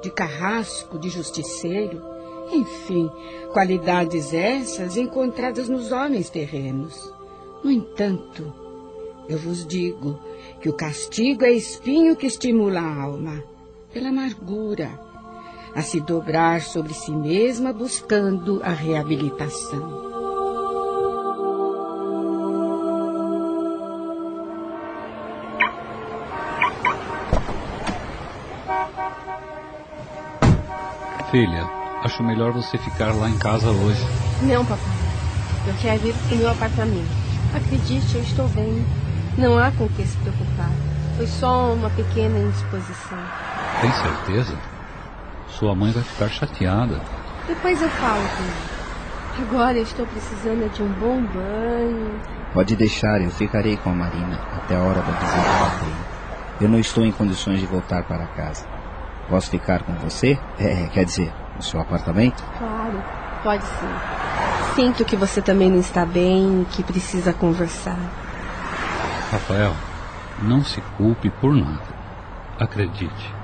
de 0.02 0.10
carrasco, 0.10 0.98
de 0.98 1.10
justiceiro. 1.10 2.09
Enfim, 2.53 3.11
qualidades 3.53 4.34
essas 4.34 4.96
encontradas 4.96 5.68
nos 5.68 5.92
homens 5.92 6.28
terrenos. 6.28 7.12
No 7.62 7.70
entanto, 7.70 8.53
eu 9.28 9.38
vos 9.38 9.64
digo 9.66 10.18
que 10.61 10.68
o 10.68 10.72
castigo 10.72 11.44
é 11.44 11.53
espinho 11.53 12.16
que 12.16 12.26
estimula 12.26 12.80
a 12.80 13.03
alma, 13.03 13.44
pela 13.92 14.09
amargura, 14.09 14.98
a 15.74 15.82
se 15.82 16.01
dobrar 16.01 16.62
sobre 16.62 16.92
si 16.92 17.12
mesma 17.12 17.72
buscando 17.72 18.61
a 18.64 18.70
reabilitação. 18.70 20.11
Filha, 31.30 31.80
acho 32.03 32.22
melhor 32.22 32.53
você 32.53 32.78
ficar 32.78 33.14
lá 33.14 33.28
em 33.28 33.36
casa 33.38 33.70
hoje. 33.70 34.05
Não, 34.42 34.64
papai. 34.64 34.84
Eu 35.66 35.74
quero 35.80 36.09
ir 36.09 36.14
para 36.14 36.34
o 36.34 36.38
meu 36.38 36.51
apartamento. 36.51 37.11
Acredite, 37.55 38.14
eu 38.14 38.22
estou 38.22 38.48
bem. 38.48 38.84
Não 39.36 39.59
há 39.59 39.70
com 39.72 39.88
que 39.88 40.05
se 40.05 40.16
preocupar. 40.18 40.70
Foi 41.16 41.26
só 41.26 41.72
uma 41.72 41.90
pequena 41.90 42.38
indisposição. 42.38 43.18
Tem 43.80 43.92
certeza? 43.92 44.59
Sua 45.48 45.74
mãe 45.74 45.92
vai 45.92 46.03
ficar 46.03 46.28
chateada. 46.28 47.01
Depois 47.46 47.80
eu 47.82 47.90
falo 47.90 48.22
com 48.22 48.42
ela. 48.42 48.80
Agora 49.42 49.76
eu 49.76 49.82
estou 49.82 50.07
precisando 50.07 50.70
de 50.72 50.82
um 50.82 50.88
bom 50.94 51.22
banho. 51.22 52.20
Pode 52.53 52.74
deixar, 52.76 53.20
eu 53.20 53.30
ficarei 53.30 53.76
com 53.76 53.90
a 53.90 53.94
Marina 53.94 54.40
até 54.57 54.76
a 54.76 54.82
hora 54.82 55.01
da 55.01 55.12
visita 55.12 55.36
da 55.36 55.78
treino. 55.78 56.05
Eu 56.61 56.68
não 56.68 56.78
estou 56.78 57.05
em 57.05 57.12
condições 57.12 57.61
de 57.61 57.66
voltar 57.66 58.03
para 58.05 58.26
casa. 58.26 58.66
Posso 59.28 59.51
ficar 59.51 59.82
com 59.82 59.94
você? 59.94 60.38
É, 60.59 60.88
quer 60.92 61.05
dizer, 61.05 61.32
no 61.61 61.62
seu 61.62 61.80
apartamento? 61.80 62.42
Claro, 62.58 63.02
pode 63.42 63.62
sim. 63.62 64.74
Sinto 64.74 65.04
que 65.04 65.14
você 65.14 65.42
também 65.42 65.70
não 65.70 65.78
está 65.78 66.06
bem, 66.06 66.66
que 66.72 66.82
precisa 66.82 67.34
conversar. 67.34 67.98
Rafael, 69.30 69.74
não 70.42 70.64
se 70.64 70.80
culpe 70.96 71.28
por 71.28 71.54
nada. 71.54 72.00
Acredite, 72.58 73.34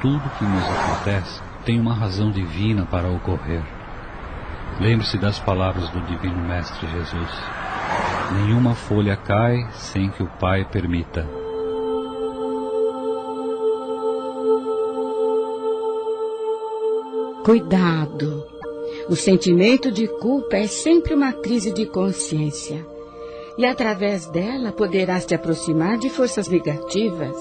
tudo 0.00 0.30
que 0.38 0.44
nos 0.44 0.64
acontece 0.64 1.40
tem 1.64 1.80
uma 1.80 1.94
razão 1.94 2.30
divina 2.30 2.86
para 2.90 3.08
ocorrer. 3.08 3.62
Lembre-se 4.78 5.16
das 5.16 5.38
palavras 5.38 5.88
do 5.88 6.00
Divino 6.02 6.42
Mestre 6.42 6.86
Jesus. 6.86 7.30
Nenhuma 8.32 8.74
folha 8.74 9.16
cai 9.16 9.66
sem 9.72 10.10
que 10.10 10.22
o 10.22 10.26
Pai 10.26 10.64
permita. 10.64 11.43
Cuidado! 17.44 18.46
O 19.06 19.14
sentimento 19.14 19.92
de 19.92 20.08
culpa 20.08 20.56
é 20.56 20.66
sempre 20.66 21.12
uma 21.12 21.30
crise 21.30 21.74
de 21.74 21.84
consciência. 21.84 22.86
E 23.58 23.66
através 23.66 24.24
dela 24.28 24.72
poderás 24.72 25.26
te 25.26 25.34
aproximar 25.34 25.98
de 25.98 26.08
forças 26.08 26.48
negativas. 26.48 27.36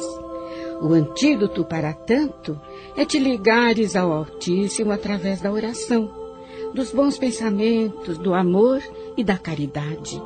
O 0.82 0.92
antídoto 0.92 1.64
para 1.64 1.94
tanto 1.94 2.60
é 2.98 3.06
te 3.06 3.18
ligares 3.18 3.96
ao 3.96 4.12
Altíssimo 4.12 4.92
através 4.92 5.40
da 5.40 5.50
oração, 5.50 6.12
dos 6.74 6.92
bons 6.92 7.18
pensamentos, 7.18 8.18
do 8.18 8.34
amor 8.34 8.82
e 9.16 9.24
da 9.24 9.38
caridade. 9.38 10.22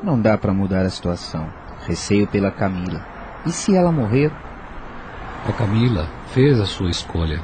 Não 0.00 0.22
dá 0.22 0.38
para 0.38 0.54
mudar 0.54 0.86
a 0.86 0.90
situação. 0.90 1.65
Receio 1.86 2.26
pela 2.26 2.50
Camila. 2.50 3.04
E 3.46 3.52
se 3.52 3.76
ela 3.76 3.92
morrer? 3.92 4.32
A 5.48 5.52
Camila 5.52 6.08
fez 6.32 6.58
a 6.58 6.66
sua 6.66 6.90
escolha. 6.90 7.40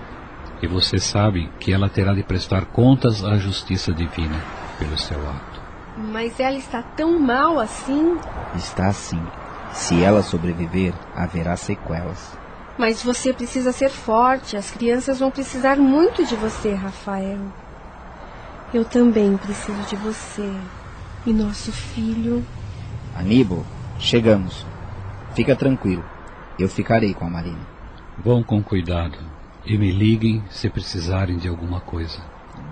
E 0.61 0.67
você 0.67 0.99
sabe 0.99 1.49
que 1.61 1.73
ela 1.73 1.89
terá 1.89 2.13
de 2.13 2.23
prestar 2.23 2.67
contas 2.67 3.25
à 3.25 3.37
justiça 3.37 3.93
divina 3.93 4.37
pelo 4.79 4.99
seu 4.99 5.19
ato. 5.29 5.63
Mas 5.97 6.41
ela 6.41 6.57
está 6.57 6.83
tão 6.83 7.19
mal 7.19 7.61
assim? 7.61 8.19
Está 8.57 8.93
sim. 8.93 9.23
Se 9.73 10.03
ela 10.03 10.23
sobreviver, 10.23 10.93
haverá 11.15 11.57
sequelas. 11.57 12.37
Mas 12.77 13.03
você 13.03 13.33
precisa 13.33 13.73
ser 13.73 13.91
forte. 13.91 14.57
As 14.57 14.71
crianças 14.71 15.21
vão 15.21 15.31
precisar 15.31 15.77
muito 15.77 16.25
de 16.25 16.35
você, 16.35 16.75
Rafael. 16.75 17.41
Eu 18.73 18.85
também 18.85 19.37
preciso 19.37 19.83
de 19.83 19.97
você. 19.97 20.51
E 21.27 21.33
nosso 21.33 21.71
filho. 21.71 22.45
Aníbal, 23.15 23.65
chegamos. 24.03 24.67
Fica 25.35 25.57
tranquilo. 25.57 26.05
Eu 26.59 26.69
ficarei 26.69 27.15
com 27.15 27.25
a 27.25 27.31
Marina. 27.31 27.67
Vão 28.23 28.43
com 28.43 28.63
cuidado. 28.63 29.17
E 29.65 29.79
me 29.79 29.93
liguem 29.93 30.43
se 30.51 30.69
precisarem 30.69 31.39
de 31.39 31.49
alguma 31.49 31.81
coisa. 31.81 32.21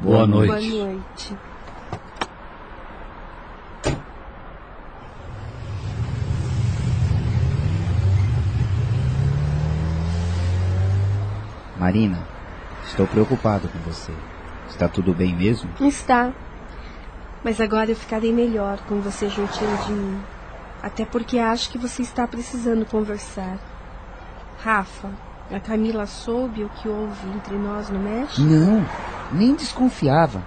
Boa, 0.03 0.27
Boa 0.27 0.27
noite. 0.27 0.71
Boa 0.71 0.85
noite. 0.87 1.37
Marina, 11.79 12.19
estou 12.85 13.07
preocupado 13.07 13.69
com 13.69 13.79
você. 13.79 14.13
Está 14.69 14.87
tudo 14.87 15.15
bem 15.15 15.35
mesmo? 15.35 15.71
Está. 15.81 16.31
Mas 17.43 17.59
agora 17.59 17.91
eu 17.91 17.97
ficarei 17.97 18.33
melhor 18.33 18.79
com 18.81 19.01
você 19.01 19.31
juntinho 19.31 19.79
de 19.87 19.93
mim. 19.93 20.21
Até 20.83 21.05
porque 21.05 21.39
acho 21.39 21.71
que 21.71 21.79
você 21.79 22.03
está 22.03 22.27
precisando 22.27 22.87
conversar. 22.87 23.59
Rafa, 24.63 25.11
a 25.51 25.61
Camila 25.61 26.07
soube 26.07 26.65
o 26.65 26.69
que 26.69 26.89
houve 26.89 27.29
entre 27.31 27.57
nós 27.57 27.91
no 27.91 27.99
México? 27.99 28.41
Não, 28.41 28.85
nem 29.33 29.55
desconfiava. 29.55 30.43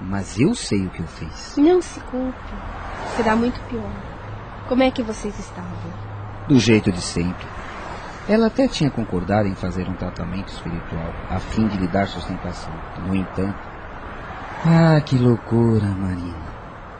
Mas 0.00 0.38
eu 0.38 0.54
sei 0.54 0.86
o 0.86 0.90
que 0.90 1.00
eu 1.00 1.06
fiz. 1.06 1.56
Não 1.56 1.80
se 1.80 2.00
culpe. 2.00 2.54
Será 3.16 3.36
muito 3.36 3.60
pior. 3.68 3.90
Como 4.68 4.82
é 4.82 4.90
que 4.90 5.02
vocês 5.02 5.38
estavam? 5.38 5.70
Do 6.48 6.58
jeito 6.58 6.90
de 6.90 7.00
sempre. 7.00 7.46
Ela 8.28 8.46
até 8.46 8.66
tinha 8.66 8.90
concordado 8.90 9.46
em 9.46 9.54
fazer 9.54 9.86
um 9.88 9.94
tratamento 9.94 10.48
espiritual, 10.48 11.12
a 11.28 11.38
fim 11.38 11.68
de 11.68 11.76
lhe 11.76 11.86
dar 11.86 12.08
sustentação. 12.08 12.72
No 13.06 13.14
entanto. 13.14 13.58
Ah, 14.64 15.00
que 15.00 15.18
loucura, 15.18 15.86
Marina. 15.86 16.53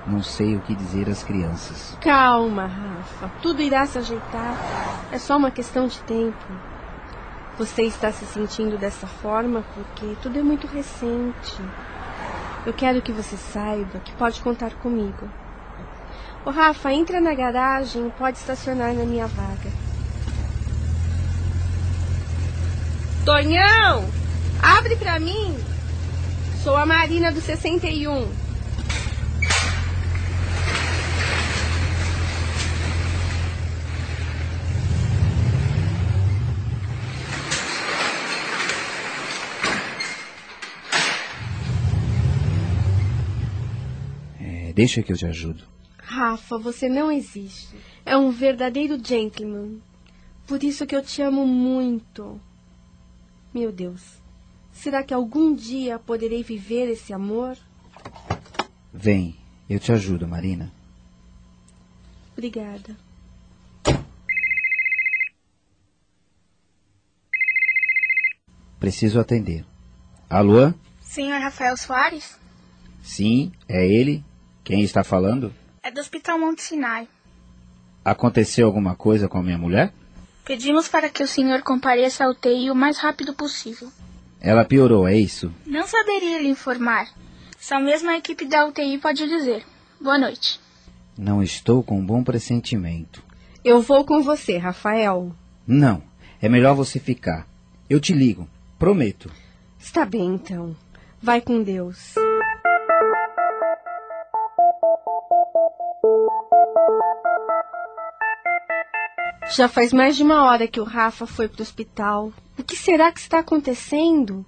Não 0.06 0.22
sei 0.22 0.54
o 0.56 0.60
que 0.60 0.74
dizer 0.74 1.08
às 1.08 1.22
crianças. 1.22 1.96
Calma, 2.00 2.66
Rafa. 2.66 3.30
Tudo 3.40 3.62
irá 3.62 3.86
se 3.86 3.98
ajeitar. 3.98 4.56
É 5.10 5.18
só 5.18 5.36
uma 5.36 5.50
questão 5.50 5.86
de 5.86 5.98
tempo. 6.00 6.44
Você 7.58 7.82
está 7.84 8.12
se 8.12 8.26
sentindo 8.26 8.76
dessa 8.76 9.06
forma 9.06 9.64
porque 9.74 10.16
tudo 10.20 10.38
é 10.38 10.42
muito 10.42 10.66
recente. 10.66 11.56
Eu 12.66 12.72
quero 12.72 13.00
que 13.00 13.12
você 13.12 13.36
saiba 13.36 13.98
que 14.00 14.12
pode 14.12 14.40
contar 14.42 14.74
comigo. 14.74 15.28
Ô 16.44 16.50
Rafa, 16.50 16.92
entra 16.92 17.20
na 17.20 17.34
garagem 17.34 18.06
e 18.06 18.10
pode 18.10 18.36
estacionar 18.36 18.92
na 18.92 19.04
minha 19.04 19.26
vaga. 19.26 19.70
Tonhão! 23.24 24.04
Abre 24.62 24.96
pra 24.96 25.18
mim! 25.18 25.56
Sou 26.62 26.76
a 26.76 26.84
Marina 26.84 27.32
do 27.32 27.40
61. 27.40 28.44
É, 44.40 44.63
deixa 44.74 45.02
que 45.02 45.12
eu 45.12 45.16
te 45.16 45.24
ajudo. 45.24 45.64
Rafa, 45.98 46.58
você 46.58 46.88
não 46.88 47.10
existe. 47.10 47.74
É 48.04 48.16
um 48.16 48.30
verdadeiro 48.30 48.98
gentleman. 49.02 49.78
Por 50.46 50.62
isso 50.62 50.86
que 50.86 50.94
eu 50.94 51.02
te 51.02 51.22
amo 51.22 51.46
muito. 51.46 52.38
Meu 53.54 53.72
Deus. 53.72 54.02
Será 54.72 55.02
que 55.02 55.14
algum 55.14 55.54
dia 55.54 55.98
poderei 55.98 56.42
viver 56.42 56.90
esse 56.90 57.12
amor? 57.12 57.56
Vem, 58.92 59.36
eu 59.70 59.78
te 59.78 59.92
ajudo, 59.92 60.26
Marina. 60.26 60.72
Obrigada. 62.32 62.96
Preciso 68.78 69.18
atender. 69.20 69.64
Alô? 70.28 70.74
Senhor 71.00 71.40
Rafael 71.40 71.76
Soares? 71.76 72.38
Sim, 73.02 73.52
é 73.68 73.86
ele. 73.86 74.22
Quem 74.64 74.82
está 74.82 75.04
falando? 75.04 75.54
É 75.82 75.90
do 75.90 76.00
Hospital 76.00 76.38
Monte 76.38 76.62
Sinai. 76.62 77.06
Aconteceu 78.02 78.66
alguma 78.66 78.96
coisa 78.96 79.28
com 79.28 79.36
a 79.36 79.42
minha 79.42 79.58
mulher? 79.58 79.92
Pedimos 80.42 80.88
para 80.88 81.10
que 81.10 81.22
o 81.22 81.28
senhor 81.28 81.60
compareça 81.62 82.24
à 82.24 82.30
UTI 82.30 82.70
o 82.70 82.74
mais 82.74 82.96
rápido 82.98 83.34
possível. 83.34 83.92
Ela 84.40 84.64
piorou, 84.64 85.06
é 85.06 85.14
isso? 85.14 85.52
Não 85.66 85.86
saberia 85.86 86.40
lhe 86.40 86.48
informar. 86.48 87.08
Só 87.58 87.78
mesmo 87.78 88.10
a 88.10 88.16
equipe 88.16 88.46
da 88.46 88.66
UTI 88.66 88.98
pode 88.98 89.28
dizer. 89.28 89.64
Boa 90.00 90.18
noite. 90.18 90.58
Não 91.16 91.42
estou 91.42 91.82
com 91.82 91.98
um 91.98 92.04
bom 92.04 92.24
pressentimento. 92.24 93.22
Eu 93.62 93.82
vou 93.82 94.04
com 94.04 94.22
você, 94.22 94.56
Rafael. 94.56 95.34
Não, 95.66 96.02
é 96.40 96.48
melhor 96.48 96.74
você 96.74 96.98
ficar. 96.98 97.46
Eu 97.88 98.00
te 98.00 98.14
ligo, 98.14 98.48
prometo. 98.78 99.30
Está 99.78 100.06
bem, 100.06 100.34
então. 100.34 100.74
Vai 101.22 101.40
com 101.40 101.62
Deus. 101.62 102.14
Já 109.56 109.68
faz 109.68 109.92
mais 109.92 110.16
de 110.16 110.22
uma 110.22 110.44
hora 110.44 110.66
que 110.66 110.80
o 110.80 110.84
Rafa 110.84 111.26
foi 111.26 111.48
para 111.48 111.60
o 111.60 111.62
hospital. 111.62 112.32
O 112.58 112.64
que 112.64 112.76
será 112.76 113.12
que 113.12 113.20
está 113.20 113.38
acontecendo? 113.38 114.44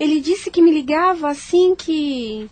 Ele 0.00 0.20
disse 0.20 0.50
que 0.50 0.60
me 0.60 0.72
ligava 0.72 1.30
assim 1.30 1.76
que. 1.76 2.50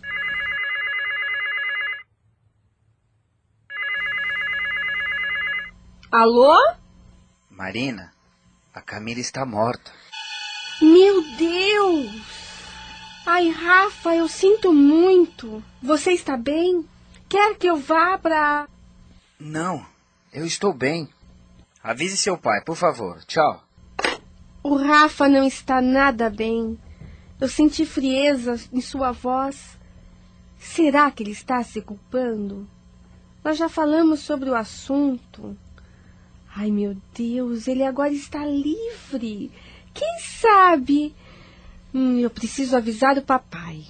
Alô? 6.11 6.55
Marina, 7.49 8.13
a 8.73 8.81
Camila 8.81 9.19
está 9.19 9.45
morta. 9.45 9.91
Meu 10.81 11.21
Deus! 11.35 12.31
Ai, 13.25 13.49
Rafa, 13.49 14.15
eu 14.15 14.27
sinto 14.27 14.73
muito. 14.73 15.63
Você 15.81 16.11
está 16.11 16.37
bem? 16.37 16.87
Quer 17.29 17.55
que 17.55 17.67
eu 17.67 17.75
vá 17.75 18.17
para. 18.17 18.67
Não, 19.43 19.83
eu 20.31 20.45
estou 20.45 20.71
bem. 20.71 21.09
Avise 21.81 22.15
seu 22.15 22.37
pai, 22.37 22.61
por 22.63 22.75
favor. 22.75 23.23
Tchau. 23.25 23.63
O 24.61 24.75
Rafa 24.75 25.27
não 25.27 25.47
está 25.47 25.81
nada 25.81 26.29
bem. 26.29 26.79
Eu 27.39 27.49
senti 27.49 27.83
frieza 27.83 28.59
em 28.71 28.79
sua 28.79 29.11
voz. 29.11 29.79
Será 30.59 31.09
que 31.09 31.23
ele 31.23 31.31
está 31.31 31.63
se 31.63 31.81
culpando? 31.81 32.69
Nós 33.43 33.57
já 33.57 33.67
falamos 33.67 34.19
sobre 34.19 34.47
o 34.47 34.55
assunto. 34.55 35.57
Ai, 36.55 36.69
meu 36.69 36.95
Deus, 37.11 37.67
ele 37.67 37.83
agora 37.83 38.13
está 38.13 38.45
livre. 38.45 39.51
Quem 39.91 40.19
sabe? 40.19 41.15
Hum, 41.91 42.19
eu 42.19 42.29
preciso 42.29 42.77
avisar 42.77 43.17
o 43.17 43.23
papai. 43.23 43.87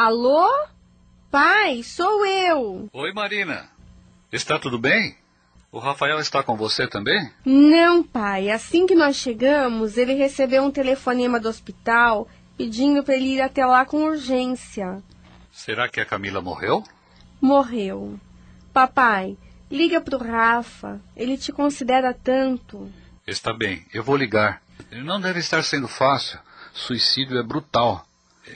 Alô? 0.00 0.48
Pai, 1.28 1.82
sou 1.82 2.24
eu. 2.24 2.88
Oi, 2.92 3.12
Marina. 3.12 3.68
Está 4.30 4.56
tudo 4.56 4.78
bem? 4.78 5.16
O 5.72 5.80
Rafael 5.80 6.20
está 6.20 6.40
com 6.40 6.56
você 6.56 6.86
também? 6.86 7.32
Não, 7.44 8.04
pai. 8.04 8.48
Assim 8.48 8.86
que 8.86 8.94
nós 8.94 9.16
chegamos, 9.16 9.96
ele 9.96 10.14
recebeu 10.14 10.62
um 10.62 10.70
telefonema 10.70 11.40
do 11.40 11.48
hospital 11.48 12.28
pedindo 12.56 13.02
para 13.02 13.16
ele 13.16 13.34
ir 13.34 13.40
até 13.40 13.66
lá 13.66 13.84
com 13.84 14.04
urgência. 14.04 15.02
Será 15.50 15.88
que 15.88 16.00
a 16.00 16.06
Camila 16.06 16.40
morreu? 16.40 16.84
Morreu. 17.40 18.20
Papai, 18.72 19.36
liga 19.68 20.00
pro 20.00 20.16
Rafa. 20.16 21.00
Ele 21.16 21.36
te 21.36 21.50
considera 21.50 22.14
tanto. 22.14 22.88
Está 23.26 23.52
bem, 23.52 23.84
eu 23.92 24.04
vou 24.04 24.16
ligar. 24.16 24.62
Não 24.92 25.20
deve 25.20 25.40
estar 25.40 25.64
sendo 25.64 25.88
fácil. 25.88 26.38
Suicídio 26.72 27.36
é 27.36 27.42
brutal. 27.42 28.07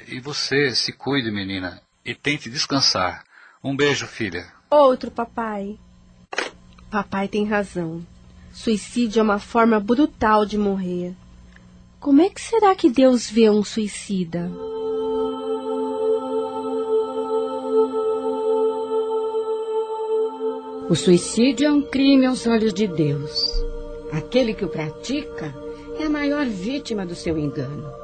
E 0.09 0.21
você 0.21 0.75
se 0.75 0.93
cuide, 0.93 1.31
menina, 1.31 1.81
e 2.05 2.15
tente 2.15 2.51
descansar. 2.51 3.25
Um 3.63 3.77
beijo, 3.77 4.07
filha. 4.07 4.47
Outro, 4.71 5.11
papai. 5.11 5.79
Papai 6.91 7.29
tem 7.29 7.47
razão. 7.47 8.05
Suicídio 8.53 9.21
é 9.21 9.23
uma 9.23 9.39
forma 9.39 9.81
brutal 9.81 10.45
de 10.45 10.59
morrer. 10.59 11.15
Como 11.99 12.21
é 12.21 12.29
que 12.29 12.41
será 12.41 12.75
que 12.75 12.91
Deus 12.91 13.31
vê 13.31 13.49
um 13.49 13.63
suicida? 13.63 14.51
O 20.91 20.95
suicídio 20.95 21.67
é 21.67 21.73
um 21.73 21.81
crime 21.81 22.27
aos 22.27 22.47
olhos 22.47 22.75
de 22.75 22.87
Deus. 22.87 23.51
Aquele 24.13 24.53
que 24.53 24.65
o 24.65 24.69
pratica 24.69 25.55
é 25.99 26.05
a 26.05 26.11
maior 26.11 26.45
vítima 26.45 27.07
do 27.07 27.15
seu 27.15 27.39
engano. 27.39 28.02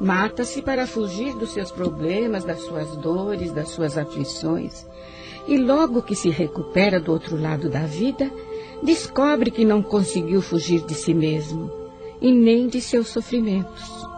Mata-se 0.00 0.62
para 0.62 0.86
fugir 0.86 1.34
dos 1.34 1.52
seus 1.52 1.70
problemas, 1.70 2.42
das 2.42 2.60
suas 2.62 2.96
dores, 2.96 3.52
das 3.52 3.68
suas 3.68 3.98
aflições. 3.98 4.86
E 5.46 5.58
logo 5.58 6.02
que 6.02 6.14
se 6.14 6.30
recupera 6.30 6.98
do 6.98 7.12
outro 7.12 7.40
lado 7.40 7.68
da 7.68 7.80
vida, 7.80 8.30
descobre 8.82 9.50
que 9.50 9.64
não 9.64 9.82
conseguiu 9.82 10.40
fugir 10.40 10.80
de 10.86 10.94
si 10.94 11.12
mesmo 11.12 11.70
e 12.20 12.32
nem 12.32 12.66
de 12.66 12.80
seus 12.80 13.08
sofrimentos. 13.08 14.08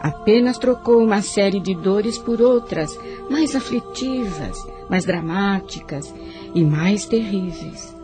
Apenas 0.00 0.58
trocou 0.58 1.02
uma 1.02 1.20
série 1.20 1.60
de 1.60 1.74
dores 1.74 2.16
por 2.16 2.40
outras, 2.40 2.98
mais 3.28 3.54
aflitivas, 3.54 4.56
mais 4.88 5.04
dramáticas 5.04 6.14
e 6.54 6.64
mais 6.64 7.04
terríveis. 7.04 7.94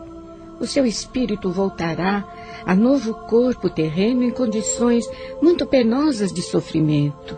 O 0.59 0.67
seu 0.67 0.85
espírito 0.85 1.49
voltará 1.49 2.25
a 2.65 2.75
novo 2.75 3.13
corpo 3.13 3.69
terreno 3.69 4.23
em 4.23 4.31
condições 4.31 5.05
muito 5.41 5.65
penosas 5.65 6.33
de 6.33 6.41
sofrimento, 6.41 7.37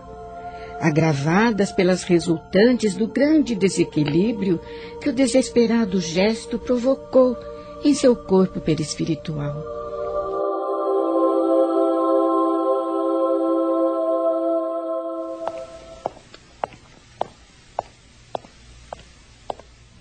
agravadas 0.80 1.72
pelas 1.72 2.04
resultantes 2.04 2.96
do 2.96 3.08
grande 3.08 3.54
desequilíbrio 3.54 4.60
que 5.02 5.10
o 5.10 5.14
desesperado 5.14 6.00
gesto 6.00 6.58
provocou 6.58 7.36
em 7.84 7.94
seu 7.94 8.16
corpo 8.16 8.62
perispiritual. 8.62 9.64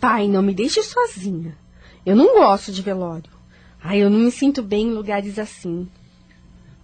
Pai, 0.01 0.29
não 0.29 0.41
me 0.41 0.55
deixe 0.55 0.83
sozinha. 0.83 1.59
Eu 2.07 2.15
não 2.15 2.35
gosto 2.39 2.71
de 2.71 2.81
velório. 2.81 3.36
Ai, 3.83 4.03
eu 4.03 4.11
não 4.11 4.19
me 4.19 4.31
sinto 4.31 4.63
bem 4.63 4.89
em 4.89 4.93
lugares 4.93 5.39
assim. 5.39 5.89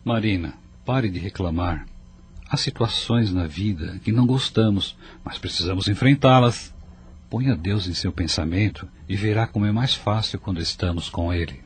Marina, 0.05 0.55
pare 0.85 1.09
de 1.09 1.19
reclamar. 1.19 1.87
Há 2.49 2.57
situações 2.57 3.33
na 3.33 3.47
vida 3.47 3.99
que 4.05 4.13
não 4.13 4.27
gostamos, 4.27 4.97
mas 5.25 5.39
precisamos 5.39 5.89
enfrentá-las. 5.89 6.73
Ponha 7.31 7.57
Deus 7.57 7.87
em 7.87 7.95
seu 7.95 8.13
pensamento 8.13 8.87
e 9.09 9.17
verá 9.17 9.47
como 9.47 9.65
é 9.65 9.73
mais 9.73 9.95
fácil 9.95 10.39
quando 10.39 10.61
estamos 10.61 11.09
com 11.09 11.33
Ele. 11.33 11.61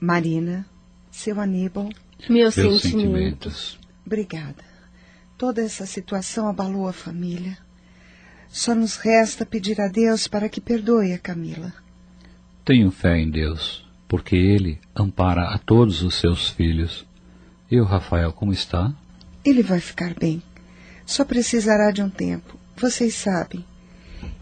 Marina, 0.00 0.66
seu 1.10 1.38
Aníbal. 1.40 1.90
Meus, 2.28 2.56
Meus 2.56 2.80
sentimentos. 2.80 2.90
sentimentos. 2.90 3.78
Obrigada. 4.06 4.64
Toda 5.36 5.60
essa 5.60 5.84
situação 5.84 6.48
abalou 6.48 6.88
a 6.88 6.92
família. 6.92 7.58
Só 8.48 8.74
nos 8.74 8.96
resta 8.96 9.44
pedir 9.44 9.80
a 9.80 9.88
Deus 9.88 10.26
para 10.26 10.48
que 10.48 10.60
perdoe 10.60 11.12
a 11.12 11.18
Camila. 11.18 11.72
Tenho 12.64 12.90
fé 12.90 13.18
em 13.18 13.30
Deus, 13.30 13.83
porque 14.08 14.36
Ele 14.36 14.78
ampara 14.94 15.48
a 15.54 15.58
todos 15.58 16.02
os 16.02 16.14
seus 16.14 16.48
filhos. 16.48 17.06
E 17.70 17.80
o 17.80 17.84
Rafael, 17.84 18.32
como 18.32 18.52
está? 18.52 18.92
Ele 19.44 19.62
vai 19.62 19.80
ficar 19.80 20.14
bem. 20.14 20.42
Só 21.06 21.24
precisará 21.24 21.90
de 21.90 22.02
um 22.02 22.08
tempo. 22.08 22.58
Vocês 22.76 23.14
sabem. 23.14 23.64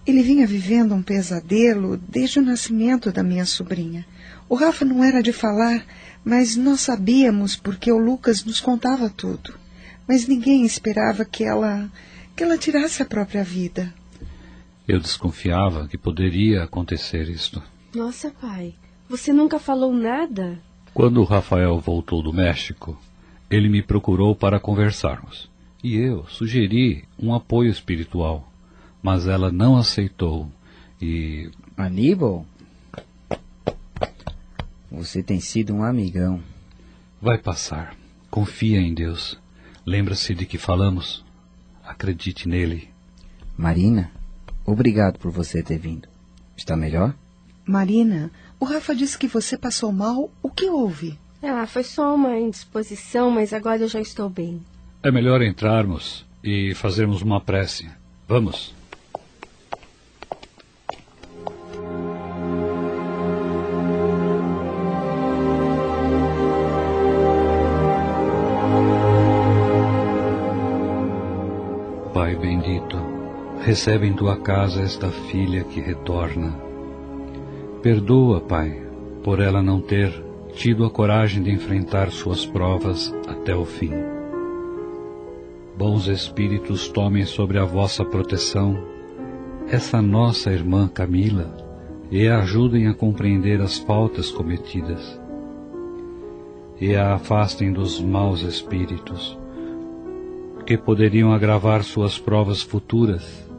Ele 0.07 0.23
vinha 0.23 0.47
vivendo 0.47 0.95
um 0.95 1.03
pesadelo 1.03 1.97
desde 1.97 2.39
o 2.39 2.43
nascimento 2.43 3.13
da 3.13 3.23
minha 3.23 3.45
sobrinha. 3.45 4.07
O 4.49 4.55
Rafa 4.55 4.85
não 4.85 5.03
era 5.03 5.23
de 5.23 5.33
falar, 5.33 5.85
mas 6.25 6.57
nós 6.57 6.81
sabíamos 6.81 7.57
porque 7.57 7.91
o 7.91 7.99
Lucas 7.99 8.45
nos 8.45 8.61
contava 8.61 9.09
tudo. 9.09 9.55
Mas 10.07 10.27
ninguém 10.27 10.65
esperava 10.65 11.25
que 11.25 11.45
ela 11.45 11.91
que 12.35 12.43
ela 12.43 12.57
tirasse 12.57 13.03
a 13.03 13.07
própria 13.07 13.45
vida. 13.45 13.93
Eu 14.89 14.99
desconfiava 14.99 15.87
que 15.87 15.99
poderia 15.99 16.65
acontecer 16.65 17.29
isto. 17.29 17.63
Nossa, 17.95 18.31
pai, 18.31 18.75
você 19.13 19.31
nunca 19.31 19.59
falou 19.59 19.93
nada? 19.93 20.59
Quando 20.95 21.21
o 21.21 21.25
Rafael 21.25 21.79
voltou 21.79 22.23
do 22.23 22.33
México, 22.33 22.99
ele 23.51 23.69
me 23.69 23.83
procurou 23.83 24.35
para 24.35 24.59
conversarmos. 24.59 25.51
E 25.85 25.97
eu 25.97 26.25
sugeri 26.29 27.05
um 27.19 27.35
apoio 27.35 27.71
espiritual, 27.71 28.51
mas 29.03 29.27
ela 29.27 29.53
não 29.53 29.77
aceitou 29.77 30.51
e. 31.01 31.51
Aníbal? 31.77 32.47
Você 34.91 35.23
tem 35.23 35.41
sido 35.41 35.75
um 35.75 35.85
amigão. 35.85 36.41
Vai 37.21 37.37
passar. 37.37 37.95
Confia 38.31 38.81
em 38.81 38.95
Deus. 38.95 39.39
Lembra-se 39.85 40.35
de 40.35 40.47
que 40.47 40.57
falamos? 40.57 41.23
Acredite 41.85 42.49
nele. 42.49 42.89
Marina, 43.59 44.11
obrigado 44.65 45.19
por 45.19 45.31
você 45.31 45.63
ter 45.63 45.77
vindo. 45.77 46.09
Está 46.57 46.75
melhor? 46.75 47.15
Marina, 47.67 48.31
o 48.63 48.65
Rafa 48.65 48.95
disse 48.95 49.19
que 49.19 49.27
você 49.27 49.59
passou 49.59 49.91
mal. 49.91 50.31
O 50.41 50.49
que 50.49 50.67
houve? 50.67 51.19
Ah, 51.43 51.67
foi 51.67 51.83
só 51.83 52.15
uma 52.15 52.39
indisposição, 52.39 53.29
mas 53.29 53.53
agora 53.53 53.83
eu 53.83 53.89
já 53.89 54.01
estou 54.01 54.31
bem. 54.31 54.63
É 55.03 55.11
melhor 55.11 55.43
entrarmos 55.43 56.25
e 56.45 56.73
fazermos 56.73 57.23
uma 57.23 57.41
prece. 57.41 57.91
Vamos. 58.29 58.73
Pai 72.15 72.37
bendito, 72.37 72.97
recebe 73.61 74.07
em 74.07 74.15
tua 74.15 74.41
casa 74.41 74.83
esta 74.83 75.11
filha 75.11 75.65
que 75.65 75.81
retorna. 75.81 76.72
Perdoa, 77.83 78.41
Pai, 78.41 78.81
por 79.25 79.41
ela 79.41 79.61
não 79.61 79.81
ter 79.81 80.13
tido 80.55 80.85
a 80.85 80.91
coragem 80.91 81.43
de 81.43 81.51
enfrentar 81.51 82.13
suas 82.13 82.47
provas 82.47 83.13
até 83.27 83.57
o 83.57 83.65
fim. 83.65 83.91
Bons 85.77 86.07
espíritos, 86.07 86.87
tomem 86.87 87.27
sobre 87.27 87.59
a 87.59 87.65
vossa 87.65 88.05
proteção 88.05 88.79
essa 89.67 90.01
nossa 90.01 90.53
irmã 90.53 90.87
Camila 90.87 91.57
e 92.09 92.29
a 92.29 92.39
ajudem 92.39 92.87
a 92.87 92.95
compreender 92.95 93.61
as 93.61 93.79
faltas 93.79 94.31
cometidas. 94.31 95.21
E 96.81 96.95
a 96.95 97.15
afastem 97.15 97.73
dos 97.73 98.01
maus 98.01 98.43
espíritos 98.43 99.37
que 100.65 100.79
poderiam 100.79 101.33
agravar 101.33 101.83
suas 101.83 102.17
provas 102.17 102.63
futuras. 102.63 103.51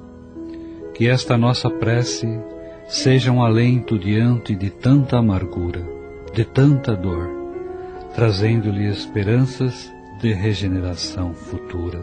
Que 0.93 1.09
esta 1.09 1.37
nossa 1.37 1.69
prece 1.69 2.39
seja 2.87 3.31
um 3.31 3.41
alento 3.41 3.97
diante 3.97 4.55
de 4.55 4.69
tanta 4.69 5.17
amargura, 5.17 5.81
de 6.33 6.43
tanta 6.43 6.95
dor, 6.95 7.29
trazendo-lhe 8.15 8.87
esperanças 8.87 9.91
de 10.19 10.33
regeneração 10.33 11.33
futura. 11.33 11.99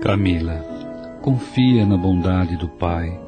Camila, 0.00 0.64
confia 1.20 1.84
na 1.84 1.96
bondade 1.96 2.56
do 2.56 2.68
Pai, 2.68 3.18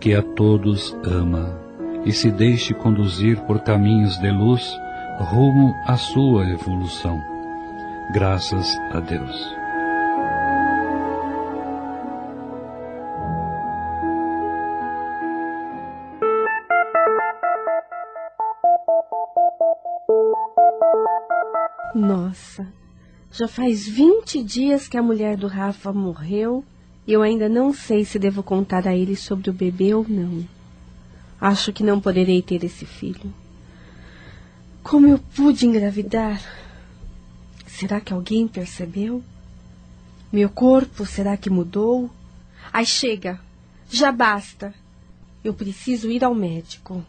que 0.00 0.14
a 0.14 0.22
todos 0.22 0.96
ama, 1.04 1.58
e 2.04 2.12
se 2.12 2.30
deixe 2.30 2.74
conduzir 2.74 3.40
por 3.42 3.60
caminhos 3.60 4.18
de 4.18 4.30
luz 4.30 4.78
rumo 5.18 5.74
à 5.86 5.96
sua 5.96 6.48
evolução. 6.50 7.20
Graças 8.12 8.76
a 8.92 9.00
Deus. 9.00 9.53
Já 23.30 23.48
faz 23.48 23.88
20 23.88 24.42
dias 24.42 24.86
que 24.86 24.96
a 24.96 25.02
mulher 25.02 25.36
do 25.36 25.48
Rafa 25.48 25.92
morreu 25.92 26.64
e 27.06 27.12
eu 27.12 27.22
ainda 27.22 27.48
não 27.48 27.72
sei 27.72 28.04
se 28.04 28.18
devo 28.18 28.42
contar 28.42 28.86
a 28.86 28.94
ele 28.94 29.16
sobre 29.16 29.50
o 29.50 29.52
bebê 29.52 29.92
ou 29.94 30.06
não. 30.08 30.46
Acho 31.40 31.72
que 31.72 31.82
não 31.82 32.00
poderei 32.00 32.40
ter 32.40 32.64
esse 32.64 32.86
filho. 32.86 33.32
Como 34.82 35.06
eu 35.06 35.18
pude 35.18 35.66
engravidar? 35.66 36.40
Será 37.66 38.00
que 38.00 38.12
alguém 38.12 38.46
percebeu? 38.46 39.22
Meu 40.32 40.48
corpo 40.48 41.04
será 41.04 41.36
que 41.36 41.50
mudou? 41.50 42.10
Ai, 42.72 42.84
chega! 42.84 43.40
Já 43.90 44.10
basta! 44.10 44.72
Eu 45.42 45.52
preciso 45.52 46.10
ir 46.10 46.24
ao 46.24 46.34
médico. 46.34 47.04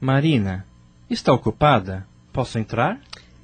Marina, 0.00 0.66
está 1.08 1.32
ocupada? 1.32 2.06
Posso 2.32 2.58
entrar? 2.58 3.00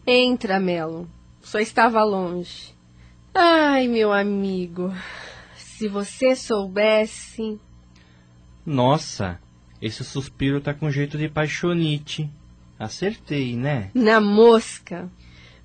Entra, 0.07 0.61
Melo. 0.61 1.09
Só 1.43 1.59
estava 1.59 2.03
longe. 2.05 2.75
Ai, 3.35 3.89
meu 3.89 4.13
amigo, 4.13 4.95
se 5.57 5.89
você 5.89 6.37
soubesse. 6.37 7.61
Nossa, 8.65 9.39
esse 9.83 10.05
suspiro 10.05 10.61
tá 10.61 10.73
com 10.73 10.91
jeito 10.91 11.19
de 11.19 11.29
paixonite. 11.29 12.31
Acertei, 12.79 13.57
né? 13.57 13.91
Na 13.95 14.21
mosca. 14.21 15.11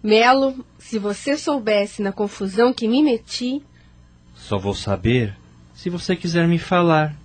Melo, 0.04 0.66
se 0.80 0.98
você 0.98 1.38
soubesse 1.38 2.02
na 2.02 2.12
confusão 2.12 2.74
que 2.74 2.88
me 2.88 3.04
meti. 3.04 3.62
Só 4.34 4.58
vou 4.58 4.74
saber 4.74 5.38
se 5.74 5.90
você 5.90 6.16
quiser 6.16 6.48
me 6.48 6.58
falar. 6.58 7.16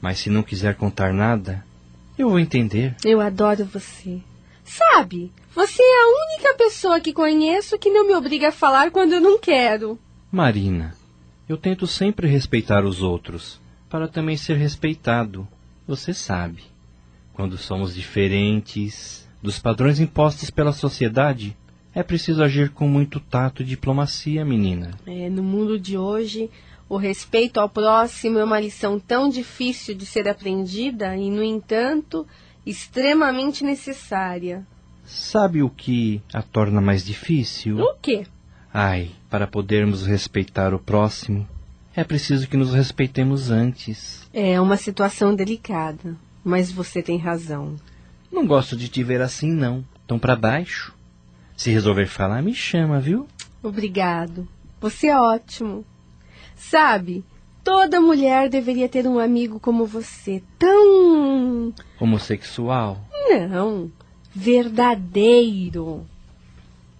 Mas 0.00 0.18
se 0.18 0.30
não 0.30 0.42
quiser 0.42 0.74
contar 0.74 1.12
nada, 1.12 1.64
eu 2.18 2.28
vou 2.28 2.40
entender. 2.40 2.96
Eu 3.04 3.20
adoro 3.20 3.64
você. 3.64 4.20
Sabe, 4.64 5.32
você 5.54 5.82
é 5.82 6.02
a 6.02 6.34
única 6.34 6.54
pessoa 6.56 7.00
que 7.00 7.12
conheço 7.12 7.78
que 7.78 7.90
não 7.90 8.06
me 8.06 8.14
obriga 8.14 8.48
a 8.48 8.52
falar 8.52 8.90
quando 8.90 9.12
eu 9.12 9.20
não 9.20 9.38
quero. 9.38 9.98
Marina, 10.30 10.94
eu 11.48 11.56
tento 11.56 11.86
sempre 11.86 12.26
respeitar 12.26 12.84
os 12.84 13.02
outros, 13.02 13.60
para 13.88 14.08
também 14.08 14.36
ser 14.36 14.56
respeitado. 14.56 15.46
Você 15.86 16.14
sabe. 16.14 16.62
Quando 17.34 17.58
somos 17.58 17.94
diferentes 17.94 19.28
dos 19.42 19.58
padrões 19.58 19.98
impostos 19.98 20.50
pela 20.50 20.72
sociedade, 20.72 21.56
é 21.94 22.02
preciso 22.02 22.42
agir 22.42 22.70
com 22.70 22.88
muito 22.88 23.20
tato 23.20 23.62
e 23.62 23.66
diplomacia, 23.66 24.44
menina. 24.44 24.92
É, 25.06 25.28
no 25.28 25.42
mundo 25.42 25.78
de 25.78 25.98
hoje, 25.98 26.48
o 26.88 26.96
respeito 26.96 27.58
ao 27.58 27.68
próximo 27.68 28.38
é 28.38 28.44
uma 28.44 28.60
lição 28.60 28.98
tão 28.98 29.28
difícil 29.28 29.94
de 29.94 30.06
ser 30.06 30.28
aprendida 30.28 31.16
e, 31.16 31.30
no 31.30 31.42
entanto, 31.42 32.26
extremamente 32.64 33.64
necessária. 33.64 34.66
Sabe 35.04 35.62
o 35.62 35.70
que 35.70 36.22
a 36.32 36.42
torna 36.42 36.80
mais 36.80 37.04
difícil? 37.04 37.78
O 37.78 37.94
quê? 37.94 38.26
Ai, 38.72 39.10
para 39.28 39.46
podermos 39.46 40.06
respeitar 40.06 40.72
o 40.72 40.78
próximo, 40.78 41.46
é 41.94 42.02
preciso 42.02 42.48
que 42.48 42.56
nos 42.56 42.72
respeitemos 42.72 43.50
antes. 43.50 44.26
É 44.32 44.58
uma 44.60 44.76
situação 44.76 45.34
delicada, 45.34 46.16
mas 46.42 46.72
você 46.72 47.02
tem 47.02 47.18
razão. 47.18 47.76
Não 48.30 48.46
gosto 48.46 48.74
de 48.76 48.88
te 48.88 49.02
ver 49.02 49.20
assim, 49.20 49.50
não. 49.50 49.84
Tão 50.06 50.18
para 50.18 50.34
baixo. 50.34 50.94
Se 51.54 51.70
resolver 51.70 52.06
falar, 52.06 52.42
me 52.42 52.54
chama, 52.54 52.98
viu? 52.98 53.28
Obrigado. 53.62 54.48
Você 54.80 55.08
é 55.08 55.20
ótimo. 55.20 55.84
Sabe, 56.56 57.24
toda 57.64 58.00
mulher 58.00 58.48
deveria 58.48 58.88
ter 58.88 59.06
um 59.06 59.18
amigo 59.18 59.58
como 59.58 59.86
você, 59.86 60.42
tão. 60.58 61.72
Homossexual? 62.00 62.98
Não, 63.28 63.90
verdadeiro. 64.34 66.06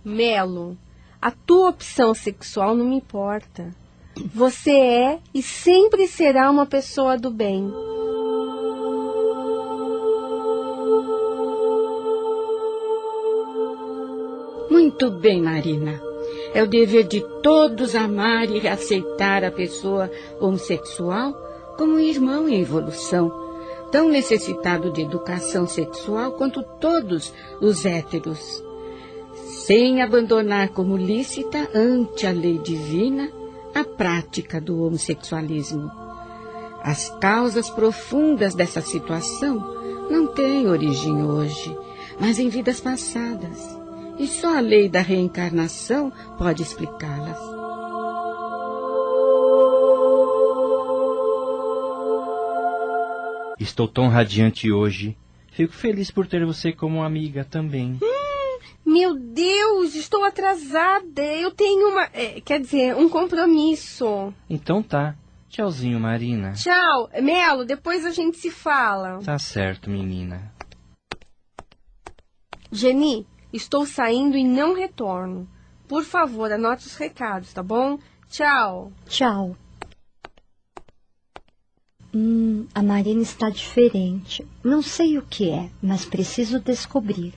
Melo, 0.05 0.77
a 1.21 1.31
tua 1.31 1.71
opção 1.71 2.15
sexual 2.15 2.75
não 2.75 2.87
me 2.87 2.97
importa. 2.97 3.71
Você 4.35 4.73
é 4.73 5.19
e 5.33 5.43
sempre 5.43 6.07
será 6.07 6.51
uma 6.51 6.67
pessoa 6.67 7.17
do 7.17 7.31
bem. 7.31 7.73
Muito 14.71 15.11
bem, 15.11 15.41
Marina. 15.41 16.12
É 16.55 16.63
o 16.63 16.67
dever 16.67 17.05
de 17.05 17.21
todos 17.43 17.95
amar 17.95 18.51
e 18.51 18.69
aceitar 18.69 19.43
a 19.43 19.51
pessoa 19.51 20.11
homossexual 20.39 21.33
como 21.79 21.95
um 21.95 21.99
irmão 21.99 22.49
em 22.49 22.61
evolução, 22.61 23.33
tão 23.91 24.09
necessitado 24.11 24.93
de 24.93 25.01
educação 25.01 25.67
sexual 25.67 26.33
quanto 26.33 26.63
todos 26.63 27.33
os 27.61 27.87
héteros, 27.87 28.63
sem 29.65 30.03
abandonar 30.03 30.69
como 30.71 30.97
lícita 30.97 31.71
ante 31.75 32.27
a 32.27 32.31
lei 32.31 32.59
divina 32.59 33.31
a 33.75 33.85
prática 33.85 34.61
do 34.61 34.83
homossexualismo. 34.85 35.91
As 36.83 37.09
causas 37.19 37.71
profundas 37.71 38.55
dessa 38.55 38.83
situação 38.83 39.57
não 40.11 40.27
têm 40.27 40.69
origem 40.69 41.25
hoje, 41.25 41.75
mas 42.21 42.39
em 42.39 42.49
vidas 42.49 42.81
passadas 42.81 43.72
e 44.19 44.27
só 44.27 44.57
a 44.57 44.61
lei 44.61 44.89
da 44.89 45.01
reencarnação 45.01 46.13
pode 46.39 46.63
explicá-las. 46.63 47.39
Estou 53.59 53.87
tão 53.87 54.09
radiante 54.09 54.73
hoje. 54.73 55.17
Fico 55.53 55.73
feliz 55.73 56.11
por 56.11 56.27
ter 56.27 56.45
você 56.45 56.73
como 56.73 57.03
amiga 57.03 57.45
também. 57.45 57.99
Hum, 58.03 58.59
meu 58.85 59.15
Deus, 59.15 59.95
estou 59.95 60.25
atrasada. 60.25 61.23
Eu 61.23 61.51
tenho 61.51 61.91
uma. 61.91 62.05
É, 62.13 62.41
quer 62.41 62.61
dizer, 62.61 62.97
um 62.97 63.09
compromisso. 63.09 64.33
Então 64.49 64.83
tá. 64.83 65.15
Tchauzinho, 65.49 66.01
Marina. 66.01 66.53
Tchau. 66.53 67.11
Melo, 67.23 67.65
depois 67.65 68.07
a 68.07 68.11
gente 68.11 68.39
se 68.39 68.51
fala. 68.51 69.21
Tá 69.23 69.39
certo, 69.39 69.91
menina. 69.91 70.51
Geni, 72.73 73.27
Estou 73.53 73.87
saindo 73.87 74.37
e 74.37 74.45
não 74.45 74.75
retorno. 74.75 75.49
Por 75.87 76.05
favor, 76.05 76.51
anote 76.51 76.87
os 76.87 76.97
recados, 76.97 77.53
tá 77.53 77.63
bom? 77.63 77.99
Tchau. 78.31 78.93
Tchau. 79.07 79.57
Hum, 82.15 82.67
a 82.75 82.83
Marina 82.83 83.23
está 83.23 83.51
diferente. 83.51 84.47
Não 84.63 84.83
sei 84.83 85.19
o 85.19 85.23
que 85.23 85.51
é, 85.51 85.71
mas 85.83 86.05
preciso 86.05 86.61
descobrir. 86.61 87.35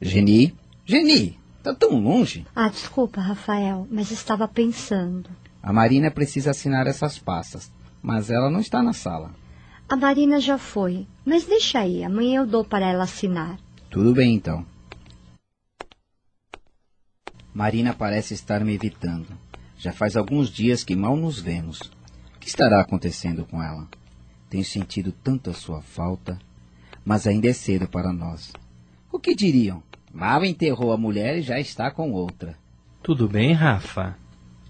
Geni? 0.00 0.54
Geni, 0.84 1.38
tá 1.62 1.74
tão 1.74 2.00
longe. 2.00 2.46
Ah, 2.54 2.68
desculpa, 2.68 3.20
Rafael, 3.20 3.86
mas 3.90 4.10
estava 4.10 4.46
pensando. 4.46 5.30
A 5.62 5.72
Marina 5.72 6.10
precisa 6.10 6.50
assinar 6.50 6.86
essas 6.86 7.18
pastas, 7.18 7.72
mas 8.02 8.30
ela 8.30 8.50
não 8.50 8.60
está 8.60 8.82
na 8.82 8.92
sala. 8.92 9.30
A 9.88 9.96
Marina 9.96 10.40
já 10.40 10.58
foi, 10.58 11.06
mas 11.24 11.44
deixa 11.44 11.80
aí, 11.80 12.04
amanhã 12.04 12.40
eu 12.40 12.46
dou 12.46 12.64
para 12.64 12.86
ela 12.86 13.04
assinar. 13.04 13.58
Tudo 13.90 14.12
bem 14.12 14.34
então. 14.34 14.64
Marina 17.54 17.94
parece 17.94 18.34
estar 18.34 18.64
me 18.64 18.74
evitando. 18.74 19.28
Já 19.78 19.92
faz 19.92 20.16
alguns 20.16 20.50
dias 20.50 20.82
que 20.82 20.96
mal 20.96 21.16
nos 21.16 21.38
vemos. 21.38 21.78
O 22.34 22.40
que 22.40 22.48
estará 22.48 22.80
acontecendo 22.80 23.44
com 23.44 23.62
ela? 23.62 23.86
Tenho 24.50 24.64
sentido 24.64 25.12
tanto 25.12 25.50
a 25.50 25.54
sua 25.54 25.80
falta, 25.80 26.36
mas 27.04 27.28
ainda 27.28 27.46
é 27.46 27.52
cedo 27.52 27.86
para 27.86 28.12
nós. 28.12 28.52
O 29.12 29.20
que 29.20 29.36
diriam? 29.36 29.80
Mal 30.12 30.44
enterrou 30.44 30.92
a 30.92 30.96
mulher 30.96 31.38
e 31.38 31.42
já 31.42 31.60
está 31.60 31.92
com 31.92 32.10
outra. 32.10 32.58
Tudo 33.00 33.28
bem, 33.28 33.52
Rafa? 33.52 34.16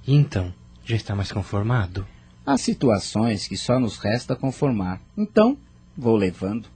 Então, 0.06 0.52
já 0.84 0.96
está 0.96 1.14
mais 1.14 1.32
conformado? 1.32 2.06
Há 2.44 2.58
situações 2.58 3.48
que 3.48 3.56
só 3.56 3.80
nos 3.80 3.96
resta 3.96 4.36
conformar. 4.36 5.00
Então, 5.16 5.56
vou 5.96 6.16
levando. 6.16 6.68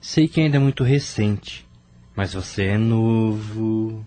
Sei 0.00 0.28
que 0.28 0.40
ainda 0.40 0.56
é 0.56 0.60
muito 0.60 0.84
recente, 0.84 1.66
mas 2.14 2.34
você 2.34 2.66
é 2.66 2.78
novo 2.78 4.06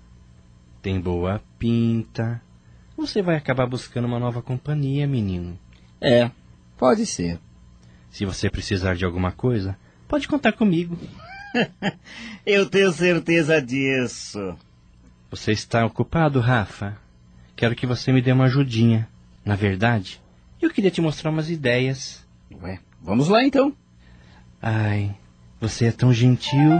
tem 0.82 1.00
boa 1.00 1.42
pinta. 1.58 2.42
Você 2.98 3.22
vai 3.22 3.36
acabar 3.36 3.66
buscando 3.66 4.06
uma 4.06 4.20
nova 4.20 4.42
companhia, 4.42 5.08
menino. 5.08 5.58
É, 6.02 6.30
pode 6.78 7.06
ser. 7.06 7.40
Se 8.10 8.26
você 8.26 8.50
precisar 8.50 8.96
de 8.96 9.06
alguma 9.06 9.32
coisa, 9.32 9.78
pode 10.08 10.28
contar 10.28 10.54
comigo. 10.54 10.98
Eu 12.46 12.70
tenho 12.70 12.92
certeza 12.92 13.62
disso. 13.62 14.58
Você 15.32 15.52
está 15.52 15.86
ocupado, 15.86 16.40
Rafa? 16.40 16.98
Quero 17.56 17.76
que 17.76 17.86
você 17.86 18.12
me 18.12 18.22
dê 18.22 18.32
uma 18.32 18.46
ajudinha. 18.46 19.08
Na 19.46 19.56
verdade, 19.56 20.22
eu 20.62 20.70
queria 20.70 20.92
te 20.92 21.02
mostrar 21.02 21.30
umas 21.30 21.50
ideias. 21.50 22.26
Ué, 22.62 22.80
vamos 23.02 23.28
lá 23.28 23.44
então. 23.44 23.74
Ai, 24.62 25.16
você 25.60 25.86
é 25.86 25.92
tão 25.92 26.12
gentil. 26.12 26.80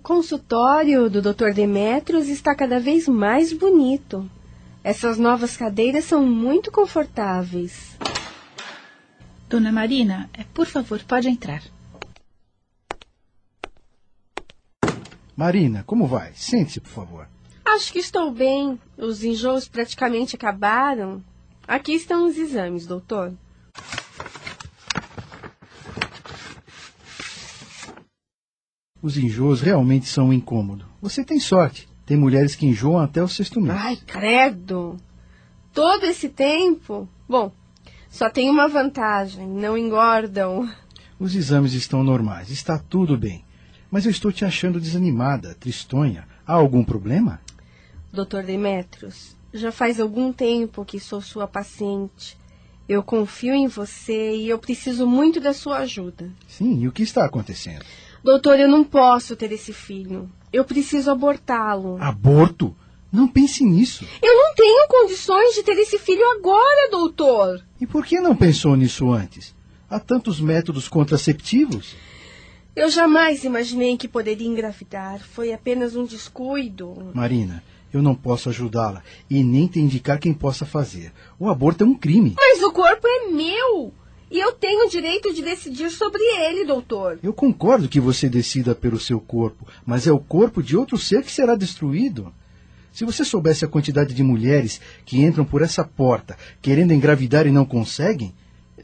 O 0.00 0.02
consultório 0.02 1.10
do 1.10 1.20
Dr. 1.20 1.52
Demetrios 1.54 2.26
está 2.26 2.54
cada 2.54 2.80
vez 2.80 3.06
mais 3.06 3.52
bonito. 3.52 4.28
Essas 4.82 5.18
novas 5.18 5.58
cadeiras 5.58 6.06
são 6.06 6.24
muito 6.24 6.72
confortáveis. 6.72 7.98
Dona 9.46 9.70
Marina, 9.70 10.30
é, 10.32 10.42
por 10.54 10.64
favor, 10.64 11.02
pode 11.04 11.28
entrar. 11.28 11.62
Marina, 15.36 15.84
como 15.86 16.06
vai? 16.06 16.32
Sente-se, 16.34 16.80
por 16.80 16.88
favor. 16.88 17.28
Acho 17.62 17.92
que 17.92 17.98
estou 17.98 18.30
bem. 18.30 18.80
Os 18.96 19.22
enjoos 19.22 19.68
praticamente 19.68 20.34
acabaram. 20.34 21.22
Aqui 21.68 21.92
estão 21.92 22.26
os 22.26 22.38
exames, 22.38 22.86
doutor. 22.86 23.34
Os 29.02 29.16
enjoos 29.16 29.60
realmente 29.60 30.06
são 30.06 30.28
um 30.28 30.32
incômodo. 30.32 30.84
Você 31.00 31.24
tem 31.24 31.40
sorte. 31.40 31.88
Tem 32.04 32.16
mulheres 32.16 32.54
que 32.54 32.66
enjoam 32.66 32.98
até 32.98 33.22
o 33.22 33.28
sexto 33.28 33.60
mês. 33.60 33.76
Ai, 33.78 33.96
credo! 33.96 34.96
Todo 35.72 36.04
esse 36.04 36.28
tempo? 36.28 37.08
Bom, 37.28 37.52
só 38.10 38.28
tem 38.28 38.50
uma 38.50 38.68
vantagem: 38.68 39.46
não 39.46 39.78
engordam. 39.78 40.68
Os 41.18 41.34
exames 41.34 41.72
estão 41.72 42.02
normais, 42.02 42.50
está 42.50 42.78
tudo 42.78 43.16
bem. 43.16 43.44
Mas 43.90 44.04
eu 44.04 44.10
estou 44.10 44.32
te 44.32 44.44
achando 44.44 44.80
desanimada, 44.80 45.54
tristonha. 45.54 46.26
Há 46.46 46.54
algum 46.54 46.82
problema? 46.82 47.40
Doutor 48.12 48.42
Demetrios, 48.42 49.36
já 49.54 49.70
faz 49.70 50.00
algum 50.00 50.32
tempo 50.32 50.84
que 50.84 50.98
sou 50.98 51.20
sua 51.20 51.46
paciente. 51.46 52.36
Eu 52.88 53.02
confio 53.04 53.54
em 53.54 53.68
você 53.68 54.36
e 54.36 54.48
eu 54.48 54.58
preciso 54.58 55.06
muito 55.06 55.40
da 55.40 55.52
sua 55.52 55.78
ajuda. 55.78 56.28
Sim, 56.48 56.80
e 56.80 56.88
o 56.88 56.92
que 56.92 57.04
está 57.04 57.24
acontecendo? 57.24 57.84
Doutor, 58.22 58.58
eu 58.58 58.68
não 58.68 58.84
posso 58.84 59.34
ter 59.34 59.50
esse 59.52 59.72
filho. 59.72 60.30
Eu 60.52 60.64
preciso 60.64 61.10
abortá-lo. 61.10 61.96
Aborto? 62.00 62.74
Não 63.12 63.26
pense 63.26 63.64
nisso. 63.64 64.06
Eu 64.22 64.34
não 64.34 64.54
tenho 64.54 64.86
condições 64.88 65.54
de 65.54 65.62
ter 65.62 65.76
esse 65.78 65.98
filho 65.98 66.22
agora, 66.38 66.90
doutor. 66.90 67.64
E 67.80 67.86
por 67.86 68.04
que 68.04 68.20
não 68.20 68.36
pensou 68.36 68.76
nisso 68.76 69.10
antes? 69.10 69.54
Há 69.88 69.98
tantos 69.98 70.40
métodos 70.40 70.88
contraceptivos. 70.88 71.96
Eu 72.76 72.88
jamais 72.88 73.42
imaginei 73.42 73.96
que 73.96 74.06
poderia 74.06 74.46
engravidar. 74.46 75.20
Foi 75.20 75.52
apenas 75.52 75.96
um 75.96 76.04
descuido. 76.04 77.10
Marina, 77.12 77.64
eu 77.92 78.00
não 78.00 78.14
posso 78.14 78.48
ajudá-la 78.48 79.02
e 79.28 79.42
nem 79.42 79.66
te 79.66 79.80
indicar 79.80 80.20
quem 80.20 80.32
possa 80.32 80.64
fazer. 80.64 81.12
O 81.38 81.48
aborto 81.48 81.82
é 81.82 81.86
um 81.86 81.94
crime. 81.94 82.34
Mas 82.36 82.62
o 82.62 82.70
corpo 82.70 83.06
é 83.06 83.30
meu. 83.30 83.92
E 84.30 84.38
eu 84.38 84.52
tenho 84.52 84.86
o 84.86 84.88
direito 84.88 85.34
de 85.34 85.42
decidir 85.42 85.90
sobre 85.90 86.22
ele, 86.22 86.64
doutor. 86.64 87.18
Eu 87.20 87.32
concordo 87.32 87.88
que 87.88 87.98
você 87.98 88.28
decida 88.28 88.76
pelo 88.76 89.00
seu 89.00 89.18
corpo, 89.20 89.66
mas 89.84 90.06
é 90.06 90.12
o 90.12 90.20
corpo 90.20 90.62
de 90.62 90.76
outro 90.76 90.96
ser 90.96 91.24
que 91.24 91.32
será 91.32 91.56
destruído. 91.56 92.32
Se 92.92 93.04
você 93.04 93.24
soubesse 93.24 93.64
a 93.64 93.68
quantidade 93.68 94.14
de 94.14 94.22
mulheres 94.22 94.80
que 95.04 95.20
entram 95.22 95.44
por 95.44 95.62
essa 95.62 95.84
porta 95.84 96.36
querendo 96.62 96.92
engravidar 96.92 97.46
e 97.46 97.50
não 97.50 97.64
conseguem, 97.64 98.32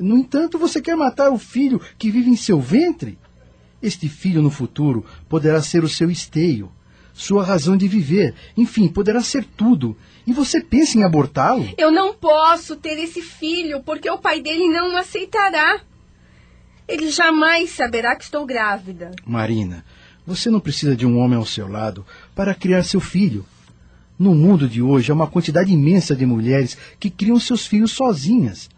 no 0.01 0.17
entanto 0.19 0.59
você 0.59 0.81
quer 0.81 0.97
matar 0.97 1.31
o 1.31 1.39
filho 1.39 1.81
que 1.97 2.11
vive 2.11 2.29
em 2.29 2.37
seu 2.37 2.61
ventre? 2.61 3.17
Este 3.81 4.09
filho 4.09 4.43
no 4.43 4.51
futuro 4.51 5.05
poderá 5.29 5.63
ser 5.63 5.85
o 5.85 5.89
seu 5.89 6.11
esteio, 6.11 6.73
sua 7.17 7.43
razão 7.43 7.79
de 7.79 7.89
viver, 7.89 8.35
enfim, 8.55 8.89
poderá 8.89 9.23
ser 9.23 9.43
tudo. 9.57 9.97
E 10.27 10.35
você 10.35 10.61
pensa 10.61 10.99
em 10.99 11.03
abortá-lo? 11.03 11.67
Eu 11.79 11.91
não 11.91 12.13
posso 12.13 12.77
ter 12.77 12.99
esse 12.99 13.23
filho 13.23 13.83
porque 13.83 14.11
o 14.11 14.19
pai 14.19 14.43
dele 14.43 14.69
não 14.69 14.93
o 14.93 14.97
aceitará. 14.99 15.81
Ele 16.87 17.11
jamais 17.11 17.71
saberá 17.71 18.15
que 18.15 18.25
estou 18.25 18.45
grávida. 18.45 19.13
Marina, 19.25 19.83
você 20.27 20.51
não 20.51 20.61
precisa 20.61 20.95
de 20.95 21.07
um 21.07 21.19
homem 21.19 21.39
ao 21.39 21.47
seu 21.47 21.67
lado 21.67 22.05
para 22.35 22.55
criar 22.55 22.83
seu 22.83 23.01
filho. 23.01 23.47
No 24.19 24.35
mundo 24.35 24.69
de 24.69 24.83
hoje 24.83 25.11
há 25.11 25.15
uma 25.15 25.27
quantidade 25.27 25.73
imensa 25.73 26.15
de 26.15 26.27
mulheres 26.27 26.77
que 27.01 27.09
criam 27.09 27.41
seus 27.41 27.67
filhos 27.67 27.93
sozinhas. 27.93 28.69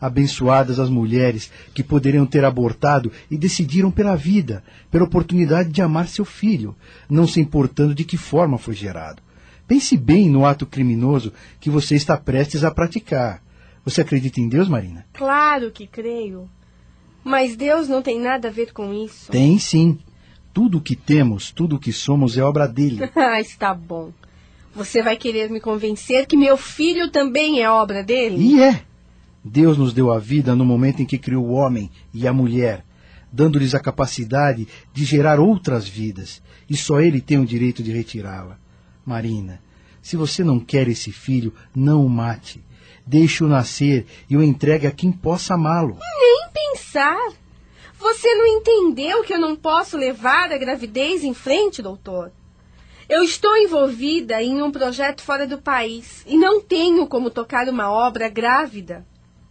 Abençoadas 0.00 0.78
as 0.78 0.88
mulheres 0.88 1.50
que 1.74 1.82
poderiam 1.82 2.24
ter 2.24 2.44
abortado 2.44 3.10
e 3.30 3.36
decidiram 3.36 3.90
pela 3.90 4.14
vida, 4.16 4.62
pela 4.90 5.04
oportunidade 5.04 5.70
de 5.70 5.82
amar 5.82 6.06
seu 6.06 6.24
filho, 6.24 6.76
não 7.10 7.26
se 7.26 7.40
importando 7.40 7.94
de 7.94 8.04
que 8.04 8.16
forma 8.16 8.58
foi 8.58 8.74
gerado. 8.74 9.22
Pense 9.66 9.96
bem 9.96 10.30
no 10.30 10.46
ato 10.46 10.64
criminoso 10.64 11.32
que 11.60 11.68
você 11.68 11.94
está 11.94 12.16
prestes 12.16 12.64
a 12.64 12.70
praticar. 12.70 13.42
Você 13.84 14.00
acredita 14.00 14.40
em 14.40 14.48
Deus, 14.48 14.68
Marina? 14.68 15.06
Claro 15.12 15.70
que 15.70 15.86
creio. 15.86 16.48
Mas 17.22 17.56
Deus 17.56 17.88
não 17.88 18.00
tem 18.00 18.18
nada 18.18 18.48
a 18.48 18.50
ver 18.50 18.72
com 18.72 18.94
isso. 18.94 19.30
Tem 19.30 19.58
sim. 19.58 19.98
Tudo 20.54 20.78
o 20.78 20.80
que 20.80 20.96
temos, 20.96 21.50
tudo 21.50 21.76
o 21.76 21.78
que 21.78 21.92
somos 21.92 22.38
é 22.38 22.42
obra 22.42 22.66
dele. 22.66 23.10
ah, 23.14 23.40
está 23.40 23.74
bom. 23.74 24.12
Você 24.74 25.02
vai 25.02 25.16
querer 25.16 25.50
me 25.50 25.60
convencer 25.60 26.26
que 26.26 26.36
meu 26.36 26.56
filho 26.56 27.10
também 27.10 27.62
é 27.62 27.70
obra 27.70 28.02
dele? 28.02 28.36
E 28.38 28.62
é. 28.62 28.82
Deus 29.48 29.78
nos 29.78 29.94
deu 29.94 30.12
a 30.12 30.18
vida 30.18 30.54
no 30.54 30.64
momento 30.64 31.00
em 31.00 31.06
que 31.06 31.16
criou 31.16 31.46
o 31.46 31.52
homem 31.52 31.90
e 32.12 32.28
a 32.28 32.32
mulher, 32.34 32.84
dando-lhes 33.32 33.74
a 33.74 33.80
capacidade 33.80 34.68
de 34.92 35.04
gerar 35.06 35.40
outras 35.40 35.88
vidas, 35.88 36.42
e 36.68 36.76
só 36.76 37.00
ele 37.00 37.20
tem 37.20 37.38
o 37.38 37.46
direito 37.46 37.82
de 37.82 37.90
retirá-la. 37.90 38.58
Marina, 39.06 39.62
se 40.02 40.16
você 40.16 40.44
não 40.44 40.60
quer 40.60 40.86
esse 40.86 41.10
filho, 41.10 41.54
não 41.74 42.04
o 42.04 42.10
mate. 42.10 42.62
Deixe-o 43.06 43.48
nascer 43.48 44.06
e 44.28 44.36
o 44.36 44.42
entregue 44.42 44.86
a 44.86 44.90
quem 44.90 45.10
possa 45.10 45.54
amá-lo. 45.54 45.96
Nem 45.98 46.50
pensar. 46.52 47.32
Você 47.98 48.28
não 48.34 48.46
entendeu 48.46 49.24
que 49.24 49.32
eu 49.32 49.40
não 49.40 49.56
posso 49.56 49.96
levar 49.96 50.52
a 50.52 50.58
gravidez 50.58 51.24
em 51.24 51.32
frente, 51.32 51.80
doutor? 51.80 52.30
Eu 53.08 53.22
estou 53.22 53.56
envolvida 53.56 54.42
em 54.42 54.62
um 54.62 54.70
projeto 54.70 55.22
fora 55.22 55.46
do 55.46 55.56
país 55.56 56.22
e 56.26 56.36
não 56.36 56.60
tenho 56.60 57.06
como 57.06 57.30
tocar 57.30 57.66
uma 57.66 57.90
obra 57.90 58.28
grávida. 58.28 59.06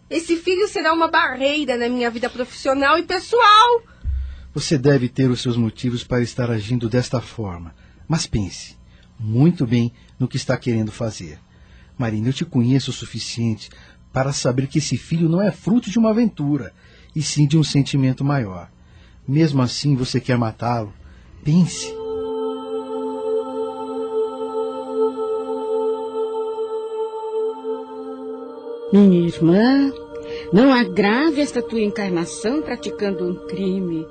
Esse 0.09 0.37
filho 0.37 0.67
será 0.67 0.93
uma 0.93 1.09
barreira 1.09 1.77
na 1.77 1.89
minha 1.89 2.09
vida 2.09 2.29
profissional 2.29 2.97
e 2.97 3.03
pessoal. 3.03 3.83
Você 4.53 4.77
deve 4.77 5.09
ter 5.09 5.29
os 5.29 5.41
seus 5.41 5.57
motivos 5.57 6.03
para 6.03 6.21
estar 6.21 6.49
agindo 6.49 6.89
desta 6.89 7.21
forma. 7.21 7.75
Mas 8.07 8.25
pense 8.25 8.77
muito 9.19 9.65
bem 9.65 9.91
no 10.19 10.27
que 10.27 10.37
está 10.37 10.57
querendo 10.57 10.91
fazer. 10.91 11.39
Marina, 11.97 12.29
eu 12.29 12.33
te 12.33 12.45
conheço 12.45 12.91
o 12.91 12.93
suficiente 12.93 13.69
para 14.13 14.31
saber 14.31 14.67
que 14.67 14.77
esse 14.77 14.97
filho 14.97 15.27
não 15.27 15.41
é 15.41 15.51
fruto 15.51 15.89
de 15.89 15.99
uma 15.99 16.11
aventura, 16.11 16.73
e 17.15 17.21
sim 17.21 17.47
de 17.47 17.57
um 17.57 17.63
sentimento 17.63 18.23
maior. 18.23 18.69
Mesmo 19.27 19.61
assim, 19.61 19.95
você 19.95 20.19
quer 20.19 20.37
matá-lo. 20.37 20.93
Pense. 21.43 21.93
Minha 28.91 29.27
irmã, 29.27 29.91
não 30.53 30.71
agrave 30.71 31.41
esta 31.41 31.61
tua 31.61 31.81
encarnação 31.81 32.61
praticando 32.61 33.27
um 33.27 33.35
crime, 33.45 34.07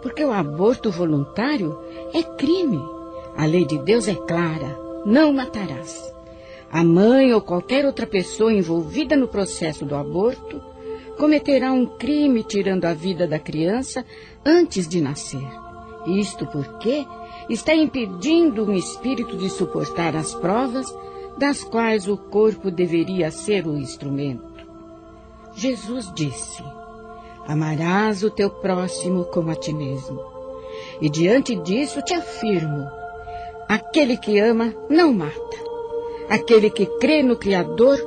porque 0.00 0.24
o 0.24 0.32
aborto 0.32 0.90
voluntário 0.90 1.78
é 2.14 2.22
crime. 2.22 2.80
A 3.36 3.44
lei 3.44 3.66
de 3.66 3.76
Deus 3.76 4.08
é 4.08 4.14
clara: 4.14 4.80
não 5.04 5.30
matarás. 5.30 6.10
A 6.72 6.82
mãe 6.82 7.34
ou 7.34 7.42
qualquer 7.42 7.84
outra 7.84 8.06
pessoa 8.06 8.50
envolvida 8.50 9.14
no 9.14 9.28
processo 9.28 9.84
do 9.84 9.94
aborto 9.94 10.58
cometerá 11.18 11.70
um 11.70 11.84
crime 11.84 12.42
tirando 12.42 12.86
a 12.86 12.94
vida 12.94 13.26
da 13.26 13.38
criança 13.38 14.06
antes 14.42 14.88
de 14.88 15.02
nascer. 15.02 15.46
Isto 16.06 16.46
porque 16.46 17.04
está 17.50 17.74
impedindo 17.74 18.64
um 18.64 18.72
espírito 18.72 19.36
de 19.36 19.50
suportar 19.50 20.16
as 20.16 20.34
provas 20.34 20.86
das 21.38 21.64
quais 21.64 22.08
o 22.08 22.16
corpo 22.16 22.70
deveria 22.70 23.30
ser 23.30 23.66
o 23.66 23.76
instrumento. 23.76 24.54
Jesus 25.54 26.12
disse: 26.14 26.62
Amarás 27.46 28.22
o 28.22 28.30
teu 28.30 28.50
próximo 28.50 29.24
como 29.24 29.50
a 29.50 29.54
ti 29.54 29.72
mesmo. 29.72 30.20
E 31.00 31.08
diante 31.08 31.54
disso 31.56 32.02
te 32.02 32.14
afirmo: 32.14 32.88
aquele 33.68 34.16
que 34.16 34.38
ama 34.38 34.74
não 34.88 35.12
mata. 35.12 35.64
Aquele 36.28 36.70
que 36.70 36.86
crê 36.98 37.22
no 37.22 37.36
Criador 37.36 37.98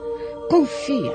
confia, 0.49 1.11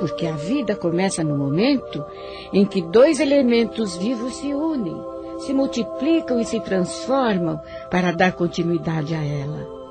porque 0.00 0.26
a 0.26 0.32
vida 0.32 0.74
começa 0.74 1.22
no 1.22 1.36
momento 1.36 2.04
em 2.52 2.64
que 2.64 2.82
dois 2.82 3.20
elementos 3.20 3.96
vivos 3.96 4.34
se 4.36 4.52
unem, 4.52 4.96
se 5.38 5.52
multiplicam 5.52 6.40
e 6.40 6.44
se 6.44 6.58
transformam 6.60 7.60
para 7.90 8.10
dar 8.10 8.32
continuidade 8.32 9.14
a 9.14 9.22
ela. 9.22 9.81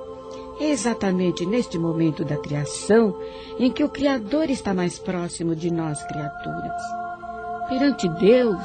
É 0.62 0.70
exatamente 0.70 1.44
neste 1.44 1.80
momento 1.80 2.24
da 2.24 2.38
criação 2.38 3.18
em 3.58 3.72
que 3.72 3.84
o 3.84 3.90
Criador 3.90 4.48
está 4.48 4.76
mais 4.76 5.00
próximo 5.00 5.56
de 5.56 5.72
nós, 5.72 6.04
criaturas. 6.04 6.84
Perante 7.68 8.08
Deus, 8.08 8.64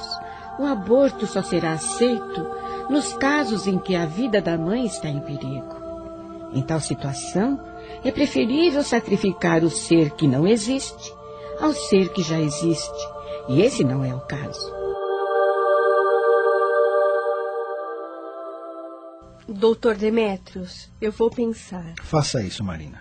o 0.59 0.67
aborto 0.67 1.27
só 1.27 1.43
será 1.43 1.73
aceito 1.73 2.47
nos 2.91 3.15
casos 3.15 3.67
em 3.67 3.79
que 3.79 3.97
a 3.97 4.05
vida 4.05 4.43
da 4.43 4.59
mãe 4.59 4.85
está 4.85 5.09
em 5.09 5.21
perigo. 5.21 5.75
Em 6.53 6.61
tal 6.61 6.81
situação, 6.81 7.59
é 8.05 8.11
preferível 8.11 8.83
sacrificar 8.83 9.65
o 9.65 9.71
ser 9.71 10.11
que 10.11 10.29
não 10.29 10.47
existe 10.47 11.15
ao 11.59 11.73
ser 11.73 12.11
que 12.11 12.23
já 12.23 12.39
existe, 12.39 13.09
e 13.49 13.63
esse 13.63 13.83
não 13.83 14.05
é 14.05 14.15
o 14.15 14.21
caso. 14.21 14.76
Doutor 19.49 19.95
Demetrios, 19.95 20.91
eu 21.01 21.13
vou 21.13 21.31
pensar. 21.31 21.95
Faça 22.03 22.43
isso, 22.43 22.65
Marina. 22.65 22.99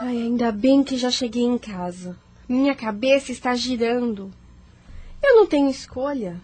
Ai, 0.00 0.16
ainda 0.16 0.50
bem 0.50 0.82
que 0.82 0.96
já 0.96 1.10
cheguei 1.10 1.42
em 1.42 1.58
casa. 1.58 2.18
Minha 2.48 2.74
cabeça 2.74 3.32
está 3.32 3.54
girando. 3.54 4.32
Eu 5.22 5.36
não 5.36 5.46
tenho 5.46 5.70
escolha. 5.70 6.40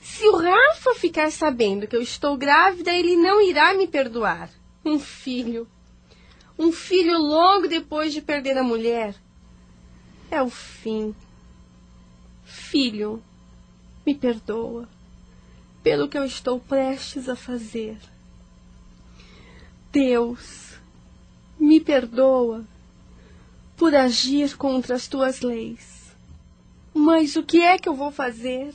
Se 0.00 0.28
o 0.28 0.36
Rafa 0.36 0.94
ficar 0.94 1.32
sabendo 1.32 1.88
que 1.88 1.96
eu 1.96 2.00
estou 2.00 2.36
grávida, 2.36 2.92
ele 2.92 3.16
não 3.16 3.42
irá 3.42 3.74
me 3.74 3.88
perdoar. 3.88 4.48
Um 4.84 5.00
filho. 5.00 5.66
Um 6.56 6.70
filho 6.70 7.18
logo 7.18 7.66
depois 7.66 8.12
de 8.12 8.22
perder 8.22 8.56
a 8.56 8.62
mulher. 8.62 9.16
É 10.30 10.40
o 10.40 10.48
fim. 10.48 11.14
Filho, 12.44 13.22
me 14.08 14.14
perdoa 14.14 14.88
pelo 15.82 16.08
que 16.08 16.16
eu 16.16 16.24
estou 16.24 16.58
prestes 16.58 17.28
a 17.28 17.36
fazer. 17.36 17.98
Deus, 19.92 20.78
me 21.58 21.78
perdoa 21.78 22.64
por 23.76 23.94
agir 23.94 24.56
contra 24.56 24.96
as 24.96 25.06
tuas 25.06 25.42
leis. 25.42 26.16
Mas 26.94 27.36
o 27.36 27.42
que 27.42 27.60
é 27.60 27.78
que 27.78 27.86
eu 27.86 27.94
vou 27.94 28.10
fazer? 28.10 28.72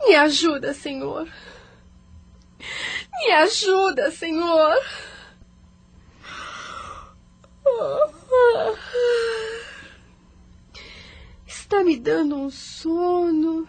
Me 0.00 0.16
ajuda, 0.16 0.74
Senhor. 0.74 1.32
Me 3.12 3.30
ajuda, 3.30 4.10
Senhor. 4.10 4.76
Está 11.46 11.84
me 11.84 11.96
dando 11.96 12.34
um 12.34 12.50
sono. 12.50 13.68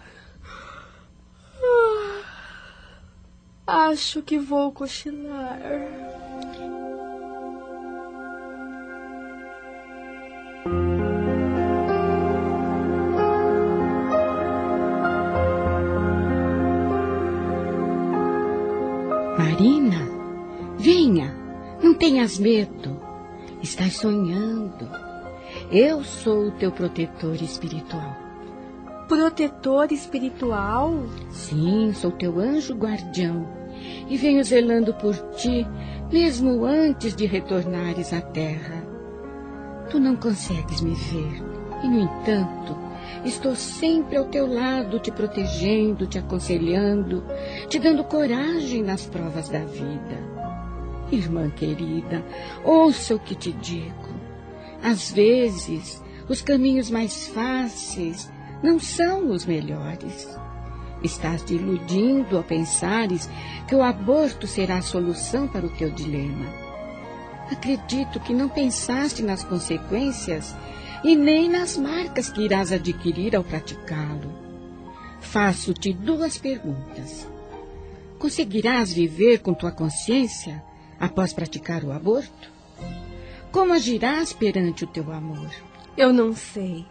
Acho 3.68 4.22
que 4.22 4.38
vou 4.38 4.72
cochilar. 4.72 5.60
Marina, 19.36 19.98
venha, 20.78 21.36
não 21.82 21.96
tenhas 21.96 22.38
medo. 22.38 23.02
Estás 23.64 23.96
sonhando. 23.96 24.88
Eu 25.72 26.04
sou 26.04 26.50
o 26.50 26.52
teu 26.52 26.72
protetor 26.72 27.42
espiritual. 27.42 28.25
Protetor 29.08 29.92
espiritual? 29.92 30.92
Sim, 31.30 31.94
sou 31.94 32.12
teu 32.12 32.40
anjo 32.40 32.74
guardião 32.74 33.48
e 34.10 34.18
venho 34.18 34.44
zelando 34.44 34.96
por 34.96 35.16
ti, 35.36 35.66
mesmo 36.12 36.66
antes 36.66 37.16
de 37.16 37.28
retornares 37.28 38.14
à 38.14 38.22
terra. 38.22 38.84
Tu 39.92 40.00
não 40.00 40.16
consegues 40.16 40.82
me 40.82 40.96
ver, 40.96 41.44
e 41.84 41.88
no 41.88 42.00
entanto, 42.00 42.76
estou 43.24 43.56
sempre 43.56 44.18
ao 44.18 44.26
teu 44.26 44.52
lado, 44.52 45.00
te 45.00 45.12
protegendo, 45.12 46.08
te 46.08 46.18
aconselhando, 46.18 47.24
te 47.70 47.78
dando 47.78 48.04
coragem 48.04 48.82
nas 48.82 49.06
provas 49.06 49.50
da 49.50 49.60
vida. 49.60 50.18
Irmã 51.12 51.52
querida, 51.52 52.26
ouça 52.64 53.14
o 53.14 53.20
que 53.20 53.36
te 53.36 53.52
digo. 53.52 54.16
Às 54.82 55.12
vezes, 55.12 56.04
os 56.28 56.42
caminhos 56.42 56.90
mais 56.90 57.28
fáceis 57.28 58.34
não 58.64 58.80
são 58.80 59.30
os 59.30 59.46
melhores. 59.46 60.28
Estás 61.04 61.44
te 61.44 61.54
iludindo 61.54 62.38
ao 62.38 62.44
pensares 62.44 63.30
que 63.68 63.76
o 63.76 63.84
aborto 63.84 64.48
será 64.48 64.78
a 64.78 64.82
solução 64.82 65.48
para 65.48 65.66
o 65.66 65.70
teu 65.70 65.92
dilema. 65.92 66.46
Acredito 67.52 68.20
que 68.20 68.34
não 68.34 68.50
pensaste 68.50 69.22
nas 69.22 69.44
consequências 69.44 70.56
e 71.04 71.16
nem 71.16 71.48
nas 71.50 71.78
marcas 71.78 72.30
que 72.30 72.42
irás 72.42 72.72
adquirir 72.72 73.36
ao 73.36 73.44
praticá-lo. 73.44 74.34
Faço-te 75.20 75.94
duas 75.94 76.38
perguntas. 76.38 77.28
Conseguirás 78.18 78.92
viver 78.92 79.40
com 79.40 79.54
tua 79.54 79.72
consciência 79.72 80.64
após 81.00 81.34
praticar 81.34 81.84
o 81.84 81.92
aborto? 81.92 82.50
Como 83.52 83.74
agirás 83.74 84.34
perante 84.34 84.84
o 84.84 84.88
teu 84.88 85.12
amor? 85.12 85.50
Eu 85.96 86.12
não 86.12 86.34
sei. 86.34 86.86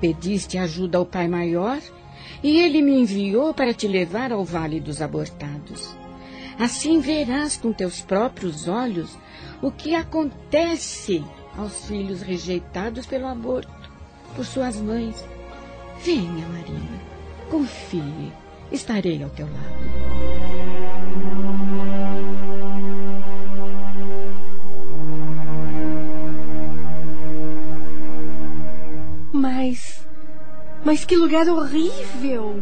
Pediste 0.00 0.58
ajuda 0.58 0.98
ao 0.98 1.06
Pai 1.06 1.28
Maior 1.28 1.80
e 2.42 2.58
ele 2.58 2.82
me 2.82 3.00
enviou 3.00 3.54
para 3.54 3.72
te 3.72 3.88
levar 3.88 4.32
ao 4.32 4.44
Vale 4.44 4.80
dos 4.80 5.00
Abortados. 5.00 5.96
Assim 6.58 7.00
verás 7.00 7.56
com 7.56 7.72
teus 7.72 8.00
próprios 8.00 8.68
olhos 8.68 9.16
o 9.62 9.70
que 9.70 9.94
acontece 9.94 11.24
aos 11.56 11.86
filhos 11.86 12.22
rejeitados 12.22 13.06
pelo 13.06 13.26
aborto 13.26 13.72
por 14.34 14.44
suas 14.44 14.76
mães. 14.76 15.24
Venha, 16.04 16.46
Marina, 16.48 17.00
confie, 17.50 18.32
estarei 18.70 19.22
ao 19.22 19.30
teu 19.30 19.46
lado. 19.46 21.45
Mas. 29.46 30.04
Mas 30.84 31.04
que 31.04 31.14
lugar 31.14 31.46
horrível! 31.46 32.60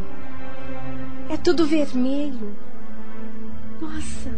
É 1.31 1.37
tudo 1.39 1.65
vermelho. 1.67 2.55
Nossa, 3.81 4.31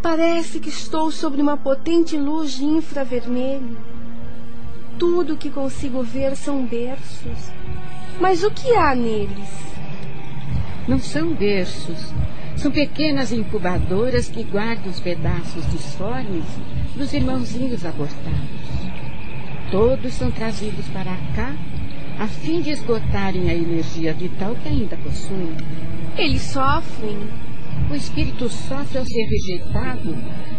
parece 0.00 0.60
que 0.60 0.68
estou 0.68 1.10
sobre 1.10 1.42
uma 1.42 1.56
potente 1.56 2.16
luz 2.16 2.52
de 2.52 2.64
infravermelho. 2.64 3.76
Tudo 4.96 5.36
que 5.36 5.50
consigo 5.50 6.00
ver 6.04 6.36
são 6.36 6.64
berços. 6.64 7.50
Mas 8.20 8.44
o 8.44 8.50
que 8.52 8.76
há 8.76 8.94
neles? 8.94 9.50
Não 10.86 11.00
são 11.00 11.34
berços. 11.34 12.14
São 12.56 12.70
pequenas 12.70 13.32
incubadoras 13.32 14.28
que 14.28 14.44
guardam 14.44 14.92
os 14.92 15.00
pedaços 15.00 15.68
disformes 15.72 16.44
dos 16.94 17.12
irmãozinhos 17.12 17.84
abortados. 17.84 18.68
Todos 19.72 20.14
são 20.14 20.30
trazidos 20.30 20.86
para 20.90 21.16
cá 21.34 21.56
a 22.18 22.26
fim 22.26 22.60
de 22.60 22.70
esgotarem 22.70 23.48
a 23.48 23.54
energia 23.54 24.12
vital 24.12 24.56
que 24.56 24.68
ainda 24.68 24.96
possuem. 24.96 25.56
Eles 26.16 26.42
sofrem. 26.42 27.16
O 27.90 27.94
espírito 27.94 28.48
sofre 28.48 28.98
ao 28.98 29.06
ser 29.06 29.24
rejeitado 29.24 30.16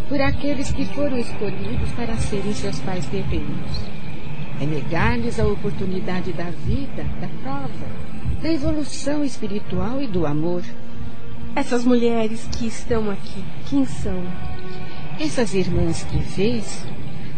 por 0.08 0.20
aqueles 0.20 0.72
que 0.72 0.86
foram 0.86 1.18
escolhidos 1.18 1.90
para 1.92 2.16
serem 2.16 2.54
seus 2.54 2.80
pais 2.80 3.04
terrenos. 3.06 3.70
É 4.60 4.66
negar-lhes 4.66 5.38
a 5.38 5.46
oportunidade 5.46 6.32
da 6.32 6.50
vida, 6.50 7.04
da 7.20 7.28
prova, 7.42 7.86
da 8.42 8.50
evolução 8.50 9.22
espiritual 9.22 10.02
e 10.02 10.06
do 10.06 10.26
amor. 10.26 10.62
Essas 11.54 11.84
mulheres 11.84 12.48
que 12.52 12.66
estão 12.66 13.10
aqui, 13.10 13.44
quem 13.68 13.84
são? 13.84 14.22
Essas 15.20 15.52
irmãs 15.54 16.04
que 16.04 16.18
vês 16.18 16.84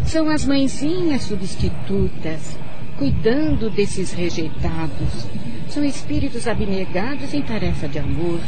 são 0.05 0.29
as 0.31 0.45
mãezinhas 0.45 1.23
substitutas, 1.23 2.57
cuidando 3.03 3.69
desses 3.69 4.13
rejeitados. 4.13 5.27
São 5.69 5.85
espíritos 5.85 6.47
abnegados 6.47 7.35
em 7.35 7.43
tarefa 7.43 7.89
de 7.89 7.99
amor, 7.99 8.39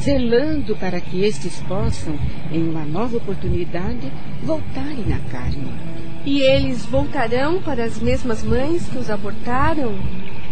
zelando 0.00 0.74
para 0.74 1.00
que 1.00 1.22
estes 1.22 1.60
possam, 1.60 2.18
em 2.50 2.68
uma 2.68 2.84
nova 2.84 3.18
oportunidade, 3.18 4.10
voltarem 4.42 5.12
à 5.12 5.30
carne. 5.30 5.72
E 6.24 6.40
eles 6.40 6.84
voltarão 6.84 7.62
para 7.62 7.84
as 7.84 8.00
mesmas 8.00 8.42
mães 8.42 8.88
que 8.88 8.98
os 8.98 9.08
abortaram? 9.08 9.94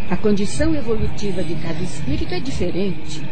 A 0.09 0.17
condição 0.17 0.73
evolutiva 0.77 1.43
de 1.43 1.57
cada 1.57 1.83
espírito 1.83 2.33
é 2.33 2.39
diferente. 2.39 3.27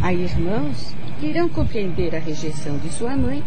Há 0.00 0.14
irmãos 0.14 0.94
que 1.20 1.26
irão 1.26 1.46
compreender 1.50 2.16
a 2.16 2.20
rejeição 2.20 2.78
de 2.78 2.88
sua 2.88 3.14
mãe 3.18 3.44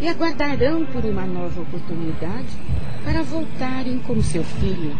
e 0.00 0.06
aguardarão 0.06 0.86
por 0.86 1.04
uma 1.04 1.26
nova 1.26 1.62
oportunidade 1.62 2.46
para 3.04 3.24
voltarem 3.24 3.98
como 3.98 4.22
seu 4.22 4.44
filho. 4.44 4.96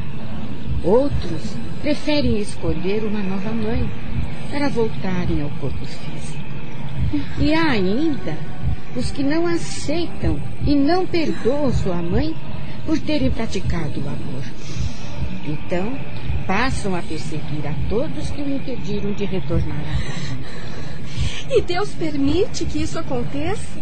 Outros 0.85 1.57
preferem 1.81 2.39
escolher 2.41 3.05
uma 3.05 3.23
nova 3.23 3.51
mãe 3.51 3.89
para 4.51 4.69
voltarem 4.69 5.43
ao 5.43 5.51
corpo 5.61 5.85
físico. 5.85 6.43
E 7.39 7.55
há 7.55 7.71
ainda 7.71 8.37
os 8.97 9.11
que 9.11 9.23
não 9.23 9.47
aceitam 9.47 10.41
e 10.67 10.75
não 10.75 11.07
perdoam 11.07 11.73
sua 11.73 11.97
mãe 11.97 12.35
por 12.85 12.99
terem 12.99 13.31
praticado 13.31 14.01
o 14.01 14.09
amor. 14.09 14.45
Então, 15.47 15.97
passam 16.47 16.95
a 16.95 17.03
perseguir 17.03 17.67
a 17.67 17.75
todos 17.89 18.31
que 18.31 18.43
o 18.43 18.57
impediram 18.57 19.13
de 19.13 19.25
retornar 19.25 19.81
à 19.81 19.95
casa. 19.95 20.39
E 21.51 21.61
Deus 21.63 21.91
permite 21.91 22.65
que 22.65 22.83
isso 22.83 22.99
aconteça? 22.99 23.81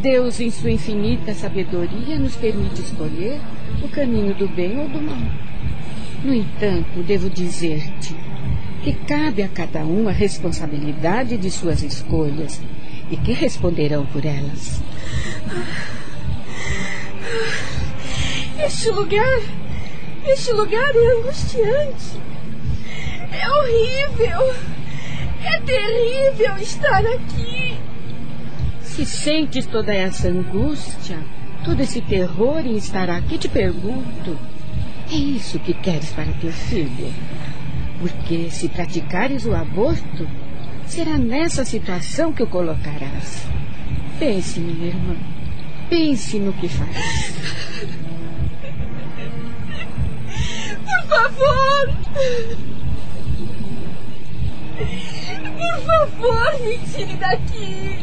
Deus, 0.00 0.38
em 0.38 0.50
sua 0.50 0.70
infinita 0.70 1.34
sabedoria, 1.34 2.18
nos 2.18 2.36
permite 2.36 2.80
escolher 2.80 3.40
o 3.82 3.88
caminho 3.88 4.34
do 4.34 4.46
bem 4.48 4.78
ou 4.78 4.88
do 4.88 5.00
mal. 5.00 5.43
No 6.24 6.32
entanto, 6.32 7.02
devo 7.02 7.28
dizer-te 7.28 8.16
que 8.82 8.94
cabe 8.94 9.42
a 9.42 9.48
cada 9.48 9.84
um 9.84 10.08
a 10.08 10.12
responsabilidade 10.12 11.36
de 11.36 11.50
suas 11.50 11.82
escolhas 11.82 12.62
e 13.10 13.16
que 13.18 13.32
responderão 13.32 14.06
por 14.06 14.24
elas. 14.24 14.80
Este 18.58 18.90
lugar. 18.90 19.40
Este 20.26 20.50
lugar 20.52 20.90
é 20.94 21.18
angustiante. 21.18 22.18
É 23.30 23.50
horrível. 23.50 24.54
É 25.44 25.60
terrível 25.60 26.56
estar 26.56 27.04
aqui. 27.04 27.78
Se 28.80 29.04
sentes 29.04 29.66
toda 29.66 29.92
essa 29.92 30.28
angústia, 30.28 31.18
todo 31.66 31.82
esse 31.82 32.00
terror 32.00 32.60
em 32.66 32.76
estar 32.78 33.10
aqui, 33.10 33.36
te 33.36 33.48
pergunto: 33.48 34.38
é 35.10 35.14
isso 35.14 35.58
que 35.58 35.74
queres 35.74 36.10
para 36.12 36.32
teu 36.40 36.52
filho? 36.52 37.12
Porque 38.00 38.50
se 38.50 38.68
praticares 38.68 39.44
o 39.44 39.54
aborto, 39.54 40.28
será 40.86 41.16
nessa 41.18 41.64
situação 41.64 42.32
que 42.32 42.42
o 42.42 42.46
colocarás. 42.46 43.46
Pense, 44.18 44.60
minha 44.60 44.88
irmã. 44.88 45.16
Pense 45.88 46.38
no 46.38 46.52
que 46.52 46.68
faz. 46.68 47.32
Por 50.84 51.08
favor! 51.08 51.94
Por 55.58 55.80
favor, 55.86 56.60
me 56.60 56.78
tire 56.78 57.16
daqui! 57.16 57.98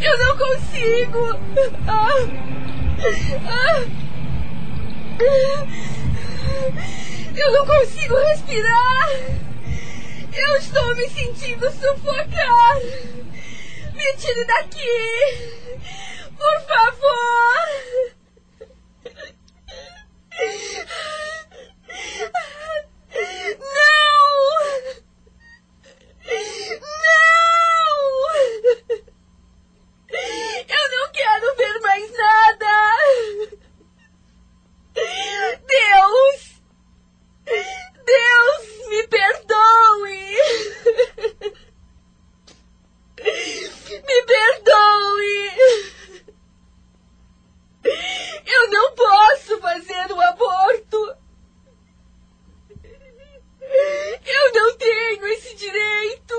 Eu 0.00 0.18
não 0.18 0.36
consigo! 0.36 1.38
Ah, 1.86 2.10
ah, 3.48 4.05
eu 7.36 7.52
não 7.52 7.66
consigo 7.66 8.14
respirar! 8.16 9.08
Eu 10.32 10.56
estou 10.56 10.94
me 10.94 11.08
sentindo 11.08 11.70
sufocar! 11.70 12.76
Me 13.94 14.16
tire 14.18 14.44
daqui! 14.44 15.48
Por 16.36 16.60
favor! 16.66 17.66
Não! 23.58 24.26
Não! 26.90 27.16
Eu 30.68 30.90
não 30.90 31.12
quero 31.12 31.56
ver 31.56 31.80
mais 31.80 32.12
nada! 32.12 32.76
Deus! 34.96 36.62
Deus, 37.44 38.88
me 38.88 39.06
perdoe! 39.08 40.36
Me 43.88 44.22
perdoe! 44.26 45.50
Eu 48.46 48.70
não 48.70 48.94
posso 48.94 49.60
fazer 49.60 50.12
o 50.12 50.20
aborto! 50.20 51.16
Eu 53.60 54.52
não 54.54 54.76
tenho 54.78 55.26
esse 55.26 55.54
direito! 55.56 56.34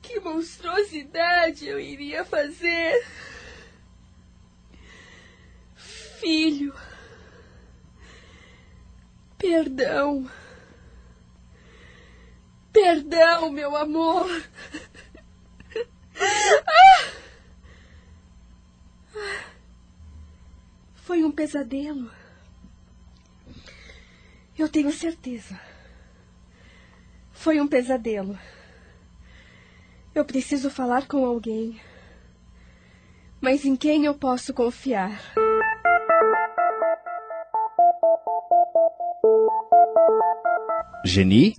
Que 0.00 0.20
monstruosidade 0.20 1.68
eu 1.68 1.78
iria 1.78 2.24
fazer! 2.24 3.04
Filho, 6.20 6.74
perdão. 9.38 10.30
Perdão, 12.70 13.50
meu 13.50 13.74
amor. 13.74 14.28
Foi 20.94 21.24
um 21.24 21.32
pesadelo. 21.32 22.10
Eu 24.58 24.68
tenho 24.68 24.92
certeza. 24.92 25.58
Foi 27.32 27.58
um 27.62 27.66
pesadelo. 27.66 28.38
Eu 30.14 30.26
preciso 30.26 30.68
falar 30.68 31.08
com 31.08 31.24
alguém. 31.24 31.80
Mas 33.40 33.64
em 33.64 33.74
quem 33.74 34.04
eu 34.04 34.14
posso 34.14 34.52
confiar? 34.52 35.18
Geni? 41.04 41.56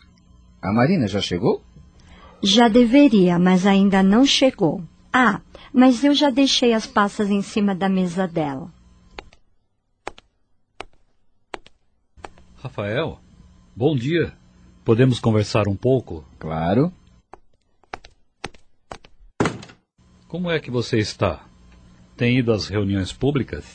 A 0.62 0.72
Marina 0.72 1.08
já 1.08 1.20
chegou? 1.20 1.64
Já 2.44 2.68
deveria, 2.68 3.40
mas 3.40 3.66
ainda 3.66 4.04
não 4.04 4.26
chegou. 4.26 4.84
Ah, 5.12 5.42
mas 5.74 6.04
eu 6.04 6.14
já 6.14 6.30
deixei 6.30 6.74
as 6.74 6.86
passas 6.86 7.30
em 7.32 7.42
cima 7.42 7.74
da 7.74 7.90
mesa 7.90 8.28
dela. 8.28 8.72
Rafael, 12.58 13.20
bom 13.76 13.96
dia. 13.96 14.34
Podemos 14.86 15.20
conversar 15.20 15.68
um 15.68 15.76
pouco? 15.76 16.24
Claro. 16.38 16.94
Como 20.28 20.50
é 20.50 20.60
que 20.60 20.70
você 20.70 21.00
está? 21.00 21.51
Tem 22.22 22.38
ido 22.38 22.54
às 22.54 22.68
reuniões 22.68 23.12
públicas? 23.12 23.66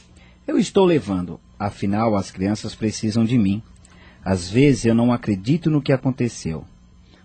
Eu 0.47 0.56
estou 0.56 0.85
levando. 0.85 1.40
Afinal, 1.59 2.14
as 2.14 2.31
crianças 2.31 2.77
precisam 2.77 3.24
de 3.24 3.36
mim. 3.36 3.60
Às 4.24 4.48
vezes 4.48 4.85
eu 4.85 4.94
não 4.94 5.12
acredito 5.12 5.68
no 5.68 5.82
que 5.82 5.93
aconteceu. 5.93 6.64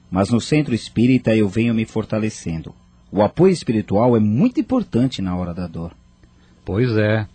Mas 0.10 0.32
no 0.32 0.42
centro 0.42 0.74
espírita 0.74 1.36
eu 1.36 1.48
venho 1.48 1.76
me 1.76 1.86
fortalecendo. 1.86 2.74
O 3.12 3.22
apoio 3.22 3.54
espiritual 3.54 4.18
é 4.18 4.20
muito 4.20 4.60
importante 4.60 5.22
na 5.22 5.36
hora 5.36 5.54
da 5.54 5.68
dor. 5.68 5.94
Pois 6.66 6.98
é. 6.98 7.28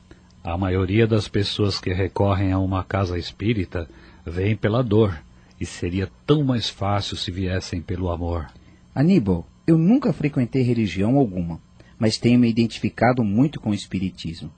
A 0.43 0.59
maioria 0.59 1.07
das 1.07 1.29
pessoas 1.29 1.81
que 1.81 1.93
recorrem 1.93 2.51
a 2.51 2.59
uma 2.59 2.83
casa 2.83 3.17
espírita 3.17 3.89
vem 4.27 4.57
pela 4.57 4.83
dor, 4.83 5.17
e 5.61 5.65
seria 5.65 6.11
tão 6.27 6.43
mais 6.43 6.69
fácil 6.69 7.17
se 7.17 7.31
viessem 7.31 7.81
pelo 7.81 8.11
amor. 8.11 8.49
Aníbal, 8.93 9.47
eu 9.65 9.79
nunca 9.79 10.13
frequentei 10.13 10.63
religião 10.63 11.17
alguma, 11.17 11.61
mas 11.99 12.19
tenho 12.19 12.39
me 12.39 12.49
identificado 12.49 13.25
muito 13.25 13.61
com 13.61 13.71
o 13.71 13.75
espiritismo. 13.75 14.51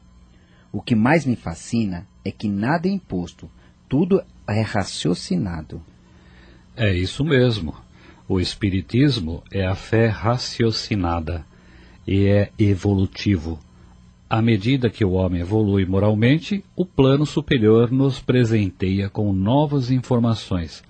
O 0.73 0.82
que 0.82 0.94
mais 0.94 1.24
me 1.24 1.36
fascina 1.36 2.06
é 2.24 2.31
que 2.31 2.48
nada 2.48 2.89
é 2.89 2.90
imposto, 2.90 3.51
tudo 3.89 4.23
é 4.47 4.60
raciocinado. 4.60 5.82
É 6.77 6.94
isso 6.94 7.24
mesmo. 7.24 7.74
O 8.28 8.39
Espiritismo 8.39 9.43
é 9.51 9.66
a 9.66 9.74
fé 9.74 10.06
raciocinada 10.06 11.44
e 12.06 12.27
é 12.27 12.51
evolutivo. 12.59 13.59
À 14.28 14.43
medida 14.43 14.90
que 14.90 15.02
o 15.02 15.12
homem 15.12 15.40
evolui 15.40 15.86
moralmente, 15.86 16.62
o 16.77 16.85
plano 16.85 17.24
superior 17.24 17.90
nos 17.90 18.20
presenteia 18.20 19.09
com 19.09 19.32
novas 19.32 19.90
informações 19.90 20.85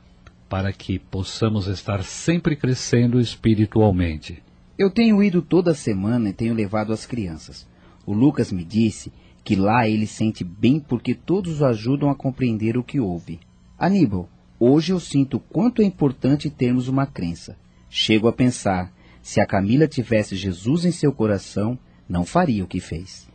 para 0.48 0.72
que 0.72 0.98
possamos 0.98 1.68
estar 1.68 2.02
sempre 2.02 2.56
crescendo 2.56 3.20
espiritualmente. 3.20 4.42
Eu 4.78 4.88
tenho 4.88 5.20
ido 5.20 5.42
toda 5.42 5.74
semana 5.74 6.28
e 6.28 6.32
tenho 6.32 6.54
levado 6.54 6.92
as 6.92 7.04
crianças. 7.04 7.66
O 8.06 8.12
Lucas 8.12 8.52
me 8.52 8.64
disse 8.64 9.12
que 9.42 9.56
lá 9.56 9.88
ele 9.88 10.06
sente 10.06 10.44
bem 10.44 10.78
porque 10.78 11.16
todos 11.16 11.60
o 11.60 11.64
ajudam 11.64 12.08
a 12.10 12.14
compreender 12.14 12.78
o 12.78 12.84
que 12.84 13.00
houve. 13.00 13.40
Aníbal, 13.76 14.28
hoje 14.58 14.92
eu 14.92 15.00
sinto 15.00 15.40
quanto 15.40 15.82
é 15.82 15.84
importante 15.84 16.48
termos 16.48 16.86
uma 16.86 17.06
crença. 17.06 17.58
Chego 17.90 18.28
a 18.28 18.32
pensar, 18.32 18.92
se 19.20 19.40
a 19.40 19.46
Camila 19.46 19.88
tivesse 19.88 20.36
Jesus 20.36 20.84
em 20.84 20.92
seu 20.92 21.12
coração, 21.12 21.76
não 22.08 22.24
faria 22.24 22.62
o 22.62 22.68
que 22.68 22.78
fez. 22.78 23.28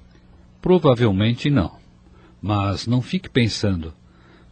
Provavelmente 0.62 1.50
não. 1.50 1.74
Mas 2.42 2.88
não 2.88 3.02
fique 3.02 3.30
pensando. 3.30 3.94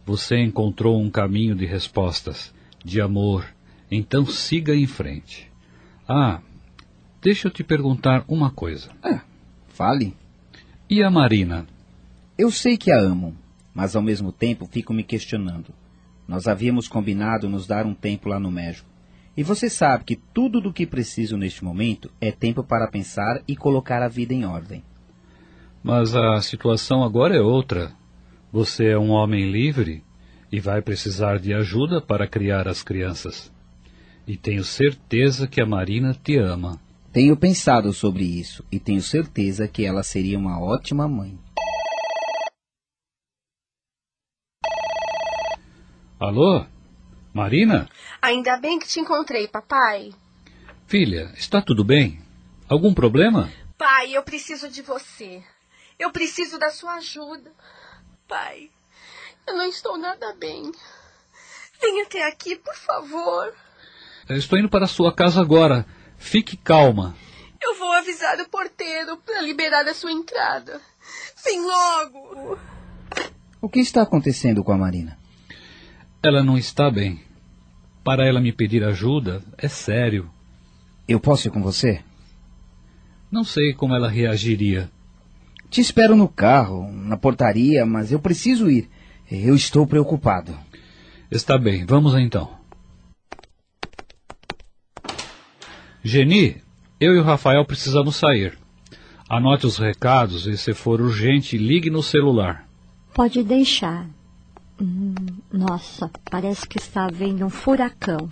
Você 0.04 0.36
encontrou 0.42 1.00
um 1.00 1.08
caminho 1.08 1.54
de 1.54 1.64
respostas, 1.64 2.52
de 2.84 3.00
amor, 3.00 3.46
então 3.90 4.26
siga 4.26 4.74
em 4.74 4.86
frente. 4.86 5.50
Ah, 6.06 6.40
deixa 7.22 7.46
eu 7.46 7.52
te 7.52 7.62
perguntar 7.62 8.24
uma 8.26 8.50
coisa. 8.50 8.90
Ah, 9.02 9.22
fale. 9.68 10.14
E 10.90 11.02
a 11.02 11.10
Marina? 11.10 11.66
Eu 12.36 12.50
sei 12.50 12.76
que 12.76 12.90
a 12.90 12.98
amo, 12.98 13.34
mas 13.72 13.94
ao 13.94 14.02
mesmo 14.02 14.32
tempo 14.32 14.66
fico 14.66 14.92
me 14.92 15.04
questionando. 15.04 15.72
Nós 16.26 16.48
havíamos 16.48 16.88
combinado 16.88 17.48
nos 17.48 17.66
dar 17.66 17.86
um 17.86 17.94
tempo 17.94 18.28
lá 18.28 18.40
no 18.40 18.50
México. 18.50 18.88
E 19.36 19.42
você 19.42 19.70
sabe 19.70 20.04
que 20.04 20.16
tudo 20.16 20.60
do 20.60 20.72
que 20.72 20.86
preciso 20.86 21.38
neste 21.38 21.64
momento 21.64 22.10
é 22.20 22.30
tempo 22.30 22.62
para 22.62 22.90
pensar 22.90 23.40
e 23.46 23.56
colocar 23.56 24.02
a 24.02 24.08
vida 24.08 24.34
em 24.34 24.44
ordem. 24.44 24.82
Mas 25.82 26.14
a 26.14 26.40
situação 26.40 27.02
agora 27.02 27.36
é 27.36 27.40
outra. 27.40 27.92
Você 28.52 28.88
é 28.88 28.98
um 28.98 29.10
homem 29.10 29.50
livre 29.50 30.02
e 30.50 30.60
vai 30.60 30.82
precisar 30.82 31.38
de 31.38 31.54
ajuda 31.54 32.00
para 32.00 32.26
criar 32.26 32.68
as 32.68 32.82
crianças. 32.82 33.50
E 34.26 34.36
tenho 34.36 34.64
certeza 34.64 35.46
que 35.46 35.62
a 35.62 35.66
Marina 35.66 36.14
te 36.14 36.36
ama. 36.36 36.78
Tenho 37.12 37.36
pensado 37.36 37.92
sobre 37.92 38.24
isso 38.24 38.64
e 38.72 38.80
tenho 38.80 39.02
certeza 39.02 39.68
que 39.68 39.84
ela 39.84 40.02
seria 40.02 40.38
uma 40.38 40.58
ótima 40.58 41.06
mãe. 41.06 41.38
Alô? 46.18 46.64
Marina? 47.34 47.86
Ainda 48.20 48.56
bem 48.56 48.78
que 48.78 48.88
te 48.88 48.98
encontrei, 48.98 49.46
papai. 49.46 50.12
Filha, 50.86 51.30
está 51.36 51.60
tudo 51.60 51.84
bem? 51.84 52.22
Algum 52.66 52.94
problema? 52.94 53.52
Pai, 53.76 54.16
eu 54.16 54.22
preciso 54.22 54.70
de 54.70 54.80
você. 54.80 55.42
Eu 55.98 56.10
preciso 56.10 56.58
da 56.58 56.70
sua 56.70 56.94
ajuda. 56.94 57.52
Pai, 58.26 58.70
Eu 59.46 59.54
não 59.54 59.66
estou 59.68 59.98
nada 59.98 60.34
bem. 60.38 60.70
Venha 61.80 62.04
até 62.04 62.26
aqui, 62.28 62.56
por 62.56 62.74
favor. 62.76 63.52
Eu 64.28 64.36
estou 64.36 64.58
indo 64.58 64.68
para 64.70 64.84
a 64.84 64.88
sua 64.88 65.12
casa 65.12 65.40
agora. 65.40 65.84
Fique 66.22 66.56
calma. 66.56 67.14
Eu 67.60 67.76
vou 67.76 67.92
avisar 67.92 68.38
o 68.40 68.48
porteiro 68.48 69.18
para 69.18 69.42
liberar 69.42 69.86
a 69.86 69.92
sua 69.92 70.12
entrada. 70.12 70.80
Vem 71.44 71.60
logo! 71.60 72.58
O 73.60 73.68
que 73.68 73.80
está 73.80 74.02
acontecendo 74.02 74.64
com 74.64 74.72
a 74.72 74.78
Marina? 74.78 75.18
Ela 76.22 76.42
não 76.42 76.56
está 76.56 76.90
bem. 76.90 77.20
Para 78.02 78.26
ela 78.26 78.40
me 78.40 78.52
pedir 78.52 78.82
ajuda, 78.82 79.42
é 79.58 79.68
sério. 79.68 80.30
Eu 81.06 81.20
posso 81.20 81.48
ir 81.48 81.50
com 81.50 81.60
você? 81.60 82.02
Não 83.30 83.44
sei 83.44 83.74
como 83.74 83.94
ela 83.94 84.08
reagiria. 84.08 84.90
Te 85.68 85.80
espero 85.80 86.16
no 86.16 86.28
carro, 86.28 86.90
na 86.90 87.16
portaria, 87.16 87.84
mas 87.84 88.10
eu 88.10 88.20
preciso 88.20 88.70
ir. 88.70 88.88
Eu 89.30 89.54
estou 89.54 89.86
preocupado. 89.86 90.56
Está 91.30 91.58
bem, 91.58 91.84
vamos 91.84 92.14
então. 92.14 92.61
Geni, 96.04 96.56
eu 97.00 97.14
e 97.14 97.18
o 97.18 97.22
Rafael 97.22 97.64
precisamos 97.64 98.16
sair. 98.16 98.58
Anote 99.28 99.66
os 99.66 99.78
recados 99.78 100.46
e, 100.46 100.56
se 100.58 100.74
for 100.74 101.00
urgente, 101.00 101.56
ligue 101.56 101.90
no 101.90 102.02
celular. 102.02 102.66
Pode 103.14 103.42
deixar. 103.42 104.06
Hum, 104.80 105.14
nossa, 105.52 106.10
parece 106.30 106.66
que 106.66 106.78
está 106.78 107.04
havendo 107.04 107.44
um 107.46 107.50
furacão. 107.50 108.28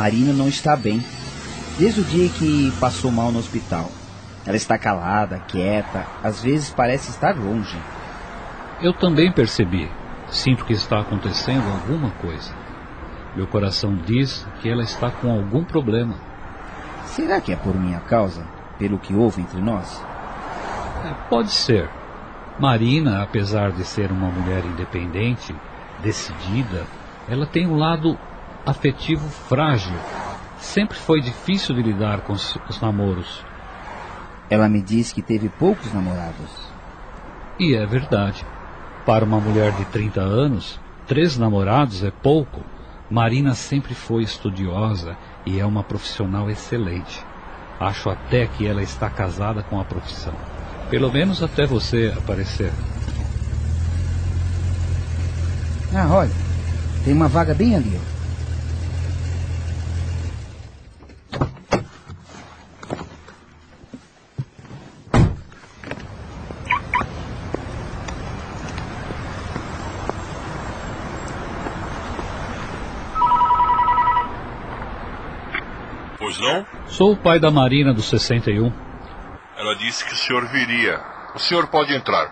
Marina 0.00 0.32
não 0.32 0.48
está 0.48 0.74
bem. 0.74 1.04
Desde 1.78 2.00
o 2.00 2.04
dia 2.04 2.30
que 2.30 2.72
passou 2.80 3.12
mal 3.12 3.30
no 3.30 3.38
hospital. 3.38 3.90
Ela 4.46 4.56
está 4.56 4.78
calada, 4.78 5.40
quieta, 5.40 6.06
às 6.24 6.42
vezes 6.42 6.70
parece 6.70 7.10
estar 7.10 7.36
longe. 7.36 7.76
Eu 8.80 8.94
também 8.94 9.30
percebi. 9.30 9.90
Sinto 10.30 10.64
que 10.64 10.72
está 10.72 11.00
acontecendo 11.00 11.70
alguma 11.70 12.08
coisa. 12.12 12.50
Meu 13.36 13.46
coração 13.46 13.94
diz 13.94 14.46
que 14.62 14.70
ela 14.70 14.82
está 14.82 15.10
com 15.10 15.30
algum 15.30 15.64
problema. 15.64 16.14
Será 17.04 17.38
que 17.38 17.52
é 17.52 17.56
por 17.56 17.78
minha 17.78 18.00
causa? 18.00 18.42
Pelo 18.78 18.98
que 18.98 19.14
houve 19.14 19.42
entre 19.42 19.60
nós? 19.60 20.02
É, 21.04 21.12
pode 21.28 21.50
ser. 21.50 21.90
Marina, 22.58 23.22
apesar 23.22 23.70
de 23.70 23.84
ser 23.84 24.10
uma 24.10 24.30
mulher 24.30 24.64
independente, 24.64 25.54
decidida, 26.02 26.86
ela 27.28 27.44
tem 27.44 27.66
um 27.66 27.76
lado 27.76 28.18
afetivo 28.64 29.28
frágil. 29.28 29.96
Sempre 30.58 30.96
foi 30.96 31.20
difícil 31.20 31.74
de 31.74 31.82
lidar 31.82 32.20
com 32.20 32.32
os, 32.32 32.56
os 32.68 32.80
namoros. 32.80 33.44
Ela 34.48 34.68
me 34.68 34.82
diz 34.82 35.12
que 35.12 35.22
teve 35.22 35.48
poucos 35.48 35.92
namorados. 35.92 36.50
E 37.58 37.74
é 37.74 37.86
verdade. 37.86 38.44
Para 39.06 39.24
uma 39.24 39.40
mulher 39.40 39.72
de 39.72 39.84
30 39.86 40.20
anos, 40.20 40.80
três 41.06 41.36
namorados 41.38 42.04
é 42.04 42.10
pouco. 42.10 42.60
Marina 43.10 43.54
sempre 43.54 43.94
foi 43.94 44.22
estudiosa 44.22 45.16
e 45.46 45.58
é 45.58 45.64
uma 45.64 45.82
profissional 45.82 46.50
excelente. 46.50 47.24
Acho 47.78 48.10
até 48.10 48.46
que 48.46 48.66
ela 48.66 48.82
está 48.82 49.08
casada 49.08 49.62
com 49.62 49.80
a 49.80 49.84
profissão. 49.84 50.34
Pelo 50.90 51.10
menos 51.10 51.42
até 51.42 51.66
você 51.66 52.14
aparecer. 52.16 52.72
Ah, 55.94 56.08
olha. 56.10 56.30
Tem 57.04 57.14
uma 57.14 57.28
vaga 57.28 57.54
bem 57.54 57.74
ali, 57.74 57.96
ó. 57.96 58.20
Pois 76.18 76.38
não? 76.38 76.66
Sou 77.00 77.12
o 77.12 77.16
pai 77.16 77.40
da 77.40 77.50
Marina 77.50 77.94
do 77.94 78.02
61. 78.02 78.70
Ela 79.56 79.74
disse 79.74 80.04
que 80.04 80.12
o 80.12 80.16
senhor 80.18 80.46
viria. 80.48 81.00
O 81.34 81.38
senhor 81.38 81.66
pode 81.68 81.94
entrar. 81.94 82.30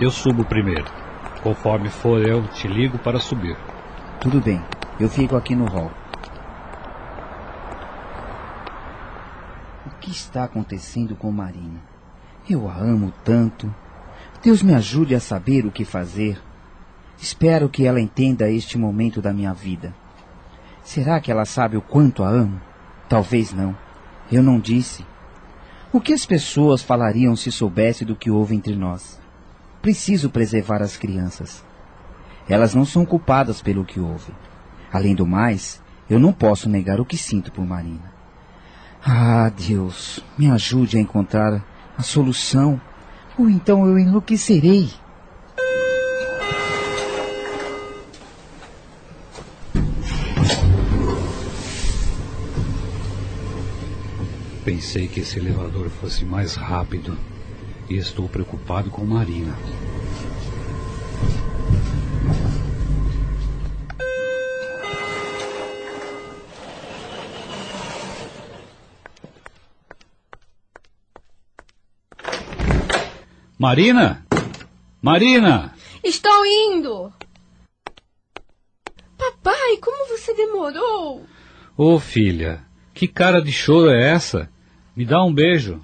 Eu 0.00 0.08
subo 0.08 0.44
primeiro. 0.44 0.84
Conforme 1.42 1.88
for, 1.88 2.24
eu 2.24 2.46
te 2.46 2.68
ligo 2.68 2.96
para 2.96 3.18
subir. 3.18 3.56
Tudo 4.20 4.40
bem. 4.40 4.64
Eu 5.00 5.08
fico 5.08 5.34
aqui 5.34 5.56
no 5.56 5.64
hall. 5.64 5.90
O 9.84 9.90
que 10.00 10.12
está 10.12 10.44
acontecendo 10.44 11.16
com 11.16 11.32
Marina? 11.32 11.80
Eu 12.48 12.68
a 12.68 12.76
amo 12.76 13.12
tanto. 13.24 13.74
Deus 14.44 14.62
me 14.62 14.76
ajude 14.76 15.12
a 15.16 15.18
saber 15.18 15.66
o 15.66 15.72
que 15.72 15.84
fazer. 15.84 16.40
Espero 17.22 17.68
que 17.68 17.86
ela 17.86 18.00
entenda 18.00 18.50
este 18.50 18.76
momento 18.76 19.22
da 19.22 19.32
minha 19.32 19.54
vida. 19.54 19.94
Será 20.82 21.20
que 21.20 21.30
ela 21.30 21.44
sabe 21.44 21.76
o 21.76 21.80
quanto 21.80 22.24
a 22.24 22.28
amo? 22.28 22.60
Talvez 23.08 23.52
não. 23.52 23.76
Eu 24.30 24.42
não 24.42 24.58
disse. 24.58 25.06
O 25.92 26.00
que 26.00 26.12
as 26.12 26.26
pessoas 26.26 26.82
falariam 26.82 27.36
se 27.36 27.52
soubesse 27.52 28.04
do 28.04 28.16
que 28.16 28.28
houve 28.28 28.56
entre 28.56 28.74
nós? 28.74 29.20
Preciso 29.80 30.30
preservar 30.30 30.82
as 30.82 30.96
crianças. 30.96 31.64
Elas 32.48 32.74
não 32.74 32.84
são 32.84 33.06
culpadas 33.06 33.62
pelo 33.62 33.84
que 33.84 34.00
houve. 34.00 34.32
Além 34.92 35.14
do 35.14 35.24
mais, 35.24 35.80
eu 36.10 36.18
não 36.18 36.32
posso 36.32 36.68
negar 36.68 37.00
o 37.00 37.06
que 37.06 37.16
sinto 37.16 37.52
por 37.52 37.64
Marina. 37.64 38.12
Ah, 39.00 39.48
Deus, 39.48 40.18
me 40.36 40.50
ajude 40.50 40.96
a 40.96 41.00
encontrar 41.00 41.64
a 41.96 42.02
solução, 42.02 42.80
ou 43.38 43.48
então 43.48 43.86
eu 43.86 43.96
enlouquecerei. 43.96 44.90
Pensei 54.64 55.08
que 55.08 55.18
esse 55.18 55.40
elevador 55.40 55.90
fosse 55.90 56.24
mais 56.24 56.54
rápido 56.54 57.18
e 57.90 57.96
estou 57.96 58.28
preocupado 58.28 58.90
com 58.90 59.04
Marina. 59.04 59.58
Marina! 73.58 74.24
Marina! 75.00 75.74
Estou 76.04 76.46
indo! 76.46 77.12
Papai, 79.18 79.76
como 79.78 80.06
você 80.06 80.32
demorou? 80.34 81.26
Ô 81.76 81.94
oh, 81.94 81.98
filha, 81.98 82.64
que 82.94 83.08
cara 83.08 83.40
de 83.42 83.50
choro 83.50 83.90
é 83.90 84.10
essa? 84.10 84.51
Me 84.94 85.06
dá 85.06 85.24
um 85.24 85.32
beijo. 85.32 85.82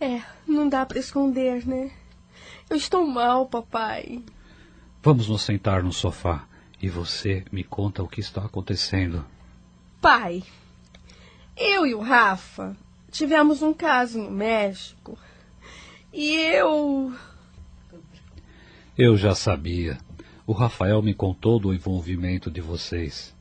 É, 0.00 0.22
não 0.46 0.68
dá 0.68 0.86
para 0.86 1.00
esconder, 1.00 1.66
né? 1.66 1.90
Eu 2.70 2.76
estou 2.76 3.04
mal, 3.04 3.46
papai. 3.46 4.22
Vamos 5.02 5.28
nos 5.28 5.42
sentar 5.42 5.82
no 5.82 5.92
sofá 5.92 6.46
e 6.80 6.88
você 6.88 7.44
me 7.50 7.64
conta 7.64 8.04
o 8.04 8.08
que 8.08 8.20
está 8.20 8.44
acontecendo. 8.44 9.24
Pai, 10.00 10.44
eu 11.56 11.84
e 11.84 11.92
o 11.92 12.00
Rafa 12.00 12.76
tivemos 13.10 13.62
um 13.62 13.74
caso 13.74 14.20
no 14.20 14.30
México 14.30 15.18
e 16.12 16.36
eu. 16.36 17.12
Eu 18.96 19.16
já 19.16 19.34
sabia. 19.34 19.98
O 20.46 20.52
Rafael 20.52 21.02
me 21.02 21.14
contou 21.14 21.58
do 21.58 21.74
envolvimento 21.74 22.48
de 22.48 22.60
vocês. 22.60 23.34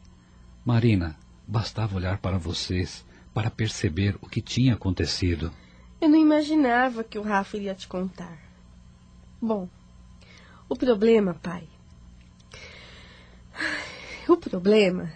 Marina, 0.65 1.15
bastava 1.47 1.95
olhar 1.95 2.17
para 2.17 2.39
vocês 2.39 3.05
para 3.37 3.51
perceber 3.51 4.15
o 4.19 4.27
que 4.27 4.41
tinha 4.41 4.73
acontecido. 4.73 5.53
Eu 6.01 6.09
não 6.09 6.17
imaginava 6.17 7.03
que 7.03 7.19
o 7.19 7.21
Rafa 7.21 7.55
iria 7.55 7.75
te 7.75 7.87
contar. 7.87 8.35
Bom, 9.39 9.69
o 10.67 10.75
problema, 10.75 11.35
pai. 11.35 11.65
O 14.27 14.35
problema 14.35 15.11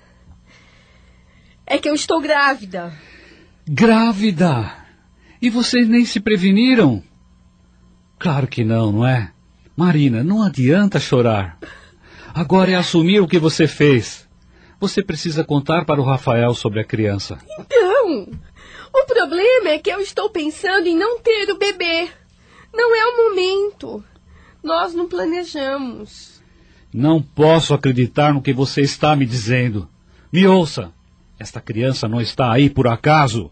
é 1.65 1.80
que 1.80 1.89
eu 1.89 1.95
estou 1.95 2.22
grávida. 2.22 2.93
Grávida? 3.68 4.72
E 5.41 5.49
vocês 5.49 5.89
nem 5.89 6.06
se 6.06 6.19
preveniram? 6.19 7.03
Claro 8.19 8.45
que 8.45 8.64
não, 8.64 8.91
não 8.91 9.06
é? 9.06 9.31
Marina, 9.76 10.23
não 10.23 10.43
adianta 10.43 10.99
chorar. 10.99 11.57
Agora 12.35 12.69
é 12.69 12.76
assumir 12.76 13.19
o 13.19 13.27
que 13.27 13.39
você 13.39 13.68
fez. 13.68 14.30
Você 14.80 15.03
precisa 15.03 15.43
contar 15.43 15.85
para 15.85 15.99
o 15.99 16.06
Rafael 16.06 16.53
sobre 16.53 16.80
a 16.80 16.85
criança. 16.85 17.39
Então, 17.60 17.90
O 18.93 19.05
problema 19.05 19.69
é 19.69 19.79
que 19.79 19.89
eu 19.89 19.99
estou 19.99 20.29
pensando 20.29 20.88
em 20.88 20.97
não 20.97 21.19
ter 21.19 21.49
o 21.51 21.57
bebê. 21.57 22.09
Não 22.73 22.95
é 22.95 23.05
o 23.05 23.29
momento. 23.29 24.03
Nós 24.63 24.93
não 24.93 25.07
planejamos. 25.07 26.41
Não 26.93 27.21
posso 27.21 27.73
acreditar 27.73 28.33
no 28.33 28.41
que 28.41 28.53
você 28.53 28.81
está 28.81 29.15
me 29.15 29.25
dizendo. 29.25 29.88
Me 30.31 30.45
ouça. 30.45 30.91
Esta 31.39 31.61
criança 31.61 32.07
não 32.07 32.21
está 32.21 32.51
aí 32.51 32.69
por 32.69 32.88
acaso. 32.88 33.49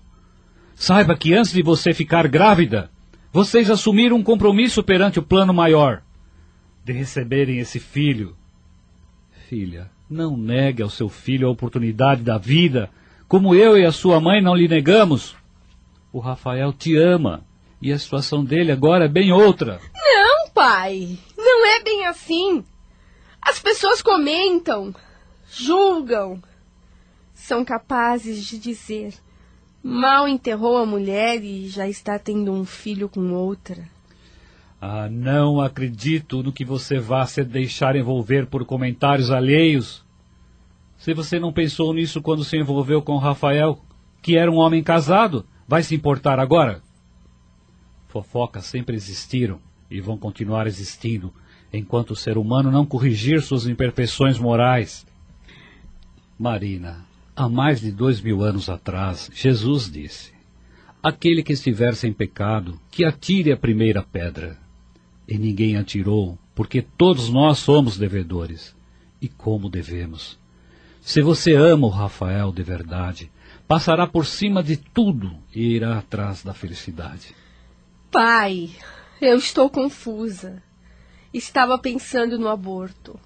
Saiba 0.76 1.18
que 1.18 1.34
antes 1.34 1.52
de 1.52 1.64
você 1.64 1.94
ficar 1.94 2.28
grávida, 2.28 2.92
vocês 3.32 3.70
assumiram 3.70 4.18
um 4.18 4.24
compromisso 4.24 4.84
perante 4.84 5.20
o 5.20 5.24
plano 5.24 5.54
maior 5.54 6.04
de 6.84 6.94
receberem 6.94 7.60
esse 7.60 7.80
filho. 7.80 8.36
Filha, 9.48 9.92
não 10.10 10.36
negue 10.36 10.82
ao 10.82 10.90
seu 10.90 11.08
filho 11.08 11.48
a 11.48 11.52
oportunidade 11.52 12.24
da 12.24 12.38
vida, 12.38 12.90
como 13.30 13.54
eu 13.54 13.78
e 13.78 13.86
a 13.86 13.92
sua 13.92 14.20
mãe 14.20 14.42
não 14.42 14.56
lhe 14.56 14.68
negamos. 14.68 15.36
O 16.12 16.20
Rafael 16.20 16.74
te 16.74 16.98
ama 16.98 17.46
e 17.80 17.94
a 17.94 18.00
situação 18.00 18.44
dele 18.44 18.72
agora 18.72 19.06
é 19.06 19.08
bem 19.08 19.32
outra. 19.32 19.80
Não, 19.96 20.50
pai, 20.52 21.16
não 21.38 21.68
é 21.68 21.84
bem 21.84 22.08
assim. 22.08 22.66
As 23.40 23.60
pessoas 23.60 24.02
comentam, 24.02 24.94
julgam, 25.48 26.42
são 27.36 27.64
capazes 27.64 28.44
de 28.48 28.58
dizer: 28.58 29.14
mal 29.84 30.28
enterrou 30.28 30.78
a 30.78 30.86
mulher 30.86 31.44
e 31.44 31.68
já 31.68 31.88
está 31.88 32.18
tendo 32.18 32.52
um 32.52 32.66
filho 32.66 33.08
com 33.08 33.32
outra. 33.32 33.88
Ah, 34.82 35.08
não 35.08 35.62
acredito 35.62 36.42
no 36.42 36.52
que 36.52 36.66
você 36.66 36.98
vá 36.98 37.28
se 37.28 37.44
deixar 37.44 37.96
envolver 37.96 38.48
por 38.48 38.66
comentários 38.66 39.30
alheios. 39.30 40.04
Se 41.00 41.14
você 41.14 41.40
não 41.40 41.54
pensou 41.54 41.94
nisso 41.94 42.22
quando 42.22 42.44
se 42.44 42.58
envolveu 42.58 43.02
com 43.02 43.18
Rafael, 43.18 43.80
que 44.22 44.38
era 44.38 44.52
um 44.52 44.58
homem 44.58 44.84
casado, 44.84 45.46
vai 45.66 45.82
se 45.82 45.96
importar 45.96 46.40
agora? 46.40 46.84
Fofocas 48.10 48.66
sempre 48.66 48.98
existiram 48.98 49.62
e 49.90 50.02
vão 50.02 50.18
continuar 50.18 50.68
existindo 50.68 51.34
enquanto 51.72 52.12
o 52.12 52.16
ser 52.18 52.38
humano 52.38 52.70
não 52.70 52.86
corrigir 52.86 53.42
suas 53.42 53.66
imperfeições 53.66 54.38
morais. 54.38 55.08
Marina, 56.38 57.06
há 57.34 57.48
mais 57.48 57.80
de 57.80 57.92
dois 57.92 58.20
mil 58.20 58.44
anos 58.44 58.68
atrás, 58.70 59.32
Jesus 59.34 59.90
disse: 59.90 60.34
Aquele 61.02 61.44
que 61.44 61.54
estiver 61.54 61.96
sem 61.96 62.12
pecado, 62.12 62.78
que 62.92 63.06
atire 63.06 63.54
a 63.54 63.58
primeira 63.58 64.04
pedra 64.04 64.58
e 65.26 65.38
ninguém 65.38 65.78
atirou, 65.78 66.38
porque 66.54 66.82
todos 66.82 67.30
nós 67.30 67.60
somos 67.60 67.98
devedores. 67.98 68.76
E 69.22 69.28
como 69.28 69.70
devemos? 69.70 70.39
Se 71.10 71.24
você 71.24 71.56
ama 71.56 71.88
o 71.88 71.90
Rafael 71.90 72.52
de 72.52 72.62
verdade, 72.62 73.32
passará 73.68 74.06
por 74.06 74.28
cima 74.28 74.62
de 74.62 74.78
tudo 74.78 75.36
e 75.52 75.74
irá 75.74 75.98
atrás 75.98 76.44
da 76.44 76.54
felicidade. 76.54 77.36
Pai, 78.12 78.70
eu 79.20 79.36
estou 79.36 79.72
confusa. 79.72 80.62
Estava 81.34 81.80
pensando 81.80 82.38
no 82.38 82.48
aborto. 82.48 83.20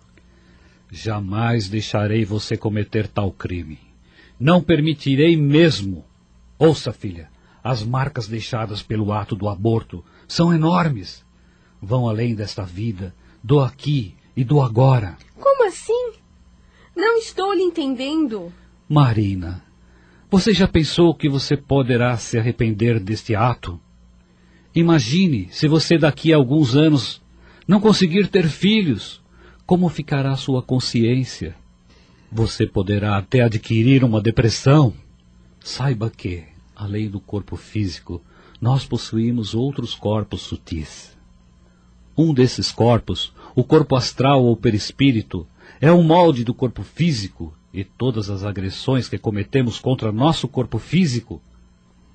Jamais 0.90 1.68
deixarei 1.68 2.24
você 2.24 2.56
cometer 2.56 3.06
tal 3.06 3.34
crime. 3.34 3.82
Não 4.40 4.64
permitirei 4.64 5.36
mesmo. 5.36 6.06
Ouça, 6.58 6.94
filha, 6.94 7.30
as 7.62 7.84
marcas 7.84 8.30
deixadas 8.30 8.82
pelo 8.82 9.12
ato 9.12 9.36
do 9.36 9.50
aborto 9.50 10.02
são 10.26 10.54
enormes 10.54 11.22
vão 11.82 12.08
além 12.08 12.34
desta 12.34 12.64
vida, 12.64 13.14
do 13.44 13.60
aqui 13.60 14.16
e 14.38 14.46
do 14.46 14.62
agora. 14.62 15.18
Como 15.38 15.68
assim? 15.68 16.23
Não 16.96 17.18
estou 17.18 17.54
lhe 17.54 17.64
entendendo. 17.64 18.54
Marina, 18.88 19.64
você 20.30 20.54
já 20.54 20.68
pensou 20.68 21.14
que 21.14 21.28
você 21.28 21.58
poderá 21.58 22.18
se 22.18 22.38
arrepender 22.38 23.00
deste 23.00 23.36
ato? 23.36 23.80
Imagine 24.76 25.48
se 25.52 25.68
você 25.68 25.98
daqui 25.98 26.34
a 26.34 26.38
alguns 26.38 26.76
anos 26.76 27.22
não 27.68 27.80
conseguir 27.80 28.28
ter 28.28 28.48
filhos, 28.48 29.22
como 29.66 29.90
ficará 29.90 30.36
sua 30.36 30.62
consciência? 30.62 31.56
Você 32.32 32.66
poderá 32.66 33.18
até 33.18 33.42
adquirir 33.42 34.04
uma 34.04 34.20
depressão. 34.20 34.94
Saiba 35.60 36.10
que, 36.10 36.44
além 36.76 37.10
do 37.10 37.20
corpo 37.20 37.56
físico, 37.56 38.22
nós 38.60 38.86
possuímos 38.86 39.54
outros 39.54 39.94
corpos 39.94 40.42
sutis. 40.42 41.18
Um 42.18 42.34
desses 42.34 42.72
corpos, 42.72 43.34
o 43.56 43.64
corpo 43.64 43.96
astral 43.96 44.44
ou 44.44 44.58
perispírito, 44.58 45.48
é 45.84 45.92
o 45.92 46.02
molde 46.02 46.46
do 46.46 46.54
corpo 46.54 46.82
físico 46.82 47.54
e 47.74 47.84
todas 47.84 48.30
as 48.30 48.46
agressões 48.46 49.10
que 49.10 49.18
cometemos 49.18 49.80
contra 49.80 50.14
nosso 50.14 50.48
corpo 50.48 50.80
físico, 50.80 51.42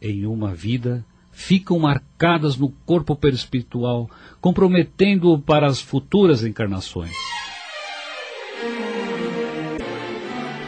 em 0.01 0.25
uma 0.25 0.55
vida, 0.55 1.05
ficam 1.31 1.79
marcadas 1.79 2.57
no 2.57 2.71
corpo 2.87 3.15
perispiritual, 3.15 4.09
comprometendo-o 4.41 5.39
para 5.39 5.67
as 5.67 5.83
futuras 5.83 6.43
encarnações. 6.43 7.13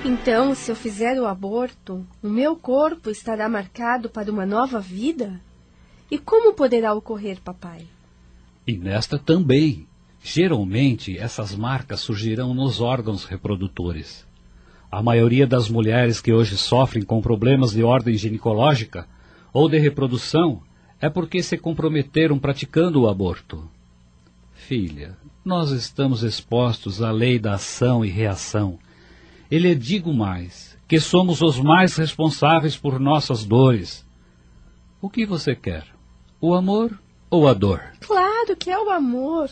Então, 0.05 0.55
se 0.55 0.71
eu 0.71 0.77
fizer 0.77 1.19
o 1.19 1.27
aborto, 1.27 2.07
o 2.23 2.29
meu 2.29 2.55
corpo 2.55 3.09
estará 3.09 3.49
marcado 3.49 4.11
para 4.11 4.31
uma 4.31 4.45
nova 4.45 4.79
vida? 4.79 5.41
E 6.11 6.19
como 6.19 6.53
poderá 6.53 6.93
ocorrer, 6.93 7.41
papai? 7.41 7.87
E 8.67 8.77
nesta 8.77 9.19
também. 9.19 9.89
Geralmente, 10.23 11.17
essas 11.19 11.55
marcas 11.55 12.01
surgirão 12.01 12.55
nos 12.55 12.81
órgãos 12.81 13.25
reprodutores. 13.25 14.27
A 14.91 15.03
maioria 15.03 15.47
das 15.47 15.69
mulheres 15.69 16.21
que 16.21 16.33
hoje 16.33 16.57
sofrem 16.57 17.05
com 17.05 17.21
problemas 17.23 17.73
de 17.73 17.83
ordem 17.83 18.17
ginecológica 18.17 19.09
ou 19.53 19.69
de 19.69 19.79
reprodução 19.79 20.63
é 21.01 21.09
porque 21.09 21.43
se 21.43 21.57
comprometeram 21.57 22.39
praticando 22.39 23.03
o 23.03 23.09
aborto. 23.09 23.69
Filha, 24.53 25.17
nós 25.45 25.71
estamos 25.71 26.23
expostos 26.23 27.01
à 27.01 27.11
lei 27.11 27.39
da 27.39 27.55
ação 27.55 28.05
e 28.05 28.09
reação. 28.09 28.79
E 29.51 29.59
lhe 29.59 29.75
digo 29.75 30.13
mais, 30.13 30.77
que 30.87 31.01
somos 31.01 31.41
os 31.41 31.59
mais 31.59 31.97
responsáveis 31.97 32.77
por 32.77 33.01
nossas 33.01 33.45
dores. 33.45 34.07
O 35.01 35.09
que 35.09 35.25
você 35.25 35.55
quer? 35.55 35.87
O 36.41 36.55
amor 36.55 37.01
ou 37.31 37.49
a 37.49 37.55
dor? 37.55 37.81
Claro 38.01 38.57
que 38.57 38.71
é 38.71 38.79
o 38.79 38.91
amor. 38.91 39.51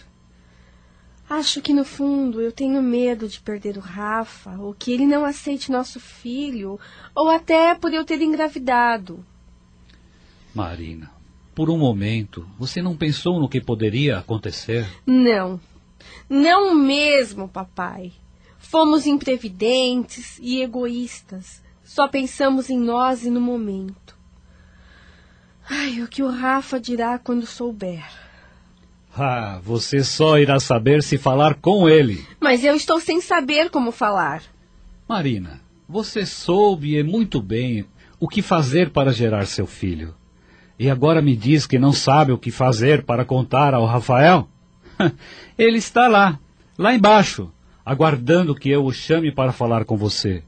Acho 1.31 1.61
que 1.61 1.75
no 1.75 1.85
fundo 1.85 2.41
eu 2.41 2.51
tenho 2.51 2.83
medo 2.83 3.29
de 3.29 3.39
perder 3.39 3.77
o 3.77 3.81
Rafa, 3.81 4.57
ou 4.59 4.73
que 4.73 4.93
ele 4.93 5.07
não 5.07 5.27
aceite 5.27 5.71
nosso 5.71 6.01
filho, 6.01 6.81
ou 7.15 7.29
até 7.29 7.75
por 7.75 7.93
eu 7.93 8.03
ter 8.03 8.23
engravidado. 8.23 9.23
Marina, 10.55 11.11
por 11.55 11.69
um 11.69 11.77
momento, 11.77 12.49
você 12.59 12.81
não 12.81 12.97
pensou 12.97 13.39
no 13.39 13.49
que 13.49 13.61
poderia 13.61 14.19
acontecer? 14.19 14.89
Não. 15.05 15.61
Não 16.31 16.75
mesmo, 16.75 17.47
papai. 17.47 18.13
Fomos 18.59 19.07
imprevidentes 19.07 20.39
e 20.41 20.63
egoístas. 20.63 21.63
Só 21.85 22.09
pensamos 22.09 22.71
em 22.71 22.79
nós 22.79 23.25
e 23.25 23.31
no 23.31 23.41
momento. 23.41 24.17
Ai, 25.69 26.01
o 26.01 26.09
que 26.09 26.23
o 26.23 26.31
Rafa 26.31 26.81
dirá 26.81 27.19
quando 27.19 27.47
souber? 27.47 28.28
Ah, 29.21 29.59
você 29.65 30.05
só 30.05 30.39
irá 30.39 30.61
saber 30.61 31.03
se 31.03 31.19
falar 31.19 31.55
com 31.55 31.89
ele. 31.89 32.25
Mas 32.41 32.63
eu 32.63 32.77
estou 32.77 33.01
sem 33.01 33.21
saber 33.21 33.69
como 33.69 33.91
falar. 33.91 34.43
Marina, 35.09 35.61
você 35.89 36.25
soube 36.25 36.97
e 36.97 37.03
muito 37.03 37.43
bem 37.43 37.85
o 38.21 38.29
que 38.29 38.43
fazer 38.43 38.91
para 38.91 39.13
gerar 39.13 39.47
seu 39.47 39.67
filho. 39.67 40.15
E 40.79 40.89
agora 40.89 41.21
me 41.21 41.35
diz 41.35 41.67
que 41.67 41.79
não 41.79 41.93
sabe 41.93 42.31
o 42.31 42.39
que 42.39 42.53
fazer 42.53 43.03
para 43.03 43.25
contar 43.25 43.75
ao 43.75 43.85
Rafael? 43.85 44.49
Ele 45.59 45.79
está 45.79 46.07
lá, 46.07 46.39
lá 46.79 46.95
embaixo, 46.95 47.51
aguardando 47.85 48.55
que 48.55 48.71
eu 48.71 48.85
o 48.85 48.93
chame 48.93 49.33
para 49.33 49.51
falar 49.51 49.85
com 49.85 49.97
você. 49.97 50.45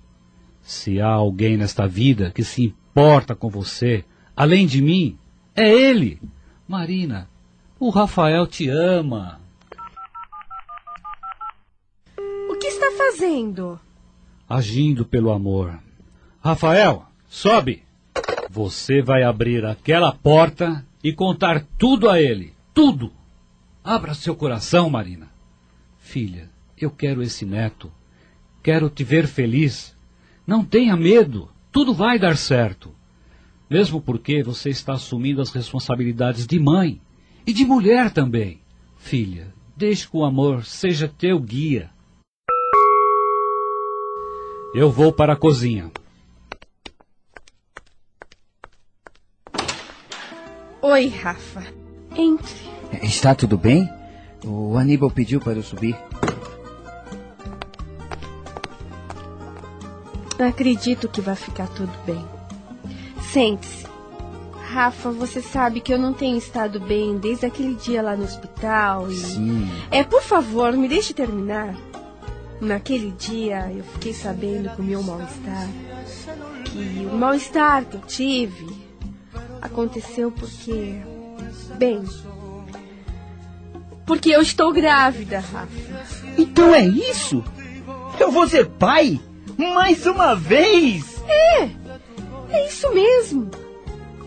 Se 0.62 1.00
há 1.00 1.08
alguém 1.08 1.56
nesta 1.56 1.88
vida 1.88 2.30
que 2.32 2.44
se 2.44 2.62
importa 2.62 3.34
com 3.34 3.50
você, 3.50 4.04
além 4.36 4.66
de 4.66 4.80
mim, 4.80 5.18
é 5.56 5.68
ele. 5.68 6.20
Marina, 6.68 7.28
o 7.80 7.88
Rafael 7.88 8.46
te 8.46 8.68
ama. 8.68 9.40
O 12.50 12.54
que 12.58 12.66
está 12.66 12.92
fazendo? 12.92 13.80
Agindo 14.46 15.02
pelo 15.06 15.32
amor. 15.32 15.80
Rafael, 16.42 17.06
sobe. 17.26 17.82
Você 18.50 19.00
vai 19.00 19.22
abrir 19.22 19.64
aquela 19.64 20.12
porta 20.12 20.84
e 21.02 21.10
contar 21.10 21.64
tudo 21.78 22.10
a 22.10 22.20
ele. 22.20 22.52
Tudo. 22.74 23.10
Abra 23.82 24.12
seu 24.12 24.36
coração, 24.36 24.90
Marina. 24.90 25.30
Filha, 25.98 26.50
eu 26.76 26.90
quero 26.90 27.22
esse 27.22 27.46
neto. 27.46 27.90
Quero 28.62 28.90
te 28.90 29.02
ver 29.02 29.26
feliz. 29.26 29.96
Não 30.46 30.62
tenha 30.62 30.94
medo. 30.98 31.48
Tudo 31.72 31.94
vai 31.94 32.18
dar 32.18 32.36
certo. 32.36 32.94
Mesmo 33.70 34.02
porque 34.02 34.42
você 34.42 34.68
está 34.68 34.94
assumindo 34.94 35.40
as 35.40 35.50
responsabilidades 35.50 36.46
de 36.46 36.58
mãe 36.58 37.00
e 37.46 37.52
de 37.52 37.64
mulher 37.64 38.10
também. 38.10 38.60
Filha, 38.96 39.52
deixe 39.76 40.08
que 40.08 40.16
o 40.16 40.24
amor 40.24 40.64
seja 40.64 41.08
teu 41.08 41.38
guia. 41.38 41.90
Eu 44.74 44.90
vou 44.90 45.12
para 45.12 45.32
a 45.32 45.36
cozinha. 45.36 45.90
Oi, 50.82 51.08
Rafa. 51.08 51.64
Entre. 52.16 52.70
Está 53.02 53.34
tudo 53.34 53.58
bem? 53.58 53.88
O 54.44 54.76
Aníbal 54.76 55.10
pediu 55.10 55.40
para 55.40 55.54
eu 55.54 55.62
subir. 55.62 55.96
Acredito 60.38 61.08
que 61.08 61.20
vai 61.20 61.34
ficar 61.34 61.68
tudo 61.68 61.92
bem. 62.06 62.24
Sente-se. 63.32 63.89
Rafa, 64.70 65.10
você 65.10 65.42
sabe 65.42 65.80
que 65.80 65.92
eu 65.92 65.98
não 65.98 66.12
tenho 66.12 66.38
estado 66.38 66.78
bem 66.78 67.18
desde 67.18 67.44
aquele 67.44 67.74
dia 67.74 68.00
lá 68.00 68.16
no 68.16 68.22
hospital 68.22 69.10
e. 69.10 69.16
Sim. 69.16 69.68
É, 69.90 70.04
por 70.04 70.22
favor, 70.22 70.72
me 70.74 70.86
deixe 70.86 71.12
terminar. 71.12 71.74
Naquele 72.60 73.10
dia 73.10 73.72
eu 73.72 73.82
fiquei 73.82 74.14
sabendo 74.14 74.70
que 74.70 74.80
o 74.80 74.84
meu 74.84 75.02
mal-estar, 75.02 75.66
que 76.66 77.08
o 77.10 77.16
mal-estar 77.16 77.84
que 77.84 77.96
eu 77.96 78.00
tive, 78.02 78.68
aconteceu 79.60 80.30
porque. 80.30 81.00
Bem. 81.76 82.04
Porque 84.06 84.30
eu 84.30 84.42
estou 84.42 84.72
grávida, 84.72 85.40
Rafa. 85.40 85.68
Então 86.38 86.72
é 86.72 86.86
isso? 86.86 87.42
Eu 88.20 88.30
vou 88.30 88.46
ser 88.46 88.68
pai? 88.68 89.18
Mais 89.58 90.06
uma 90.06 90.36
vez? 90.36 91.20
É! 91.26 91.70
É 92.50 92.66
isso 92.68 92.92
mesmo. 92.94 93.50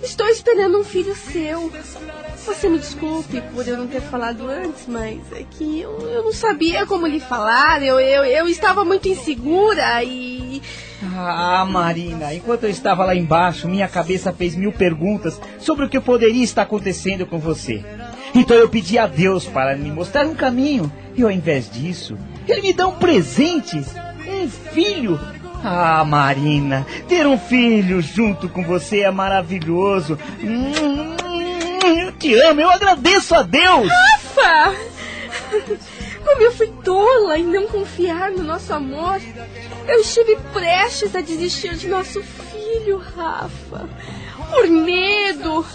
Estou 0.04 0.28
esperando 0.28 0.80
um 0.80 0.84
filho 0.84 1.16
seu. 1.16 1.72
Você 2.46 2.68
me 2.68 2.78
desculpe 2.78 3.42
por 3.54 3.66
eu 3.66 3.78
não 3.78 3.88
ter 3.88 4.02
falado 4.02 4.48
antes, 4.50 4.86
mas 4.86 5.20
é 5.32 5.46
que 5.50 5.80
eu, 5.80 5.98
eu 6.02 6.24
não 6.24 6.34
sabia 6.34 6.86
como 6.86 7.08
lhe 7.08 7.22
falar. 7.22 7.82
Eu, 7.82 8.00
eu, 8.00 8.26
eu 8.26 8.48
estava 8.48 8.84
muito 8.84 9.08
insegura 9.08 10.04
e. 10.04 10.62
Ah, 11.16 11.66
Marina, 11.66 12.34
enquanto 12.34 12.64
eu 12.64 12.70
estava 12.70 13.06
lá 13.06 13.16
embaixo, 13.16 13.68
minha 13.68 13.88
cabeça 13.88 14.34
fez 14.34 14.56
mil 14.56 14.74
perguntas 14.74 15.40
sobre 15.58 15.86
o 15.86 15.90
que 15.90 16.00
poderia 16.00 16.44
estar 16.44 16.64
acontecendo 16.64 17.26
com 17.26 17.40
você. 17.40 17.84
Então 18.36 18.58
eu 18.58 18.68
pedi 18.68 18.98
a 18.98 19.08
Deus 19.08 19.46
para 19.46 19.76
me 19.78 19.90
mostrar 19.90 20.26
um 20.26 20.36
caminho. 20.36 20.92
E 21.16 21.24
ao 21.24 21.32
invés 21.32 21.70
disso, 21.70 22.18
ele 22.48 22.62
me 22.62 22.74
dá 22.74 22.88
um 22.88 22.96
presente. 22.96 23.78
Um 23.78 24.50
filho. 24.50 25.20
Ah, 25.64 26.04
Marina, 26.04 26.86
ter 27.08 27.26
um 27.26 27.40
filho 27.40 28.02
junto 28.02 28.50
com 28.50 28.64
você 28.66 29.00
é 29.02 29.12
maravilhoso. 29.12 30.20
Eu 31.86 32.12
te 32.14 32.34
amo, 32.36 32.60
eu 32.60 32.70
agradeço 32.70 33.34
a 33.34 33.44
Deus. 33.44 33.90
Rafa! 33.90 34.76
Como 36.24 36.42
eu 36.42 36.52
fui 36.52 36.68
tola 36.84 37.38
em 37.38 37.46
não 37.46 37.68
confiar 37.68 38.32
no 38.32 38.44
nosso 38.44 38.74
amor. 38.74 39.22
Eu 39.88 40.02
estive 40.02 40.38
prestes 40.52 41.16
a 41.16 41.22
desistir 41.22 41.76
de 41.76 41.88
nosso 41.88 42.22
filho, 42.22 42.98
Rafa. 42.98 43.90
Por 44.50 44.68
medo, 44.68 45.66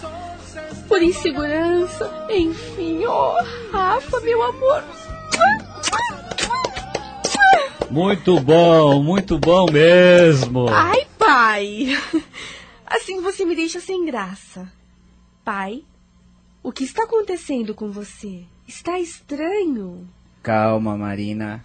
por 0.87 1.01
insegurança, 1.01 2.27
enfim. 2.29 3.05
Oh, 3.05 3.35
Rafa, 3.71 4.19
meu 4.21 4.41
amor. 4.43 4.83
Muito 7.91 8.39
bom, 8.39 9.01
muito 9.01 9.39
bom 9.39 9.65
mesmo. 9.71 10.69
Ai, 10.69 11.07
pai. 11.17 11.97
Assim 12.85 13.19
você 13.21 13.43
me 13.45 13.55
deixa 13.55 13.79
sem 13.79 14.05
graça. 14.05 14.71
Pai, 15.43 15.83
o 16.61 16.71
que 16.71 16.83
está 16.83 17.03
acontecendo 17.03 17.73
com 17.73 17.89
você? 17.89 18.43
Está 18.67 18.99
estranho. 18.99 20.07
Calma, 20.43 20.95
Marina. 20.95 21.63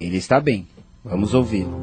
Ele 0.00 0.16
está 0.16 0.40
bem. 0.40 0.66
Vamos 1.04 1.32
ouvi-lo. 1.32 1.80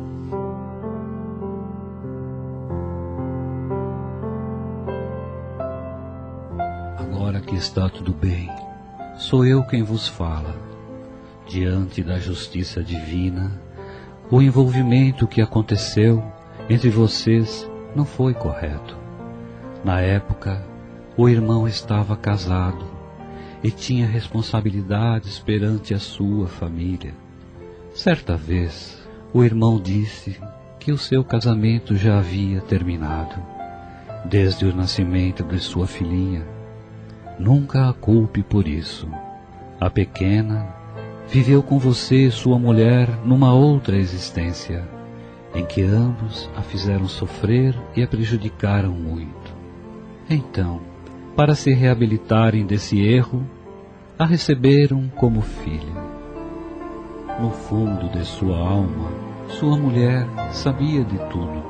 Agora 6.97 7.39
que 7.39 7.55
está 7.55 7.87
tudo 7.87 8.11
bem, 8.11 8.49
sou 9.17 9.45
eu 9.45 9.63
quem 9.63 9.83
vos 9.83 10.05
fala. 10.05 10.53
Diante 11.47 12.03
da 12.03 12.19
justiça 12.19 12.83
divina, 12.83 13.59
o 14.31 14.41
envolvimento 14.41 15.27
que 15.27 15.41
aconteceu 15.41 16.23
entre 16.69 16.89
vocês 16.89 17.67
não 17.95 18.05
foi 18.05 18.35
correto. 18.35 18.95
Na 19.83 20.01
época, 20.01 20.63
o 21.17 21.27
irmão 21.27 21.67
estava 21.67 22.15
casado 22.15 22.85
e 23.63 23.71
tinha 23.71 24.05
responsabilidades 24.05 25.39
perante 25.39 25.95
a 25.95 25.99
sua 25.99 26.47
família. 26.47 27.13
Certa 27.93 28.37
vez, 28.37 29.01
o 29.33 29.43
irmão 29.43 29.81
disse 29.81 30.39
que 30.79 30.91
o 30.91 30.97
seu 30.97 31.23
casamento 31.23 31.95
já 31.95 32.19
havia 32.19 32.61
terminado, 32.61 33.35
desde 34.25 34.65
o 34.65 34.75
nascimento 34.75 35.43
de 35.43 35.59
sua 35.59 35.87
filhinha. 35.87 36.45
Nunca 37.39 37.89
a 37.89 37.93
culpe 37.93 38.43
por 38.43 38.67
isso. 38.67 39.09
A 39.79 39.89
pequena 39.89 40.78
viveu 41.29 41.61
com 41.61 41.77
você 41.77 42.31
sua 42.31 42.57
mulher 42.57 43.07
numa 43.23 43.53
outra 43.53 43.95
existência, 43.95 44.83
em 45.53 45.63
que 45.63 45.83
ambos 45.83 46.49
a 46.55 46.61
fizeram 46.61 47.07
sofrer 47.07 47.75
e 47.95 48.01
a 48.01 48.07
prejudicaram 48.07 48.91
muito. 48.91 49.53
Então, 50.27 50.81
para 51.35 51.53
se 51.53 51.71
reabilitarem 51.71 52.65
desse 52.65 52.99
erro, 52.99 53.45
a 54.17 54.25
receberam 54.25 55.07
como 55.15 55.41
filha. 55.41 56.09
No 57.39 57.51
fundo 57.51 58.09
de 58.09 58.25
sua 58.25 58.57
alma, 58.57 59.11
sua 59.49 59.77
mulher 59.77 60.27
sabia 60.51 61.03
de 61.03 61.17
tudo 61.29 61.63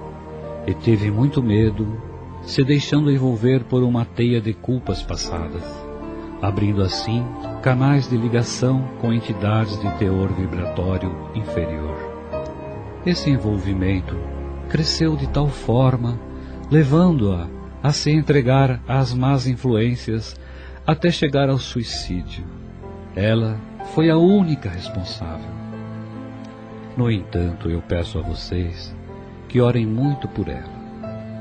e 0.65 0.73
teve 0.73 1.11
muito 1.11 1.43
medo, 1.43 2.01
se 2.43 2.63
deixando 2.63 3.11
envolver 3.11 3.65
por 3.65 3.83
uma 3.83 4.05
teia 4.05 4.39
de 4.39 4.53
culpas 4.53 5.03
passadas, 5.03 5.88
abrindo 6.41 6.81
assim 6.81 7.25
canais 7.61 8.09
de 8.09 8.15
ligação 8.15 8.87
com 9.01 9.13
entidades 9.13 9.79
de 9.79 9.89
teor 9.97 10.31
vibratório 10.33 11.13
inferior. 11.35 11.97
Esse 13.05 13.29
envolvimento 13.29 14.15
cresceu 14.69 15.15
de 15.15 15.27
tal 15.27 15.47
forma, 15.47 16.19
levando-a 16.69 17.47
a 17.81 17.91
se 17.91 18.11
entregar 18.11 18.81
às 18.87 19.13
más 19.13 19.47
influências 19.47 20.39
até 20.85 21.09
chegar 21.09 21.49
ao 21.49 21.57
suicídio. 21.57 22.45
Ela 23.15 23.57
foi 23.93 24.09
a 24.09 24.17
única 24.17 24.69
responsável. 24.69 25.49
No 26.95 27.09
entanto, 27.09 27.69
eu 27.69 27.81
peço 27.81 28.19
a 28.19 28.21
vocês 28.21 28.95
que 29.47 29.61
orem 29.61 29.85
muito 29.85 30.27
por 30.27 30.47
ela, 30.47 30.79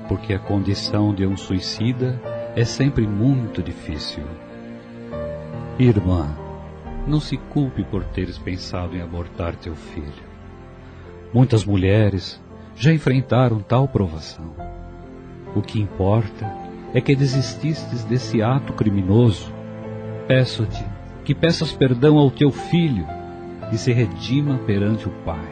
porque 0.08 0.32
a 0.32 0.38
condição 0.38 1.14
de 1.14 1.26
um 1.26 1.36
suicida 1.36 2.20
é 2.56 2.64
sempre 2.64 3.06
muito 3.06 3.62
difícil. 3.62 4.22
Irmã, 5.80 6.36
não 7.06 7.20
se 7.20 7.36
culpe 7.36 7.84
por 7.84 8.02
teres 8.02 8.36
pensado 8.36 8.96
em 8.96 9.00
abortar 9.00 9.54
teu 9.54 9.76
filho. 9.76 10.26
Muitas 11.32 11.64
mulheres 11.64 12.42
já 12.74 12.92
enfrentaram 12.92 13.60
tal 13.60 13.86
provação. 13.86 14.56
O 15.54 15.62
que 15.62 15.80
importa 15.80 16.52
é 16.92 17.00
que 17.00 17.14
desististes 17.14 18.02
desse 18.02 18.42
ato 18.42 18.72
criminoso. 18.72 19.52
Peço-te 20.26 20.84
que 21.24 21.32
peças 21.32 21.70
perdão 21.70 22.18
ao 22.18 22.28
teu 22.28 22.50
filho 22.50 23.06
e 23.70 23.78
se 23.78 23.92
redima 23.92 24.58
perante 24.66 25.06
o 25.06 25.12
Pai, 25.24 25.48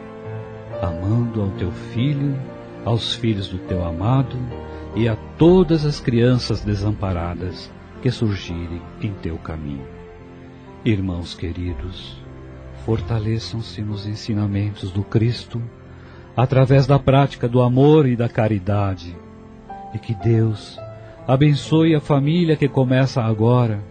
amando 0.81 1.41
ao 1.41 1.51
teu 1.51 1.71
filho, 1.71 2.37
aos 2.83 3.15
filhos 3.15 3.47
do 3.47 3.59
teu 3.59 3.85
amado 3.85 4.35
e 4.93 5.07
a 5.07 5.15
todas 5.37 5.85
as 5.85 6.01
crianças 6.01 6.59
desamparadas 6.59 7.71
que 8.01 8.11
surgirem 8.11 8.81
em 9.01 9.13
teu 9.13 9.37
caminho. 9.37 9.96
Irmãos 10.85 11.33
queridos, 11.33 12.15
fortaleçam-se 12.85 13.81
nos 13.81 14.05
ensinamentos 14.05 14.91
do 14.91 15.03
Cristo 15.03 15.61
através 16.35 16.85
da 16.85 16.99
prática 16.99 17.47
do 17.47 17.61
amor 17.61 18.07
e 18.07 18.15
da 18.15 18.29
caridade, 18.29 19.15
e 19.93 19.97
que 19.97 20.13
Deus 20.13 20.79
abençoe 21.27 21.95
a 21.95 21.99
família 21.99 22.55
que 22.55 22.69
começa 22.69 23.21
agora 23.21 23.83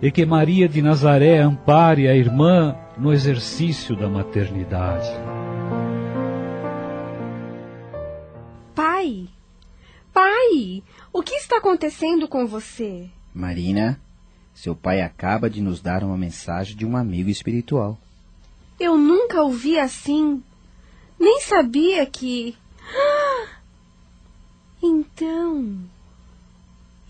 e 0.00 0.10
que 0.10 0.24
Maria 0.24 0.68
de 0.68 0.80
Nazaré 0.80 1.40
ampare 1.40 2.08
a 2.08 2.16
irmã 2.16 2.76
no 2.96 3.12
exercício 3.12 3.96
da 3.96 4.08
maternidade. 4.08 5.08
Pai! 8.74 9.28
Pai! 10.12 10.82
O 11.12 11.22
que 11.22 11.34
está 11.34 11.58
acontecendo 11.58 12.28
com 12.28 12.46
você? 12.46 13.10
Marina, 13.34 14.00
seu 14.58 14.74
pai 14.74 15.02
acaba 15.02 15.48
de 15.48 15.60
nos 15.60 15.80
dar 15.80 16.02
uma 16.02 16.16
mensagem 16.16 16.76
de 16.76 16.84
um 16.84 16.96
amigo 16.96 17.30
espiritual. 17.30 17.96
Eu 18.80 18.98
nunca 18.98 19.40
ouvi 19.40 19.78
assim. 19.78 20.42
Nem 21.18 21.40
sabia 21.42 22.04
que. 22.04 22.56
Então. 24.80 25.76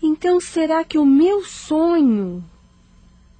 Então 0.01 0.39
será 0.39 0.83
que 0.83 0.97
o 0.97 1.05
meu 1.05 1.43
sonho. 1.43 2.43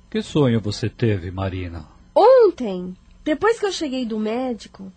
Que 0.09 0.21
sonho 0.21 0.59
você 0.59 0.87
teve, 0.87 1.31
Marina? 1.31 1.87
Ontem, 2.13 2.95
depois 3.23 3.59
que 3.59 3.65
eu 3.65 3.71
cheguei 3.71 4.05
do 4.05 4.19
médico, 4.19 4.91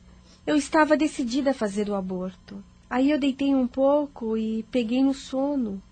eu 0.47 0.55
estava 0.55 0.97
decidida 0.97 1.52
a 1.52 1.55
fazer 1.55 1.89
o 1.89 1.94
aborto. 1.94 2.62
Aí 2.90 3.10
eu 3.10 3.18
deitei 3.18 3.55
um 3.55 3.66
pouco 3.66 4.36
e 4.36 4.64
peguei 4.70 5.02
no 5.02 5.14
sono. 5.14 5.82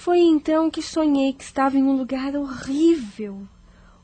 Foi 0.00 0.18
então 0.18 0.70
que 0.70 0.80
sonhei 0.80 1.34
que 1.34 1.44
estava 1.44 1.76
em 1.76 1.82
um 1.82 1.94
lugar 1.94 2.34
horrível 2.34 3.46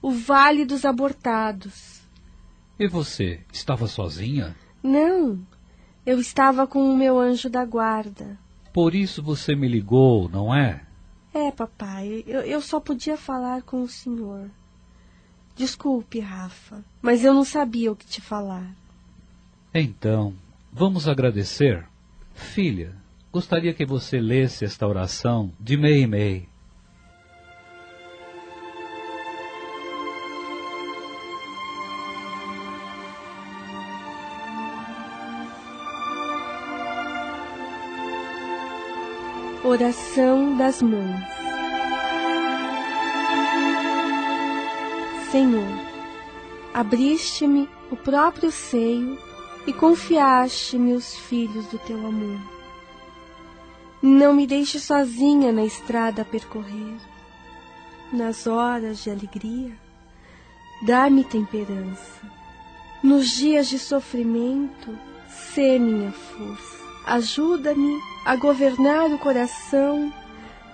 o 0.02 0.10
Vale 0.10 0.66
dos 0.66 0.84
Abortados. 0.84 2.02
E 2.78 2.86
você, 2.86 3.40
estava 3.50 3.86
sozinha? 3.86 4.54
Não, 4.82 5.40
eu 6.04 6.20
estava 6.20 6.66
com 6.66 6.92
o 6.92 6.94
meu 6.94 7.18
anjo 7.18 7.48
da 7.48 7.64
guarda. 7.64 8.38
Por 8.74 8.94
isso 8.94 9.22
você 9.22 9.56
me 9.56 9.66
ligou, 9.66 10.28
não 10.28 10.54
é? 10.54 10.84
É, 11.32 11.50
papai, 11.50 12.22
eu, 12.26 12.42
eu 12.42 12.60
só 12.60 12.78
podia 12.78 13.16
falar 13.16 13.62
com 13.62 13.82
o 13.82 13.88
senhor. 13.88 14.50
Desculpe, 15.54 16.20
Rafa, 16.20 16.84
mas 17.00 17.24
eu 17.24 17.32
não 17.32 17.42
sabia 17.42 17.90
o 17.90 17.96
que 17.96 18.04
te 18.04 18.20
falar. 18.20 18.70
Então, 19.72 20.34
vamos 20.70 21.08
agradecer? 21.08 21.86
Filha, 22.34 22.94
gostaria 23.36 23.74
que 23.74 23.84
você 23.84 24.18
lesse 24.18 24.64
esta 24.64 24.86
oração 24.86 25.52
de 25.60 25.76
Mei 25.76 26.00
e 26.00 26.06
Mei. 26.06 26.48
Oração 39.62 40.56
das 40.56 40.80
Mães 40.80 41.22
Senhor, 45.30 45.68
abriste-me 46.72 47.68
o 47.90 47.96
próprio 47.96 48.50
seio 48.50 49.18
e 49.66 49.74
confiaste-me 49.74 50.94
os 50.94 51.14
filhos 51.14 51.66
do 51.66 51.78
teu 51.80 51.98
amor. 51.98 52.55
Não 54.08 54.32
me 54.32 54.46
deixe 54.46 54.78
sozinha 54.78 55.50
na 55.50 55.64
estrada 55.64 56.22
a 56.22 56.24
percorrer. 56.24 56.94
Nas 58.12 58.46
horas 58.46 59.02
de 59.02 59.10
alegria, 59.10 59.76
dá-me 60.86 61.24
temperança. 61.24 62.20
Nos 63.02 63.28
dias 63.30 63.66
de 63.66 63.80
sofrimento, 63.80 64.96
sê 65.28 65.76
minha 65.76 66.12
força. 66.12 66.84
Ajuda-me 67.04 68.00
a 68.24 68.36
governar 68.36 69.06
o 69.06 69.18
coração, 69.18 70.14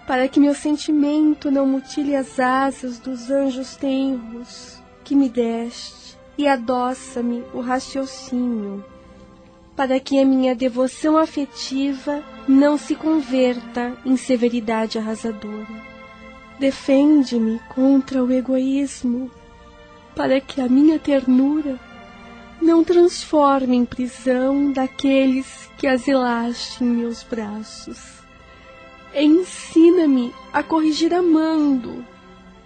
para 0.06 0.28
que 0.28 0.38
meu 0.38 0.54
sentimento 0.54 1.50
não 1.50 1.66
mutile 1.66 2.14
as 2.14 2.38
asas 2.38 2.98
dos 2.98 3.30
anjos 3.30 3.76
tenros 3.76 4.78
que 5.04 5.14
me 5.14 5.30
deste, 5.30 6.18
e 6.36 6.46
adoça-me 6.46 7.42
o 7.54 7.62
raciocínio, 7.62 8.84
para 9.76 9.98
que 9.98 10.18
a 10.18 10.24
minha 10.24 10.54
devoção 10.54 11.16
afetiva 11.16 12.22
não 12.46 12.76
se 12.76 12.94
converta 12.94 13.96
em 14.04 14.16
severidade 14.16 14.98
arrasadora. 14.98 15.92
Defende-me 16.58 17.58
contra 17.74 18.22
o 18.22 18.30
egoísmo, 18.30 19.30
para 20.14 20.40
que 20.40 20.60
a 20.60 20.68
minha 20.68 20.98
ternura 20.98 21.80
não 22.60 22.84
transforme 22.84 23.76
em 23.76 23.84
prisão 23.84 24.70
daqueles 24.70 25.68
que 25.78 25.86
asilaste 25.86 26.84
em 26.84 26.86
meus 26.86 27.22
braços. 27.22 28.22
Ensina-me 29.14 30.32
a 30.52 30.62
corrigir 30.62 31.12
amando, 31.12 32.04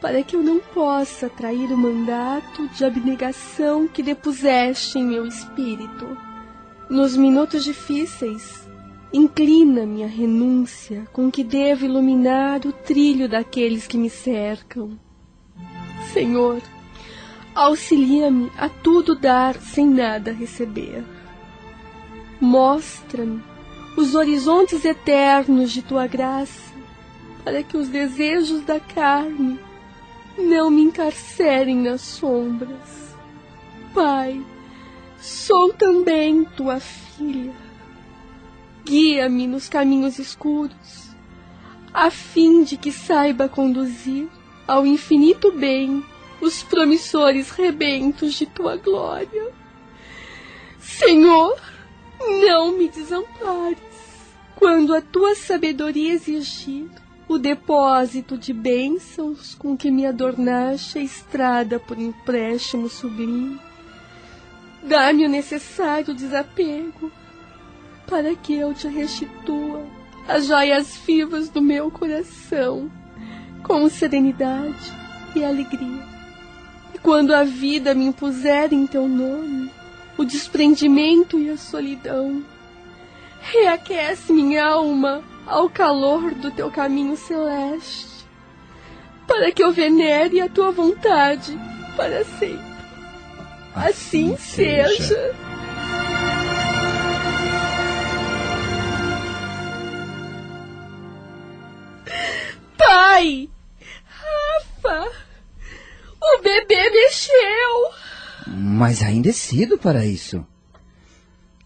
para 0.00 0.22
que 0.22 0.36
eu 0.36 0.42
não 0.42 0.60
possa 0.60 1.28
trair 1.30 1.72
o 1.72 1.78
mandato 1.78 2.68
de 2.68 2.84
abnegação 2.84 3.88
que 3.88 4.02
depuseste 4.02 4.98
em 4.98 5.04
meu 5.04 5.26
espírito. 5.26 6.25
Nos 6.88 7.16
minutos 7.16 7.64
difíceis, 7.64 8.68
inclina-me 9.12 10.04
a 10.04 10.06
renúncia 10.06 11.04
com 11.12 11.32
que 11.32 11.42
devo 11.42 11.84
iluminar 11.84 12.60
o 12.64 12.72
trilho 12.72 13.28
daqueles 13.28 13.88
que 13.88 13.98
me 13.98 14.08
cercam. 14.08 14.96
Senhor, 16.12 16.62
auxilia-me 17.56 18.52
a 18.56 18.68
tudo 18.68 19.16
dar 19.16 19.56
sem 19.56 19.84
nada 19.84 20.30
receber. 20.30 21.04
Mostra-me 22.40 23.42
os 23.96 24.14
horizontes 24.14 24.84
eternos 24.84 25.72
de 25.72 25.82
tua 25.82 26.06
graça, 26.06 26.72
para 27.42 27.64
que 27.64 27.76
os 27.76 27.88
desejos 27.88 28.60
da 28.60 28.78
carne 28.78 29.58
não 30.38 30.70
me 30.70 30.82
encarcerem 30.82 31.78
nas 31.78 32.02
sombras. 32.02 33.16
Pai, 33.92 34.40
sou 35.26 35.72
também 35.72 36.44
tua 36.44 36.78
filha. 36.78 37.52
Guia-me 38.84 39.48
nos 39.48 39.68
caminhos 39.68 40.20
escuros, 40.20 41.10
a 41.92 42.10
fim 42.12 42.62
de 42.62 42.76
que 42.76 42.92
saiba 42.92 43.48
conduzir 43.48 44.28
ao 44.68 44.86
infinito 44.86 45.50
bem 45.50 46.04
os 46.40 46.62
promissores 46.62 47.50
rebentos 47.50 48.34
de 48.34 48.46
tua 48.46 48.76
glória. 48.76 49.52
Senhor, 50.78 51.60
não 52.44 52.70
me 52.70 52.88
desampares 52.88 53.78
quando 54.54 54.94
a 54.94 55.00
tua 55.00 55.34
sabedoria 55.34 56.12
exigir 56.12 56.88
o 57.26 57.36
depósito 57.36 58.38
de 58.38 58.52
bênçãos 58.52 59.56
com 59.56 59.76
que 59.76 59.90
me 59.90 60.06
adornaste 60.06 60.98
a 60.98 61.02
estrada 61.02 61.80
por 61.80 61.98
empréstimo 61.98 62.88
sublime. 62.88 63.65
Dá-me 64.86 65.26
o 65.26 65.28
necessário 65.28 66.14
desapego 66.14 67.10
para 68.06 68.36
que 68.36 68.54
eu 68.54 68.72
te 68.72 68.86
restitua 68.86 69.84
as 70.28 70.46
joias 70.46 70.96
vivas 71.04 71.48
do 71.48 71.60
meu 71.60 71.90
coração 71.90 72.88
com 73.64 73.88
serenidade 73.88 74.92
e 75.34 75.44
alegria. 75.44 76.04
E 76.94 76.98
quando 76.98 77.34
a 77.34 77.42
vida 77.42 77.96
me 77.96 78.06
impuser 78.06 78.72
em 78.72 78.86
teu 78.86 79.08
nome 79.08 79.72
o 80.16 80.24
desprendimento 80.24 81.36
e 81.36 81.50
a 81.50 81.56
solidão, 81.56 82.44
reaquece 83.40 84.32
minha 84.32 84.64
alma 84.64 85.20
ao 85.44 85.68
calor 85.68 86.32
do 86.32 86.52
teu 86.52 86.70
caminho 86.70 87.16
celeste, 87.16 88.24
para 89.26 89.50
que 89.50 89.64
eu 89.64 89.72
venere 89.72 90.40
a 90.40 90.48
tua 90.48 90.70
vontade 90.70 91.58
para 91.96 92.24
sempre. 92.24 92.75
Assim, 93.76 94.32
assim 94.32 94.36
seja. 94.38 95.04
seja. 95.04 95.34
Pai! 102.78 103.50
Rafa! 104.06 105.12
O 106.18 106.42
bebê 106.42 106.90
mexeu! 106.90 107.34
Mas 108.46 109.02
ainda 109.02 109.28
é 109.28 109.32
cedo 109.32 109.76
para 109.76 110.06
isso. 110.06 110.42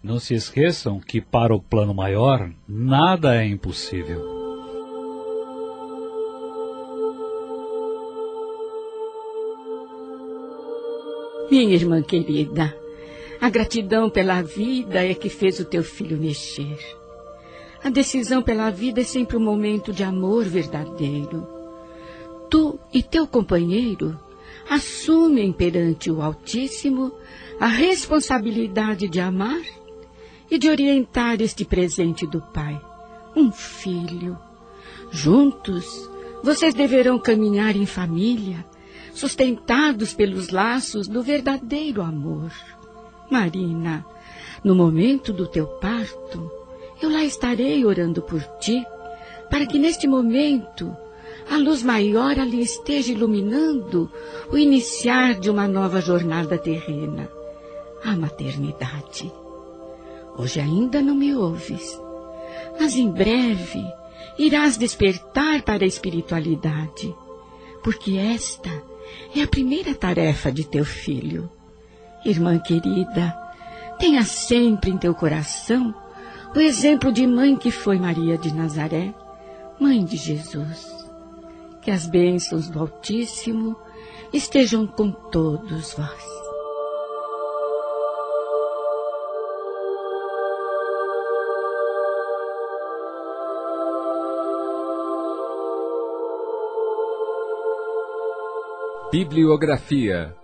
Não 0.03 0.19
se 0.19 0.35
esqueçam 0.35 0.99
que 0.99 1.20
para 1.20 1.55
o 1.55 1.62
plano 1.62 1.95
maior, 1.95 2.51
nada 2.66 3.37
é 3.37 3.47
impossível. 3.47 4.40
Minha 11.51 11.74
irmã 11.74 12.01
querida, 12.01 12.77
a 13.40 13.51
gratidão 13.51 14.09
pela 14.09 14.40
vida 14.40 15.05
é 15.05 15.14
que 15.14 15.28
fez 15.28 15.59
o 15.59 15.64
teu 15.64 15.82
filho 15.82 16.16
mexer. 16.16 16.78
A 17.82 17.90
decisão 17.90 18.40
pela 18.40 18.70
vida 18.70 19.01
é 19.01 19.05
sempre 19.05 19.36
um 19.36 19.40
momento 19.40 19.93
de 19.93 20.05
amor 20.05 20.44
verdadeiro. 20.44 21.48
Tu 22.48 22.78
e 22.94 23.02
teu 23.02 23.27
companheiro 23.27 24.16
assumem 24.68 25.52
perante 25.52 26.09
o 26.09 26.22
Altíssimo 26.22 27.10
a 27.59 27.66
responsabilidade 27.66 29.09
de 29.09 29.18
amar 29.18 29.60
e 30.48 30.56
de 30.56 30.68
orientar 30.68 31.40
este 31.40 31.64
presente 31.64 32.28
do 32.28 32.40
Pai, 32.40 32.81
um 33.35 33.51
filho. 33.51 34.39
Juntos, 35.10 36.09
vocês 36.44 36.74
deverão 36.74 37.18
caminhar 37.18 37.74
em 37.74 37.86
família, 37.86 38.64
sustentados 39.15 40.15
pelos 40.15 40.51
laços 40.51 41.09
do 41.09 41.23
verdadeiro 41.23 42.03
amor. 42.03 42.53
Marina, 43.31 44.05
no 44.62 44.74
momento 44.74 45.32
do 45.32 45.47
teu 45.47 45.66
parto, 45.66 46.51
eu 47.01 47.11
lá 47.11 47.24
estarei 47.24 47.85
orando 47.85 48.20
por 48.23 48.43
ti, 48.59 48.85
para 49.49 49.66
que 49.66 49.78
neste 49.78 50.07
momento 50.07 50.95
a 51.51 51.57
luz 51.57 51.82
maior 51.82 52.39
ali 52.39 52.61
esteja 52.61 53.12
iluminando 53.12 54.11
o 54.51 54.57
iniciar 54.57 55.35
de 55.35 55.51
uma 55.51 55.66
nova 55.66 56.01
jornada 56.01 56.57
terrena, 56.59 57.28
a 58.05 58.16
maternidade. 58.16 59.32
Hoje 60.37 60.61
ainda 60.61 61.01
não 61.03 61.15
me 61.15 61.35
ouves, 61.35 62.01
mas 62.78 62.97
em 62.97 63.11
breve 63.11 63.85
irás 64.39 64.77
despertar 64.77 65.62
para 65.62 65.85
a 65.85 65.89
espiritualidade, 65.89 67.15
porque 67.82 68.16
esta 68.16 68.90
é 69.35 69.43
a 69.43 69.49
primeira 69.49 69.95
tarefa 69.95 70.51
de 70.51 70.65
teu 70.65 70.85
filho. 70.85 71.51
Irmã 72.24 72.59
querida, 72.59 73.37
tenha 73.99 74.24
sempre 74.24 74.91
em 74.91 74.99
teu 74.99 75.15
coração 75.15 75.95
o 76.55 76.59
exemplo 76.59 77.12
de 77.12 77.27
mãe 77.27 77.57
que 77.57 77.70
foi 77.70 77.99
Maria 77.99 78.37
de 78.37 78.53
Nazaré, 78.53 79.15
Mãe 79.78 80.05
de 80.05 80.16
Jesus, 80.16 80.87
que 81.81 81.91
as 81.91 82.07
bênçãos 82.07 82.69
do 82.69 82.81
Altíssimo 82.81 83.74
estejam 84.32 84.87
com 84.87 85.11
todos 85.11 85.95
vós. 85.95 86.40
Bibliografia. 99.11 100.37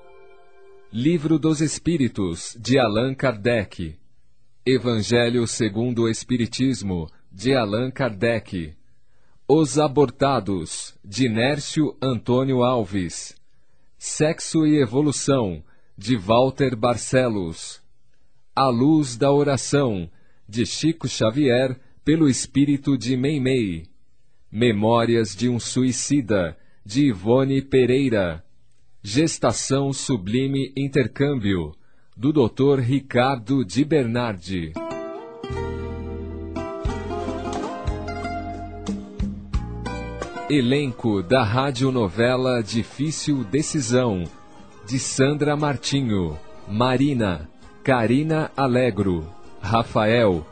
Livro 0.93 1.39
dos 1.39 1.61
Espíritos, 1.61 2.57
de 2.61 2.81
Allan 2.81 3.15
Kardec. 3.15 3.97
Evangelho 4.67 5.47
segundo 5.47 6.03
o 6.03 6.09
Espiritismo, 6.09 7.09
de 7.31 7.55
Allan 7.55 7.93
Kardec. 7.93 8.75
Os 9.47 9.79
Abortados, 9.79 10.99
de 11.05 11.29
Nércio 11.29 11.97
Antônio 12.03 12.65
Alves. 12.65 13.37
Sexo 13.97 14.67
e 14.67 14.83
Evolução, 14.83 15.63
de 15.97 16.17
Walter 16.17 16.75
Barcelos. 16.75 17.81
A 18.53 18.67
Luz 18.67 19.17
da 19.17 19.31
Oração, 19.31 20.11
de 20.49 20.67
Chico 20.67 21.07
Xavier, 21.07 21.79
pelo 22.05 22.29
Espírito 22.29 22.99
de 22.99 23.17
Meimei. 23.17 23.87
Memórias 24.51 25.37
de 25.37 25.49
um 25.49 25.61
Suicida, 25.61 26.59
de 26.85 27.07
Ivone 27.07 27.63
Pereira 27.63 28.45
Gestação 29.09 29.93
Sublime 29.93 30.73
Intercâmbio, 30.77 31.77
do 32.17 32.33
Dr. 32.33 32.81
Ricardo 32.81 33.65
de 33.65 33.85
Bernardi. 33.85 34.73
Elenco 40.51 41.23
da 41.23 41.45
radionovela 41.45 42.61
Difícil 42.61 43.45
Decisão, 43.45 44.25
de 44.85 44.99
Sandra 44.99 45.57
Martinho, 45.57 46.37
Marina, 46.67 47.49
Karina 47.85 48.51
Alegro, 48.57 49.25
Rafael, 49.61 50.45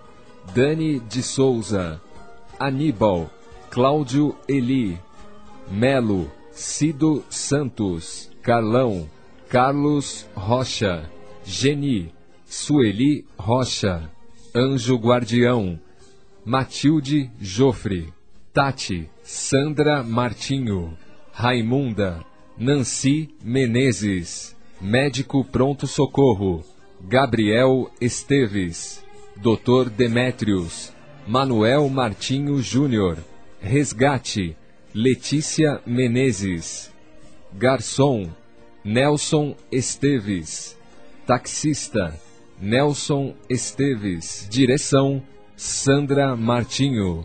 Dani 0.55 1.01
de 1.01 1.24
Souza, 1.24 2.01
Aníbal, 2.56 3.28
Cláudio 3.68 4.36
Eli, 4.47 4.97
Melo, 5.68 6.31
Cido 6.52 7.24
Santos. 7.28 8.32
Carlão, 8.45 9.09
Carlos 9.49 10.27
Rocha, 10.37 11.11
Geni, 11.47 12.12
Sueli 12.45 13.25
Rocha, 13.39 14.11
Anjo 14.55 14.97
Guardião, 14.99 15.81
Matilde 16.45 17.31
Jofre, 17.41 18.12
Tati, 18.53 19.09
Sandra 19.23 20.03
Martinho, 20.03 20.95
Raimunda, 21.33 22.23
Nancy 22.59 23.35
Menezes, 23.43 24.55
Médico 24.79 25.43
Pronto 25.43 25.87
Socorro, 25.87 26.62
Gabriel 27.01 27.91
Esteves, 27.99 29.03
Dr. 29.39 29.89
Demétrios, 29.89 30.93
Manuel 31.27 31.89
Martinho 31.89 32.61
Júnior, 32.61 33.16
Resgate, 33.59 34.55
Letícia 34.95 35.81
Menezes, 35.87 36.94
Garçom, 37.56 38.31
Nelson 38.85 39.55
Esteves. 39.70 40.76
Taxista, 41.24 42.18
Nelson 42.60 43.35
Esteves. 43.48 44.48
Direção, 44.51 45.22
Sandra 45.56 46.35
Martinho. 46.35 47.24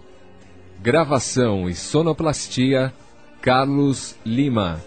Gravação 0.80 1.68
e 1.68 1.74
sonoplastia, 1.74 2.94
Carlos 3.42 4.16
Lima. 4.24 4.80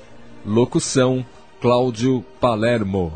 Locução, 0.46 1.26
Cláudio 1.60 2.24
Palermo. 2.40 3.12